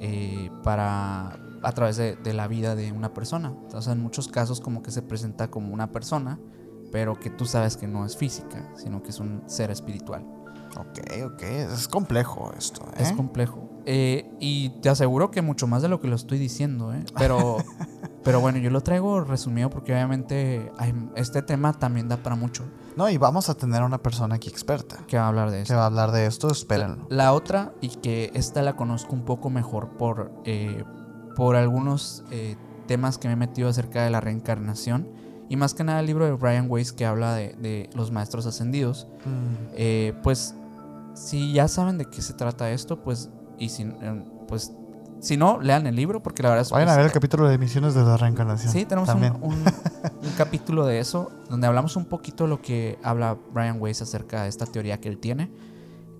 eh, 0.00 0.50
para 0.62 1.38
a 1.62 1.72
través 1.72 1.96
de, 1.96 2.16
de 2.16 2.34
la 2.34 2.48
vida 2.48 2.74
de 2.74 2.92
una 2.92 3.14
persona. 3.14 3.54
O 3.72 3.80
sea, 3.80 3.92
en 3.92 4.00
muchos 4.00 4.28
casos 4.28 4.60
como 4.60 4.82
que 4.82 4.90
se 4.90 5.02
presenta 5.02 5.50
como 5.50 5.72
una 5.72 5.90
persona, 5.90 6.38
pero 6.92 7.18
que 7.18 7.30
tú 7.30 7.46
sabes 7.46 7.76
que 7.76 7.86
no 7.86 8.04
es 8.04 8.16
física, 8.16 8.70
sino 8.76 9.02
que 9.02 9.10
es 9.10 9.20
un 9.20 9.42
ser 9.46 9.70
espiritual. 9.70 10.24
Ok, 10.76 11.00
ok. 11.24 11.42
Es 11.42 11.88
complejo 11.88 12.52
esto, 12.56 12.82
¿eh? 12.96 13.02
Es 13.02 13.12
complejo. 13.12 13.68
Eh, 13.86 14.30
y 14.38 14.70
te 14.80 14.88
aseguro 14.88 15.30
que 15.30 15.40
mucho 15.40 15.66
más 15.66 15.82
de 15.82 15.88
lo 15.88 16.00
que 16.00 16.08
lo 16.08 16.16
estoy 16.16 16.38
diciendo, 16.38 16.92
¿eh? 16.92 17.04
Pero, 17.16 17.56
pero 18.22 18.40
bueno, 18.40 18.58
yo 18.58 18.70
lo 18.70 18.82
traigo 18.82 19.22
resumido 19.22 19.70
porque 19.70 19.92
obviamente 19.92 20.70
este 21.16 21.42
tema 21.42 21.72
también 21.72 22.08
da 22.08 22.18
para 22.18 22.36
mucho 22.36 22.64
No, 22.98 23.08
y 23.08 23.16
vamos 23.16 23.48
a 23.48 23.54
tener 23.54 23.80
a 23.82 23.86
una 23.86 23.98
persona 24.02 24.34
aquí 24.34 24.48
experta 24.48 24.98
que 25.06 25.16
va 25.16 25.24
a 25.24 25.28
hablar 25.28 25.50
de 25.50 25.58
que 25.58 25.62
esto. 25.62 25.76
va 25.76 25.84
a 25.84 25.86
hablar 25.86 26.10
de 26.10 26.26
esto. 26.26 26.50
Espérenlo. 26.50 27.06
La 27.10 27.32
otra, 27.32 27.72
y 27.80 27.90
que 27.90 28.30
esta 28.34 28.60
la 28.62 28.74
conozco 28.74 29.14
un 29.14 29.24
poco 29.24 29.50
mejor 29.50 29.90
por, 29.96 30.32
eh, 30.44 30.82
por 31.36 31.54
algunos 31.54 32.24
eh, 32.32 32.56
temas 32.88 33.16
que 33.16 33.28
me 33.28 33.34
he 33.34 33.36
metido 33.36 33.68
acerca 33.68 34.02
de 34.02 34.10
la 34.10 34.20
reencarnación, 34.20 35.08
y 35.48 35.54
más 35.56 35.74
que 35.74 35.84
nada 35.84 36.00
el 36.00 36.06
libro 36.06 36.24
de 36.26 36.32
Brian 36.32 36.66
Weiss 36.68 36.92
que 36.92 37.06
habla 37.06 37.34
de, 37.34 37.54
de 37.54 37.88
los 37.94 38.10
maestros 38.10 38.46
ascendidos, 38.46 39.06
Mm. 39.24 39.66
eh, 39.76 40.14
pues 40.24 40.54
si 41.14 41.52
ya 41.52 41.68
saben 41.68 41.98
de 41.98 42.04
qué 42.06 42.20
se 42.20 42.32
trata 42.34 42.70
esto, 42.70 43.02
pues, 43.04 43.30
y 43.58 43.68
si, 43.68 43.84
eh, 43.84 44.24
pues, 44.48 44.72
si 45.20 45.36
no, 45.36 45.60
lean 45.60 45.86
el 45.86 45.96
libro, 45.96 46.22
porque 46.22 46.42
la 46.42 46.50
verdad 46.50 46.62
es 46.62 46.70
Vayan 46.70 46.88
a 46.90 46.96
ver 46.96 47.06
el 47.06 47.12
capítulo 47.12 47.48
de 47.48 47.54
emisiones 47.54 47.94
de 47.94 48.02
la 48.04 48.16
reencarnación. 48.16 48.72
Sí, 48.72 48.84
tenemos 48.84 49.08
un, 49.08 49.14
también. 49.20 49.34
un- 49.42 49.52
un 49.54 50.32
capítulo 50.38 50.86
de 50.86 51.00
eso, 51.00 51.30
donde 51.48 51.66
hablamos 51.66 51.96
un 51.96 52.04
poquito 52.04 52.44
de 52.44 52.50
lo 52.50 52.62
que 52.62 52.98
habla 53.02 53.36
Brian 53.52 53.76
Weiss 53.80 54.00
acerca 54.02 54.42
de 54.44 54.48
esta 54.48 54.66
teoría 54.66 55.00
que 55.00 55.08
él 55.08 55.18
tiene, 55.18 55.50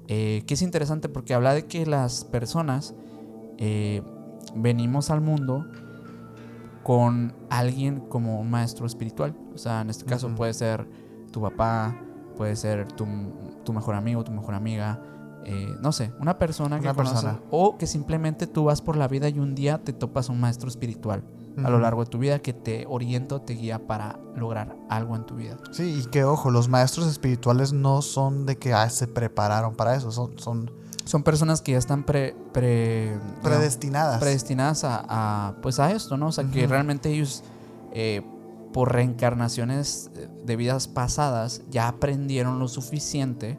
eh, 0.08 0.42
que 0.46 0.54
es 0.54 0.62
interesante 0.62 1.08
porque 1.08 1.34
habla 1.34 1.52
de 1.54 1.66
que 1.66 1.86
las 1.86 2.24
personas 2.24 2.94
eh, 3.58 4.02
venimos 4.54 5.10
al 5.10 5.20
mundo 5.20 5.66
con 6.82 7.34
alguien 7.50 8.00
como 8.08 8.40
un 8.40 8.50
maestro 8.50 8.86
espiritual. 8.86 9.34
O 9.54 9.58
sea, 9.58 9.82
en 9.82 9.90
este 9.90 10.04
caso 10.06 10.28
puede 10.34 10.54
ser 10.54 10.86
tu 11.32 11.40
papá, 11.42 11.94
puede 12.36 12.56
ser 12.56 12.88
tu, 12.92 13.06
tu 13.64 13.72
mejor 13.72 13.94
amigo, 13.94 14.24
tu 14.24 14.32
mejor 14.32 14.54
amiga. 14.54 14.98
Eh, 15.48 15.76
no 15.80 15.92
sé, 15.92 16.12
una 16.20 16.38
persona 16.38 16.76
que 16.78 16.82
Una 16.86 16.94
conoces, 16.94 17.22
persona. 17.22 17.40
o 17.50 17.78
que 17.78 17.86
simplemente 17.86 18.46
tú 18.46 18.64
vas 18.64 18.80
por 18.82 18.96
la 18.96 19.08
vida 19.08 19.28
y 19.28 19.38
un 19.38 19.54
día 19.54 19.78
te 19.82 19.92
topas 19.92 20.28
un 20.28 20.40
maestro 20.40 20.68
espiritual 20.68 21.22
a 21.64 21.70
lo 21.70 21.80
largo 21.80 22.04
de 22.04 22.10
tu 22.10 22.18
vida 22.18 22.38
que 22.38 22.52
te 22.52 22.86
orienta 22.88 23.34
o 23.34 23.40
te 23.40 23.54
guía 23.54 23.84
para 23.84 24.20
lograr 24.36 24.76
algo 24.88 25.16
en 25.16 25.26
tu 25.26 25.34
vida. 25.34 25.56
Sí, 25.72 26.02
y 26.04 26.08
que 26.08 26.22
ojo, 26.22 26.52
los 26.52 26.68
maestros 26.68 27.08
espirituales 27.08 27.72
no 27.72 28.00
son 28.00 28.46
de 28.46 28.56
que 28.58 28.72
ah, 28.74 28.88
se 28.90 29.08
prepararon 29.08 29.74
para 29.74 29.96
eso, 29.96 30.12
son, 30.12 30.38
son 30.38 30.70
Son 31.04 31.24
personas 31.24 31.60
que 31.60 31.72
ya 31.72 31.78
están 31.78 32.04
pre, 32.04 32.36
pre- 32.52 33.14
digamos, 33.18 33.38
predestinadas. 33.42 34.20
predestinadas 34.20 34.84
a, 34.84 35.04
a, 35.08 35.54
pues 35.60 35.80
a 35.80 35.90
esto, 35.90 36.16
¿no? 36.16 36.28
O 36.28 36.32
sea, 36.32 36.44
que 36.44 36.64
realmente 36.68 37.10
ellos, 37.10 37.42
eh, 37.92 38.22
por 38.72 38.92
reencarnaciones 38.92 40.10
eh, 40.16 40.28
de 40.44 40.56
vidas 40.56 40.88
pasadas, 40.88 41.62
ya 41.70 41.88
aprendieron 41.88 42.58
lo 42.58 42.68
suficiente 42.68 43.58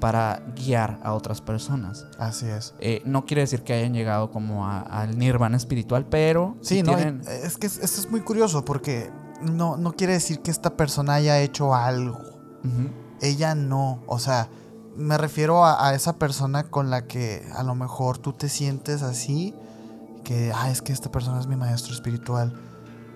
para 0.00 0.42
guiar 0.56 1.00
a 1.02 1.12
otras 1.14 1.40
personas. 1.40 2.06
Así 2.18 2.46
es. 2.46 2.74
Eh, 2.80 3.02
no 3.04 3.24
quiere 3.26 3.42
decir 3.42 3.62
que 3.62 3.72
hayan 3.72 3.92
llegado 3.94 4.30
como 4.30 4.66
a- 4.66 4.80
al 4.80 5.18
nirvana 5.18 5.56
espiritual, 5.56 6.06
pero 6.08 6.56
Sí, 6.60 6.76
sí 6.76 6.82
no, 6.82 6.94
tienen... 6.94 7.20
es 7.26 7.56
que 7.58 7.66
es- 7.66 7.78
esto 7.78 8.00
es 8.00 8.10
muy 8.10 8.20
curioso 8.20 8.64
porque 8.64 9.10
no, 9.42 9.76
no 9.76 9.92
quiere 9.92 10.12
decir 10.14 10.40
que 10.40 10.50
esta 10.50 10.76
persona 10.76 11.14
haya 11.14 11.40
hecho 11.40 11.74
algo. 11.74 12.18
Ella 13.20 13.54
no, 13.54 14.02
o 14.06 14.18
sea, 14.18 14.48
me 14.96 15.18
refiero 15.18 15.64
a, 15.64 15.88
a 15.88 15.94
esa 15.94 16.16
persona 16.18 16.64
con 16.64 16.88
la 16.90 17.06
que 17.06 17.46
a 17.54 17.62
lo 17.62 17.74
mejor 17.74 18.18
tú 18.18 18.32
te 18.32 18.48
sientes 18.48 19.02
así, 19.02 19.54
que, 20.24 20.52
ah, 20.54 20.70
es 20.70 20.80
que 20.80 20.92
esta 20.92 21.10
persona 21.10 21.40
es 21.40 21.46
mi 21.46 21.56
maestro 21.56 21.92
espiritual. 21.92 22.54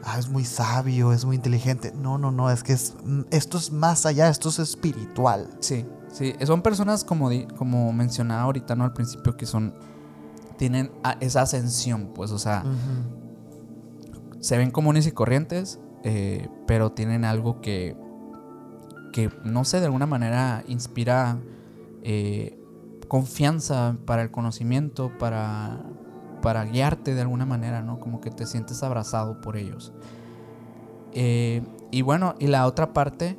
Ah, 0.04 0.18
es 0.18 0.28
muy 0.28 0.44
sabio, 0.44 1.12
es 1.12 1.24
muy 1.24 1.36
inteligente. 1.36 1.92
No, 1.94 2.18
no, 2.18 2.30
no, 2.30 2.50
es 2.50 2.62
que 2.62 2.72
es, 2.72 2.94
esto 3.30 3.58
es 3.58 3.72
más 3.72 4.06
allá, 4.06 4.28
esto 4.28 4.48
es 4.48 4.58
espiritual. 4.58 5.50
Sí, 5.60 5.84
sí, 6.12 6.34
son 6.44 6.62
personas 6.62 7.04
como, 7.04 7.30
como 7.56 7.92
mencionaba 7.92 8.42
ahorita, 8.42 8.76
¿no? 8.76 8.84
Al 8.84 8.92
principio, 8.92 9.36
que 9.36 9.46
son, 9.46 9.74
tienen 10.56 10.90
esa 11.20 11.42
ascensión, 11.42 12.12
pues, 12.14 12.30
o 12.30 12.38
sea, 12.38 12.64
se 14.40 14.56
ven 14.56 14.70
comunes 14.70 15.06
y 15.06 15.12
corrientes, 15.12 15.80
eh, 16.04 16.48
pero 16.66 16.92
tienen 16.92 17.24
algo 17.24 17.60
que, 17.60 17.96
que, 19.12 19.30
no 19.44 19.64
sé, 19.64 19.80
de 19.80 19.86
alguna 19.86 20.06
manera 20.06 20.62
inspira 20.68 21.38
eh, 22.02 22.58
confianza 23.08 23.96
para 24.04 24.22
el 24.22 24.30
conocimiento, 24.30 25.10
para, 25.18 25.80
para 26.40 26.64
guiarte 26.64 27.14
de 27.14 27.20
alguna 27.20 27.46
manera, 27.46 27.82
¿no? 27.82 28.00
Como 28.00 28.20
que 28.20 28.30
te 28.30 28.46
sientes 28.46 28.82
abrazado 28.82 29.40
por 29.40 29.56
ellos. 29.56 29.92
Eh, 31.12 31.62
y 31.90 32.02
bueno, 32.02 32.34
y 32.38 32.46
la 32.46 32.66
otra 32.66 32.92
parte 32.92 33.38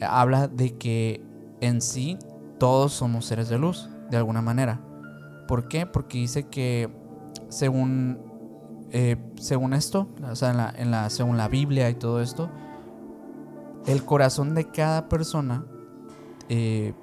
eh, 0.00 0.04
habla 0.04 0.48
de 0.48 0.76
que 0.76 1.22
en 1.60 1.80
sí 1.80 2.18
todos 2.58 2.92
somos 2.92 3.26
seres 3.26 3.48
de 3.48 3.58
luz, 3.58 3.88
de 4.10 4.16
alguna 4.16 4.42
manera. 4.42 4.80
¿Por 5.48 5.68
qué? 5.68 5.86
Porque 5.86 6.18
dice 6.18 6.44
que 6.44 6.88
según, 7.48 8.18
eh, 8.90 9.16
según 9.40 9.74
esto, 9.74 10.08
o 10.30 10.36
sea, 10.36 10.72
en 10.76 10.90
la, 10.90 11.10
según 11.10 11.36
la 11.36 11.48
Biblia 11.48 11.90
y 11.90 11.94
todo 11.94 12.20
esto, 12.20 12.50
el 13.86 14.04
corazón 14.04 14.54
de 14.54 14.70
cada 14.70 15.08
persona 15.08 15.66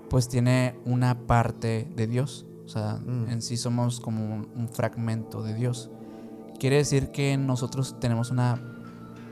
pues 0.10 0.30
tiene 0.30 0.80
una 0.85 1.26
parte 1.26 1.91
de 1.95 2.06
Dios. 2.07 2.45
O 2.72 2.80
sea, 2.80 2.95
Mm. 3.06 3.30
en 3.30 3.41
sí 3.41 3.57
somos 3.57 3.99
como 3.99 4.23
un, 4.23 4.49
un 4.56 4.69
fragmento 4.69 5.43
de 5.43 5.53
Dios. 5.53 5.89
Quiere 6.60 6.77
decir 6.77 7.11
que 7.11 7.35
nosotros 7.38 7.99
tenemos 7.99 8.31
una, 8.31 8.61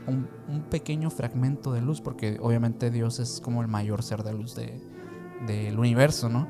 un, 0.06 0.28
un 0.48 0.62
pequeño 0.62 1.10
fragmento 1.10 1.72
de 1.72 1.80
luz, 1.80 2.00
porque 2.00 2.38
obviamente 2.42 2.90
Dios 2.90 3.18
es 3.18 3.40
como 3.40 3.62
el 3.62 3.68
mayor 3.68 4.02
ser 4.02 4.22
de 4.24 4.32
luz 4.34 4.54
de- 4.56 4.80
del 5.46 5.78
universo, 5.78 6.28
¿no? 6.28 6.46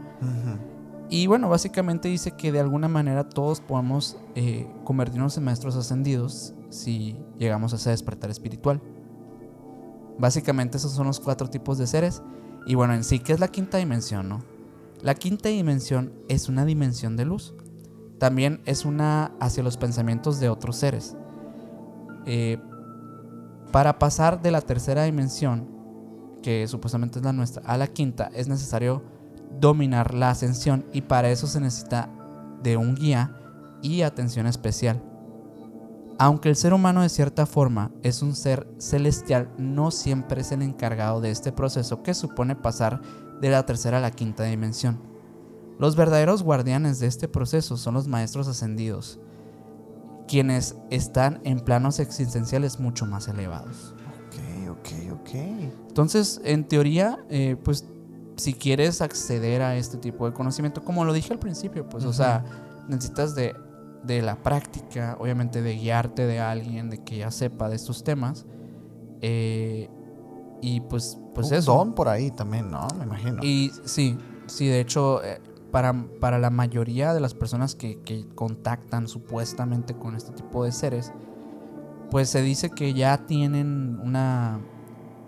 Y 1.08 1.26
bueno, 1.28 1.48
básicamente 1.48 2.08
dice 2.08 2.32
que 2.32 2.50
de 2.50 2.58
alguna 2.60 2.88
manera 2.88 3.28
todos 3.28 3.60
podemos 3.60 4.16
eh, 4.34 4.68
convertirnos 4.84 5.36
en 5.38 5.44
maestros 5.44 5.76
ascendidos 5.76 6.54
si 6.70 7.16
llegamos 7.38 7.72
a 7.72 7.76
ese 7.76 7.90
despertar 7.90 8.30
espiritual. 8.30 8.80
Básicamente 10.18 10.76
esos 10.76 10.92
son 10.92 11.06
los 11.06 11.20
cuatro 11.20 11.48
tipos 11.48 11.78
de 11.78 11.86
seres. 11.86 12.22
Y 12.66 12.74
bueno, 12.74 12.94
en 12.94 13.04
sí, 13.04 13.20
¿qué 13.20 13.32
es 13.32 13.40
la 13.40 13.48
quinta 13.48 13.78
dimensión, 13.78 14.28
no? 14.28 14.44
La 15.02 15.14
quinta 15.14 15.48
dimensión 15.48 16.12
es 16.28 16.48
una 16.48 16.64
dimensión 16.64 17.16
de 17.16 17.24
luz. 17.24 17.54
También 18.18 18.60
es 18.66 18.84
una 18.84 19.32
hacia 19.40 19.62
los 19.62 19.76
pensamientos 19.76 20.40
de 20.40 20.50
otros 20.50 20.76
seres. 20.76 21.16
Eh, 22.26 22.58
para 23.72 23.98
pasar 23.98 24.42
de 24.42 24.50
la 24.50 24.60
tercera 24.60 25.04
dimensión, 25.04 25.68
que 26.42 26.66
supuestamente 26.68 27.18
es 27.18 27.24
la 27.24 27.32
nuestra, 27.32 27.62
a 27.64 27.78
la 27.78 27.86
quinta, 27.86 28.30
es 28.34 28.48
necesario 28.48 29.02
dominar 29.58 30.14
la 30.14 30.30
ascensión 30.30 30.84
y 30.92 31.02
para 31.02 31.30
eso 31.30 31.46
se 31.46 31.60
necesita 31.60 32.08
de 32.62 32.76
un 32.76 32.94
guía 32.94 33.36
y 33.82 34.02
atención 34.02 34.46
especial. 34.46 35.02
Aunque 36.18 36.50
el 36.50 36.56
ser 36.56 36.74
humano 36.74 37.00
de 37.00 37.08
cierta 37.08 37.46
forma 37.46 37.90
es 38.02 38.20
un 38.20 38.34
ser 38.34 38.68
celestial, 38.78 39.48
no 39.56 39.90
siempre 39.90 40.42
es 40.42 40.52
el 40.52 40.60
encargado 40.60 41.22
de 41.22 41.30
este 41.30 41.52
proceso 41.52 42.02
que 42.02 42.12
supone 42.12 42.54
pasar 42.54 43.00
de 43.40 43.50
la 43.50 43.64
tercera 43.66 43.98
a 43.98 44.00
la 44.00 44.10
quinta 44.10 44.44
dimensión. 44.44 45.00
Los 45.78 45.96
verdaderos 45.96 46.42
guardianes 46.42 46.98
de 47.00 47.06
este 47.06 47.26
proceso 47.26 47.76
son 47.76 47.94
los 47.94 48.06
maestros 48.06 48.48
ascendidos, 48.48 49.18
quienes 50.28 50.76
están 50.90 51.40
en 51.44 51.60
planos 51.60 52.00
existenciales 52.00 52.78
mucho 52.78 53.06
más 53.06 53.28
elevados. 53.28 53.94
Ok, 54.28 54.70
ok, 54.70 55.12
ok. 55.20 55.34
Entonces, 55.88 56.40
en 56.44 56.64
teoría, 56.64 57.24
eh, 57.30 57.56
pues 57.64 57.86
si 58.36 58.52
quieres 58.54 59.00
acceder 59.00 59.62
a 59.62 59.76
este 59.76 59.96
tipo 59.96 60.26
de 60.26 60.32
conocimiento, 60.32 60.84
como 60.84 61.04
lo 61.04 61.12
dije 61.12 61.32
al 61.32 61.38
principio, 61.38 61.88
pues, 61.88 62.04
o 62.04 62.12
sea, 62.12 62.44
necesitas 62.88 63.34
de, 63.34 63.54
de 64.04 64.22
la 64.22 64.42
práctica, 64.42 65.16
obviamente 65.18 65.62
de 65.62 65.76
guiarte 65.76 66.26
de 66.26 66.40
alguien, 66.40 66.90
de 66.90 67.02
que 67.02 67.18
ya 67.18 67.30
sepa 67.30 67.68
de 67.68 67.76
estos 67.76 68.04
temas. 68.04 68.46
eh, 69.22 69.88
y 70.62 70.80
pues, 70.82 71.18
pues 71.34 71.48
Un 71.48 71.54
eso. 71.54 71.74
don 71.74 71.94
por 71.94 72.08
ahí 72.08 72.30
también, 72.30 72.70
¿no? 72.70 72.86
Me 72.98 73.04
imagino. 73.04 73.42
Y 73.42 73.70
sí, 73.84 74.18
sí, 74.46 74.66
de 74.66 74.80
hecho, 74.80 75.22
eh, 75.24 75.40
para, 75.70 75.92
para 76.20 76.38
la 76.38 76.50
mayoría 76.50 77.14
de 77.14 77.20
las 77.20 77.34
personas 77.34 77.74
que, 77.74 78.00
que 78.00 78.26
contactan 78.34 79.08
supuestamente 79.08 79.94
con 79.94 80.16
este 80.16 80.32
tipo 80.32 80.64
de 80.64 80.72
seres, 80.72 81.12
pues 82.10 82.28
se 82.28 82.42
dice 82.42 82.70
que 82.70 82.92
ya 82.92 83.26
tienen 83.26 83.98
una, 84.02 84.60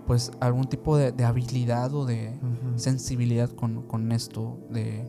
pues 0.07 0.33
algún 0.41 0.65
tipo 0.65 0.97
de, 0.97 1.13
de 1.13 1.25
habilidad 1.25 1.95
o 1.95 2.05
de 2.05 2.39
sensibilidad 2.77 3.49
con, 3.51 3.83
con 3.87 4.11
esto 4.11 4.59
de, 4.71 5.07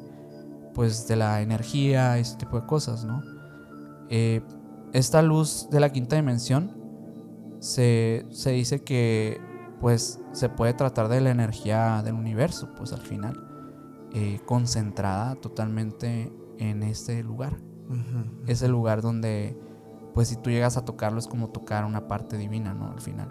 pues 0.73 1.07
de 1.07 1.15
la 1.15 1.41
energía, 1.41 2.17
ese 2.19 2.37
tipo 2.37 2.59
de 2.59 2.67
cosas, 2.67 3.05
¿no? 3.05 3.21
Eh, 4.09 4.41
esta 4.93 5.23
luz 5.23 5.67
de 5.71 5.79
la 5.79 5.91
quinta 5.91 6.15
dimensión 6.15 6.77
se, 7.59 8.27
se 8.29 8.51
dice 8.51 8.83
que 8.83 9.41
pues 9.83 10.21
se 10.31 10.47
puede 10.47 10.73
tratar 10.73 11.09
de 11.09 11.19
la 11.19 11.29
energía 11.29 12.01
del 12.03 12.13
universo, 12.13 12.69
pues 12.73 12.93
al 12.93 13.01
final, 13.01 13.37
eh, 14.13 14.39
concentrada 14.45 15.35
totalmente 15.35 16.31
en 16.57 16.83
este 16.83 17.21
lugar. 17.21 17.57
Ujú. 17.89 18.47
Es 18.47 18.61
el 18.61 18.71
lugar 18.71 19.01
donde, 19.01 19.57
pues 20.13 20.29
si 20.29 20.37
tú 20.37 20.51
llegas 20.51 20.77
a 20.77 20.85
tocarlo 20.85 21.19
es 21.19 21.27
como 21.27 21.49
tocar 21.49 21.83
una 21.83 22.07
parte 22.07 22.37
divina, 22.37 22.73
¿no? 22.73 22.93
Al 22.93 23.01
final. 23.01 23.27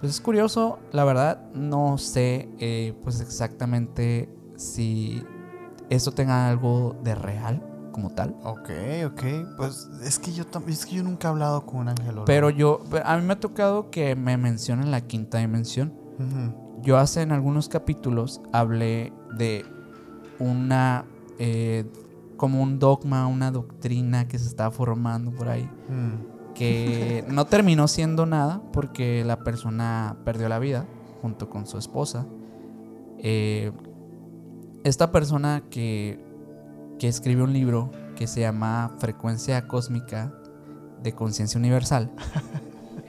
Pues 0.00 0.10
es 0.10 0.20
curioso, 0.20 0.80
la 0.90 1.04
verdad, 1.04 1.48
no 1.54 1.96
sé 1.96 2.48
eh, 2.58 2.98
pues 3.04 3.20
exactamente 3.20 4.28
si 4.56 5.22
esto 5.90 6.10
tenga 6.10 6.48
algo 6.48 6.96
de 7.04 7.14
real 7.14 7.71
como 7.92 8.10
tal. 8.10 8.34
Ok, 8.42 8.70
ok. 9.06 9.22
Pues 9.56 9.88
es 10.02 10.18
que 10.18 10.32
yo 10.32 10.44
es 10.66 10.86
que 10.86 10.96
yo 10.96 11.02
nunca 11.04 11.28
he 11.28 11.30
hablado 11.30 11.64
con 11.66 11.80
un 11.80 11.88
ángel. 11.90 12.14
¿no? 12.16 12.24
Pero 12.24 12.50
yo, 12.50 12.82
a 13.04 13.16
mí 13.18 13.26
me 13.26 13.34
ha 13.34 13.40
tocado 13.40 13.90
que 13.90 14.16
me 14.16 14.36
mencionen 14.36 14.90
la 14.90 15.02
quinta 15.02 15.38
dimensión. 15.38 15.92
Yo 16.82 16.98
hace 16.98 17.22
en 17.22 17.32
algunos 17.32 17.68
capítulos 17.68 18.40
hablé 18.52 19.12
de 19.36 19.64
una, 20.38 21.04
eh, 21.38 21.84
como 22.36 22.62
un 22.62 22.78
dogma, 22.78 23.26
una 23.26 23.50
doctrina 23.50 24.26
que 24.26 24.38
se 24.38 24.46
estaba 24.48 24.70
formando 24.70 25.30
por 25.32 25.48
ahí, 25.48 25.68
Mm. 25.88 26.54
que 26.54 27.24
no 27.28 27.44
terminó 27.46 27.86
siendo 27.88 28.26
nada 28.26 28.60
porque 28.72 29.24
la 29.24 29.38
persona 29.44 30.16
perdió 30.24 30.48
la 30.48 30.58
vida 30.58 30.86
junto 31.20 31.48
con 31.48 31.66
su 31.66 31.78
esposa. 31.78 32.26
Eh, 33.18 33.70
esta 34.84 35.12
persona 35.12 35.62
que, 35.70 36.18
que 37.02 37.08
escribió 37.08 37.42
un 37.42 37.52
libro 37.52 37.90
que 38.14 38.28
se 38.28 38.42
llama 38.42 38.94
Frecuencia 38.98 39.66
Cósmica 39.66 40.32
de 41.02 41.12
Conciencia 41.12 41.58
Universal. 41.58 42.12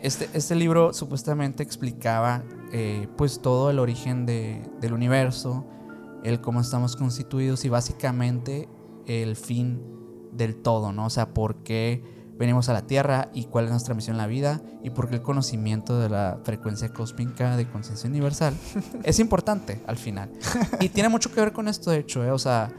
Este, 0.01 0.27
este 0.33 0.55
libro 0.55 0.91
supuestamente 0.93 1.63
explicaba 1.63 2.43
eh, 2.73 3.07
pues 3.15 3.39
todo 3.41 3.69
el 3.69 3.79
origen 3.79 4.25
de- 4.25 4.61
del 4.81 4.91
universo, 4.91 5.65
el 6.25 6.41
cómo 6.41 6.59
estamos 6.59 6.97
constituidos 6.97 7.63
y 7.63 7.69
básicamente 7.69 8.67
el 9.05 9.37
fin 9.37 9.81
del 10.33 10.57
todo, 10.57 10.91
¿no? 10.91 11.05
O 11.05 11.09
sea, 11.09 11.33
por 11.33 11.63
qué 11.63 12.03
venimos 12.37 12.67
a 12.67 12.73
la 12.73 12.85
Tierra 12.85 13.29
y 13.33 13.45
cuál 13.45 13.65
es 13.65 13.71
nuestra 13.71 13.93
misión 13.95 14.15
en 14.15 14.17
la 14.17 14.27
vida 14.27 14.61
y 14.83 14.89
por 14.89 15.07
qué 15.07 15.15
el 15.15 15.21
conocimiento 15.21 15.97
de 15.99 16.09
la 16.09 16.39
frecuencia 16.43 16.89
cósmica 16.89 17.55
de 17.55 17.65
conciencia 17.69 18.09
universal 18.09 18.53
es 19.03 19.19
importante 19.19 19.81
al 19.87 19.95
final. 19.95 20.31
Y 20.81 20.89
tiene 20.89 21.07
mucho 21.07 21.31
que 21.31 21.39
ver 21.39 21.53
con 21.53 21.69
esto, 21.69 21.91
de 21.91 21.99
hecho, 21.99 22.25
¿eh? 22.25 22.31
O 22.31 22.39
sea, 22.39 22.73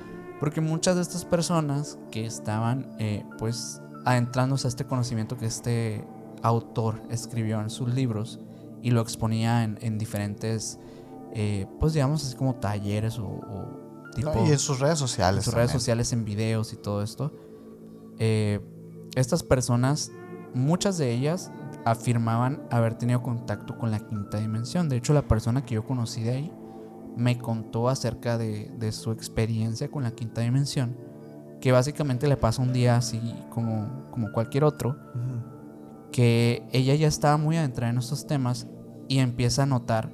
porque 0.44 0.60
muchas 0.60 0.96
de 0.96 1.00
estas 1.00 1.24
personas 1.24 1.98
que 2.10 2.26
estaban, 2.26 2.94
eh, 2.98 3.24
pues, 3.38 3.80
adentrándose 4.04 4.66
a 4.66 4.68
este 4.68 4.84
conocimiento 4.84 5.38
que 5.38 5.46
este 5.46 6.06
autor 6.42 7.00
escribió 7.08 7.62
en 7.62 7.70
sus 7.70 7.94
libros 7.94 8.40
y 8.82 8.90
lo 8.90 9.00
exponía 9.00 9.64
en, 9.64 9.78
en 9.80 9.96
diferentes, 9.96 10.78
eh, 11.32 11.66
pues, 11.80 11.94
digamos, 11.94 12.22
así 12.26 12.36
como 12.36 12.56
talleres 12.56 13.18
o, 13.18 13.24
o 13.24 14.10
tipo 14.14 14.34
No, 14.34 14.46
y 14.46 14.50
en 14.50 14.58
sus 14.58 14.80
redes 14.80 14.98
sociales. 14.98 15.38
en 15.38 15.44
sus 15.44 15.54
redes 15.54 15.70
sociales, 15.70 16.12
en 16.12 16.26
videos 16.26 16.74
y 16.74 16.76
todo 16.76 17.02
esto. 17.02 17.32
eh, 18.18 18.60
estas 19.16 19.42
personas, 19.42 20.10
muchas 20.52 20.98
de 20.98 21.10
ellas 21.10 21.52
afirmaban 21.86 22.66
haber 22.70 22.98
tenido 22.98 23.22
contacto 23.22 23.78
con 23.78 23.90
la 23.90 23.98
quinta 24.00 24.36
dimensión. 24.40 24.90
De 24.90 24.96
hecho, 24.96 25.14
la 25.14 25.22
persona 25.22 25.64
que 25.64 25.76
yo 25.76 25.86
conocí 25.86 26.22
de 26.22 26.30
ahí 26.32 26.52
me 27.16 27.38
contó 27.38 27.88
acerca 27.88 28.38
de, 28.38 28.70
de 28.78 28.92
su 28.92 29.12
experiencia 29.12 29.90
con 29.90 30.02
la 30.02 30.12
quinta 30.12 30.40
dimensión, 30.40 30.96
que 31.60 31.72
básicamente 31.72 32.28
le 32.28 32.36
pasa 32.36 32.62
un 32.62 32.72
día 32.72 32.96
así 32.96 33.20
como, 33.50 34.10
como 34.10 34.32
cualquier 34.32 34.64
otro, 34.64 34.96
que 36.12 36.66
ella 36.72 36.94
ya 36.94 37.08
estaba 37.08 37.36
muy 37.36 37.56
adentrada 37.56 37.92
en 37.92 37.98
estos 37.98 38.26
temas 38.26 38.66
y 39.08 39.18
empieza 39.18 39.64
a 39.64 39.66
notar 39.66 40.12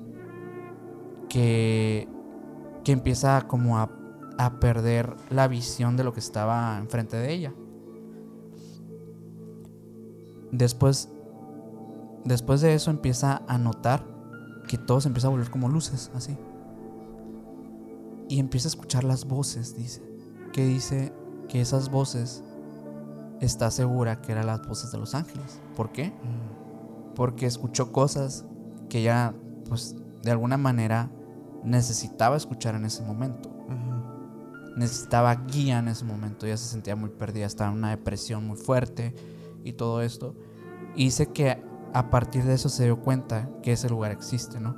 que, 1.28 2.08
que 2.84 2.92
empieza 2.92 3.42
como 3.48 3.78
a, 3.78 3.90
a 4.38 4.60
perder 4.60 5.14
la 5.30 5.48
visión 5.48 5.96
de 5.96 6.04
lo 6.04 6.12
que 6.12 6.20
estaba 6.20 6.78
enfrente 6.78 7.16
de 7.16 7.32
ella. 7.32 7.52
después, 10.52 11.08
después 12.24 12.60
de 12.60 12.74
eso 12.74 12.90
empieza 12.90 13.42
a 13.46 13.58
notar 13.58 14.04
que 14.68 14.78
todo 14.78 15.00
se 15.00 15.08
empieza 15.08 15.28
a 15.28 15.30
volver 15.30 15.50
como 15.50 15.68
luces, 15.68 16.10
así. 16.14 16.36
Y 18.30 18.38
empieza 18.38 18.68
a 18.68 18.70
escuchar 18.70 19.02
las 19.02 19.24
voces, 19.24 19.76
dice. 19.76 20.00
Que 20.52 20.64
dice 20.64 21.12
que 21.48 21.60
esas 21.60 21.90
voces 21.90 22.44
está 23.40 23.72
segura 23.72 24.22
que 24.22 24.30
eran 24.30 24.46
las 24.46 24.64
voces 24.68 24.92
de 24.92 24.98
los 24.98 25.16
ángeles. 25.16 25.60
¿Por 25.74 25.90
qué? 25.90 26.12
Porque 27.16 27.46
escuchó 27.46 27.90
cosas 27.90 28.44
que 28.88 29.00
ella, 29.00 29.34
pues, 29.68 29.96
de 30.22 30.30
alguna 30.30 30.56
manera 30.56 31.10
necesitaba 31.64 32.36
escuchar 32.36 32.76
en 32.76 32.84
ese 32.84 33.02
momento. 33.02 33.50
Necesitaba 34.76 35.34
guía 35.34 35.80
en 35.80 35.88
ese 35.88 36.04
momento. 36.04 36.46
Ella 36.46 36.56
se 36.56 36.68
sentía 36.68 36.94
muy 36.94 37.10
perdida, 37.10 37.46
estaba 37.46 37.72
en 37.72 37.78
una 37.78 37.90
depresión 37.90 38.46
muy 38.46 38.56
fuerte 38.56 39.12
y 39.64 39.72
todo 39.72 40.02
esto. 40.02 40.36
Y 40.94 41.06
dice 41.06 41.26
que 41.26 41.60
a 41.92 42.10
partir 42.10 42.44
de 42.44 42.54
eso 42.54 42.68
se 42.68 42.84
dio 42.84 43.00
cuenta 43.00 43.50
que 43.60 43.72
ese 43.72 43.88
lugar 43.90 44.12
existe, 44.12 44.60
¿no? 44.60 44.76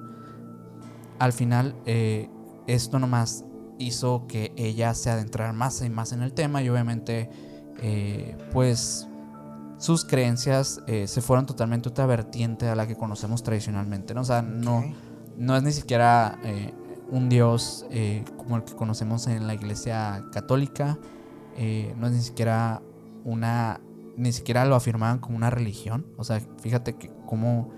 Al 1.19 1.35
final, 1.35 1.77
eh, 1.85 2.31
esto 2.67 2.99
nomás 2.99 3.45
hizo 3.79 4.27
que 4.27 4.53
ella 4.57 4.95
se 4.95 5.11
adentrara 5.11 5.53
más 5.53 5.83
y 5.83 5.91
más 5.91 6.13
en 6.13 6.23
el 6.23 6.33
tema 6.33 6.63
y 6.63 6.69
obviamente, 6.69 7.31
eh, 7.81 8.37
pues, 8.53 9.09
sus 9.79 10.05
creencias 10.05 10.81
eh, 10.87 11.09
se 11.09 11.21
fueron 11.21 11.47
totalmente 11.47 11.89
otra 11.89 12.07
vertiente 12.07 12.69
a 12.69 12.77
la 12.77 12.87
que 12.87 12.95
conocemos 12.95 13.43
tradicionalmente, 13.43 14.15
¿no? 14.15 14.21
O 14.21 14.25
sea, 14.25 14.41
no, 14.41 14.85
no 15.37 15.57
es 15.57 15.63
ni 15.63 15.73
siquiera 15.73 16.39
eh, 16.45 16.73
un 17.11 17.29
Dios 17.29 17.87
eh, 17.91 18.25
como 18.39 18.57
el 18.57 18.65
que 18.65 18.75
conocemos 18.75 19.27
en 19.27 19.47
la 19.47 19.55
iglesia 19.55 20.25
católica, 20.33 20.99
eh, 21.57 21.95
no 21.99 22.07
es 22.07 22.15
ni 22.15 22.23
siquiera 22.23 22.83
una, 23.25 23.81
ni 24.17 24.33
siquiera 24.33 24.65
lo 24.65 24.75
afirmaban 24.75 25.19
como 25.19 25.37
una 25.37 25.51
religión, 25.51 26.07
o 26.17 26.25
sea, 26.25 26.41
fíjate 26.61 26.95
que 26.95 27.11
cómo, 27.27 27.71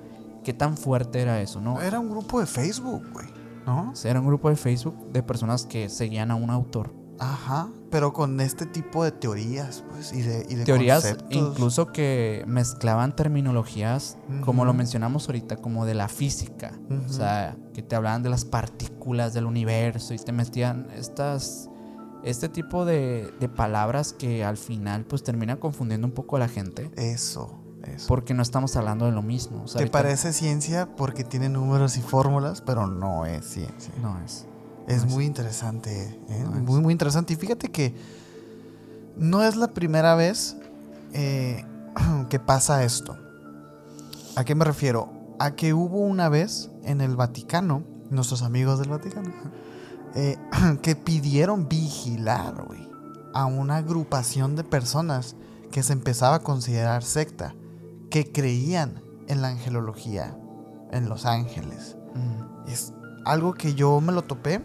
qué 0.45 0.53
tan 0.53 0.77
fuerte 0.77 1.21
era 1.21 1.41
eso, 1.41 1.61
¿no? 1.61 1.81
Era 1.81 1.99
un 1.99 2.11
grupo 2.11 2.39
de 2.39 2.47
Facebook, 2.47 3.03
güey. 3.13 3.27
¿No? 3.67 3.93
Era 4.05 4.21
un 4.21 4.27
grupo 4.27 4.51
de 4.51 4.57
Facebook 4.57 5.13
de 5.13 5.23
personas 5.23 5.67
que 5.67 5.89
seguían 5.89 6.31
a 6.31 6.35
un 6.35 6.51
autor. 6.51 6.95
Ajá. 7.19 7.71
Pero 7.91 8.13
con 8.13 8.41
este 8.41 8.67
tipo 8.67 9.05
de 9.05 9.13
teorías, 9.13 9.85
pues, 9.91 10.13
y 10.13 10.23
de, 10.23 10.45
y 10.49 10.57
de 10.57 10.65
Teorías 10.65 11.03
conceptos. 11.03 11.29
incluso 11.31 11.87
que 11.93 12.43
mezclaban 12.47 13.15
terminologías, 13.15 14.19
como 14.45 14.65
lo 14.65 14.75
mencionamos 14.75 15.29
ahorita, 15.29 15.59
como 15.59 15.87
de 15.87 15.95
la 15.95 16.09
física. 16.09 16.73
O 17.09 17.13
sea, 17.13 17.57
que 17.73 17.83
te 17.83 17.95
hablaban 17.95 18.25
de 18.25 18.31
las 18.31 18.45
partículas 18.45 19.33
del 19.33 19.47
universo 19.47 20.13
y 20.13 20.19
te 20.19 20.33
metían 20.33 20.89
estas, 20.97 21.71
este 22.25 22.49
tipo 22.49 22.85
de, 22.85 23.33
de 23.39 23.49
palabras 23.49 24.13
que 24.13 24.45
al 24.45 24.57
final 24.57 25.05
pues 25.05 25.23
terminan 25.23 25.59
confundiendo 25.59 26.09
un 26.09 26.15
poco 26.15 26.35
a 26.35 26.41
la 26.41 26.49
gente. 26.49 26.91
Eso, 26.97 27.64
eso. 27.85 28.07
Porque 28.09 28.35
no 28.35 28.43
estamos 28.43 28.77
hablando 28.77 29.07
de 29.07 29.13
lo 29.13 29.23
mismo. 29.23 29.63
O 29.65 29.69
sea, 29.69 29.81
ahorita 29.81 29.93
parece 29.93 30.33
ciencia 30.33 30.89
porque 30.97 31.25
tiene 31.25 31.49
números 31.49 31.97
y 31.97 32.03
fórmulas, 32.03 32.61
pero 32.61 32.87
no 32.87 33.27
es 33.27 33.47
ciencia. 33.47 33.93
No 34.01 34.19
es. 34.25 34.47
Es 34.87 35.03
No 35.03 35.09
es. 35.09 35.15
muy 35.15 35.25
interesante, 35.25 36.19
¿eh? 36.29 36.45
No 36.45 36.57
es. 36.57 36.63
muy, 36.63 36.81
muy 36.81 36.93
interesante. 36.93 37.33
Y 37.33 37.37
fíjate 37.37 37.71
que 37.71 37.95
no 39.17 39.43
es 39.43 39.57
la 39.57 39.69
primera 39.69 40.15
vez 40.15 40.57
eh, 41.13 41.65
que 42.29 42.39
pasa 42.39 42.85
esto. 42.85 43.17
¿A 44.37 44.45
qué 44.45 44.55
me 44.55 44.65
refiero? 44.65 45.13
A 45.39 45.53
que 45.53 45.75
hubo 45.75 45.99
una 46.01 46.29
vez 46.29 46.71
en 46.83 47.01
el 47.01 47.17
Vaticano, 47.17 47.85
nuestros 48.11 48.43
amigos 48.43 48.79
del 48.79 48.89
Vaticano, 48.89 49.33
eh, 50.15 50.37
que 50.83 50.97
pidieron 50.97 51.69
vigilar, 51.69 52.55
a 53.35 53.47
una 53.47 53.77
agrupación 53.77 54.55
de 54.55 54.65
personas 54.65 55.35
que 55.73 55.83
se 55.83 55.93
empezaba 55.93 56.37
a 56.37 56.41
considerar 56.41 57.03
secta, 57.03 57.55
que 58.15 58.31
creían 58.31 59.03
en 59.27 59.43
la 59.43 59.49
angelología, 59.49 60.39
en 60.93 61.09
los 61.09 61.27
ángeles. 61.27 61.97
Mm. 62.15 62.69
Es 62.71 62.93
algo 63.25 63.55
que 63.55 63.75
yo 63.75 64.01
me 64.01 64.13
lo 64.13 64.23
topé. 64.23 64.63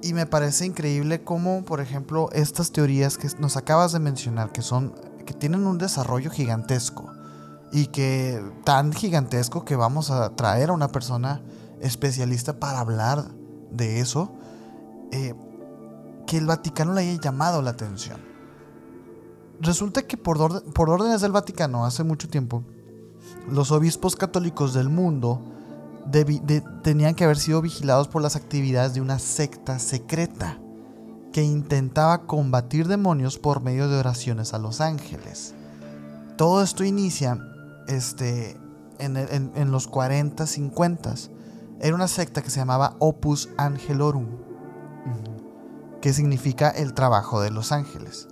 Y 0.00 0.14
me 0.14 0.24
parece 0.24 0.64
increíble 0.64 1.22
cómo, 1.22 1.66
por 1.66 1.82
ejemplo, 1.82 2.30
estas 2.32 2.72
teorías 2.72 3.18
que 3.18 3.28
nos 3.38 3.58
acabas 3.58 3.92
de 3.92 3.98
mencionar, 3.98 4.52
que 4.52 4.62
son, 4.62 4.94
que 5.26 5.34
tienen 5.34 5.66
un 5.66 5.76
desarrollo 5.76 6.30
gigantesco. 6.30 7.12
Y 7.72 7.88
que 7.88 8.42
tan 8.64 8.94
gigantesco 8.94 9.66
que 9.66 9.76
vamos 9.76 10.10
a 10.10 10.30
traer 10.34 10.70
a 10.70 10.72
una 10.72 10.88
persona 10.88 11.42
especialista 11.82 12.58
para 12.58 12.80
hablar 12.80 13.32
de 13.70 14.00
eso. 14.00 14.32
eh, 15.12 15.34
que 16.26 16.38
el 16.38 16.46
Vaticano 16.46 16.94
le 16.94 17.02
haya 17.02 17.20
llamado 17.20 17.60
la 17.60 17.70
atención. 17.70 18.20
Resulta 19.60 20.02
que 20.02 20.16
por, 20.16 20.38
orde- 20.38 20.60
por 20.72 20.88
órdenes 20.90 21.20
del 21.20 21.32
Vaticano 21.32 21.84
hace 21.84 22.04
mucho 22.04 22.28
tiempo, 22.28 22.62
los 23.50 23.72
obispos 23.72 24.14
católicos 24.16 24.72
del 24.74 24.88
mundo 24.88 25.42
de- 26.06 26.62
tenían 26.82 27.14
que 27.14 27.24
haber 27.24 27.36
sido 27.38 27.60
vigilados 27.60 28.08
por 28.08 28.22
las 28.22 28.36
actividades 28.36 28.94
de 28.94 29.00
una 29.00 29.18
secta 29.18 29.78
secreta 29.78 30.58
que 31.32 31.42
intentaba 31.42 32.22
combatir 32.26 32.88
demonios 32.88 33.38
por 33.38 33.60
medio 33.62 33.88
de 33.88 33.98
oraciones 33.98 34.54
a 34.54 34.58
los 34.58 34.80
ángeles. 34.80 35.54
Todo 36.36 36.62
esto 36.62 36.84
inicia 36.84 37.38
este, 37.88 38.56
en- 38.98 39.16
en 39.54 39.70
los 39.70 39.86
40, 39.88 40.46
50. 40.46 41.14
Era 41.80 41.94
una 41.94 42.08
secta 42.08 42.42
que 42.42 42.50
se 42.50 42.60
llamaba 42.60 42.96
Opus 43.00 43.50
Angelorum, 43.58 44.26
que 46.00 46.12
significa 46.12 46.70
el 46.70 46.94
trabajo 46.94 47.40
de 47.40 47.50
los 47.50 47.72
ángeles. 47.72 48.28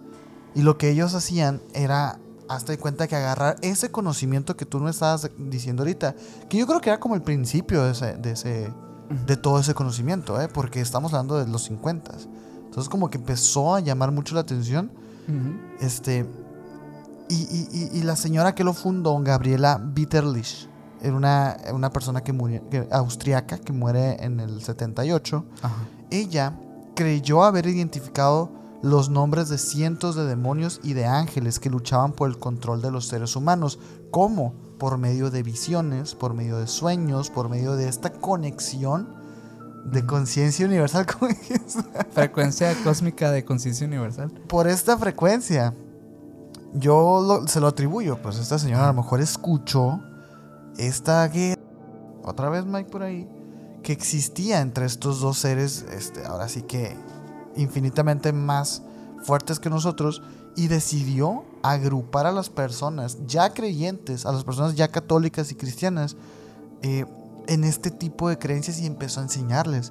Y 0.56 0.62
lo 0.62 0.76
que 0.78 0.90
ellos 0.90 1.14
hacían 1.14 1.60
era, 1.74 2.18
hasta 2.48 2.72
de 2.72 2.78
cuenta 2.78 3.06
que 3.06 3.14
agarrar 3.14 3.56
ese 3.62 3.90
conocimiento 3.90 4.56
que 4.56 4.64
tú 4.66 4.80
me 4.80 4.90
estabas 4.90 5.30
diciendo 5.38 5.82
ahorita, 5.82 6.16
que 6.48 6.56
yo 6.58 6.66
creo 6.66 6.80
que 6.80 6.90
era 6.90 6.98
como 6.98 7.14
el 7.14 7.22
principio 7.22 7.84
de 7.84 7.92
ese, 7.92 8.14
de, 8.14 8.30
ese- 8.32 8.72
de 9.26 9.36
todo 9.36 9.60
ese 9.60 9.74
conocimiento, 9.74 10.40
¿eh? 10.40 10.48
porque 10.48 10.80
estamos 10.80 11.12
hablando 11.12 11.38
de 11.38 11.46
los 11.46 11.62
50. 11.64 12.10
Entonces 12.64 12.88
como 12.88 13.08
que 13.10 13.18
empezó 13.18 13.74
a 13.74 13.80
llamar 13.80 14.10
mucho 14.12 14.34
la 14.34 14.40
atención. 14.40 14.90
Este, 15.80 16.24
y, 17.28 17.34
y- 17.34 17.68
y- 17.92 17.98
y 17.98 18.02
la 18.02 18.16
señora 18.16 18.54
que 18.54 18.62
lo 18.64 18.72
fundó, 18.72 19.18
Gabriela 19.22 19.80
Bitterlich, 19.82 20.68
era 21.02 21.14
una, 21.14 21.56
una 21.74 21.90
persona 21.90 22.22
que 22.22 22.32
murió, 22.32 22.62
que, 22.70 22.86
austriaca 22.90 23.58
que 23.58 23.72
muere 23.72 24.24
en 24.24 24.40
el 24.40 24.62
78 24.62 25.44
Ajá. 25.62 25.74
ella 26.10 26.58
creyó 26.94 27.44
haber 27.44 27.66
identificado 27.66 28.50
los 28.82 29.08
nombres 29.10 29.48
de 29.48 29.58
cientos 29.58 30.14
de 30.16 30.24
demonios 30.26 30.80
y 30.82 30.92
de 30.92 31.06
ángeles 31.06 31.58
que 31.58 31.70
luchaban 31.70 32.12
por 32.12 32.28
el 32.28 32.38
control 32.38 32.82
de 32.82 32.90
los 32.90 33.06
seres 33.08 33.34
humanos. 33.36 33.78
¿Cómo? 34.10 34.54
Por 34.78 34.98
medio 34.98 35.30
de 35.30 35.42
visiones, 35.42 36.14
por 36.14 36.34
medio 36.34 36.58
de 36.58 36.66
sueños, 36.66 37.30
por 37.30 37.48
medio 37.48 37.74
de 37.76 37.88
esta 37.88 38.10
conexión 38.12 39.08
de 39.86 40.04
conciencia 40.04 40.66
universal. 40.66 41.06
¿cómo 41.18 41.30
es? 41.30 41.76
Frecuencia 42.12 42.74
cósmica 42.84 43.30
de 43.30 43.44
conciencia 43.44 43.86
universal. 43.86 44.30
por 44.48 44.66
esta 44.68 44.98
frecuencia. 44.98 45.74
Yo 46.74 47.22
lo- 47.26 47.46
se 47.48 47.60
lo 47.60 47.68
atribuyo, 47.68 48.20
pues 48.20 48.38
esta 48.38 48.58
señora 48.58 48.84
a 48.84 48.88
lo 48.88 48.94
mejor 49.02 49.20
escuchó 49.20 50.00
esta 50.76 51.26
guerra, 51.28 51.60
otra 52.22 52.50
vez 52.50 52.66
Mike 52.66 52.90
por 52.90 53.02
ahí, 53.02 53.26
que 53.82 53.92
existía 53.92 54.60
entre 54.60 54.84
estos 54.84 55.20
dos 55.20 55.38
seres, 55.38 55.86
este, 55.92 56.26
ahora 56.26 56.48
sí 56.48 56.62
que 56.62 56.94
infinitamente 57.56 58.32
más 58.32 58.82
fuertes 59.22 59.58
que 59.58 59.70
nosotros, 59.70 60.22
y 60.56 60.68
decidió 60.68 61.44
agrupar 61.62 62.26
a 62.26 62.32
las 62.32 62.48
personas 62.48 63.18
ya 63.26 63.52
creyentes, 63.52 64.24
a 64.24 64.32
las 64.32 64.44
personas 64.44 64.74
ya 64.74 64.88
católicas 64.88 65.52
y 65.52 65.54
cristianas, 65.54 66.16
eh, 66.82 67.04
en 67.46 67.62
este 67.64 67.90
tipo 67.90 68.28
de 68.28 68.38
creencias 68.38 68.80
y 68.80 68.86
empezó 68.86 69.20
a 69.20 69.24
enseñarles. 69.24 69.90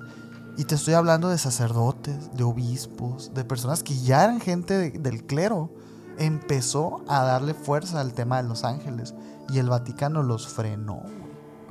Y 0.58 0.64
te 0.66 0.76
estoy 0.76 0.94
hablando 0.94 1.30
de 1.30 1.38
sacerdotes, 1.38 2.32
de 2.36 2.44
obispos, 2.44 3.34
de 3.34 3.44
personas 3.44 3.84
que 3.84 3.96
ya 3.96 4.24
eran 4.24 4.40
gente 4.40 4.74
de- 4.78 4.92
del 4.92 5.26
clero. 5.26 5.70
Empezó 6.18 7.02
a 7.08 7.24
darle 7.24 7.54
fuerza 7.54 8.00
al 8.02 8.14
tema 8.14 8.42
de 8.42 8.48
los 8.48 8.64
ángeles. 8.64 9.14
Y 9.50 9.60
el 9.60 9.70
Vaticano 9.70 10.24
los 10.24 10.48
frenó. 10.48 11.04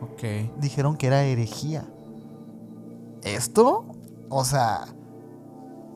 Ok. 0.03 0.53
Dijeron 0.61 0.97
que 0.97 1.07
era 1.07 1.23
herejía. 1.25 1.87
Esto, 3.23 3.87
o 4.29 4.45
sea, 4.45 4.87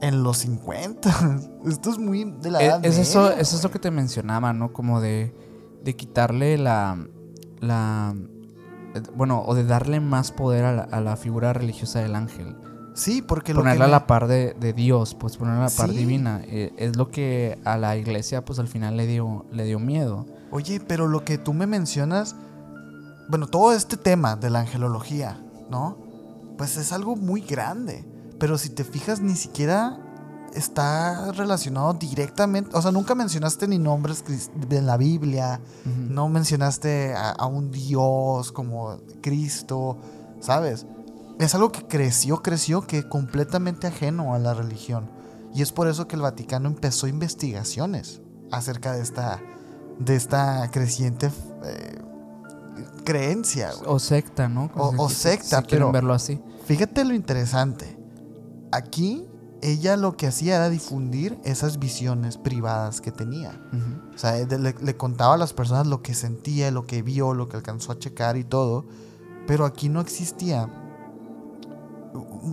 en 0.00 0.22
los 0.22 0.38
50. 0.38 1.40
Esto 1.66 1.90
es 1.90 1.98
muy 1.98 2.24
de 2.40 2.50
la 2.50 2.60
Eh, 2.62 2.66
edad 2.66 2.84
Es, 2.86 2.98
eso, 2.98 3.30
es 3.32 3.52
eso 3.52 3.70
que 3.70 3.78
te 3.78 3.90
mencionaba, 3.90 4.52
¿no? 4.52 4.72
Como 4.72 5.00
de, 5.00 5.34
de 5.84 5.96
quitarle 5.96 6.58
la, 6.58 6.96
la... 7.60 8.14
eh, 8.94 9.02
Bueno, 9.16 9.42
o 9.46 9.54
de 9.54 9.64
darle 9.64 10.00
más 10.00 10.30
poder 10.32 10.64
a 10.64 10.72
la, 10.72 10.82
a 10.82 11.00
la 11.00 11.16
figura 11.16 11.52
religiosa 11.52 12.00
del 12.00 12.14
ángel. 12.14 12.56
Sí, 12.94 13.22
porque 13.22 13.54
lo 13.54 13.60
que 13.60 13.64
Ponerla 13.64 13.84
a 13.84 13.88
la 13.88 14.06
par 14.08 14.26
de, 14.26 14.56
de 14.58 14.72
Dios, 14.72 15.14
pues 15.14 15.36
ponerla 15.36 15.66
a 15.66 15.68
la 15.70 15.76
par 15.76 15.90
Sí. 15.90 15.96
divina. 15.96 16.40
eh, 16.46 16.72
es 16.78 16.96
lo 16.96 17.10
que 17.10 17.56
a 17.64 17.76
la 17.76 17.96
iglesia, 17.96 18.44
pues 18.44 18.58
al 18.58 18.66
final 18.68 18.96
le 18.96 19.06
dio, 19.06 19.46
le 19.52 19.64
dio 19.64 19.78
miedo. 19.78 20.26
Oye, 20.50 20.80
pero 20.80 21.06
lo 21.06 21.24
que 21.24 21.38
tú 21.38 21.52
me 21.54 21.66
mencionas, 21.68 22.34
bueno, 23.28 23.46
todo 23.46 23.72
este 23.72 23.96
tema 23.96 24.34
de 24.34 24.50
la 24.50 24.60
angelología, 24.60 25.40
¿no? 25.70 25.96
Pues 26.56 26.76
es 26.76 26.90
algo 26.92 27.14
muy 27.14 27.40
grande. 27.40 28.04
Pero 28.38 28.58
si 28.58 28.70
te 28.70 28.84
fijas, 28.84 29.20
ni 29.20 29.36
siquiera 29.36 29.98
está 30.54 31.32
relacionado 31.32 31.94
directamente, 31.94 32.70
o 32.74 32.82
sea, 32.82 32.90
nunca 32.90 33.14
mencionaste 33.14 33.68
ni 33.68 33.78
nombres 33.78 34.24
de 34.68 34.82
la 34.82 34.96
Biblia, 34.96 35.60
no 35.84 36.28
mencionaste 36.28 37.14
a, 37.14 37.46
un 37.46 37.70
Dios 37.70 38.52
como 38.52 38.98
Cristo, 39.20 39.98
¿sabes? 40.40 40.86
Es 41.38 41.54
algo 41.54 41.70
que 41.70 41.86
creció, 41.86 42.42
creció, 42.42 42.86
que 42.86 43.08
completamente 43.08 43.86
ajeno 43.86 44.34
a 44.34 44.38
la 44.38 44.54
religión. 44.54 45.10
Y 45.54 45.62
es 45.62 45.72
por 45.72 45.88
eso 45.88 46.08
que 46.08 46.16
el 46.16 46.22
Vaticano 46.22 46.68
empezó 46.68 47.06
investigaciones 47.06 48.20
acerca 48.50 48.92
de 48.92 49.02
esta, 49.02 49.40
de 49.98 50.16
esta 50.16 50.70
creciente 50.70 51.30
eh, 51.64 51.98
creencia. 53.04 53.70
O 53.86 53.98
secta, 53.98 54.48
¿no? 54.48 54.70
O, 54.74 55.08
secta, 55.08 55.62
pero 55.62 55.92
verlo 55.92 56.12
así. 56.12 56.40
Fíjate 56.66 57.04
lo 57.04 57.14
interesante. 57.14 57.97
Aquí 58.72 59.26
ella 59.62 59.96
lo 59.96 60.16
que 60.16 60.26
hacía 60.26 60.56
era 60.56 60.68
difundir 60.68 61.38
esas 61.44 61.78
visiones 61.78 62.38
privadas 62.38 63.00
que 63.00 63.10
tenía. 63.10 63.60
O 64.14 64.18
sea, 64.18 64.36
le, 64.44 64.96
contaba 64.96 65.34
a 65.34 65.36
las 65.36 65.52
personas 65.52 65.86
lo 65.86 66.02
que 66.02 66.14
sentía, 66.14 66.70
lo 66.70 66.86
que 66.86 67.02
vio, 67.02 67.34
lo 67.34 67.48
que 67.48 67.56
alcanzó 67.56 67.92
a 67.92 67.98
checar 67.98 68.36
y 68.36 68.44
todo. 68.44 68.86
Pero 69.46 69.64
aquí 69.64 69.88
no 69.88 70.00
existía 70.00 70.68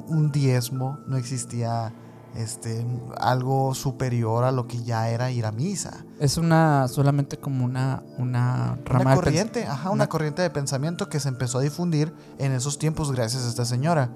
un 0.08 0.32
diezmo, 0.32 1.00
no 1.08 1.18
existía 1.18 1.94
este, 2.36 2.86
algo 3.18 3.74
superior 3.76 4.44
a 4.44 4.52
lo 4.52 4.68
que 4.68 4.84
ya 4.84 5.10
era 5.10 5.32
ir 5.32 5.46
a 5.46 5.52
misa. 5.52 6.06
Es 6.20 6.38
una 6.38 6.88
solamente 6.88 7.38
como 7.38 7.66
una 7.66 8.04
una 8.18 8.78
rama 8.86 9.16
corriente, 9.16 9.66
ajá, 9.66 9.90
una, 9.90 10.08
corriente 10.08 10.42
de 10.42 10.50
pensamiento 10.50 11.10
que 11.10 11.20
se 11.20 11.30
empezó 11.30 11.60
a 11.60 11.62
difundir 11.62 12.14
en 12.38 12.52
esos 12.52 12.78
tiempos 12.78 13.12
gracias 13.12 13.46
a 13.46 13.50
esta 13.50 13.66
señora. 13.66 14.12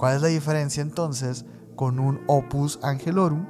¿Cuál 0.00 0.16
es 0.16 0.22
la 0.22 0.28
diferencia 0.28 0.80
entonces 0.80 1.44
con 1.76 2.00
un 2.00 2.22
opus 2.26 2.78
angelorum 2.82 3.44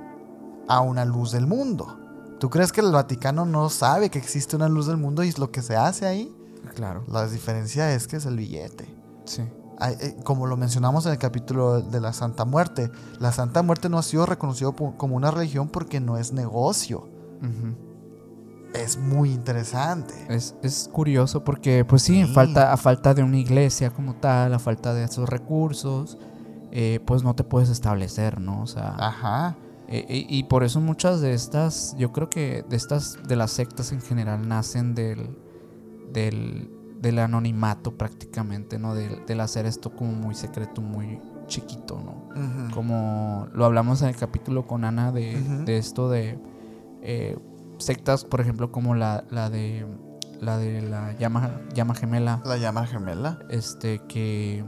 a 0.66 0.80
una 0.80 1.04
luz 1.04 1.30
del 1.30 1.46
mundo? 1.46 1.96
¿Tú 2.40 2.50
crees 2.50 2.72
que 2.72 2.80
el 2.80 2.90
Vaticano 2.90 3.46
no 3.46 3.68
sabe 3.68 4.10
que 4.10 4.18
existe 4.18 4.56
una 4.56 4.68
luz 4.68 4.88
del 4.88 4.96
mundo 4.96 5.22
y 5.22 5.28
es 5.28 5.38
lo 5.38 5.52
que 5.52 5.62
se 5.62 5.76
hace 5.76 6.06
ahí? 6.06 6.34
Claro. 6.74 7.04
La 7.06 7.28
diferencia 7.28 7.94
es 7.94 8.08
que 8.08 8.16
es 8.16 8.26
el 8.26 8.36
billete. 8.36 8.92
Sí. 9.26 9.42
Eh, 10.00 10.16
como 10.24 10.48
lo 10.48 10.56
mencionamos 10.56 11.06
en 11.06 11.12
el 11.12 11.18
capítulo 11.18 11.82
de 11.82 12.00
la 12.00 12.12
Santa 12.12 12.44
Muerte, 12.44 12.90
la 13.20 13.30
Santa 13.30 13.62
Muerte 13.62 13.88
no 13.88 13.98
ha 13.98 14.02
sido 14.02 14.26
reconocido 14.26 14.74
como 14.74 15.14
una 15.14 15.30
religión 15.30 15.68
porque 15.68 16.00
no 16.00 16.18
es 16.18 16.32
negocio. 16.32 17.06
Es 18.74 18.98
muy 18.98 19.30
interesante. 19.30 20.14
Es, 20.28 20.90
curioso 20.92 21.44
porque, 21.44 21.84
pues 21.84 22.02
sí, 22.02 22.24
Falta, 22.24 22.72
a 22.72 22.76
falta 22.76 23.14
de 23.14 23.22
una 23.22 23.38
iglesia 23.38 23.90
como 23.90 24.16
tal, 24.16 24.52
a 24.52 24.58
falta 24.58 24.92
de 24.94 25.04
esos 25.04 25.28
recursos, 25.28 26.18
eh, 26.72 27.00
pues 27.04 27.22
no 27.22 27.34
te 27.34 27.44
puedes 27.44 27.68
establecer, 27.68 28.40
¿no? 28.40 28.62
O 28.62 28.66
sea. 28.66 28.94
Ajá. 28.98 29.56
Eh, 29.88 30.26
y 30.28 30.44
por 30.44 30.62
eso 30.62 30.80
muchas 30.80 31.20
de 31.20 31.34
estas, 31.34 31.96
yo 31.98 32.12
creo 32.12 32.30
que 32.30 32.64
de 32.68 32.76
estas, 32.76 33.18
de 33.26 33.34
las 33.34 33.50
sectas 33.50 33.90
en 33.90 34.00
general, 34.00 34.46
nacen 34.46 34.94
del, 34.94 35.36
del 36.12 36.70
del 37.00 37.18
anonimato 37.18 37.96
prácticamente, 37.96 38.78
¿no? 38.78 38.94
Del, 38.94 39.40
hacer 39.40 39.66
esto 39.66 39.90
como 39.94 40.12
muy 40.12 40.34
secreto, 40.34 40.82
muy 40.82 41.18
chiquito, 41.46 41.98
¿no? 41.98 42.28
Como 42.74 43.48
lo 43.54 43.64
hablamos 43.64 44.02
en 44.02 44.08
el 44.08 44.16
capítulo 44.16 44.66
con 44.66 44.84
Ana 44.84 45.10
de, 45.10 45.64
esto 45.66 46.10
de 46.10 46.38
eh, 47.02 47.38
sectas, 47.78 48.24
por 48.24 48.40
ejemplo, 48.40 48.70
como 48.70 48.94
la, 48.94 49.24
la 49.30 49.48
de 49.48 49.86
la 50.40 50.58
de 50.58 50.82
la 50.82 51.16
llama, 51.18 51.60
llama 51.74 51.94
gemela. 51.94 52.42
La 52.44 52.56
llama 52.58 52.86
gemela. 52.86 53.38
Este, 53.48 54.00
que, 54.06 54.64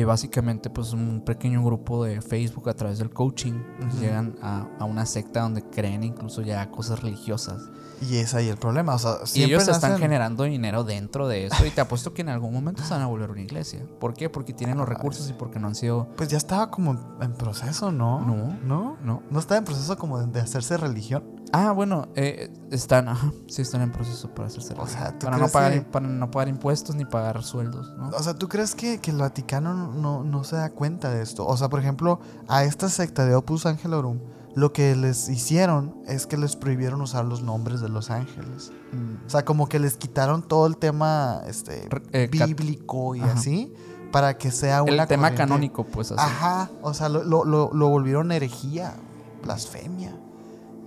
que 0.00 0.06
básicamente 0.06 0.70
pues 0.70 0.94
un 0.94 1.20
pequeño 1.20 1.62
grupo 1.62 2.04
de 2.04 2.22
Facebook 2.22 2.70
a 2.70 2.72
través 2.72 2.96
del 2.96 3.10
coaching 3.10 3.52
llegan 4.00 4.34
a, 4.40 4.66
a, 4.78 4.86
una 4.86 5.04
secta 5.04 5.42
donde 5.42 5.62
creen 5.62 6.04
incluso 6.04 6.40
ya 6.40 6.70
cosas 6.70 7.02
religiosas. 7.02 7.68
Y 8.00 8.16
es 8.16 8.34
ahí 8.34 8.48
el 8.48 8.56
problema. 8.56 8.94
O 8.94 8.98
sea, 8.98 9.18
y 9.34 9.42
ellos 9.42 9.68
están 9.68 9.98
generando 9.98 10.44
dinero 10.44 10.84
dentro 10.84 11.28
de 11.28 11.46
eso. 11.46 11.66
Y 11.66 11.70
te 11.70 11.80
apuesto 11.80 12.14
que 12.14 12.22
en 12.22 12.30
algún 12.30 12.52
momento 12.52 12.82
se 12.82 12.94
van 12.94 13.02
a 13.02 13.06
volver 13.06 13.30
una 13.30 13.42
iglesia. 13.42 13.80
¿Por 13.98 14.14
qué? 14.14 14.30
Porque 14.30 14.52
tienen 14.52 14.78
los 14.78 14.88
recursos 14.88 15.28
y 15.28 15.32
porque 15.32 15.58
no 15.58 15.68
han 15.68 15.74
sido. 15.74 16.08
Pues 16.16 16.28
ya 16.28 16.38
estaba 16.38 16.70
como 16.70 17.18
en 17.20 17.32
proceso, 17.34 17.92
¿no? 17.92 18.20
No. 18.20 18.58
¿No? 18.64 18.96
No. 19.02 19.22
¿No 19.30 19.38
estaba 19.38 19.58
en 19.58 19.64
proceso 19.64 19.96
como 19.98 20.18
de, 20.18 20.40
hacerse 20.40 20.76
religión? 20.76 21.40
Ah, 21.52 21.72
bueno, 21.72 22.08
eh, 22.14 22.48
están, 22.70 23.08
ajá, 23.08 23.32
sí 23.48 23.62
están 23.62 23.82
en 23.82 23.90
proceso 23.90 24.32
para 24.32 24.48
hacerse 24.48 24.74
religión. 24.74 24.88
O 24.88 24.90
sea, 24.90 25.18
¿tú 25.18 25.26
para, 25.26 25.36
no 25.36 25.48
pagar, 25.48 25.90
para 25.90 26.06
no 26.06 26.30
pagar 26.30 26.48
impuestos 26.48 26.94
ni 26.94 27.04
pagar 27.04 27.42
sueldos, 27.42 27.92
¿no? 27.98 28.08
O 28.08 28.22
sea, 28.22 28.34
¿tú 28.34 28.48
crees 28.48 28.74
que, 28.74 29.00
que 29.00 29.10
el 29.10 29.18
Vaticano 29.18 29.74
no, 29.92 30.22
no 30.22 30.44
se 30.44 30.56
da 30.56 30.70
cuenta 30.70 31.10
de 31.10 31.22
esto? 31.22 31.46
O 31.46 31.56
sea, 31.56 31.68
por 31.68 31.80
ejemplo, 31.80 32.20
a 32.48 32.64
esta 32.64 32.88
secta 32.88 33.26
de 33.26 33.34
Opus 33.34 33.66
Angelorum 33.66 34.20
lo 34.54 34.72
que 34.72 34.96
les 34.96 35.28
hicieron 35.28 36.02
es 36.06 36.26
que 36.26 36.36
les 36.36 36.56
prohibieron 36.56 37.00
usar 37.00 37.24
los 37.24 37.42
nombres 37.42 37.80
de 37.80 37.88
los 37.88 38.10
ángeles. 38.10 38.72
Mm. 38.92 39.26
O 39.26 39.30
sea, 39.30 39.44
como 39.44 39.68
que 39.68 39.78
les 39.78 39.96
quitaron 39.96 40.42
todo 40.42 40.66
el 40.66 40.76
tema 40.76 41.42
este, 41.46 41.88
eh, 42.12 42.28
bíblico 42.30 43.14
y 43.14 43.20
así 43.20 43.72
para 44.10 44.36
que 44.36 44.50
sea. 44.50 44.82
El 44.86 45.06
tema 45.06 45.34
canónico, 45.34 45.84
pues 45.84 46.12
así. 46.12 46.20
Ajá, 46.20 46.70
o 46.82 46.94
sea, 46.94 47.08
lo, 47.08 47.22
lo, 47.22 47.44
lo, 47.44 47.88
volvieron 47.88 48.32
herejía, 48.32 48.94
blasfemia. 49.42 50.16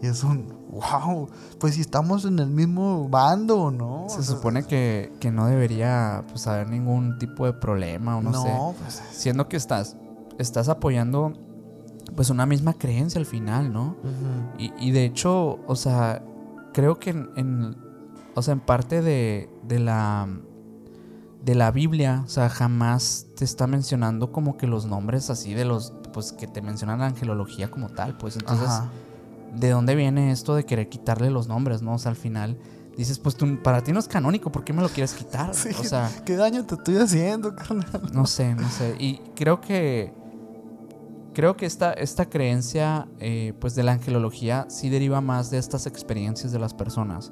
Y 0.01 0.07
es 0.07 0.23
un, 0.23 0.53
wow, 0.69 1.29
pues 1.59 1.75
si 1.75 1.81
estamos 1.81 2.25
en 2.25 2.39
el 2.39 2.49
mismo 2.49 3.07
bando, 3.07 3.71
¿no? 3.71 4.07
Se 4.09 4.21
supone 4.21 4.63
que, 4.63 5.13
que, 5.21 5.31
no 5.31 5.47
debería 5.47 6.25
pues, 6.27 6.45
haber 6.47 6.69
ningún 6.69 7.17
tipo 7.19 7.45
de 7.45 7.53
problema 7.53 8.17
o 8.17 8.21
no, 8.21 8.43
sé. 8.43 8.51
Pues, 8.81 9.01
Siendo 9.11 9.47
que 9.47 9.55
estás, 9.55 9.95
estás 10.37 10.67
apoyando 10.67 11.33
pues 12.15 12.29
una 12.29 12.45
misma 12.45 12.73
creencia 12.73 13.19
al 13.19 13.25
final, 13.25 13.71
¿no? 13.71 13.95
y, 14.57 14.91
de 14.91 15.05
hecho, 15.05 15.59
o 15.67 15.75
sea, 15.75 16.23
creo 16.73 16.99
que 16.99 17.11
en, 17.11 17.75
o 18.35 18.41
sea, 18.41 18.53
en 18.53 18.59
parte 18.59 19.01
de, 19.01 19.49
de, 19.63 19.79
la 19.79 20.27
de 21.43 21.55
la 21.55 21.71
Biblia, 21.71 22.23
o 22.25 22.29
sea, 22.29 22.49
jamás 22.49 23.27
te 23.35 23.45
está 23.45 23.67
mencionando 23.67 24.31
como 24.31 24.57
que 24.57 24.67
los 24.67 24.85
nombres 24.85 25.29
así 25.29 25.53
de 25.53 25.65
los, 25.65 25.93
pues 26.13 26.31
que 26.31 26.47
te 26.47 26.61
mencionan 26.61 26.99
la 26.99 27.07
angelología 27.07 27.69
como 27.69 27.89
tal, 27.89 28.17
pues 28.17 28.35
entonces, 28.35 28.69
¿de 29.55 29.69
dónde 29.69 29.95
viene 29.95 30.31
esto 30.31 30.55
de 30.55 30.65
querer 30.65 30.89
quitarle 30.89 31.29
los 31.29 31.47
nombres, 31.47 31.81
no? 31.81 31.95
O 31.95 31.99
sea, 31.99 32.11
al 32.11 32.15
final 32.15 32.57
dices, 32.95 33.19
pues 33.19 33.35
tú, 33.35 33.61
para 33.61 33.81
ti 33.81 33.91
no 33.91 33.99
es 33.99 34.07
canónico, 34.07 34.51
¿por 34.51 34.63
qué 34.63 34.73
me 34.73 34.81
lo 34.81 34.89
quieres 34.89 35.13
quitar? 35.13 35.49
o 35.79 35.83
sea, 35.83 36.09
¿qué 36.25 36.35
daño 36.35 36.65
te 36.65 36.75
estoy 36.75 36.97
haciendo, 36.97 37.55
carnal? 37.55 38.09
No 38.13 38.25
sé, 38.25 38.55
no 38.55 38.69
sé. 38.69 38.95
Y 38.99 39.19
creo 39.35 39.59
que 39.61 40.13
Creo 41.33 41.57
que 41.57 41.65
esta, 41.65 41.93
esta 41.93 42.29
creencia 42.29 43.07
eh, 43.19 43.53
pues 43.59 43.75
de 43.75 43.83
la 43.83 43.93
angelología 43.93 44.65
sí 44.69 44.89
deriva 44.89 45.19
más 45.21 45.49
de 45.49 45.57
estas 45.57 45.87
experiencias 45.87 46.51
de 46.51 46.59
las 46.59 46.73
personas. 46.73 47.31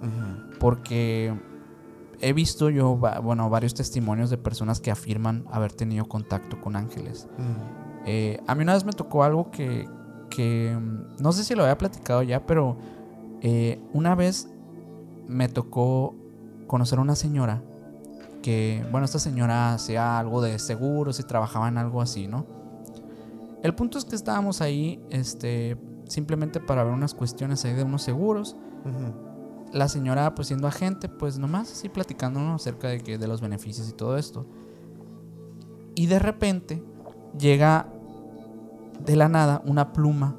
Porque 0.60 1.34
he 2.20 2.34
visto 2.34 2.70
yo 2.70 2.96
bueno, 2.96 3.50
varios 3.50 3.74
testimonios 3.74 4.30
de 4.30 4.38
personas 4.38 4.80
que 4.80 4.92
afirman 4.92 5.46
haber 5.52 5.72
tenido 5.74 6.06
contacto 6.06 6.60
con 6.62 6.76
ángeles. 6.76 7.28
Eh, 8.06 8.40
a 8.48 8.56
mí 8.56 8.64
una 8.64 8.74
vez 8.74 8.86
me 8.86 8.94
tocó 8.94 9.24
algo 9.24 9.52
que, 9.52 9.88
que 10.30 10.78
no 11.20 11.32
sé 11.32 11.44
si 11.44 11.56
lo 11.56 11.64
había 11.64 11.78
platicado 11.78 12.24
ya, 12.24 12.46
pero 12.46 12.78
eh, 13.42 13.80
una 13.94 14.16
vez 14.16 14.50
me 15.28 15.48
tocó 15.48 16.16
conocer 16.68 17.00
a 17.00 17.02
una 17.02 17.16
señora 17.16 17.64
que, 18.42 18.84
bueno, 18.92 19.06
esta 19.06 19.20
señora 19.20 19.74
hacía 19.74 20.18
algo 20.18 20.42
de 20.42 20.58
seguros 20.58 21.20
y 21.20 21.24
trabajaba 21.24 21.68
en 21.68 21.78
algo 21.78 22.02
así, 22.02 22.28
¿no? 22.28 22.46
El 23.64 23.76
punto 23.76 23.98
es 23.98 24.06
que 24.06 24.16
estábamos 24.16 24.62
ahí, 24.62 25.04
este, 25.10 25.78
simplemente 26.08 26.60
para 26.60 26.84
ver 26.84 26.94
unas 26.94 27.14
cuestiones 27.14 27.64
ahí 27.66 27.74
de 27.74 27.84
unos 27.84 28.02
seguros. 28.02 28.56
La 29.72 29.88
señora, 29.88 30.34
pues 30.36 30.48
siendo 30.48 30.68
agente, 30.68 31.08
pues 31.08 31.38
nomás 31.38 31.72
así 31.72 31.88
platicándonos 31.88 32.62
acerca 32.62 32.90
de, 32.90 33.00
que, 33.00 33.18
de 33.18 33.28
los 33.28 33.42
beneficios 33.42 33.88
y 33.90 33.94
todo 33.94 34.18
esto. 34.18 34.48
Y 35.96 36.08
de 36.08 36.20
repente 36.20 36.84
llega 37.38 37.88
de 39.06 39.16
la 39.16 39.30
nada 39.30 39.62
una 39.66 39.94
pluma 39.94 40.36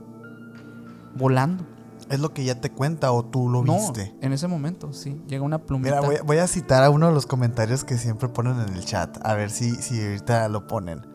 volando. 1.14 1.64
¿Es 2.10 2.20
lo 2.20 2.34
que 2.34 2.44
ya 2.44 2.60
te 2.60 2.70
cuenta 2.70 3.12
o 3.12 3.24
tú 3.24 3.48
lo 3.48 3.62
viste? 3.62 4.14
En 4.20 4.32
ese 4.32 4.48
momento, 4.48 4.92
sí. 4.92 5.22
Llega 5.28 5.44
una 5.44 5.58
plumita. 5.58 6.02
Mira, 6.02 6.22
voy, 6.24 6.38
a 6.38 6.46
citar 6.46 6.82
a 6.82 6.90
uno 6.90 7.06
de 7.06 7.14
los 7.14 7.24
comentarios 7.24 7.84
que 7.84 7.96
siempre 7.96 8.28
ponen 8.28 8.60
en 8.60 8.74
el 8.74 8.84
chat. 8.84 9.16
A 9.24 9.34
ver 9.34 9.50
si, 9.50 9.76
si 9.76 10.04
ahorita 10.04 10.48
lo 10.48 10.66
ponen 10.66 11.11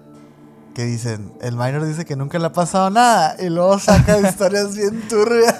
que 0.77 0.85
dicen, 0.85 1.33
el 1.41 1.55
minor 1.55 1.83
dice 1.85 2.05
que 2.05 2.15
nunca 2.15 2.37
le 2.37 2.45
ha 2.45 2.51
pasado 2.51 2.91
nada 2.91 3.35
y 3.39 3.49
luego 3.49 3.79
saca 3.79 4.19
historias 4.29 4.77
bien 4.77 5.07
turbias. 5.07 5.55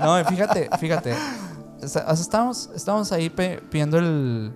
No, 0.00 0.24
fíjate, 0.24 0.70
fíjate. 0.78 1.14
estamos, 1.82 2.70
estamos 2.74 3.12
ahí 3.12 3.28
pidiendo 3.28 3.98
el, 3.98 4.50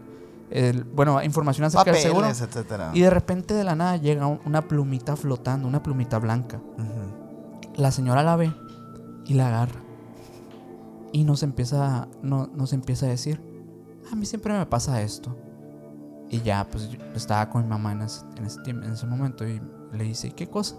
bueno, 0.94 1.22
información 1.22 1.66
acerca 1.66 1.92
del 1.92 2.00
seguro. 2.00 2.26
Y 2.94 3.02
de 3.02 3.10
repente 3.10 3.52
de 3.52 3.62
la 3.62 3.74
nada 3.74 3.98
llega 3.98 4.26
una 4.26 4.62
plumita 4.62 5.16
flotando, 5.16 5.68
una 5.68 5.82
plumita 5.82 6.18
blanca. 6.18 6.62
La 7.76 7.90
señora 7.90 8.22
la 8.22 8.36
ve 8.36 8.54
y 9.26 9.34
la 9.34 9.48
agarra. 9.48 9.82
Y 11.12 11.24
nos 11.24 11.42
empieza, 11.42 12.08
no, 12.22 12.48
nos 12.54 12.72
empieza 12.72 13.04
a 13.04 13.10
decir, 13.10 13.38
a 14.10 14.16
mí 14.16 14.24
siempre 14.24 14.56
me 14.56 14.64
pasa 14.64 15.02
esto. 15.02 15.36
Y 16.30 16.40
ya, 16.40 16.66
pues 16.70 16.90
estaba 17.14 17.48
con 17.50 17.62
mi 17.62 17.68
mamá 17.68 17.92
en 17.92 18.02
ese, 18.02 18.24
en 18.66 18.82
ese, 18.84 19.06
momento 19.06 19.46
y 19.46 19.60
le 19.92 20.04
dice, 20.04 20.32
¿qué 20.32 20.48
cosa? 20.48 20.76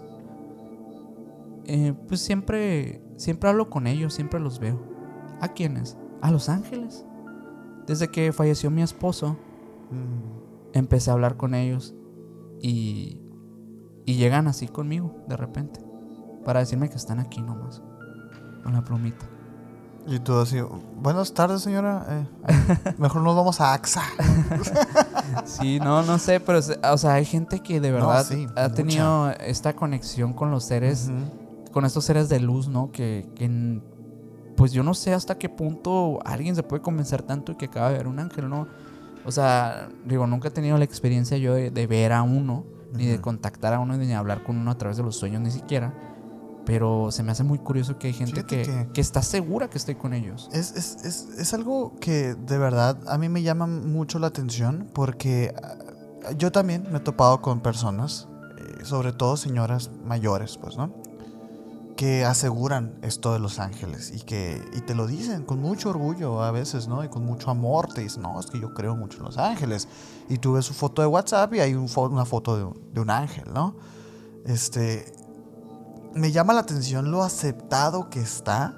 eh, 1.68 1.94
pues 2.06 2.20
siempre, 2.20 3.02
siempre 3.16 3.48
hablo 3.50 3.70
con 3.70 3.86
ellos, 3.86 4.14
siempre 4.14 4.38
los 4.38 4.60
veo. 4.60 4.80
¿A 5.40 5.48
quiénes? 5.48 5.96
A 6.22 6.30
Los 6.30 6.48
Ángeles. 6.48 7.04
Desde 7.86 8.08
que 8.08 8.32
falleció 8.32 8.70
mi 8.70 8.82
esposo, 8.82 9.36
Mm. 9.90 10.72
empecé 10.72 11.10
a 11.10 11.14
hablar 11.14 11.36
con 11.36 11.54
ellos 11.54 11.94
y, 12.60 13.20
y 14.04 14.14
llegan 14.16 14.48
así 14.48 14.66
conmigo 14.66 15.24
de 15.28 15.36
repente 15.36 15.80
para 16.44 16.60
decirme 16.60 16.88
que 16.88 16.96
están 16.96 17.20
aquí 17.20 17.40
nomás, 17.40 17.82
con 18.62 18.72
la 18.72 18.84
plumita. 18.84 19.26
Y 20.06 20.20
tú 20.20 20.38
así, 20.38 20.58
buenas 21.02 21.32
tardes 21.34 21.62
señora, 21.62 22.06
Eh, 22.08 22.94
mejor 22.98 23.22
nos 23.22 23.34
vamos 23.34 23.60
a 23.60 23.72
AXA. 23.74 24.02
Sí, 25.44 25.78
no, 25.80 26.02
no 26.02 26.18
sé, 26.18 26.38
pero 26.40 26.58
o 26.60 26.98
sea, 26.98 27.14
hay 27.14 27.24
gente 27.24 27.60
que 27.60 27.80
de 27.80 27.90
No, 27.90 27.96
verdad 28.08 28.24
sí, 28.26 28.46
ha 28.56 28.62
mucha. 28.62 28.74
tenido 28.74 29.30
esta 29.32 29.74
conexión 29.74 30.32
con 30.32 30.50
los 30.50 30.64
seres, 30.64 31.10
con 31.72 31.84
estos 31.84 32.04
seres 32.04 32.28
de 32.28 32.40
luz, 32.40 32.68
¿no? 32.68 32.90
Que, 32.92 33.28
que 33.34 33.80
pues 34.56 34.72
yo 34.72 34.82
no 34.82 34.94
sé 34.94 35.12
hasta 35.12 35.36
qué 35.36 35.48
punto 35.48 36.20
alguien 36.24 36.54
se 36.54 36.62
puede 36.62 36.82
convencer 36.82 37.22
tanto 37.22 37.52
y 37.52 37.54
que 37.56 37.66
acaba 37.66 37.90
de 37.90 37.98
ver 37.98 38.06
un 38.06 38.18
ángel, 38.18 38.48
¿no? 38.48 38.66
O 39.24 39.32
sea, 39.32 39.88
digo, 40.04 40.26
nunca 40.26 40.48
he 40.48 40.52
tenido 40.52 40.78
la 40.78 40.84
experiencia 40.84 41.36
yo 41.36 41.54
de, 41.54 41.70
de 41.70 41.86
ver 41.86 42.12
a 42.12 42.22
uno, 42.22 42.64
ni 42.92 43.06
de 43.06 43.20
contactar 43.20 43.74
a 43.74 43.80
uno, 43.80 43.96
ni 43.96 44.06
de 44.06 44.14
hablar 44.14 44.42
con 44.44 44.56
uno 44.56 44.70
a 44.70 44.78
través 44.78 44.96
de 44.96 45.02
los 45.02 45.16
sueños, 45.16 45.42
ni 45.42 45.50
siquiera. 45.50 45.92
Pero 46.66 47.10
se 47.12 47.22
me 47.22 47.32
hace 47.32 47.44
muy 47.44 47.58
curioso 47.58 47.96
que 47.98 48.08
hay 48.08 48.12
gente 48.12 48.44
que, 48.44 48.62
que- 48.62 48.88
que 48.92 49.00
está 49.00 49.22
segura 49.22 49.70
que 49.70 49.78
estoy 49.78 49.94
con 49.94 50.12
ellos. 50.12 50.50
Es, 50.52 50.72
es, 50.72 50.96
es, 51.04 51.28
es 51.38 51.54
algo 51.54 51.94
que 52.00 52.34
de 52.34 52.58
verdad 52.58 52.98
a 53.06 53.16
mí 53.18 53.28
me 53.30 53.42
llama 53.42 53.66
mucho 53.66 54.18
la 54.18 54.26
atención 54.26 54.90
porque 54.92 55.54
ah, 55.62 56.32
yo 56.36 56.50
también 56.52 56.86
me 56.90 56.98
he 56.98 57.00
topado 57.00 57.40
con 57.40 57.60
personas, 57.60 58.26
eh, 58.58 58.84
sobre 58.84 59.12
todo 59.12 59.36
señoras 59.36 59.90
mayores, 60.04 60.58
pues, 60.58 60.76
¿no? 60.76 60.92
Que 61.96 62.24
aseguran 62.26 62.98
esto 63.00 63.32
de 63.32 63.38
los 63.38 63.58
ángeles 63.58 64.12
y 64.14 64.20
que 64.20 64.60
y 64.76 64.80
te 64.80 64.94
lo 64.94 65.06
dicen 65.06 65.44
con 65.44 65.60
mucho 65.60 65.88
orgullo 65.90 66.42
a 66.42 66.50
veces, 66.50 66.88
¿no? 66.88 67.02
Y 67.04 67.08
con 67.08 67.24
mucho 67.24 67.50
amor 67.50 67.86
te 67.94 68.02
dicen, 68.02 68.22
no, 68.22 68.38
es 68.40 68.46
que 68.46 68.60
yo 68.60 68.74
creo 68.74 68.94
mucho 68.96 69.18
en 69.18 69.24
los 69.24 69.38
ángeles. 69.38 69.88
Y 70.28 70.38
tú 70.38 70.54
ves 70.54 70.66
su 70.66 70.74
foto 70.74 71.00
de 71.00 71.06
WhatsApp 71.08 71.54
y 71.54 71.60
hay 71.60 71.74
un 71.74 71.86
fo- 71.88 72.10
una 72.10 72.24
foto 72.26 72.56
de, 72.58 72.64
un- 72.64 72.92
de 72.92 73.00
un 73.00 73.08
ángel, 73.08 73.44
¿no? 73.54 73.76
Este, 74.44 75.10
me 76.16 76.32
llama 76.32 76.52
la 76.54 76.60
atención 76.60 77.10
lo 77.10 77.22
aceptado 77.22 78.10
que 78.10 78.20
está 78.20 78.74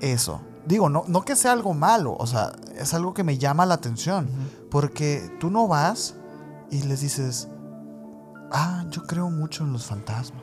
eso. 0.00 0.40
Digo, 0.66 0.88
no, 0.88 1.04
no 1.06 1.22
que 1.22 1.36
sea 1.36 1.52
algo 1.52 1.74
malo, 1.74 2.16
o 2.18 2.26
sea, 2.26 2.52
es 2.76 2.94
algo 2.94 3.14
que 3.14 3.24
me 3.24 3.38
llama 3.38 3.66
la 3.66 3.74
atención. 3.74 4.28
Porque 4.70 5.30
tú 5.40 5.50
no 5.50 5.68
vas 5.68 6.14
y 6.70 6.82
les 6.82 7.00
dices, 7.00 7.48
ah, 8.52 8.84
yo 8.90 9.02
creo 9.06 9.30
mucho 9.30 9.64
en 9.64 9.72
los 9.72 9.86
fantasmas. 9.86 10.42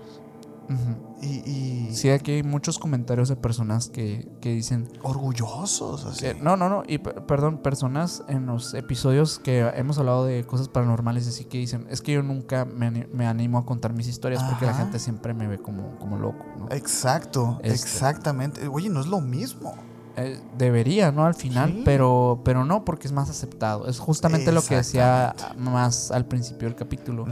Y, 1.22 1.28
y 1.50 1.90
Sí, 1.96 2.10
aquí 2.10 2.32
hay 2.34 2.44
muchos 2.44 2.78
comentarios 2.80 3.30
de 3.30 3.36
personas 3.36 3.88
que, 3.90 4.30
que 4.42 4.50
dicen, 4.54 4.90
orgullosos, 5.02 6.06
así. 6.06 6.20
que- 6.22 6.34
no, 6.36 6.58
no, 6.58 6.70
no, 6.70 6.84
y 6.88 6.98
per- 7.00 7.26
perdón, 7.26 7.60
personas 7.60 8.24
en 8.28 8.46
los 8.46 8.74
episodios 8.74 9.40
que 9.40 9.60
hemos 9.76 9.98
hablado 9.98 10.26
de 10.26 10.46
cosas 10.46 10.68
paranormales, 10.68 11.28
así 11.28 11.46
que 11.46 11.58
dicen, 11.58 11.88
es 11.90 12.02
que 12.02 12.14
yo 12.14 12.24
nunca 12.24 12.66
me, 12.66 12.92
me 13.14 13.26
animo 13.26 13.58
a 13.58 13.66
contar 13.66 13.94
mis 13.94 14.08
historias 14.08 14.44
porque 14.44 14.66
la 14.66 14.74
gente 14.74 15.00
siempre 15.00 15.34
me 15.34 15.48
ve 15.48 15.58
como, 15.58 15.98
como 16.00 16.18
loco, 16.18 16.44
¿no? 16.60 16.68
Exacto, 16.72 17.60
Este. 17.64 17.74
exactamente. 17.74 18.68
Oye, 18.68 18.90
no 18.90 19.00
es 19.02 19.08
lo 19.08 19.22
mismo. 19.22 19.74
Eh, 20.20 20.40
debería, 20.58 21.12
¿no? 21.12 21.26
Al 21.26 21.36
final, 21.36 21.70
Sí. 21.72 21.82
pero, 21.86 22.42
pero 22.44 22.66
no, 22.66 22.84
porque 22.84 23.08
es 23.08 23.14
más 23.14 23.30
aceptado. 23.30 23.88
Es 23.88 24.00
justamente 24.00 24.52
lo 24.52 24.64
que 24.64 24.76
decía 24.76 25.36
más 25.58 26.10
al 26.12 26.26
principio 26.26 26.68
del 26.68 26.76
capítulo. 26.76 27.24
Ujú. 27.24 27.32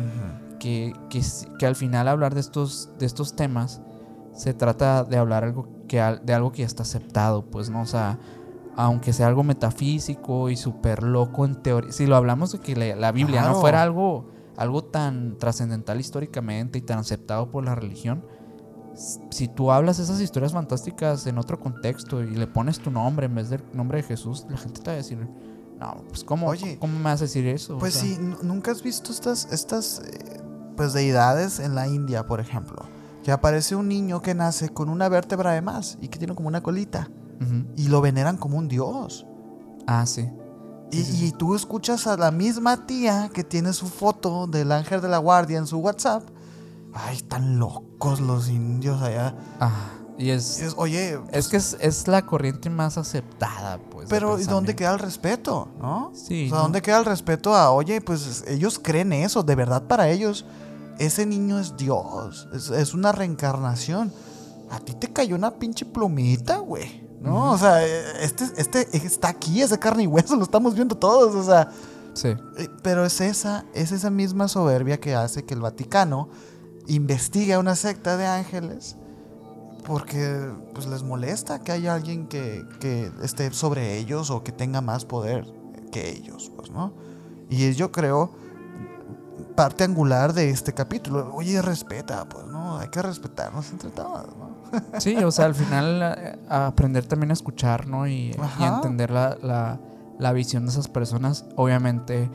Que, 0.57 0.93
que, 1.09 1.65
al 1.65 1.75
final 1.75 2.07
hablar 2.07 2.33
de 2.33 2.41
estos, 2.41 2.89
de 2.99 3.05
estos 3.05 3.35
temas 3.35 3.81
se 4.33 4.53
trata 4.53 5.03
de 5.03 5.17
hablar 5.17 5.43
algo 5.43 5.67
que, 5.87 5.97
de 6.23 6.33
algo 6.33 6.51
que 6.51 6.59
ya 6.59 6.65
está 6.65 6.83
aceptado, 6.83 7.45
pues, 7.45 7.69
¿no? 7.69 7.81
O 7.81 7.85
sea, 7.85 8.19
aunque 8.75 9.13
sea 9.13 9.27
algo 9.27 9.43
metafísico 9.43 10.49
y 10.49 10.57
súper 10.57 11.03
loco 11.03 11.45
en 11.45 11.55
teoría, 11.55 11.91
si 11.91 12.05
lo 12.05 12.15
hablamos 12.15 12.51
de 12.51 12.59
que 12.59 12.75
la, 12.75 12.95
la 12.95 13.11
Biblia 13.11 13.43
no 13.43 13.55
fuera 13.55 13.81
algo, 13.81 14.29
algo 14.57 14.83
tan 14.83 15.37
trascendental 15.37 15.99
históricamente 15.99 16.79
y 16.79 16.81
tan 16.81 16.99
aceptado 16.99 17.49
por 17.49 17.63
la 17.63 17.75
religión, 17.75 18.23
si 19.29 19.47
tú 19.47 19.71
hablas 19.71 19.99
esas 19.99 20.21
historias 20.21 20.53
fantásticas 20.53 21.27
en 21.27 21.37
otro 21.37 21.59
contexto 21.59 22.23
y 22.23 22.35
le 22.35 22.47
pones 22.47 22.79
tu 22.79 22.91
nombre 22.91 23.25
en 23.25 23.35
vez 23.35 23.49
del 23.49 23.61
nombre 23.73 23.97
de 23.97 24.03
Jesús, 24.03 24.45
la 24.49 24.57
gente 24.57 24.81
te 24.81 24.87
va 24.87 24.93
a 24.93 24.97
decir, 24.97 25.27
no, 25.79 26.03
pues 26.09 26.23
¿cómo, 26.23 26.47
Oye, 26.47 26.77
¿cómo 26.79 26.97
me 26.97 27.03
vas 27.05 27.21
a 27.21 27.25
decir 27.25 27.45
eso? 27.47 27.75
O 27.75 27.79
Pues 27.79 27.93
sea, 27.93 28.03
sí, 28.03 28.17
nu- 28.19 28.37
¿nunca 28.43 28.71
has 28.71 28.81
visto 28.83 29.11
estas, 29.11 29.51
estas 29.51 29.99
eh, 30.05 30.41
pues 30.77 30.93
deidades 30.93 31.59
en 31.59 31.75
la 31.75 31.87
India, 31.87 32.25
por 32.27 32.39
ejemplo? 32.39 32.77
Que 33.23 33.31
aparece 33.31 33.75
un 33.75 33.87
niño 33.87 34.21
que 34.21 34.33
nace 34.35 34.69
con 34.69 34.87
una 34.89 35.09
vértebra 35.09 35.51
de 35.53 35.61
más 35.61 35.97
y 36.01 36.07
que 36.09 36.17
tiene 36.19 36.35
como 36.35 36.47
una 36.47 36.61
colita. 36.61 37.09
Y 37.75 37.89
lo 37.89 37.99
veneran 38.01 38.37
como 38.37 38.57
un 38.57 38.67
dios. 38.69 39.25
Ah, 39.87 40.05
sí. 40.05 40.29
Y, 40.91 40.97
Sí, 40.97 41.03
sí, 41.03 41.11
sí. 41.17 41.25
y 41.25 41.31
tú 41.33 41.53
escuchas 41.55 42.07
a 42.07 42.15
la 42.15 42.31
misma 42.31 42.85
tía 42.85 43.29
que 43.33 43.43
tiene 43.43 43.73
su 43.73 43.87
foto 43.87 44.47
del 44.47 44.71
ángel 44.71 45.01
de 45.01 45.09
la 45.09 45.17
guardia 45.17 45.57
en 45.57 45.67
su 45.67 45.79
WhatsApp. 45.79 46.23
Ay, 46.93 47.17
están 47.17 47.59
locos 47.59 48.21
los 48.21 48.47
indios 48.49 49.01
allá. 49.01 49.35
Ah, 49.59 49.89
y 50.17 50.25
Y 50.25 50.29
es, 50.31 50.73
oye, 50.77 51.19
es 51.31 51.47
que 51.47 51.57
es, 51.57 51.75
es 51.79 52.07
la 52.07 52.25
corriente 52.25 52.69
más 52.69 52.97
aceptada, 52.97 53.77
pues. 53.91 54.07
pero 54.09 54.39
¿y 54.39 54.43
dónde 54.43 54.75
queda 54.75 54.93
el 54.93 54.99
respeto? 54.99 55.67
¿No? 55.79 56.11
Sí, 56.13 56.45
O 56.45 56.49
sea, 56.49 56.57
¿no? 56.57 56.63
¿dónde 56.63 56.81
queda 56.81 56.99
el 56.99 57.05
respeto 57.05 57.53
a, 57.55 57.71
oye, 57.71 58.01
pues 58.01 58.43
ellos 58.47 58.79
creen 58.81 59.11
eso, 59.13 59.43
de 59.43 59.55
verdad 59.55 59.83
para 59.83 60.09
ellos, 60.09 60.45
ese 60.99 61.25
niño 61.25 61.59
es 61.59 61.75
Dios, 61.75 62.47
es, 62.53 62.69
es 62.69 62.93
una 62.93 63.11
reencarnación. 63.11 64.11
A 64.71 64.79
ti 64.79 64.93
te 64.93 65.11
cayó 65.11 65.35
una 65.35 65.51
pinche 65.51 65.85
plumita, 65.85 66.57
güey. 66.57 67.05
¿No? 67.21 67.51
O 67.51 67.57
sea, 67.57 67.85
eh, 67.85 68.03
este, 68.21 68.45
este 68.57 68.87
está 68.97 69.29
aquí, 69.29 69.61
ese 69.61 69.79
carne 69.79 70.03
y 70.03 70.07
hueso, 70.07 70.35
lo 70.35 70.43
estamos 70.43 70.75
viendo 70.75 70.95
todos, 70.95 71.33
o 71.35 71.43
sea. 71.43 71.69
Sí. 72.13 72.29
eh, 72.57 72.69
Pero 72.83 73.03
es 73.05 73.19
esa, 73.19 73.65
es 73.73 73.91
esa 73.91 74.09
misma 74.09 74.47
soberbia 74.47 74.99
que 74.99 75.15
hace 75.15 75.43
que 75.43 75.53
el 75.53 75.61
Vaticano 75.61 76.29
investigue 76.87 77.53
a 77.53 77.59
una 77.59 77.75
secta 77.75 78.15
de 78.15 78.25
ángeles 78.27 78.95
porque 79.87 80.49
pues 80.73 80.87
les 80.87 81.03
molesta 81.03 81.59
que 81.59 81.71
haya 81.71 81.93
alguien 81.95 82.27
que, 82.27 82.65
que 82.79 83.11
esté 83.23 83.51
sobre 83.53 83.97
ellos 83.97 84.29
o 84.31 84.43
que 84.43 84.51
tenga 84.51 84.81
más 84.81 85.05
poder 85.05 85.45
que 85.91 86.09
ellos, 86.09 86.51
pues, 86.55 86.71
¿no? 86.71 86.93
Y 87.49 87.65
es, 87.65 87.77
yo 87.77 87.91
creo 87.91 88.31
parte 89.55 89.83
angular 89.83 90.33
de 90.33 90.49
este 90.49 90.73
capítulo. 90.73 91.31
Oye, 91.33 91.61
respeta, 91.61 92.27
pues, 92.27 92.45
¿no? 92.47 92.77
Hay 92.77 92.89
que 92.89 93.01
respetarnos 93.01 93.69
entre 93.71 93.89
todos, 93.91 94.27
¿no? 94.37 94.55
Sí, 94.99 95.15
o 95.23 95.31
sea, 95.31 95.45
al 95.45 95.55
final 95.55 96.01
eh, 96.17 96.39
a 96.49 96.67
aprender 96.67 97.05
también 97.05 97.29
a 97.31 97.33
escuchar, 97.33 97.87
¿no? 97.87 98.07
Y, 98.07 98.31
entender 98.75 99.11
la, 99.11 99.37
la- 99.41 99.79
la 100.17 100.31
visión 100.31 100.63
de 100.65 100.71
esas 100.71 100.87
personas. 100.87 101.45
Obviamente, 101.57 102.29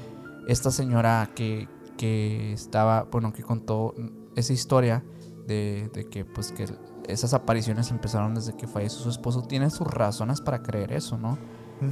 esta 0.47 0.71
señora 0.71 1.31
que, 1.35 1.67
que 1.97 2.53
estaba, 2.53 3.05
bueno, 3.11 3.33
que 3.33 3.43
contó 3.43 3.95
esa 4.37 4.53
historia 4.53 5.03
de, 5.47 5.91
de 5.95 6.05
que, 6.09 6.25
pues, 6.27 6.53
que 6.53 6.67
esas 7.13 7.35
apariciones 7.35 7.91
empezaron 7.91 8.35
desde 8.35 8.55
que 8.55 8.67
falleció 8.67 9.01
su 9.01 9.11
esposo, 9.11 9.43
tiene 9.43 9.71
sus 9.71 9.87
razones 9.87 10.41
para 10.41 10.63
creer 10.63 10.93
eso, 10.93 11.19
¿no? 11.19 11.39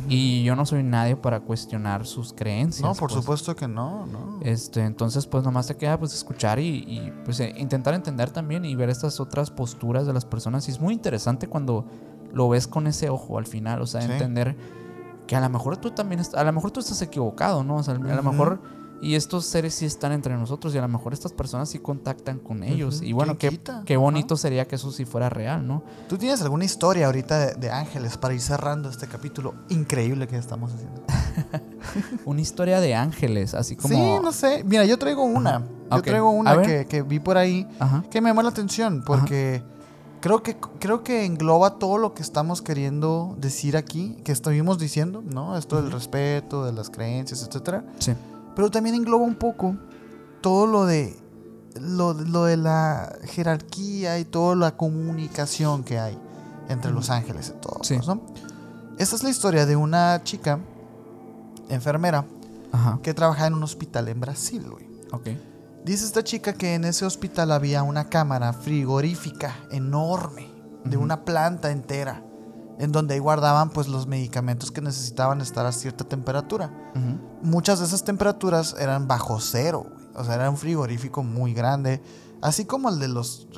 Y 0.06 0.42
yo 0.44 0.54
no 0.54 0.66
soy 0.66 0.82
nadie 0.82 1.16
para 1.16 1.40
cuestionar 1.40 2.04
sus 2.04 2.34
creencias. 2.34 2.86
no, 2.86 2.94
por 2.94 3.08
pues. 3.08 3.20
supuesto 3.20 3.56
que 3.56 3.66
no, 3.66 4.04
no. 4.04 4.38
Este, 4.42 4.82
entonces, 4.84 5.26
pues 5.26 5.42
nomás 5.44 5.66
te 5.66 5.76
queda 5.78 5.98
pues 5.98 6.12
escuchar 6.12 6.58
y, 6.58 6.84
y, 6.86 7.10
pues 7.24 7.40
eh, 7.40 7.54
intentar 7.56 7.94
entender 7.94 8.30
también 8.30 8.66
y 8.66 8.74
ver 8.76 8.90
estas 8.90 9.18
otras 9.18 9.50
posturas 9.50 10.06
de 10.06 10.12
las 10.12 10.26
personas. 10.26 10.68
Y 10.68 10.72
es 10.72 10.80
muy 10.80 10.92
interesante 10.92 11.48
cuando 11.48 11.86
lo 12.34 12.50
ves 12.50 12.66
con 12.66 12.86
ese 12.86 13.08
ojo 13.08 13.38
al 13.38 13.46
final, 13.46 13.80
o 13.80 13.86
sea, 13.86 14.02
Sí. 14.02 14.12
entender 14.12 14.56
que 15.26 15.36
a 15.36 15.40
lo 15.40 15.48
mejor 15.48 15.78
tú 15.78 15.90
también, 15.90 16.20
a 16.34 16.44
lo 16.44 16.52
mejor 16.52 16.70
tú 16.70 16.80
estás 16.80 17.00
equivocado, 17.00 17.64
¿no? 17.64 17.76
O 17.76 17.82
sea, 17.82 17.94
a 17.94 17.96
lo 17.98 18.22
mejor, 18.22 18.60
y 19.00 19.14
estos 19.14 19.46
seres 19.46 19.74
sí 19.74 19.86
están 19.86 20.12
entre 20.12 20.36
nosotros 20.36 20.74
y 20.74 20.78
a 20.78 20.82
lo 20.82 20.88
mejor 20.88 21.12
estas 21.12 21.32
personas 21.32 21.68
sí 21.68 21.78
contactan 21.78 22.38
con 22.38 22.62
ellos. 22.62 23.00
Y 23.02 23.12
bueno, 23.12 23.36
¿Quién 23.38 23.58
qué, 23.58 23.72
qué 23.84 23.96
bonito 23.96 24.36
sería 24.36 24.66
que 24.66 24.76
eso 24.76 24.90
sí 24.90 25.04
fuera 25.04 25.28
real, 25.28 25.66
¿no? 25.66 25.82
¿Tú 26.08 26.18
tienes 26.18 26.42
alguna 26.42 26.64
historia 26.64 27.06
ahorita 27.06 27.38
de, 27.38 27.54
de 27.54 27.70
ángeles 27.70 28.16
para 28.16 28.34
ir 28.34 28.40
cerrando 28.40 28.88
este 28.90 29.06
capítulo 29.06 29.54
increíble 29.68 30.26
que 30.26 30.36
estamos 30.36 30.72
haciendo? 30.72 31.02
Una 32.24 32.40
historia 32.40 32.80
de 32.80 32.94
ángeles, 32.94 33.54
así 33.54 33.76
como... 33.76 33.94
Sí, 33.94 34.22
no 34.22 34.32
sé. 34.32 34.64
Mira, 34.64 34.84
yo 34.84 34.98
traigo 34.98 35.24
una. 35.24 35.64
Yo 35.90 36.02
traigo 36.02 36.30
una 36.30 36.60
que, 36.62 36.86
que 36.86 37.02
vi 37.02 37.18
por 37.18 37.38
ahí 37.38 37.66
Ajá. 37.78 38.04
que 38.10 38.20
me 38.20 38.28
llamó 38.30 38.42
la 38.42 38.50
atención 38.50 39.02
porque 39.06 39.62
creo 40.20 40.42
que, 40.42 40.56
creo 40.78 41.02
que 41.02 41.24
engloba 41.24 41.78
todo 41.78 41.98
lo 41.98 42.14
que 42.14 42.22
estamos 42.22 42.62
queriendo 42.62 43.34
decir 43.38 43.76
aquí, 43.76 44.16
que 44.24 44.32
estuvimos 44.32 44.78
diciendo, 44.78 45.22
¿no? 45.24 45.56
Esto 45.56 45.80
del 45.80 45.90
respeto, 45.90 46.64
de 46.64 46.72
las 46.72 46.90
creencias, 46.90 47.42
etcétera. 47.42 47.84
Sí. 47.98 48.12
Pero 48.58 48.72
también 48.72 48.96
engloba 48.96 49.24
un 49.24 49.36
poco 49.36 49.76
todo 50.40 50.66
lo 50.66 50.84
de 50.84 51.16
lo, 51.80 52.12
lo 52.12 52.42
de 52.46 52.56
la 52.56 53.16
jerarquía 53.26 54.18
y 54.18 54.24
toda 54.24 54.56
la 54.56 54.76
comunicación 54.76 55.84
que 55.84 56.00
hay 56.00 56.18
entre 56.68 56.90
los 56.90 57.08
ángeles 57.08 57.54
y 57.56 57.60
todo. 57.60 57.78
Sí. 57.84 58.00
¿no? 58.04 58.20
Esta 58.98 59.14
es 59.14 59.22
la 59.22 59.30
historia 59.30 59.64
de 59.64 59.76
una 59.76 60.24
chica 60.24 60.58
enfermera 61.68 62.24
Ajá. 62.72 62.98
que 63.00 63.14
trabajaba 63.14 63.46
en 63.46 63.54
un 63.54 63.62
hospital 63.62 64.08
en 64.08 64.18
Brasil, 64.18 64.68
güey. 64.68 64.88
Dice 65.84 66.04
esta 66.04 66.24
chica 66.24 66.52
que 66.52 66.74
en 66.74 66.84
ese 66.84 67.06
hospital 67.06 67.52
había 67.52 67.84
una 67.84 68.08
cámara 68.08 68.52
frigorífica 68.52 69.54
enorme, 69.70 70.48
de 70.84 70.96
una 70.96 71.24
planta 71.24 71.70
entera, 71.70 72.24
en 72.78 72.92
donde 72.92 73.14
ahí 73.14 73.20
guardaban 73.20 73.70
pues 73.70 73.88
los 73.88 74.06
medicamentos 74.06 74.70
que 74.70 74.80
necesitaban 74.80 75.40
estar 75.40 75.66
a 75.66 75.72
cierta 75.72 76.04
temperatura. 76.04 76.92
Muchas 77.42 77.80
de 77.80 77.86
esas 77.86 78.04
temperaturas 78.04 78.74
eran 78.78 79.08
bajo 79.08 79.40
cero, 79.40 79.86
güey. 79.90 80.06
o 80.14 80.24
sea, 80.24 80.34
era 80.34 80.50
un 80.50 80.56
frigorífico 80.56 81.22
muy 81.22 81.54
grande, 81.54 82.00
así 82.40 82.64
como 82.64 82.88
el 82.88 82.98
de 82.98 83.08
los, 83.08 83.48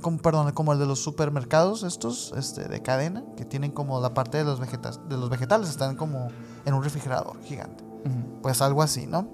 como, 0.00 0.18
perdón, 0.18 0.52
como 0.52 0.72
el 0.72 0.78
de 0.78 0.86
los 0.86 0.98
supermercados 0.98 1.82
estos, 1.82 2.32
este, 2.36 2.68
de 2.68 2.82
cadena, 2.82 3.24
que 3.36 3.44
tienen 3.44 3.70
como 3.70 4.00
la 4.00 4.12
parte 4.14 4.38
de 4.38 4.44
los 4.44 4.60
vegetas, 4.60 5.00
de 5.08 5.16
los 5.16 5.30
vegetales 5.30 5.68
están 5.68 5.96
como 5.96 6.28
en 6.64 6.74
un 6.74 6.82
refrigerador 6.82 7.40
gigante 7.42 7.84
pues 8.42 8.60
algo 8.60 8.82
así, 8.82 9.06
¿no? 9.06 9.28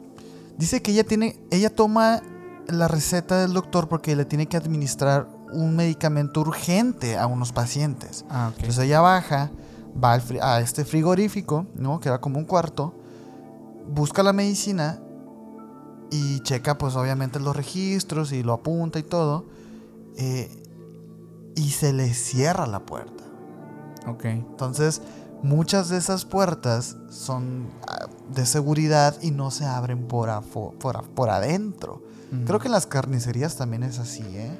Dice 0.56 0.82
que 0.82 0.92
ella 0.92 1.04
tiene, 1.04 1.36
ella 1.50 1.74
toma 1.74 2.22
la 2.68 2.86
receta 2.88 3.40
del 3.40 3.52
doctor 3.52 3.88
porque 3.88 4.14
le 4.14 4.24
tiene 4.24 4.46
que 4.46 4.56
administrar 4.56 5.28
un 5.52 5.76
medicamento 5.76 6.40
urgente 6.40 7.18
a 7.18 7.26
unos 7.26 7.52
pacientes. 7.52 8.24
Ah. 8.28 8.52
Entonces 8.56 8.84
ella 8.84 9.00
baja, 9.00 9.50
va 10.02 10.12
al 10.12 10.22
a 10.42 10.60
este 10.60 10.84
frigorífico, 10.84 11.66
¿no? 11.74 12.00
Que 12.00 12.08
era 12.08 12.20
como 12.20 12.38
un 12.38 12.44
cuarto, 12.44 12.94
busca 13.88 14.22
la 14.22 14.32
medicina 14.32 15.00
y 16.10 16.40
checa, 16.40 16.78
pues 16.78 16.96
obviamente 16.96 17.40
los 17.40 17.54
registros 17.56 18.32
y 18.32 18.42
lo 18.42 18.52
apunta 18.52 18.98
y 18.98 19.02
todo, 19.02 19.46
eh, 20.16 20.62
y 21.54 21.70
se 21.70 21.92
le 21.92 22.12
cierra 22.14 22.66
la 22.66 22.80
puerta. 22.80 23.24
ok. 24.06 24.24
Entonces, 24.24 25.02
muchas 25.42 25.88
de 25.88 25.98
esas 25.98 26.24
puertas 26.24 26.96
son 27.10 27.68
ah, 27.86 28.06
de 28.34 28.46
seguridad 28.46 29.16
y 29.22 29.30
no 29.30 29.50
se 29.50 29.66
abren 29.66 30.06
por, 30.06 30.30
por, 30.42 31.08
por 31.08 31.30
adentro. 31.30 32.02
Creo 32.46 32.60
que 32.60 32.68
en 32.68 32.72
las 32.72 32.86
carnicerías 32.86 33.56
también 33.56 33.82
es 33.82 33.98
así, 33.98 34.22
¿eh? 34.22 34.56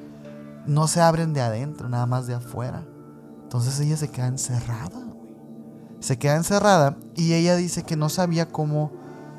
No 0.67 0.89
se 0.89 1.01
abren 1.01 1.33
de 1.33 1.41
adentro, 1.41 1.89
nada 1.89 2.07
más 2.07 2.27
de 2.27 2.35
afuera. 2.35 2.85
Entonces 3.43 3.79
ella 3.81 3.97
se 3.97 4.09
queda 4.09 4.27
encerrada. 4.27 5.07
Se 6.01 6.19
queda 6.19 6.37
encerrada 6.37 6.97
y 7.17 7.35
ella 7.35 7.57
dice 7.57 7.83
que 7.83 7.97
no 7.97 8.09
sabía 8.09 8.49
cómo, 8.49 8.93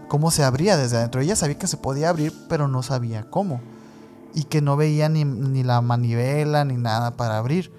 cómo 0.07 0.31
se 0.31 0.43
abría 0.43 0.77
desde 0.77 0.97
adentro. 0.97 1.21
Ella 1.21 1.35
sabía 1.35 1.57
que 1.57 1.67
se 1.67 1.77
podía 1.77 2.09
abrir, 2.09 2.33
pero 2.49 2.67
no 2.67 2.83
sabía 2.83 3.29
cómo. 3.29 3.61
Y 4.33 4.43
que 4.43 4.61
no 4.61 4.77
veía 4.77 5.09
ni, 5.09 5.25
ni 5.25 5.63
la 5.63 5.81
manivela 5.81 6.65
ni 6.65 6.77
nada 6.77 7.17
para 7.17 7.37
abrir. 7.37 7.71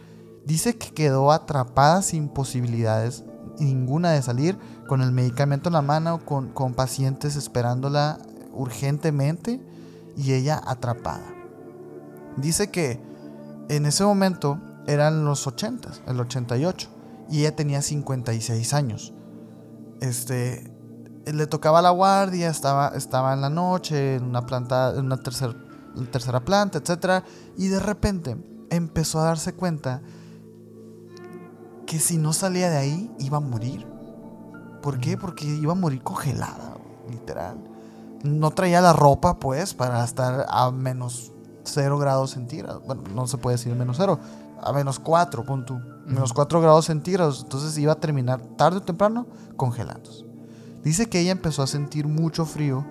Dice 0.44 0.76
que 0.76 0.92
quedó 0.92 1.32
atrapada 1.32 2.02
sin 2.02 2.28
posibilidades 2.28 3.24
ninguna 3.58 4.10
de 4.12 4.22
salir, 4.22 4.58
con 4.88 5.00
el 5.00 5.12
medicamento 5.12 5.68
en 5.68 5.74
la 5.74 5.82
mano, 5.82 6.24
con, 6.24 6.48
con 6.48 6.74
pacientes 6.74 7.36
esperándola 7.36 8.18
urgentemente 8.52 9.60
y 10.16 10.32
ella 10.32 10.60
atrapada. 10.64 11.34
Dice 12.36 12.70
que 12.70 13.00
en 13.68 13.86
ese 13.86 14.04
momento 14.04 14.58
eran 14.86 15.24
los 15.24 15.46
80, 15.46 15.88
el 16.06 16.20
88, 16.20 16.88
y 17.30 17.40
ella 17.40 17.56
tenía 17.56 17.82
56 17.82 18.74
años. 18.74 19.14
Este, 20.00 20.72
le 21.24 21.46
tocaba 21.46 21.80
la 21.82 21.90
guardia, 21.90 22.50
estaba, 22.50 22.88
estaba 22.88 23.32
en 23.32 23.40
la 23.40 23.50
noche, 23.50 24.16
en 24.16 24.24
una 24.24 24.44
planta, 24.44 24.90
en 24.96 25.06
una 25.06 25.16
tercer- 25.18 25.56
tercera 26.10 26.40
planta, 26.44 26.78
etcétera, 26.78 27.24
y 27.56 27.68
de 27.68 27.78
repente 27.80 28.36
empezó 28.70 29.20
a 29.20 29.24
darse 29.24 29.54
cuenta 29.54 30.02
que 31.86 31.98
si 31.98 32.16
no 32.16 32.32
salía 32.32 32.70
de 32.70 32.76
ahí 32.78 33.10
iba 33.18 33.36
a 33.36 33.40
morir. 33.40 33.86
¿Por 34.82 34.98
qué? 34.98 35.16
Porque 35.16 35.44
iba 35.44 35.72
a 35.72 35.76
morir 35.76 36.02
congelada, 36.02 36.76
literal. 37.10 37.58
No 38.24 38.50
traía 38.50 38.80
la 38.80 38.92
ropa, 38.92 39.38
pues, 39.38 39.74
para 39.74 40.02
estar 40.04 40.46
a 40.48 40.70
menos 40.70 41.32
0 41.64 41.98
grados 41.98 42.32
centígrados. 42.32 42.84
Bueno, 42.86 43.02
no 43.14 43.26
se 43.26 43.38
puede 43.38 43.56
decir 43.56 43.74
menos 43.74 43.96
0, 43.98 44.18
a 44.60 44.72
menos 44.72 44.98
4, 44.98 45.44
pon 45.44 45.64
tú. 45.64 45.80
Menos 46.06 46.32
4 46.32 46.60
grados 46.60 46.86
centígrados. 46.86 47.42
Entonces 47.42 47.76
iba 47.78 47.92
a 47.92 48.00
terminar 48.00 48.40
tarde 48.56 48.78
o 48.78 48.82
temprano 48.82 49.26
congelándose. 49.56 50.24
Dice 50.82 51.08
que 51.08 51.20
ella 51.20 51.32
empezó 51.32 51.62
a 51.62 51.66
sentir 51.66 52.08
mucho 52.08 52.44
frío 52.44 52.84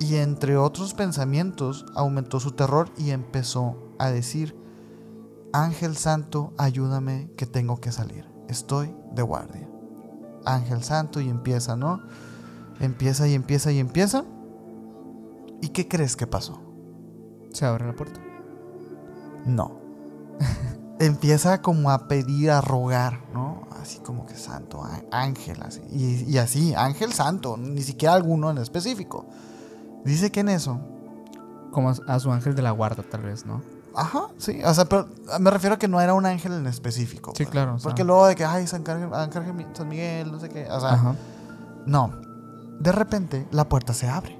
y 0.00 0.16
entre 0.16 0.56
otros 0.56 0.94
pensamientos 0.94 1.86
aumentó 1.94 2.40
su 2.40 2.52
terror 2.52 2.90
y 2.98 3.10
empezó 3.10 3.94
a 3.98 4.08
decir, 4.08 4.56
Ángel 5.52 5.96
Santo, 5.96 6.52
ayúdame 6.58 7.30
que 7.36 7.46
tengo 7.46 7.80
que 7.80 7.92
salir. 7.92 8.28
Estoy 8.48 8.94
de 9.12 9.22
guardia. 9.22 9.68
Ángel 10.44 10.82
Santo 10.82 11.20
y 11.20 11.28
empieza, 11.28 11.76
¿no? 11.76 12.02
Empieza 12.80 13.28
y 13.28 13.34
empieza 13.34 13.70
y 13.70 13.78
empieza. 13.78 14.24
¿Y 15.60 15.68
qué 15.68 15.86
crees 15.86 16.16
que 16.16 16.26
pasó? 16.26 16.63
Se 17.54 17.64
abre 17.64 17.86
la 17.86 17.94
puerta. 17.94 18.20
No. 19.46 19.78
empieza 20.98 21.60
como 21.62 21.90
a 21.90 22.06
pedir, 22.08 22.50
a 22.50 22.60
rogar, 22.60 23.20
¿no? 23.32 23.66
Así 23.80 23.98
como 24.00 24.26
que 24.26 24.34
santo, 24.36 24.82
ángel, 25.10 25.62
así. 25.62 25.80
Y, 25.90 26.24
y 26.30 26.38
así, 26.38 26.74
ángel 26.74 27.12
santo, 27.12 27.56
ni 27.56 27.82
siquiera 27.82 28.14
alguno 28.14 28.50
en 28.50 28.58
específico. 28.58 29.26
Dice 30.04 30.30
que 30.30 30.40
en 30.40 30.48
eso, 30.50 30.80
Como 31.72 31.90
a- 31.90 32.20
su 32.20 32.30
ángel 32.32 32.54
de 32.54 32.62
la 32.62 32.70
guarda, 32.70 33.02
tal 33.02 33.22
vez, 33.22 33.44
¿no? 33.46 33.62
ajá, 33.96 34.26
sí, 34.38 34.60
o 34.64 34.74
sea, 34.74 34.86
pero 34.86 35.06
me 35.38 35.50
refiero 35.52 35.76
a 35.76 35.78
que 35.78 35.86
no 35.86 36.00
era 36.00 36.14
un 36.14 36.26
ángel 36.26 36.52
en 36.54 36.66
específico. 36.66 37.30
Sí, 37.36 37.44
pues. 37.44 37.50
claro, 37.50 37.74
o 37.76 37.78
sea. 37.78 37.84
Porque 37.90 38.02
luego 38.02 38.26
de 38.26 38.34
que, 38.34 38.44
ay, 38.44 38.66
San, 38.66 38.82
Carge- 38.82 39.72
San 39.76 39.88
Miguel, 39.88 40.32
no 40.32 40.40
sé 40.40 40.48
qué, 40.48 40.66
o 40.68 40.80
sea, 40.80 40.90
Ajá. 40.94 41.14
no. 41.86 42.10
De 42.80 42.90
repente, 42.90 43.46
la 43.52 43.68
puerta 43.68 43.92
se 43.94 44.08
abre. 44.08 44.36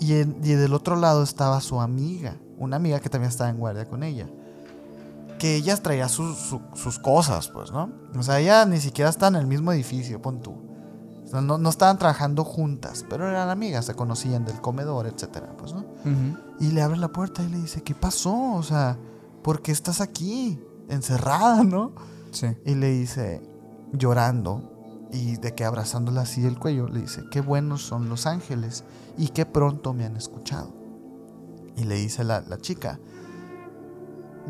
Y, 0.00 0.14
en- 0.14 0.38
y 0.42 0.50
del 0.52 0.74
otro 0.74 0.96
lado 0.96 1.22
estaba 1.22 1.60
su 1.60 1.80
amiga, 1.80 2.36
una 2.58 2.76
amiga 2.76 3.00
que 3.00 3.08
también 3.08 3.30
estaba 3.30 3.50
en 3.50 3.58
guardia 3.58 3.86
con 3.88 4.02
ella. 4.02 4.28
Que 5.38 5.56
ella 5.56 5.76
traía 5.76 6.08
sus, 6.08 6.36
su- 6.36 6.60
sus 6.74 6.98
cosas, 6.98 7.48
pues, 7.48 7.70
¿no? 7.72 7.90
O 8.16 8.22
sea, 8.22 8.40
ella 8.40 8.64
ni 8.64 8.80
siquiera 8.80 9.10
está 9.10 9.28
en 9.28 9.36
el 9.36 9.46
mismo 9.46 9.72
edificio, 9.72 10.20
pon 10.20 10.40
tú. 10.40 10.54
No, 11.32 11.58
no 11.58 11.68
estaban 11.68 11.98
trabajando 11.98 12.42
juntas, 12.42 13.04
pero 13.08 13.28
eran 13.28 13.50
amigas, 13.50 13.84
se 13.84 13.94
conocían 13.94 14.44
del 14.46 14.60
comedor, 14.62 15.06
etcétera, 15.06 15.54
pues, 15.58 15.74
¿no? 15.74 15.84
Y 16.58 16.68
le 16.72 16.80
abre 16.80 16.96
la 16.98 17.08
puerta 17.08 17.42
y 17.42 17.48
le 17.48 17.58
dice, 17.58 17.82
¿qué 17.82 17.94
pasó? 17.94 18.54
O 18.54 18.62
sea, 18.62 18.98
¿por 19.42 19.60
qué 19.60 19.70
estás 19.70 20.00
aquí? 20.00 20.58
Encerrada, 20.88 21.62
¿no? 21.64 21.92
Sí. 22.30 22.46
Y 22.64 22.74
le 22.76 22.88
dice, 22.92 23.42
llorando, 23.92 25.06
y 25.12 25.36
de 25.36 25.54
que 25.54 25.64
abrazándola 25.66 26.22
así 26.22 26.40
del 26.40 26.58
cuello, 26.58 26.88
le 26.88 27.02
dice, 27.02 27.22
qué 27.30 27.40
buenos 27.42 27.82
son 27.82 28.08
los 28.08 28.26
ángeles 28.26 28.84
y 29.18 29.28
qué 29.28 29.44
pronto 29.44 29.92
me 29.92 30.06
han 30.06 30.16
escuchado. 30.16 30.72
Y 31.76 31.84
le 31.84 31.96
dice 31.96 32.24
la, 32.24 32.40
la 32.40 32.56
chica, 32.58 32.98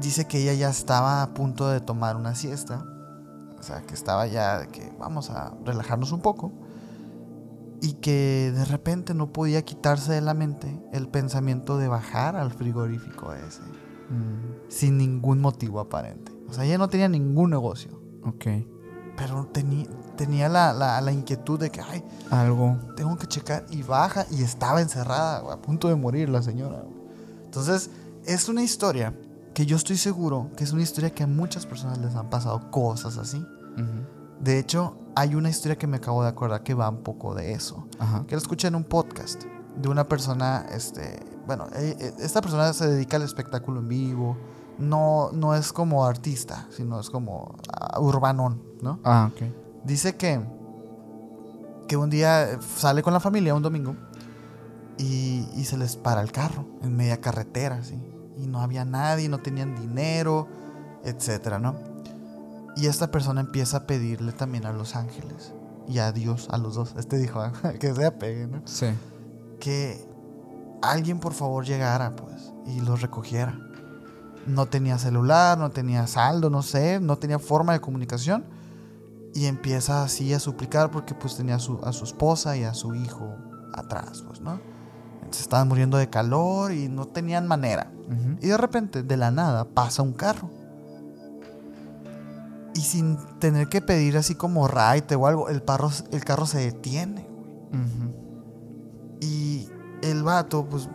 dice 0.00 0.26
que 0.26 0.38
ella 0.42 0.54
ya 0.54 0.70
estaba 0.70 1.22
a 1.22 1.34
punto 1.34 1.68
de 1.68 1.80
tomar 1.80 2.16
una 2.16 2.34
siesta, 2.34 2.84
o 3.58 3.62
sea, 3.62 3.82
que 3.82 3.94
estaba 3.94 4.26
ya 4.28 4.60
de 4.60 4.68
que 4.68 4.92
vamos 4.98 5.30
a 5.30 5.54
relajarnos 5.64 6.12
un 6.12 6.20
poco, 6.20 6.52
y 7.80 7.94
que 7.94 8.52
de 8.54 8.64
repente 8.64 9.14
no 9.14 9.32
podía 9.32 9.62
quitarse 9.62 10.12
de 10.12 10.20
la 10.20 10.34
mente 10.34 10.80
el 10.92 11.08
pensamiento 11.08 11.78
de 11.78 11.88
bajar 11.88 12.36
al 12.36 12.50
frigorífico 12.52 13.32
ese, 13.32 13.62
Mm, 14.10 14.68
sin 14.68 14.96
ningún 14.96 15.40
motivo 15.40 15.80
aparente. 15.80 16.32
O 16.48 16.52
sea, 16.52 16.64
ella 16.64 16.78
no 16.78 16.88
tenía 16.88 17.08
ningún 17.08 17.50
negocio. 17.50 18.00
ok. 18.24 18.46
Pero 19.18 19.44
tenía, 19.46 19.86
tenía 20.16 20.48
la, 20.48 20.72
la- 20.72 21.00
la 21.00 21.12
inquietud 21.12 21.58
de 21.58 21.70
que, 21.70 21.80
ay, 21.82 22.02
Algo. 22.30 22.76
tengo 22.96 23.16
que 23.18 23.26
checar. 23.26 23.64
Y 23.70 23.82
baja 23.82 24.24
y 24.30 24.42
estaba 24.42 24.80
encerrada, 24.80 25.38
a 25.52 25.56
punto 25.60 25.88
de 25.88 25.96
morir 25.96 26.28
la 26.28 26.40
señora. 26.42 26.82
Entonces, 27.44 27.90
es 28.24 28.48
una 28.48 28.62
historia 28.62 29.14
que 29.54 29.66
yo 29.66 29.76
estoy 29.76 29.96
seguro 29.96 30.50
que 30.56 30.62
es 30.64 30.72
una 30.72 30.82
historia 30.82 31.10
que 31.10 31.24
a 31.24 31.26
muchas 31.26 31.66
personas 31.66 31.98
les 31.98 32.14
han 32.14 32.30
pasado 32.30 32.70
cosas 32.70 33.18
así. 33.18 33.44
De 34.40 34.58
hecho, 34.58 34.96
hay 35.16 35.34
una 35.34 35.50
historia 35.50 35.76
que 35.76 35.86
me 35.88 35.96
acabo 35.96 36.22
de 36.22 36.28
acordar 36.28 36.62
que 36.62 36.74
va 36.74 36.88
un 36.88 37.02
poco 37.02 37.34
de 37.34 37.52
eso. 37.52 37.88
Ajá. 37.98 38.24
Que 38.26 38.36
la 38.36 38.40
escuché 38.42 38.68
en 38.68 38.76
un 38.76 38.84
podcast 38.84 39.42
de 39.76 39.88
una 39.88 40.04
persona, 40.08 40.64
este, 40.72 41.18
bueno, 41.46 41.66
eh, 41.74 41.96
eh, 41.98 42.14
esta 42.20 42.40
persona 42.40 42.72
se 42.72 42.88
dedica 42.88 43.16
al 43.16 43.22
espectáculo 43.22 43.80
en 43.80 43.88
vivo. 43.88 44.36
No, 44.78 45.30
no 45.32 45.56
es 45.56 45.72
como 45.72 46.04
artista, 46.04 46.68
sino 46.70 47.00
es 47.00 47.10
como 47.10 47.56
ah, 47.72 47.98
urbanón, 48.00 48.62
¿no? 48.82 49.00
Ah, 49.04 49.30
ok. 49.32 49.42
Dice 49.84 50.16
que, 50.16 50.40
que 51.86 51.96
un 51.96 52.10
día 52.10 52.52
eh, 52.52 52.58
sale 52.76 53.02
con 53.02 53.12
la 53.12 53.20
familia 53.20 53.54
un 53.54 53.62
domingo 53.62 53.96
y, 54.98 55.46
y 55.56 55.64
se 55.64 55.76
les 55.76 55.96
para 55.96 56.20
el 56.20 56.32
carro 56.32 56.66
en 56.82 56.96
media 56.96 57.20
carretera, 57.20 57.76
así. 57.76 57.98
Y 58.36 58.46
no 58.46 58.60
había 58.60 58.84
nadie, 58.84 59.28
no 59.28 59.38
tenían 59.38 59.74
dinero, 59.74 60.48
etcétera, 61.04 61.58
¿no? 61.58 61.74
Y 62.76 62.86
esta 62.86 63.10
persona 63.10 63.40
empieza 63.40 63.78
a 63.78 63.86
pedirle 63.86 64.32
también 64.32 64.64
a 64.66 64.72
los 64.72 64.94
ángeles 64.94 65.52
y 65.88 65.98
a 65.98 66.12
Dios, 66.12 66.48
a 66.50 66.58
los 66.58 66.74
dos. 66.74 66.94
Este 66.96 67.18
dijo 67.18 67.42
que 67.80 67.94
se 67.94 68.06
apegue, 68.06 68.46
¿no? 68.46 68.62
Sí. 68.64 68.86
Que 69.58 70.06
alguien 70.82 71.18
por 71.18 71.32
favor 71.32 71.64
llegara, 71.64 72.14
pues, 72.14 72.52
y 72.66 72.80
los 72.80 73.00
recogiera. 73.00 73.58
No 74.46 74.66
tenía 74.66 74.98
celular, 74.98 75.58
no 75.58 75.70
tenía 75.70 76.06
saldo, 76.06 76.50
no 76.50 76.62
sé, 76.62 77.00
no 77.00 77.16
tenía 77.18 77.38
forma 77.38 77.72
de 77.72 77.80
comunicación. 77.80 78.44
Y 79.34 79.46
empieza 79.46 80.02
así 80.02 80.32
a 80.34 80.40
suplicar 80.40 80.90
porque 80.90 81.14
pues 81.14 81.36
tenía 81.36 81.56
a 81.56 81.58
su, 81.58 81.78
a 81.84 81.92
su 81.92 82.04
esposa 82.04 82.56
y 82.56 82.64
a 82.64 82.74
su 82.74 82.94
hijo 82.94 83.34
atrás, 83.74 84.22
pues, 84.26 84.40
¿no? 84.40 84.58
se 85.30 85.42
estaban 85.42 85.68
muriendo 85.68 85.98
de 85.98 86.08
calor 86.08 86.72
y 86.72 86.88
no 86.88 87.04
tenían 87.06 87.46
manera. 87.46 87.92
Y 88.40 88.46
de 88.48 88.56
repente, 88.56 89.02
de 89.02 89.16
la 89.18 89.30
nada, 89.30 89.66
pasa 89.66 90.02
un 90.02 90.14
carro. 90.14 90.48
Y 92.74 92.80
sin 92.80 93.18
tener 93.38 93.68
que 93.68 93.82
pedir 93.82 94.16
así 94.16 94.34
como 94.34 94.68
raite 94.68 95.14
o 95.16 95.26
algo, 95.26 95.50
el, 95.50 95.62
parro- 95.62 95.92
el 96.12 96.24
carro 96.24 96.46
se 96.46 96.58
detiene. 96.60 97.26
Ujú. 97.72 99.18
Y 99.20 99.68
el 100.02 100.22
vato, 100.22 100.64
pues, 100.64 100.88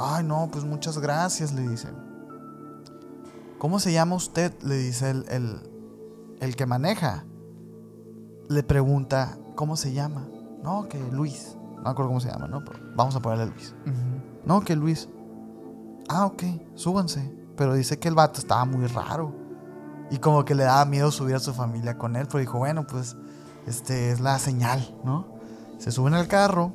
ay 0.00 0.24
no, 0.24 0.48
pues 0.50 0.64
muchas 0.64 0.96
gracias, 0.98 1.52
le 1.52 1.68
dice. 1.68 1.88
¿Cómo 3.58 3.80
se 3.80 3.92
llama 3.92 4.14
usted? 4.16 4.52
Le 4.62 4.76
dice 4.76 5.10
el, 5.10 5.26
el, 5.28 5.60
el 6.40 6.56
que 6.56 6.64
maneja. 6.64 7.26
Le 8.48 8.62
pregunta, 8.62 9.38
¿cómo 9.54 9.76
se 9.76 9.92
llama? 9.92 10.26
No, 10.62 10.88
que 10.88 10.98
Luis. 11.12 11.56
No 11.76 11.82
me 11.82 11.90
acuerdo 11.90 12.08
cómo 12.08 12.20
se 12.20 12.30
llama, 12.30 12.46
¿no? 12.48 12.64
Pero 12.64 12.78
vamos 12.94 13.14
a 13.16 13.20
ponerle 13.20 13.46
Luis. 13.46 13.74
No, 14.44 14.60
que 14.60 14.76
Luis. 14.76 15.08
Ah, 16.08 16.26
ok, 16.26 16.42
súbanse. 16.74 17.32
Pero 17.56 17.74
dice 17.74 17.98
que 17.98 18.08
el 18.08 18.14
vato 18.14 18.40
estaba 18.40 18.64
muy 18.64 18.86
raro. 18.86 19.34
Y 20.10 20.18
como 20.18 20.44
que 20.44 20.54
le 20.54 20.64
daba 20.64 20.84
miedo 20.84 21.10
subir 21.10 21.34
a 21.34 21.40
su 21.40 21.54
familia 21.54 21.96
con 21.98 22.16
él. 22.16 22.26
Pero 22.26 22.40
dijo, 22.40 22.58
bueno, 22.58 22.86
pues, 22.86 23.16
este 23.66 24.10
es 24.10 24.20
la 24.20 24.38
señal, 24.38 24.94
¿no? 25.04 25.26
Se 25.78 25.90
suben 25.90 26.14
al 26.14 26.28
carro 26.28 26.72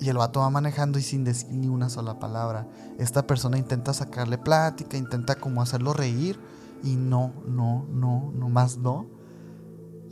y 0.00 0.08
el 0.08 0.16
vato 0.16 0.40
va 0.40 0.50
manejando 0.50 0.98
y 0.98 1.02
sin 1.02 1.24
decir 1.24 1.50
ni 1.50 1.68
una 1.68 1.88
sola 1.88 2.18
palabra. 2.18 2.68
Esta 2.98 3.26
persona 3.26 3.58
intenta 3.58 3.92
sacarle 3.92 4.38
plática, 4.38 4.96
intenta 4.96 5.34
como 5.34 5.62
hacerlo 5.62 5.92
reír. 5.92 6.38
Y 6.82 6.96
no, 6.96 7.32
no, 7.46 7.86
no, 7.90 8.32
no 8.34 8.48
más 8.48 8.78
no. 8.78 9.06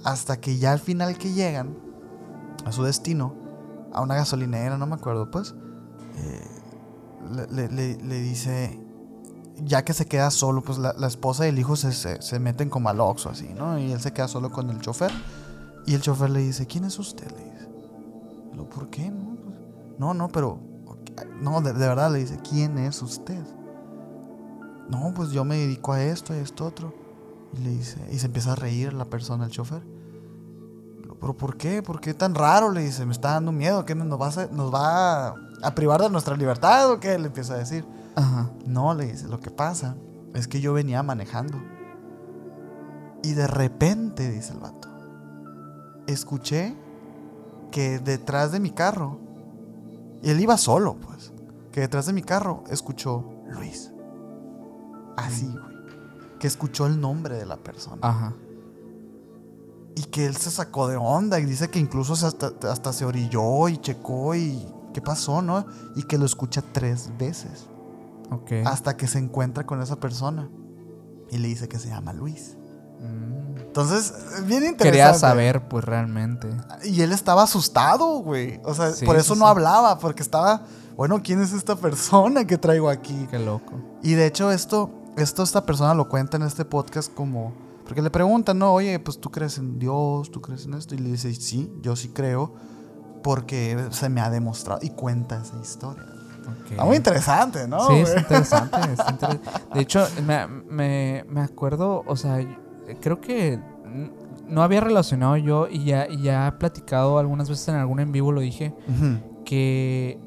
Hasta 0.07 0.41
que 0.41 0.57
ya 0.57 0.71
al 0.73 0.79
final 0.79 1.19
que 1.19 1.33
llegan 1.33 1.77
a 2.65 2.71
su 2.71 2.85
destino, 2.85 3.35
a 3.93 4.01
una 4.03 4.15
gasolinera, 4.15 4.79
no 4.79 4.87
me 4.87 4.95
acuerdo, 4.95 5.31
pues, 5.33 5.55
eh, 6.17 6.41
le, 7.51 7.69
le- 7.69 8.21
dice, 8.21 8.81
ya 9.57 9.85
que 9.85 9.93
se 9.93 10.07
queda 10.07 10.31
solo, 10.31 10.63
pues 10.63 10.79
la, 10.79 10.95
esposa 11.09 11.45
y 11.45 11.49
el 11.49 11.59
hijo 11.59 11.75
se, 11.75 11.93
se- 11.93 12.39
meten 12.39 12.71
como 12.71 12.89
al 12.89 13.01
Oxxo 13.01 13.31
así, 13.31 13.49
¿no? 13.53 13.79
Y 13.81 13.91
él 13.91 14.01
se 14.01 14.13
queda 14.13 14.29
solo 14.29 14.51
con 14.53 14.71
el 14.71 14.81
chofer. 14.81 15.11
Y 15.87 15.95
el 15.95 16.01
chofer 16.03 16.31
le 16.31 16.39
dice, 16.41 16.67
¿quién 16.67 16.85
es 16.85 16.99
usted? 17.01 17.29
Le 17.33 17.45
dice. 17.45 17.69
"Lo, 18.55 18.69
¿Por 18.69 18.89
qué? 18.91 19.11
No, 19.11 19.37
pues, 19.45 19.57
no, 19.99 20.15
no, 20.15 20.29
pero... 20.29 20.61
No, 21.41 21.61
de, 21.63 21.73
de 21.73 21.89
verdad 21.89 22.13
le 22.13 22.21
dice, 22.21 22.39
¿quién 22.49 22.79
es 22.79 23.03
usted? 23.03 23.43
No, 24.89 25.13
pues 25.15 25.31
yo 25.31 25.45
me 25.45 25.57
dedico 25.57 25.93
a 25.93 26.03
esto, 26.03 26.33
a 26.33 26.37
esto, 26.37 26.65
otro. 26.65 26.95
Y 27.55 27.59
le 27.63 27.71
dice, 27.71 27.99
y 28.13 28.19
se 28.19 28.27
empieza 28.27 28.53
a 28.53 28.55
reír 28.57 28.93
la 28.93 29.07
persona, 29.07 29.47
el 29.47 29.51
chofer. 29.51 29.83
¿Pero 31.27 31.37
por 31.37 31.57
qué? 31.57 31.83
¿Por 31.83 32.01
qué 32.01 32.15
tan 32.15 32.37
raro? 32.37 32.71
Le 32.71 32.85
dice, 32.85 33.05
me 33.05 33.11
está 33.11 33.33
dando 33.33 33.51
miedo, 33.51 33.85
¿qué 33.85 33.97
nos 33.97 34.21
va 34.21 34.29
a, 34.29 34.47
nos 34.47 34.73
va 34.73 35.27
a, 35.27 35.35
a 35.61 35.75
privar 35.75 36.01
de 36.01 36.09
nuestra 36.09 36.37
libertad 36.37 36.93
o 36.93 37.01
qué? 37.01 37.19
Le 37.19 37.27
empieza 37.27 37.55
a 37.55 37.57
decir. 37.57 37.85
Ajá. 38.15 38.49
No, 38.65 38.95
le 38.95 39.07
dice, 39.07 39.27
lo 39.27 39.41
que 39.41 39.51
pasa 39.51 39.97
es 40.35 40.47
que 40.47 40.61
yo 40.61 40.73
venía 40.73 41.03
manejando. 41.03 41.61
Y 43.25 43.33
de 43.33 43.49
repente, 43.49 44.31
dice 44.31 44.53
el 44.53 44.61
vato, 44.61 44.89
escuché 46.07 46.77
que 47.73 47.99
detrás 47.99 48.53
de 48.53 48.61
mi 48.61 48.71
carro, 48.71 49.19
y 50.23 50.31
él 50.31 50.39
iba 50.39 50.57
solo, 50.57 50.95
pues, 50.95 51.33
que 51.73 51.81
detrás 51.81 52.07
de 52.07 52.13
mi 52.13 52.23
carro 52.23 52.63
escuchó 52.71 53.29
Luis. 53.49 53.93
Así, 55.17 55.49
güey. 55.49 56.39
Que 56.39 56.47
escuchó 56.47 56.87
el 56.87 57.01
nombre 57.01 57.37
de 57.37 57.47
la 57.47 57.57
persona. 57.57 57.99
Ajá. 58.03 58.33
Y 59.97 60.03
que 60.05 60.27
él 60.27 60.37
se 60.37 60.51
sacó 60.51 60.87
de 60.89 60.97
onda 60.97 61.41
y 61.41 61.45
dice 61.47 61.69
que 61.71 61.79
incluso 61.79 62.13
hasta, 62.15 62.53
hasta 62.71 62.93
se 62.93 63.05
orilló 63.05 63.69
y 63.69 63.79
checó 63.79 64.35
y 64.35 64.65
qué 64.95 65.01
pasó, 65.01 65.43
¿no? 65.43 65.67
Y 65.97 66.03
que 66.05 66.19
lo 66.19 66.27
escucha 66.27 66.63
tres 66.73 67.11
veces 67.19 67.67
Ok. 68.31 68.53
hasta 68.67 68.97
que 68.97 69.07
se 69.07 69.19
encuentra 69.19 69.65
con 69.67 69.81
esa 69.83 69.97
persona 69.97 70.49
y 71.31 71.39
le 71.39 71.49
dice 71.49 71.67
que 71.69 71.79
se 71.79 71.89
llama 71.89 72.13
Luis. 72.13 72.57
Mm. 73.01 73.57
Entonces, 73.59 74.13
bien 74.47 74.65
interesante. 74.65 74.85
Quería 74.85 75.15
saber, 75.15 75.67
pues 75.69 75.85
realmente. 75.85 76.49
Y 76.85 77.01
él 77.03 77.13
estaba 77.13 77.43
asustado, 77.43 78.19
güey. 78.21 78.61
O 78.65 78.75
sea, 78.75 78.93
Sí, 78.93 79.05
por 79.05 79.17
eso 79.17 79.35
sí, 79.35 79.41
no 79.41 79.47
sí. 79.47 79.51
hablaba, 79.51 79.99
porque 79.99 80.23
estaba, 80.23 80.63
bueno, 80.97 81.23
¿quién 81.23 81.41
es 81.43 81.53
esta 81.53 81.75
persona 81.77 82.47
que 82.47 82.57
traigo 82.59 82.89
aquí? 82.89 83.27
Qué 83.31 83.39
loco. 83.39 83.73
Y 84.03 84.13
de 84.15 84.27
hecho 84.27 84.51
esto, 84.53 84.91
esto 85.17 85.43
esta 85.43 85.65
persona 85.67 85.95
lo 85.95 86.09
cuenta 86.09 86.37
en 86.37 86.45
este 86.45 86.65
podcast 86.65 87.13
como, 87.13 87.53
porque 87.87 88.03
le 88.03 88.11
preguntan, 88.11 88.59
no, 88.59 88.73
oye, 88.73 88.99
pues 88.99 89.19
tú 89.21 89.31
crees 89.31 89.59
en 89.59 89.79
Dios, 89.79 90.31
tú 90.31 90.41
crees 90.41 90.67
en 90.67 90.75
esto, 90.75 90.95
y 90.95 90.99
le 90.99 91.11
dice, 91.11 91.33
sí, 91.35 91.73
yo 91.83 91.95
sí 91.97 92.09
creo, 92.09 92.53
porque 93.23 93.89
se 93.91 94.09
me 94.09 94.21
ha 94.21 94.29
demostrado, 94.31 94.81
y 94.83 94.91
cuenta 94.91 95.41
esa 95.41 95.59
historia. 95.61 96.05
Ok. 96.63 96.71
Está 96.73 96.85
muy 96.85 96.97
interesante, 96.97 97.67
¿no? 97.67 97.81
Sí, 97.87 97.95
es 97.95 98.17
interesante, 98.17 98.79
inter- 99.11 99.41
De 99.75 99.81
hecho, 99.81 100.07
me, 100.25 100.47
me- 100.47 101.25
me 101.29 101.41
acuerdo, 101.41 102.05
o 102.07 102.17
sea, 102.17 102.39
creo 103.01 103.21
que 103.21 103.59
no 104.49 104.63
había 104.63 104.81
relacionado 104.81 105.37
yo 105.37 105.67
y 105.69 105.85
ya, 105.85 106.07
y 106.09 106.23
ya 106.23 106.47
he 106.47 106.53
platicado 106.53 107.19
algunas 107.19 107.49
veces 107.49 107.67
en 107.69 107.75
algún 107.77 107.99
en 108.01 108.13
vivo, 108.13 108.31
lo 108.31 108.41
dije, 108.41 108.75
que, 109.45 110.21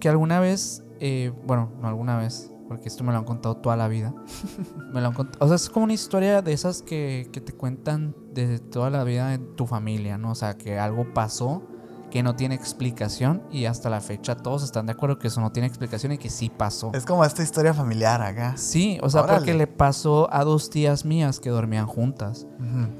que 0.00 0.08
alguna 0.08 0.40
vez, 0.40 0.82
eh, 1.00 1.32
bueno, 1.46 1.70
no 1.80 1.86
alguna 1.88 2.16
vez, 2.18 2.50
porque 2.68 2.88
esto 2.88 3.04
me 3.04 3.12
lo 3.12 3.18
han 3.18 3.24
contado 3.24 3.56
toda 3.56 3.76
la 3.76 3.88
vida. 3.88 4.14
me 4.92 5.00
lo 5.00 5.08
han 5.08 5.14
cont- 5.14 5.36
o 5.38 5.46
sea, 5.46 5.56
es 5.56 5.68
como 5.70 5.84
una 5.84 5.92
historia 5.94 6.42
de 6.42 6.52
esas 6.52 6.82
que, 6.82 7.28
que 7.32 7.40
te 7.40 7.52
cuentan 7.52 8.14
de 8.32 8.58
toda 8.58 8.90
la 8.90 9.04
vida 9.04 9.34
en 9.34 9.54
tu 9.56 9.66
familia, 9.66 10.18
¿no? 10.18 10.32
O 10.32 10.34
sea, 10.34 10.56
que 10.56 10.78
algo 10.78 11.12
pasó 11.14 11.62
que 12.10 12.22
no 12.22 12.36
tiene 12.36 12.54
explicación 12.54 13.42
y 13.50 13.64
hasta 13.64 13.90
la 13.90 14.00
fecha 14.00 14.36
todos 14.36 14.62
están 14.62 14.86
de 14.86 14.92
acuerdo 14.92 15.18
que 15.18 15.26
eso 15.26 15.40
no 15.40 15.50
tiene 15.50 15.66
explicación 15.66 16.12
y 16.12 16.18
que 16.18 16.30
sí 16.30 16.48
pasó. 16.48 16.92
Es 16.94 17.04
como 17.04 17.24
esta 17.24 17.42
historia 17.42 17.74
familiar 17.74 18.22
acá. 18.22 18.56
Sí, 18.56 18.98
o 19.02 19.10
sea, 19.10 19.22
Órale. 19.22 19.38
porque 19.38 19.54
le 19.54 19.66
pasó 19.66 20.32
a 20.32 20.44
dos 20.44 20.70
tías 20.70 21.04
mías 21.04 21.40
que 21.40 21.50
dormían 21.50 21.86
juntas 21.86 22.46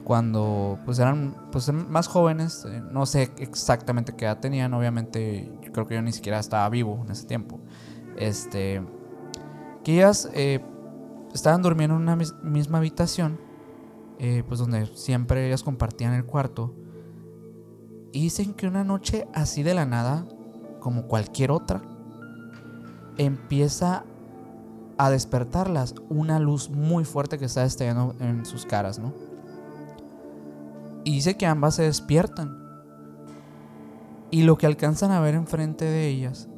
cuando 0.05 0.78
pues 0.84 0.98
eran 0.98 1.36
pues 1.52 1.72
más 1.72 2.09
jóvenes, 2.09 2.66
eh, 2.68 2.82
no 2.93 3.06
sé 3.06 3.30
exactamente 3.38 4.14
qué 4.16 4.24
edad 4.26 4.38
tenían, 4.40 4.74
obviamente 4.74 5.51
yo 5.62 5.72
creo 5.72 5.86
que 5.86 5.94
yo 5.94 6.02
ni 6.02 6.12
siquiera 6.12 6.38
estaba 6.38 6.68
vivo 6.68 7.01
en 7.05 7.10
ese 7.12 7.26
tiempo. 7.26 7.60
Este 8.16 8.82
ellas 9.94 10.28
eh, 10.34 10.60
estaban 11.34 11.62
durmiendo 11.62 11.96
en 11.96 12.02
una 12.02 12.16
mis- 12.16 12.34
misma 12.42 12.78
habitación, 12.78 13.38
eh, 14.18 14.42
pues 14.46 14.58
donde 14.60 14.86
siempre 14.94 15.46
ellas 15.46 15.62
compartían 15.62 16.14
el 16.14 16.24
cuarto. 16.24 16.74
Y 18.12 18.22
dicen 18.22 18.54
que 18.54 18.66
una 18.66 18.84
noche 18.84 19.26
así 19.34 19.62
de 19.62 19.74
la 19.74 19.84
nada, 19.86 20.26
como 20.80 21.06
cualquier 21.06 21.50
otra, 21.50 21.82
empieza 23.18 24.04
a 24.98 25.10
despertarlas 25.10 25.94
una 26.08 26.38
luz 26.38 26.70
muy 26.70 27.04
fuerte 27.04 27.38
que 27.38 27.44
está 27.44 27.64
estallando 27.64 28.14
en 28.18 28.46
sus 28.46 28.64
caras, 28.64 28.98
¿no? 28.98 29.12
Y 31.04 31.12
dice 31.12 31.36
que 31.36 31.46
ambas 31.46 31.74
se 31.74 31.82
despiertan. 31.82 32.56
Y 34.30 34.42
lo 34.42 34.56
que 34.56 34.66
alcanzan 34.66 35.12
a 35.12 35.20
ver 35.20 35.34
enfrente 35.34 35.84
de 35.84 36.08
ellas 36.08 36.48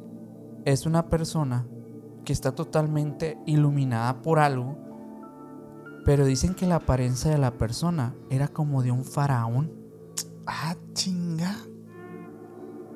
es 0.65 0.85
una 0.85 1.07
persona 1.07 1.65
que 2.29 2.33
está 2.33 2.51
totalmente 2.51 3.39
iluminada 3.47 4.21
por 4.21 4.37
algo, 4.37 4.77
pero 6.05 6.25
dicen 6.25 6.53
que 6.53 6.67
la 6.67 6.75
apariencia 6.75 7.31
de 7.31 7.39
la 7.39 7.49
persona 7.49 8.13
era 8.29 8.47
como 8.47 8.83
de 8.83 8.91
un 8.91 9.03
faraón. 9.03 9.73
Ah, 10.45 10.75
chinga. 10.93 11.55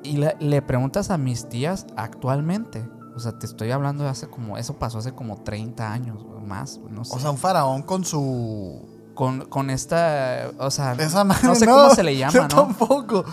Y 0.04 0.18
le, 0.18 0.36
le 0.38 0.62
preguntas 0.62 1.10
a 1.10 1.18
mis 1.18 1.48
tías 1.48 1.84
actualmente, 1.96 2.88
o 3.16 3.18
sea, 3.18 3.36
te 3.36 3.46
estoy 3.46 3.72
hablando 3.72 4.04
de 4.04 4.10
hace 4.10 4.28
como, 4.28 4.56
eso 4.56 4.74
pasó 4.78 4.98
hace 4.98 5.16
como 5.16 5.42
30 5.42 5.92
años 5.92 6.24
o 6.24 6.38
más, 6.38 6.78
no 6.88 7.04
sé. 7.04 7.16
O 7.16 7.18
sea, 7.18 7.32
un 7.32 7.38
faraón 7.38 7.82
con 7.82 8.04
su. 8.04 8.88
con, 9.14 9.46
con 9.46 9.68
esta, 9.68 10.52
o 10.60 10.70
sea, 10.70 10.92
Esa 10.92 11.24
madre. 11.24 11.48
no 11.48 11.56
sé 11.56 11.66
cómo 11.66 11.90
se 11.90 12.04
le 12.04 12.16
llama, 12.16 12.32
yo 12.32 12.42
¿no? 12.42 12.48
tampoco. 12.48 13.24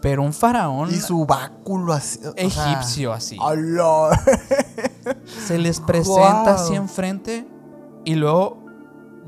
Pero 0.00 0.22
un 0.22 0.32
faraón 0.32 0.90
Y 0.90 0.94
su 0.98 1.26
báculo 1.26 1.92
así. 1.92 2.20
o 2.24 2.32
sea, 2.32 2.32
egipcio 2.36 3.12
así. 3.12 3.36
¡Ala! 3.40 4.10
Se 5.46 5.58
les 5.58 5.80
presenta 5.80 6.54
así 6.54 6.74
enfrente 6.74 7.46
y 8.04 8.14
luego 8.14 8.58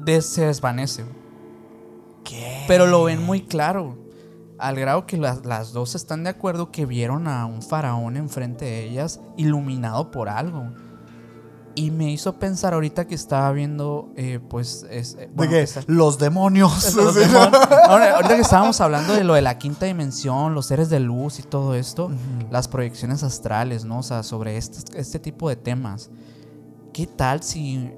des- 0.04 0.26
se 0.26 0.46
desvanece. 0.46 1.04
¿Qué? 2.24 2.64
Pero 2.68 2.86
lo 2.86 3.04
ven 3.04 3.22
muy 3.24 3.42
claro. 3.42 3.96
Al 4.58 4.76
grado 4.76 5.04
que 5.06 5.16
las, 5.16 5.44
las 5.44 5.72
dos 5.72 5.94
están 5.94 6.22
de 6.24 6.30
acuerdo 6.30 6.70
que 6.70 6.86
vieron 6.86 7.26
a 7.28 7.44
un 7.44 7.60
faraón 7.60 8.16
enfrente 8.16 8.64
de 8.64 8.84
ellas 8.84 9.20
iluminado 9.36 10.10
por 10.10 10.28
algo. 10.28 10.64
Y 11.76 11.90
me 11.90 12.10
hizo 12.12 12.34
pensar 12.34 12.72
ahorita 12.74 13.06
que 13.06 13.16
estaba 13.16 13.50
viendo, 13.50 14.12
eh, 14.16 14.38
pues, 14.48 14.86
es, 14.90 15.16
eh, 15.18 15.28
¿De 15.34 15.48
qué? 15.48 15.62
está- 15.62 15.82
Los 15.88 16.18
demonios. 16.18 16.96
Ahora, 17.88 18.14
ahorita 18.16 18.36
que 18.36 18.42
estábamos 18.42 18.80
hablando 18.80 19.12
de 19.14 19.24
lo 19.24 19.34
de 19.34 19.42
la 19.42 19.58
quinta 19.58 19.86
dimensión, 19.86 20.54
los 20.54 20.66
seres 20.66 20.88
de 20.88 21.00
luz 21.00 21.40
y 21.40 21.42
todo 21.42 21.74
esto, 21.74 22.12
las 22.50 22.68
proyecciones 22.68 23.22
astrales, 23.24 23.84
¿no? 23.84 23.98
O 23.98 24.02
sea, 24.04 24.22
sobre 24.22 24.56
este, 24.56 24.98
este 25.00 25.18
tipo 25.18 25.48
de 25.48 25.56
temas. 25.56 26.10
¿Qué 26.92 27.08
tal 27.08 27.42
si 27.42 27.90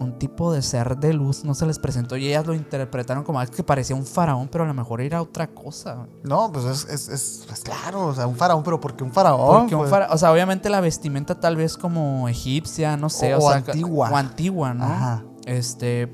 un 0.00 0.18
tipo 0.18 0.52
de 0.52 0.62
ser 0.62 0.96
de 0.96 1.12
luz 1.12 1.44
no 1.44 1.54
se 1.54 1.66
les 1.66 1.78
presentó 1.78 2.16
y 2.16 2.26
ellas 2.26 2.46
lo 2.46 2.54
interpretaron 2.54 3.22
como 3.22 3.38
algo 3.38 3.52
que 3.52 3.62
parecía 3.62 3.94
un 3.94 4.06
faraón, 4.06 4.48
pero 4.50 4.64
a 4.64 4.66
lo 4.66 4.74
mejor 4.74 5.00
era 5.02 5.20
otra 5.22 5.46
cosa. 5.48 6.06
No, 6.24 6.50
pues 6.50 6.64
es, 6.64 6.84
es, 6.88 7.08
es- 7.08 7.46
es 7.52 7.60
claro, 7.62 8.06
o 8.06 8.14
sea, 8.14 8.26
un 8.26 8.34
faraón, 8.36 8.62
pero 8.62 8.80
¿por 8.80 8.96
qué 8.96 9.04
un 9.04 9.12
faraón? 9.12 9.60
Porque 9.60 9.74
un 9.74 9.82
Pues, 9.82 9.90
fara- 9.90 10.08
o 10.10 10.16
sea, 10.18 10.32
obviamente 10.32 10.70
la 10.70 10.80
vestimenta 10.80 11.38
tal 11.38 11.56
vez 11.56 11.76
como 11.76 12.28
egipcia, 12.28 12.96
no 12.96 13.10
sé, 13.10 13.34
O- 13.34 13.38
o, 13.38 13.44
o 13.44 13.48
sea, 13.50 13.58
antigua. 13.58 14.10
o 14.10 14.16
antigua, 14.16 14.74
¿no? 14.74 14.84
Ajá. 14.84 15.24
Este, 15.44 16.10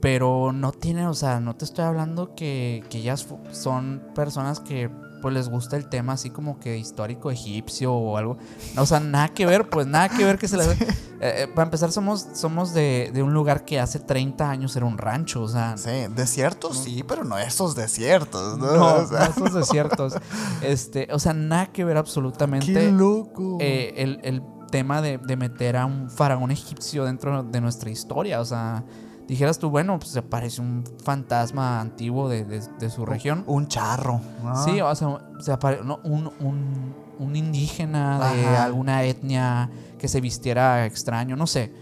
pero 0.00 0.50
no 0.52 0.72
tiene, 0.72 1.06
o 1.06 1.14
sea, 1.14 1.38
no 1.38 1.54
te 1.54 1.64
estoy 1.64 1.84
hablando 1.84 2.34
que, 2.34 2.82
que 2.90 2.98
ellas 2.98 3.26
son 3.52 4.02
personas 4.16 4.58
que 4.58 4.90
pues 5.22 5.32
les 5.32 5.48
gusta 5.48 5.78
el 5.78 5.88
tema 5.88 6.12
así 6.12 6.28
como 6.28 6.60
que 6.60 6.76
histórico 6.76 7.30
egipcio 7.30 7.94
o 7.94 8.18
algo. 8.18 8.36
O 8.76 8.84
sea, 8.84 9.00
nada 9.00 9.28
que 9.28 9.46
ver, 9.46 9.70
pues 9.70 9.86
nada 9.86 10.10
que 10.10 10.24
ver 10.24 10.36
que 10.38 10.48
se 10.48 10.58
les... 10.58 10.68
Eh, 11.24 11.44
eh, 11.44 11.46
para 11.46 11.66
empezar, 11.66 11.92
somos, 11.92 12.26
somos 12.34 12.74
de, 12.74 13.12
de 13.14 13.22
un 13.22 13.32
lugar 13.32 13.64
que 13.64 13.78
hace 13.78 14.00
30 14.00 14.50
años 14.50 14.74
era 14.74 14.86
un 14.86 14.98
rancho, 14.98 15.42
o 15.42 15.46
sea... 15.46 15.76
Sí, 15.76 16.08
desiertos 16.16 16.78
sí, 16.78 17.04
pero 17.06 17.22
no 17.22 17.38
esos 17.38 17.76
desiertos, 17.76 18.58
¿no? 18.58 18.74
No, 18.74 18.94
O 18.96 19.06
sea, 19.06 19.28
no 19.28 19.46
esos 19.46 19.54
desiertos. 19.54 20.14
Este, 20.62 21.06
o 21.12 21.20
sea, 21.20 21.32
nada 21.32 21.70
que 21.70 21.84
ver 21.84 21.96
absolutamente 21.96 22.72
qué 22.72 22.90
loco. 22.90 23.58
eh, 23.60 23.94
el, 23.98 24.18
el 24.24 24.42
tema 24.72 25.00
de, 25.00 25.18
de 25.18 25.36
meter 25.36 25.76
a 25.76 25.86
un 25.86 26.10
faraón 26.10 26.50
egipcio 26.50 27.04
dentro 27.04 27.44
de 27.44 27.60
nuestra 27.60 27.88
historia. 27.90 28.40
O 28.40 28.44
sea, 28.44 28.82
dijeras 29.28 29.58
tú, 29.58 29.70
bueno, 29.70 29.98
pues 29.98 30.10
se 30.12 30.22
parece 30.22 30.60
un 30.60 30.84
fantasma 31.02 31.80
antiguo 31.80 32.28
de, 32.28 32.44
de- 32.44 32.60
de 32.78 32.90
su 32.90 33.04
región. 33.06 33.44
Un 33.46 33.68
charro. 33.68 34.20
¿no? 34.42 34.62
Sí, 34.64 34.80
o 34.80 34.94
sea, 34.94 35.18
se 35.40 35.52
apare- 35.52 35.82
no, 35.84 36.00
un, 36.04 36.30
un- 36.40 36.94
un 37.18 37.36
indígena 37.36 38.32
de 38.32 38.46
alguna 38.56 39.04
etnia 39.04 39.70
que 39.98 40.08
se 40.08 40.20
vistiera 40.20 40.84
extraño, 40.86 41.36
no 41.36 41.46
sé. 41.46 41.72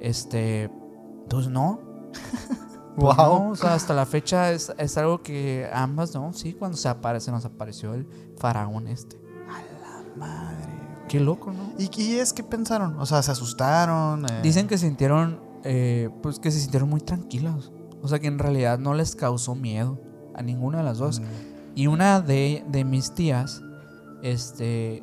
Este, 0.00 0.70
pues 1.28 1.48
no. 1.48 1.80
Pues 2.96 3.16
Wow. 3.16 3.44
no, 3.44 3.50
o 3.50 3.56
sea, 3.56 3.74
hasta 3.74 3.94
la 3.94 4.04
fecha 4.04 4.50
es, 4.50 4.72
es 4.76 4.98
algo 4.98 5.22
que 5.22 5.70
ambas, 5.72 6.12
¿no? 6.12 6.32
Sí, 6.34 6.52
cuando 6.54 6.76
se 6.76 6.88
aparece, 6.88 7.30
nos 7.30 7.44
apareció 7.44 7.94
el 7.94 8.06
faraón 8.36 8.88
este. 8.88 9.16
Madre. 10.16 10.72
Qué 11.08 11.20
loco, 11.20 11.52
¿no? 11.52 11.72
¿Y, 11.78 11.88
y 12.02 12.16
es 12.18 12.32
que 12.32 12.42
pensaron? 12.42 12.98
O 13.00 13.06
sea, 13.06 13.22
se 13.22 13.30
asustaron. 13.30 14.26
eh, 14.26 14.40
Dicen 14.42 14.66
que 14.66 14.76
sintieron, 14.76 15.40
eh, 15.64 16.08
pues 16.22 16.38
que 16.38 16.50
se 16.50 16.60
sintieron 16.60 16.88
muy 16.88 17.00
tranquilos. 17.00 17.72
O 18.02 18.08
sea, 18.08 18.18
que 18.18 18.28
en 18.28 18.38
realidad 18.38 18.78
no 18.78 18.94
les 18.94 19.14
causó 19.14 19.54
miedo 19.54 20.00
a 20.34 20.42
ninguna 20.42 20.78
de 20.78 20.84
las 20.84 20.98
dos. 20.98 21.20
mm, 21.20 21.24
Y 21.74 21.86
una 21.86 22.20
de, 22.20 22.64
de 22.68 22.84
mis 22.84 23.14
tías, 23.14 23.62
este, 24.22 25.02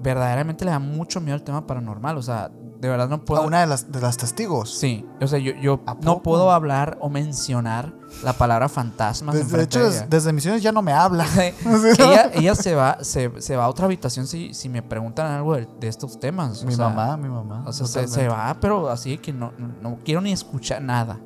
verdaderamente 0.00 0.64
le 0.64 0.70
da 0.70 0.78
mucho 0.78 1.20
miedo 1.20 1.34
al 1.34 1.42
tema 1.44 1.66
paranormal. 1.66 2.16
O 2.16 2.22
sea, 2.22 2.50
de 2.80 2.88
verdad 2.88 3.08
no 3.08 3.24
puedo... 3.24 3.42
a 3.42 3.46
una 3.46 3.60
de 3.60 3.66
las, 3.66 3.90
de 3.90 4.00
las 4.00 4.16
testigos. 4.16 4.70
Sí, 4.78 5.04
o 5.20 5.26
sea, 5.26 5.38
yo, 5.38 5.52
yo 5.60 5.80
¿A 5.86 5.94
no 6.00 6.22
puedo 6.22 6.50
hablar 6.52 6.96
o 7.00 7.08
mencionar 7.08 7.92
la 8.22 8.32
palabra 8.32 8.68
fantasmas 8.68 9.34
Desde, 9.34 9.56
de 9.56 9.62
hecho, 9.64 9.78
de 9.80 9.84
des- 9.86 9.96
ella. 9.96 10.06
desde 10.08 10.32
misiones 10.32 10.62
ya 10.62 10.72
no 10.72 10.80
me 10.82 10.92
habla. 10.92 11.26
ella, 11.98 12.30
ella 12.34 12.54
se 12.54 12.74
va, 12.74 12.98
se, 13.02 13.40
se 13.40 13.56
va 13.56 13.64
a 13.64 13.68
otra 13.68 13.86
habitación 13.86 14.26
si, 14.26 14.54
si 14.54 14.68
me 14.68 14.82
preguntan 14.82 15.30
algo 15.32 15.54
de, 15.56 15.68
de 15.80 15.88
estos 15.88 16.18
temas. 16.20 16.62
o 16.62 16.66
mi 16.66 16.74
sea, 16.74 16.88
mamá, 16.88 17.16
mi 17.16 17.28
mamá. 17.28 17.64
O 17.66 17.72
sea, 17.72 17.86
se, 17.86 18.06
se 18.08 18.28
va, 18.28 18.56
pero 18.60 18.88
así 18.88 19.18
que 19.18 19.32
no, 19.32 19.52
no, 19.82 19.98
quiero 20.04 20.20
ni 20.20 20.32
escuchar 20.32 20.80
nada. 20.82 21.18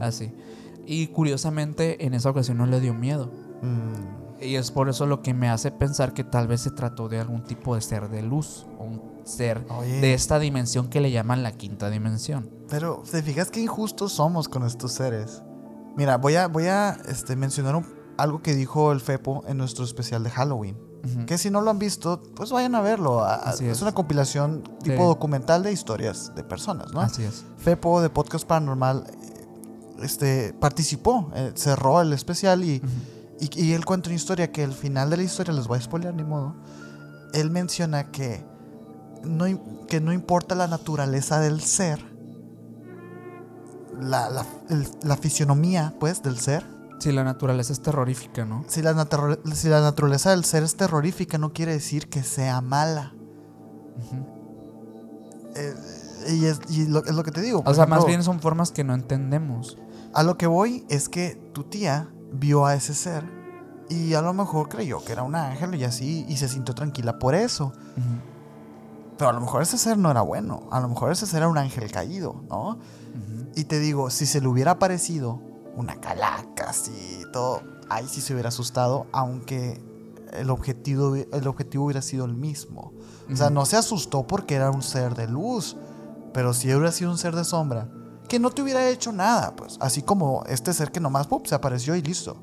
Así. 0.00 0.32
Y 0.86 1.06
curiosamente, 1.08 2.04
en 2.04 2.14
esa 2.14 2.30
ocasión 2.30 2.58
no 2.58 2.66
le 2.66 2.80
dio 2.80 2.94
miedo. 2.94 3.30
Mm. 3.62 4.42
Y 4.42 4.56
es 4.56 4.70
por 4.70 4.88
eso 4.90 5.06
lo 5.06 5.22
que 5.22 5.32
me 5.32 5.48
hace 5.48 5.70
pensar 5.70 6.12
que 6.12 6.24
tal 6.24 6.46
vez 6.48 6.60
se 6.62 6.70
trató 6.70 7.08
de 7.08 7.20
algún 7.20 7.42
tipo 7.44 7.74
de 7.74 7.80
ser 7.80 8.08
de 8.10 8.20
luz. 8.22 8.66
O 8.78 8.84
un 8.84 9.13
ser 9.24 9.64
Oye. 9.78 10.00
de 10.00 10.14
esta 10.14 10.38
dimensión 10.38 10.88
que 10.88 11.00
le 11.00 11.10
llaman 11.10 11.42
la 11.42 11.52
quinta 11.52 11.90
dimensión. 11.90 12.50
Pero, 12.68 13.02
¿te 13.10 13.22
fijas 13.22 13.50
qué 13.50 13.60
injustos 13.60 14.12
somos 14.12 14.48
con 14.48 14.64
estos 14.64 14.92
seres? 14.92 15.42
Mira, 15.96 16.16
voy 16.18 16.34
a, 16.36 16.48
voy 16.48 16.66
a 16.66 16.96
este, 17.08 17.36
mencionar 17.36 17.76
un- 17.76 17.86
algo 18.16 18.42
que 18.42 18.54
dijo 18.54 18.92
el 18.92 19.00
Fepo 19.00 19.42
en 19.46 19.58
nuestro 19.58 19.84
especial 19.84 20.22
de 20.24 20.30
Halloween. 20.30 20.76
Que 21.26 21.36
si 21.36 21.50
no 21.50 21.60
lo 21.60 21.70
han 21.70 21.78
visto, 21.78 22.22
pues 22.34 22.50
vayan 22.50 22.74
a 22.74 22.80
verlo. 22.80 23.22
Así 23.22 23.66
es. 23.66 23.72
es. 23.76 23.82
una 23.82 23.92
compilación 23.92 24.62
tipo 24.82 25.02
Sí. 25.02 25.06
documental 25.06 25.62
de 25.62 25.70
historias 25.70 26.32
de 26.34 26.42
personas, 26.44 26.94
¿no? 26.94 27.00
Así 27.02 27.22
es. 27.24 27.44
Fepo 27.58 28.00
de 28.00 28.08
Podcast 28.08 28.46
Paranormal 28.46 29.04
este, 30.02 30.54
participó, 30.54 31.30
eh, 31.34 31.52
cerró 31.56 32.00
el 32.00 32.12
especial 32.14 32.64
y, 32.64 32.80
y 33.38 33.72
él 33.74 33.84
cuenta 33.84 34.08
una 34.08 34.16
historia 34.16 34.50
que 34.50 34.64
al 34.64 34.72
final 34.72 35.10
de 35.10 35.18
la 35.18 35.22
historia, 35.24 35.52
les 35.52 35.66
voy 35.66 35.78
a 35.78 35.82
spoiler 35.82 36.14
ni 36.14 36.24
modo, 36.24 36.54
él 37.34 37.50
menciona 37.50 38.10
que 38.10 38.42
no, 39.26 39.46
que 39.88 40.00
no 40.00 40.12
importa 40.12 40.54
la 40.54 40.66
naturaleza 40.66 41.40
del 41.40 41.60
ser, 41.60 42.04
la, 44.00 44.28
la, 44.28 44.44
el- 44.70 44.88
la 45.02 45.16
fisionomía, 45.16 45.94
pues, 46.00 46.22
del 46.22 46.38
ser, 46.38 46.64
Sí, 47.00 47.10
la 47.12 47.24
naturaleza 47.24 47.72
es 47.72 47.80
terrorífica, 47.82 48.44
¿no? 48.46 48.64
si 48.68 48.80
la, 48.80 48.94
si 49.52 49.68
la 49.68 49.80
naturaleza 49.80 50.30
del 50.30 50.44
ser 50.44 50.62
es 50.62 50.76
terrorífica, 50.76 51.36
no 51.38 51.52
quiere 51.52 51.72
decir 51.72 52.08
que 52.08 52.22
sea 52.22 52.60
mala. 52.62 53.12
Ujú. 53.98 54.26
Eh, 55.56 55.74
y 56.30 56.44
es, 56.46 56.60
y 56.70 56.86
lo, 56.86 57.04
es 57.04 57.14
lo 57.14 57.22
que 57.22 57.30
te 57.32 57.42
digo. 57.42 57.62
O 57.66 57.74
sea, 57.74 57.84
más 57.86 57.98
ejemplo, 57.98 58.06
bien 58.06 58.22
son 58.22 58.40
formas 58.40 58.70
que 58.72 58.84
no 58.84 58.94
entendemos. 58.94 59.76
A 60.14 60.22
lo 60.22 60.38
que 60.38 60.46
voy 60.46 60.86
es 60.88 61.08
que 61.10 61.34
tu 61.52 61.64
tía 61.64 62.08
vio 62.32 62.64
a 62.64 62.74
ese 62.74 62.94
ser 62.94 63.24
y 63.90 64.14
a 64.14 64.22
lo 64.22 64.32
mejor 64.32 64.68
creyó 64.70 65.04
que 65.04 65.12
era 65.12 65.24
un 65.24 65.34
ángel 65.34 65.74
y 65.74 65.84
así 65.84 66.24
y 66.28 66.36
se 66.38 66.48
sintió 66.48 66.74
tranquila 66.74 67.18
por 67.18 67.34
eso. 67.34 67.66
Ujú. 67.66 68.33
Pero 69.16 69.30
a 69.30 69.32
lo 69.32 69.40
mejor 69.40 69.62
ese 69.62 69.78
ser 69.78 69.96
no 69.96 70.10
era 70.10 70.22
bueno, 70.22 70.68
a 70.70 70.80
lo 70.80 70.88
mejor 70.88 71.12
ese 71.12 71.26
ser 71.26 71.38
era 71.38 71.48
un 71.48 71.58
ángel 71.58 71.90
caído, 71.90 72.42
¿no? 72.48 72.78
Y 73.54 73.64
te 73.64 73.78
digo, 73.78 74.10
si 74.10 74.26
se 74.26 74.40
le 74.40 74.48
hubiera 74.48 74.72
aparecido 74.72 75.40
una 75.76 76.00
calaca 76.00 76.70
así 76.70 77.22
todo, 77.32 77.62
ahí 77.88 78.06
sí 78.08 78.20
se 78.20 78.32
hubiera 78.32 78.48
asustado, 78.48 79.06
aunque 79.12 79.80
el 80.32 80.50
objetivo, 80.50 81.14
el 81.14 81.46
objetivo 81.46 81.84
hubiera 81.84 82.02
sido 82.02 82.24
el 82.24 82.34
mismo. 82.34 82.92
O 83.32 83.36
sea, 83.36 83.50
no 83.50 83.64
se 83.66 83.76
asustó 83.76 84.26
porque 84.26 84.56
era 84.56 84.70
un 84.70 84.82
ser 84.82 85.14
de 85.14 85.28
luz, 85.28 85.76
pero 86.32 86.52
si 86.52 86.72
hubiera 86.74 86.90
sido 86.90 87.10
un 87.10 87.18
ser 87.18 87.36
de 87.36 87.44
sombra, 87.44 87.88
que 88.28 88.38
no 88.38 88.50
te 88.50 88.62
hubiera 88.62 88.88
hecho 88.88 89.12
nada, 89.12 89.54
pues. 89.54 89.76
Así 89.80 90.02
como 90.02 90.42
este 90.48 90.72
ser 90.72 90.90
que 90.90 91.00
nomás 91.00 91.26
¡pup! 91.26 91.46
se 91.46 91.54
apareció 91.54 91.94
y 91.94 92.02
listo. 92.02 92.36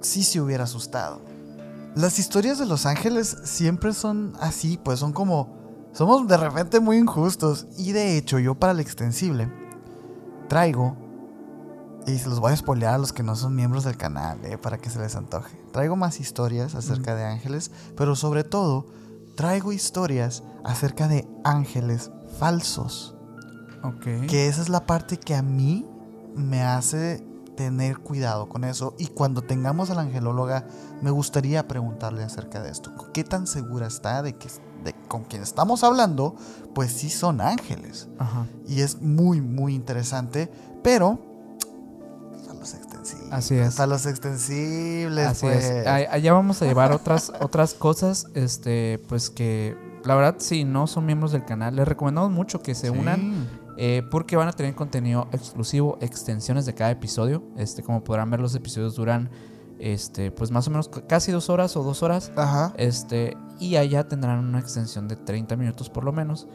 Sí 0.00 0.22
se 0.22 0.40
hubiera 0.40 0.64
asustado. 0.64 1.20
Las 1.96 2.18
historias 2.18 2.58
de 2.58 2.66
los 2.66 2.84
ángeles 2.84 3.38
siempre 3.44 3.94
son 3.94 4.34
así, 4.38 4.78
pues 4.84 4.98
son 4.98 5.14
como... 5.14 5.88
Somos 5.92 6.28
de 6.28 6.36
repente 6.36 6.78
muy 6.78 6.98
injustos. 6.98 7.66
Y 7.78 7.92
de 7.92 8.18
hecho, 8.18 8.38
yo 8.38 8.54
para 8.54 8.72
el 8.72 8.80
extensible 8.80 9.50
traigo... 10.46 10.94
Y 12.06 12.18
se 12.18 12.28
los 12.28 12.38
voy 12.38 12.52
a 12.52 12.56
spoilear 12.56 12.94
a 12.94 12.98
los 12.98 13.14
que 13.14 13.22
no 13.22 13.34
son 13.34 13.54
miembros 13.56 13.84
del 13.84 13.96
canal, 13.96 14.38
eh, 14.44 14.58
para 14.58 14.76
que 14.76 14.90
se 14.90 14.98
les 14.98 15.16
antoje. 15.16 15.58
Traigo 15.72 15.96
más 15.96 16.20
historias 16.20 16.74
acerca 16.74 17.14
de 17.14 17.24
ángeles, 17.24 17.70
pero 17.96 18.14
sobre 18.14 18.44
todo 18.44 18.86
traigo 19.34 19.72
historias 19.72 20.42
acerca 20.64 21.08
de 21.08 21.26
ángeles 21.44 22.10
falsos. 22.38 23.16
Ok. 23.82 24.26
Que 24.28 24.48
esa 24.48 24.60
es 24.60 24.68
la 24.68 24.84
parte 24.84 25.16
que 25.16 25.34
a 25.34 25.42
mí 25.42 25.86
me 26.36 26.62
hace 26.62 27.26
tener 27.56 27.98
cuidado 27.98 28.48
con 28.48 28.64
eso. 28.64 28.94
Y 28.98 29.06
cuando 29.08 29.42
tengamos 29.42 29.90
a 29.90 29.94
la 29.94 30.02
angelóloga, 30.02 30.66
me 31.02 31.10
gustaría 31.10 31.66
preguntarle 31.66 32.22
acerca 32.22 32.62
de 32.62 32.70
esto. 32.70 32.92
¿Qué 33.12 33.24
tan 33.24 33.46
segura 33.46 33.86
está 33.86 34.22
de 34.22 34.34
que 34.34 34.48
de 34.84 34.92
con 35.08 35.24
quien 35.24 35.42
estamos 35.42 35.82
hablando, 35.82 36.36
pues 36.74 36.92
sí 36.92 37.10
son 37.10 37.40
ángeles? 37.40 38.08
Ajá. 38.18 38.46
Y 38.68 38.82
es 38.82 39.00
muy, 39.00 39.40
muy 39.40 39.74
interesante. 39.74 40.50
Pero... 40.82 41.18
A 42.50 42.54
los 42.54 42.74
extensibles. 42.74 43.32
Así 43.32 43.54
es. 43.56 43.80
A 43.80 43.86
los 43.86 44.06
extensibles. 44.06 45.26
Así 45.26 45.46
pues. 45.46 45.64
es. 45.64 45.86
A- 45.86 45.94
Allá 46.12 46.32
vamos 46.32 46.60
a 46.62 46.66
llevar 46.66 46.92
otras, 46.92 47.32
otras 47.40 47.74
cosas, 47.74 48.26
este, 48.34 49.00
pues 49.08 49.30
que 49.30 49.76
la 50.04 50.14
verdad 50.14 50.36
si 50.38 50.64
no 50.64 50.86
son 50.86 51.04
miembros 51.06 51.32
del 51.32 51.44
canal, 51.44 51.74
les 51.76 51.88
recomendamos 51.88 52.30
mucho 52.30 52.62
que 52.62 52.74
se 52.76 52.88
Sí. 52.92 52.96
unan 52.96 53.48
eh, 53.76 54.02
porque 54.10 54.36
van 54.36 54.48
a 54.48 54.52
tener 54.52 54.74
contenido 54.74 55.28
exclusivo, 55.32 55.98
extensiones 56.00 56.66
de 56.66 56.74
cada 56.74 56.90
episodio. 56.90 57.42
Este, 57.56 57.82
como 57.82 58.02
podrán 58.02 58.30
ver, 58.30 58.40
los 58.40 58.54
episodios 58.54 58.94
duran, 58.96 59.30
este, 59.78 60.30
pues 60.30 60.50
más 60.50 60.66
o 60.68 60.70
menos 60.70 60.88
casi 61.08 61.32
dos 61.32 61.50
horas 61.50 61.76
o 61.76 61.82
dos 61.82 62.02
horas. 62.02 62.32
Ajá. 62.36 62.72
Este, 62.76 63.36
y 63.58 63.76
allá 63.76 64.06
tendrán 64.08 64.44
una 64.44 64.58
extensión 64.58 65.08
de 65.08 65.16
30 65.16 65.56
minutos 65.56 65.88
por 65.88 66.04
lo 66.04 66.12
menos 66.12 66.46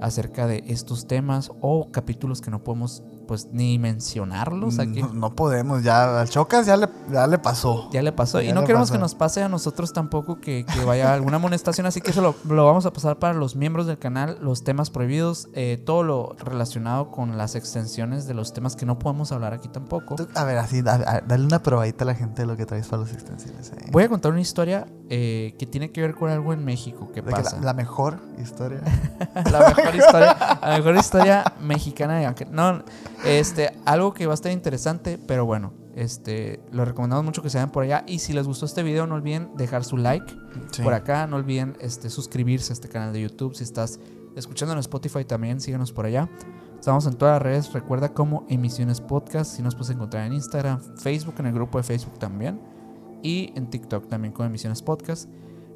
acerca 0.00 0.46
de 0.46 0.64
estos 0.66 1.06
temas 1.06 1.52
o 1.60 1.90
capítulos 1.92 2.40
que 2.40 2.50
no 2.50 2.64
podemos 2.64 3.02
pues 3.28 3.46
ni 3.52 3.78
mencionarlos 3.78 4.80
aquí. 4.80 5.02
No, 5.02 5.12
no 5.12 5.30
podemos, 5.36 5.82
ya 5.84 6.20
al 6.20 6.28
Chocas 6.28 6.66
ya 6.66 6.76
le, 6.76 6.88
ya 7.12 7.26
le 7.28 7.38
pasó. 7.38 7.88
Ya 7.92 8.02
le 8.02 8.10
pasó. 8.10 8.40
Ya 8.40 8.50
y 8.50 8.52
no 8.52 8.62
queremos 8.62 8.88
pasó. 8.88 8.94
que 8.94 8.98
nos 8.98 9.14
pase 9.14 9.42
a 9.42 9.48
nosotros 9.48 9.92
tampoco 9.92 10.40
que, 10.40 10.64
que 10.64 10.84
vaya 10.84 11.12
alguna 11.14 11.36
amonestación, 11.36 11.86
así 11.86 12.00
que 12.00 12.10
eso 12.10 12.22
lo, 12.22 12.34
lo 12.52 12.64
vamos 12.66 12.86
a 12.86 12.92
pasar 12.92 13.18
para 13.20 13.34
los 13.34 13.54
miembros 13.54 13.86
del 13.86 13.98
canal, 13.98 14.38
los 14.40 14.64
temas 14.64 14.90
prohibidos, 14.90 15.48
eh, 15.52 15.80
todo 15.84 16.02
lo 16.02 16.34
relacionado 16.42 17.10
con 17.12 17.38
las 17.38 17.54
extensiones 17.54 18.26
de 18.26 18.34
los 18.34 18.52
temas 18.52 18.74
que 18.74 18.86
no 18.86 18.98
podemos 18.98 19.30
hablar 19.30 19.52
aquí 19.52 19.68
tampoco. 19.68 20.16
A 20.34 20.44
ver, 20.44 20.58
así, 20.58 20.80
a- 20.80 21.22
dale 21.26 21.44
una 21.44 21.62
probadita 21.62 22.04
a 22.04 22.06
la 22.06 22.14
gente 22.14 22.42
de 22.42 22.46
lo 22.46 22.56
que 22.56 22.64
traes 22.66 22.88
para 22.88 23.02
los 23.02 23.12
extensibles. 23.12 23.70
eh. 23.72 23.90
Voy 23.92 24.04
a 24.04 24.08
contar 24.08 24.32
una 24.32 24.40
historia 24.40 24.86
eh, 25.10 25.54
que 25.58 25.66
tiene 25.66 25.92
que 25.92 26.00
ver 26.00 26.14
con 26.14 26.30
algo 26.30 26.52
en 26.54 26.64
México 26.64 27.08
que 27.12 27.20
De 27.20 27.26
que 27.28 27.42
pasa. 27.42 27.56
la, 27.58 27.66
la 27.66 27.74
mejor 27.74 28.18
historia. 28.42 28.80
la 29.52 29.58
mejor 29.74 29.94
historia, 29.94 30.36
la 30.62 30.76
mejor 30.78 30.96
historia 30.96 31.44
mexicana 31.60 32.16
de. 32.18 32.46
No, 32.50 32.82
este, 33.24 33.72
algo 33.84 34.14
que 34.14 34.26
va 34.26 34.32
a 34.32 34.34
estar 34.34 34.52
interesante, 34.52 35.18
pero 35.18 35.44
bueno, 35.44 35.72
este, 35.94 36.60
lo 36.70 36.84
recomendamos 36.84 37.24
mucho 37.24 37.42
que 37.42 37.50
se 37.50 37.58
vayan 37.58 37.70
por 37.72 37.82
allá. 37.82 38.04
Y 38.06 38.20
si 38.20 38.32
les 38.32 38.46
gustó 38.46 38.66
este 38.66 38.82
video, 38.82 39.06
no 39.06 39.16
olviden 39.16 39.50
dejar 39.56 39.84
su 39.84 39.96
like 39.96 40.32
Sí. 40.70 40.82
por 40.82 40.94
acá. 40.94 41.26
No 41.26 41.36
olviden 41.36 41.76
este, 41.80 42.10
suscribirse 42.10 42.72
a 42.72 42.74
este 42.74 42.88
canal 42.88 43.12
de 43.12 43.20
YouTube. 43.22 43.54
Si 43.54 43.64
estás 43.64 43.98
escuchando 44.36 44.72
en 44.74 44.78
Spotify 44.80 45.24
también, 45.24 45.60
síganos 45.60 45.92
por 45.92 46.06
allá. 46.06 46.28
Estamos 46.78 47.06
en 47.06 47.14
todas 47.14 47.34
las 47.34 47.42
redes, 47.42 47.72
recuerda 47.72 48.14
como 48.14 48.46
Emisiones 48.48 49.00
Podcast. 49.00 49.56
Si 49.56 49.62
nos 49.62 49.74
puedes 49.74 49.90
encontrar 49.90 50.26
en 50.26 50.34
Instagram, 50.34 50.80
Facebook, 50.96 51.34
en 51.38 51.46
el 51.46 51.52
grupo 51.52 51.78
de 51.78 51.84
Facebook 51.84 52.18
también. 52.20 52.60
Y 53.20 53.52
en 53.56 53.68
TikTok 53.68 54.06
también 54.06 54.32
con 54.32 54.46
Emisiones 54.46 54.80
Podcast. 54.80 55.28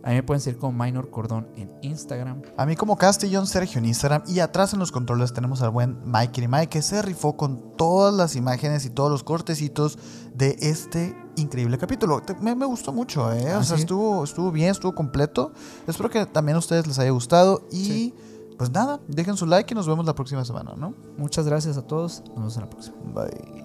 A 0.04 0.08
mí 0.10 0.16
me 0.16 0.22
pueden 0.22 0.40
seguir 0.40 0.58
como 0.58 0.72
Minor 0.84 1.10
Cordón 1.10 1.48
en 1.56 1.70
Instagram. 1.82 2.42
A 2.56 2.66
mí 2.66 2.74
como 2.76 2.96
Castellón 2.96 3.46
Sergio 3.46 3.78
en 3.78 3.84
Instagram 3.86 4.22
y 4.26 4.40
atrás 4.40 4.72
en 4.72 4.80
los 4.80 4.90
controles 4.90 5.32
tenemos 5.32 5.62
al 5.62 5.70
buen 5.70 5.98
Mikey 6.04 6.48
Mike 6.48 6.68
que 6.68 6.82
se 6.82 7.00
rifó 7.02 7.36
con 7.36 7.76
todas 7.76 8.12
las 8.12 8.34
imágenes 8.34 8.84
y 8.84 8.90
todos 8.90 9.10
los 9.10 9.22
cortecitos 9.22 9.98
de 10.34 10.56
este 10.60 11.16
increíble 11.36 11.78
capítulo. 11.78 12.20
Te- 12.20 12.34
Me, 12.34 12.54
me 12.54 12.66
gustó 12.66 12.92
mucho, 12.92 13.32
¿eh? 13.32 13.52
¿Ah, 13.52 13.58
o 13.58 13.62
sea, 13.62 13.76
sí? 13.76 13.82
estuvo, 13.82 14.24
estuvo 14.24 14.50
bien, 14.50 14.70
estuvo 14.70 14.94
completo. 14.94 15.52
Espero 15.86 16.10
que 16.10 16.26
también 16.26 16.56
a 16.56 16.58
ustedes 16.58 16.86
les 16.86 16.98
haya 16.98 17.10
gustado 17.10 17.66
y 17.70 17.84
Sí. 17.84 18.14
pues 18.58 18.70
nada, 18.70 19.00
dejen 19.08 19.36
su 19.36 19.46
like 19.46 19.72
y 19.72 19.76
nos 19.76 19.86
vemos 19.86 20.04
la 20.04 20.14
próxima 20.14 20.44
semana, 20.44 20.74
¿no? 20.76 20.94
Muchas 21.16 21.46
gracias 21.46 21.76
a 21.76 21.82
todos. 21.86 22.22
Nos 22.26 22.34
vemos 22.36 22.56
en 22.56 22.62
la 22.62 22.70
próxima. 22.70 22.96
Bye. 23.14 23.61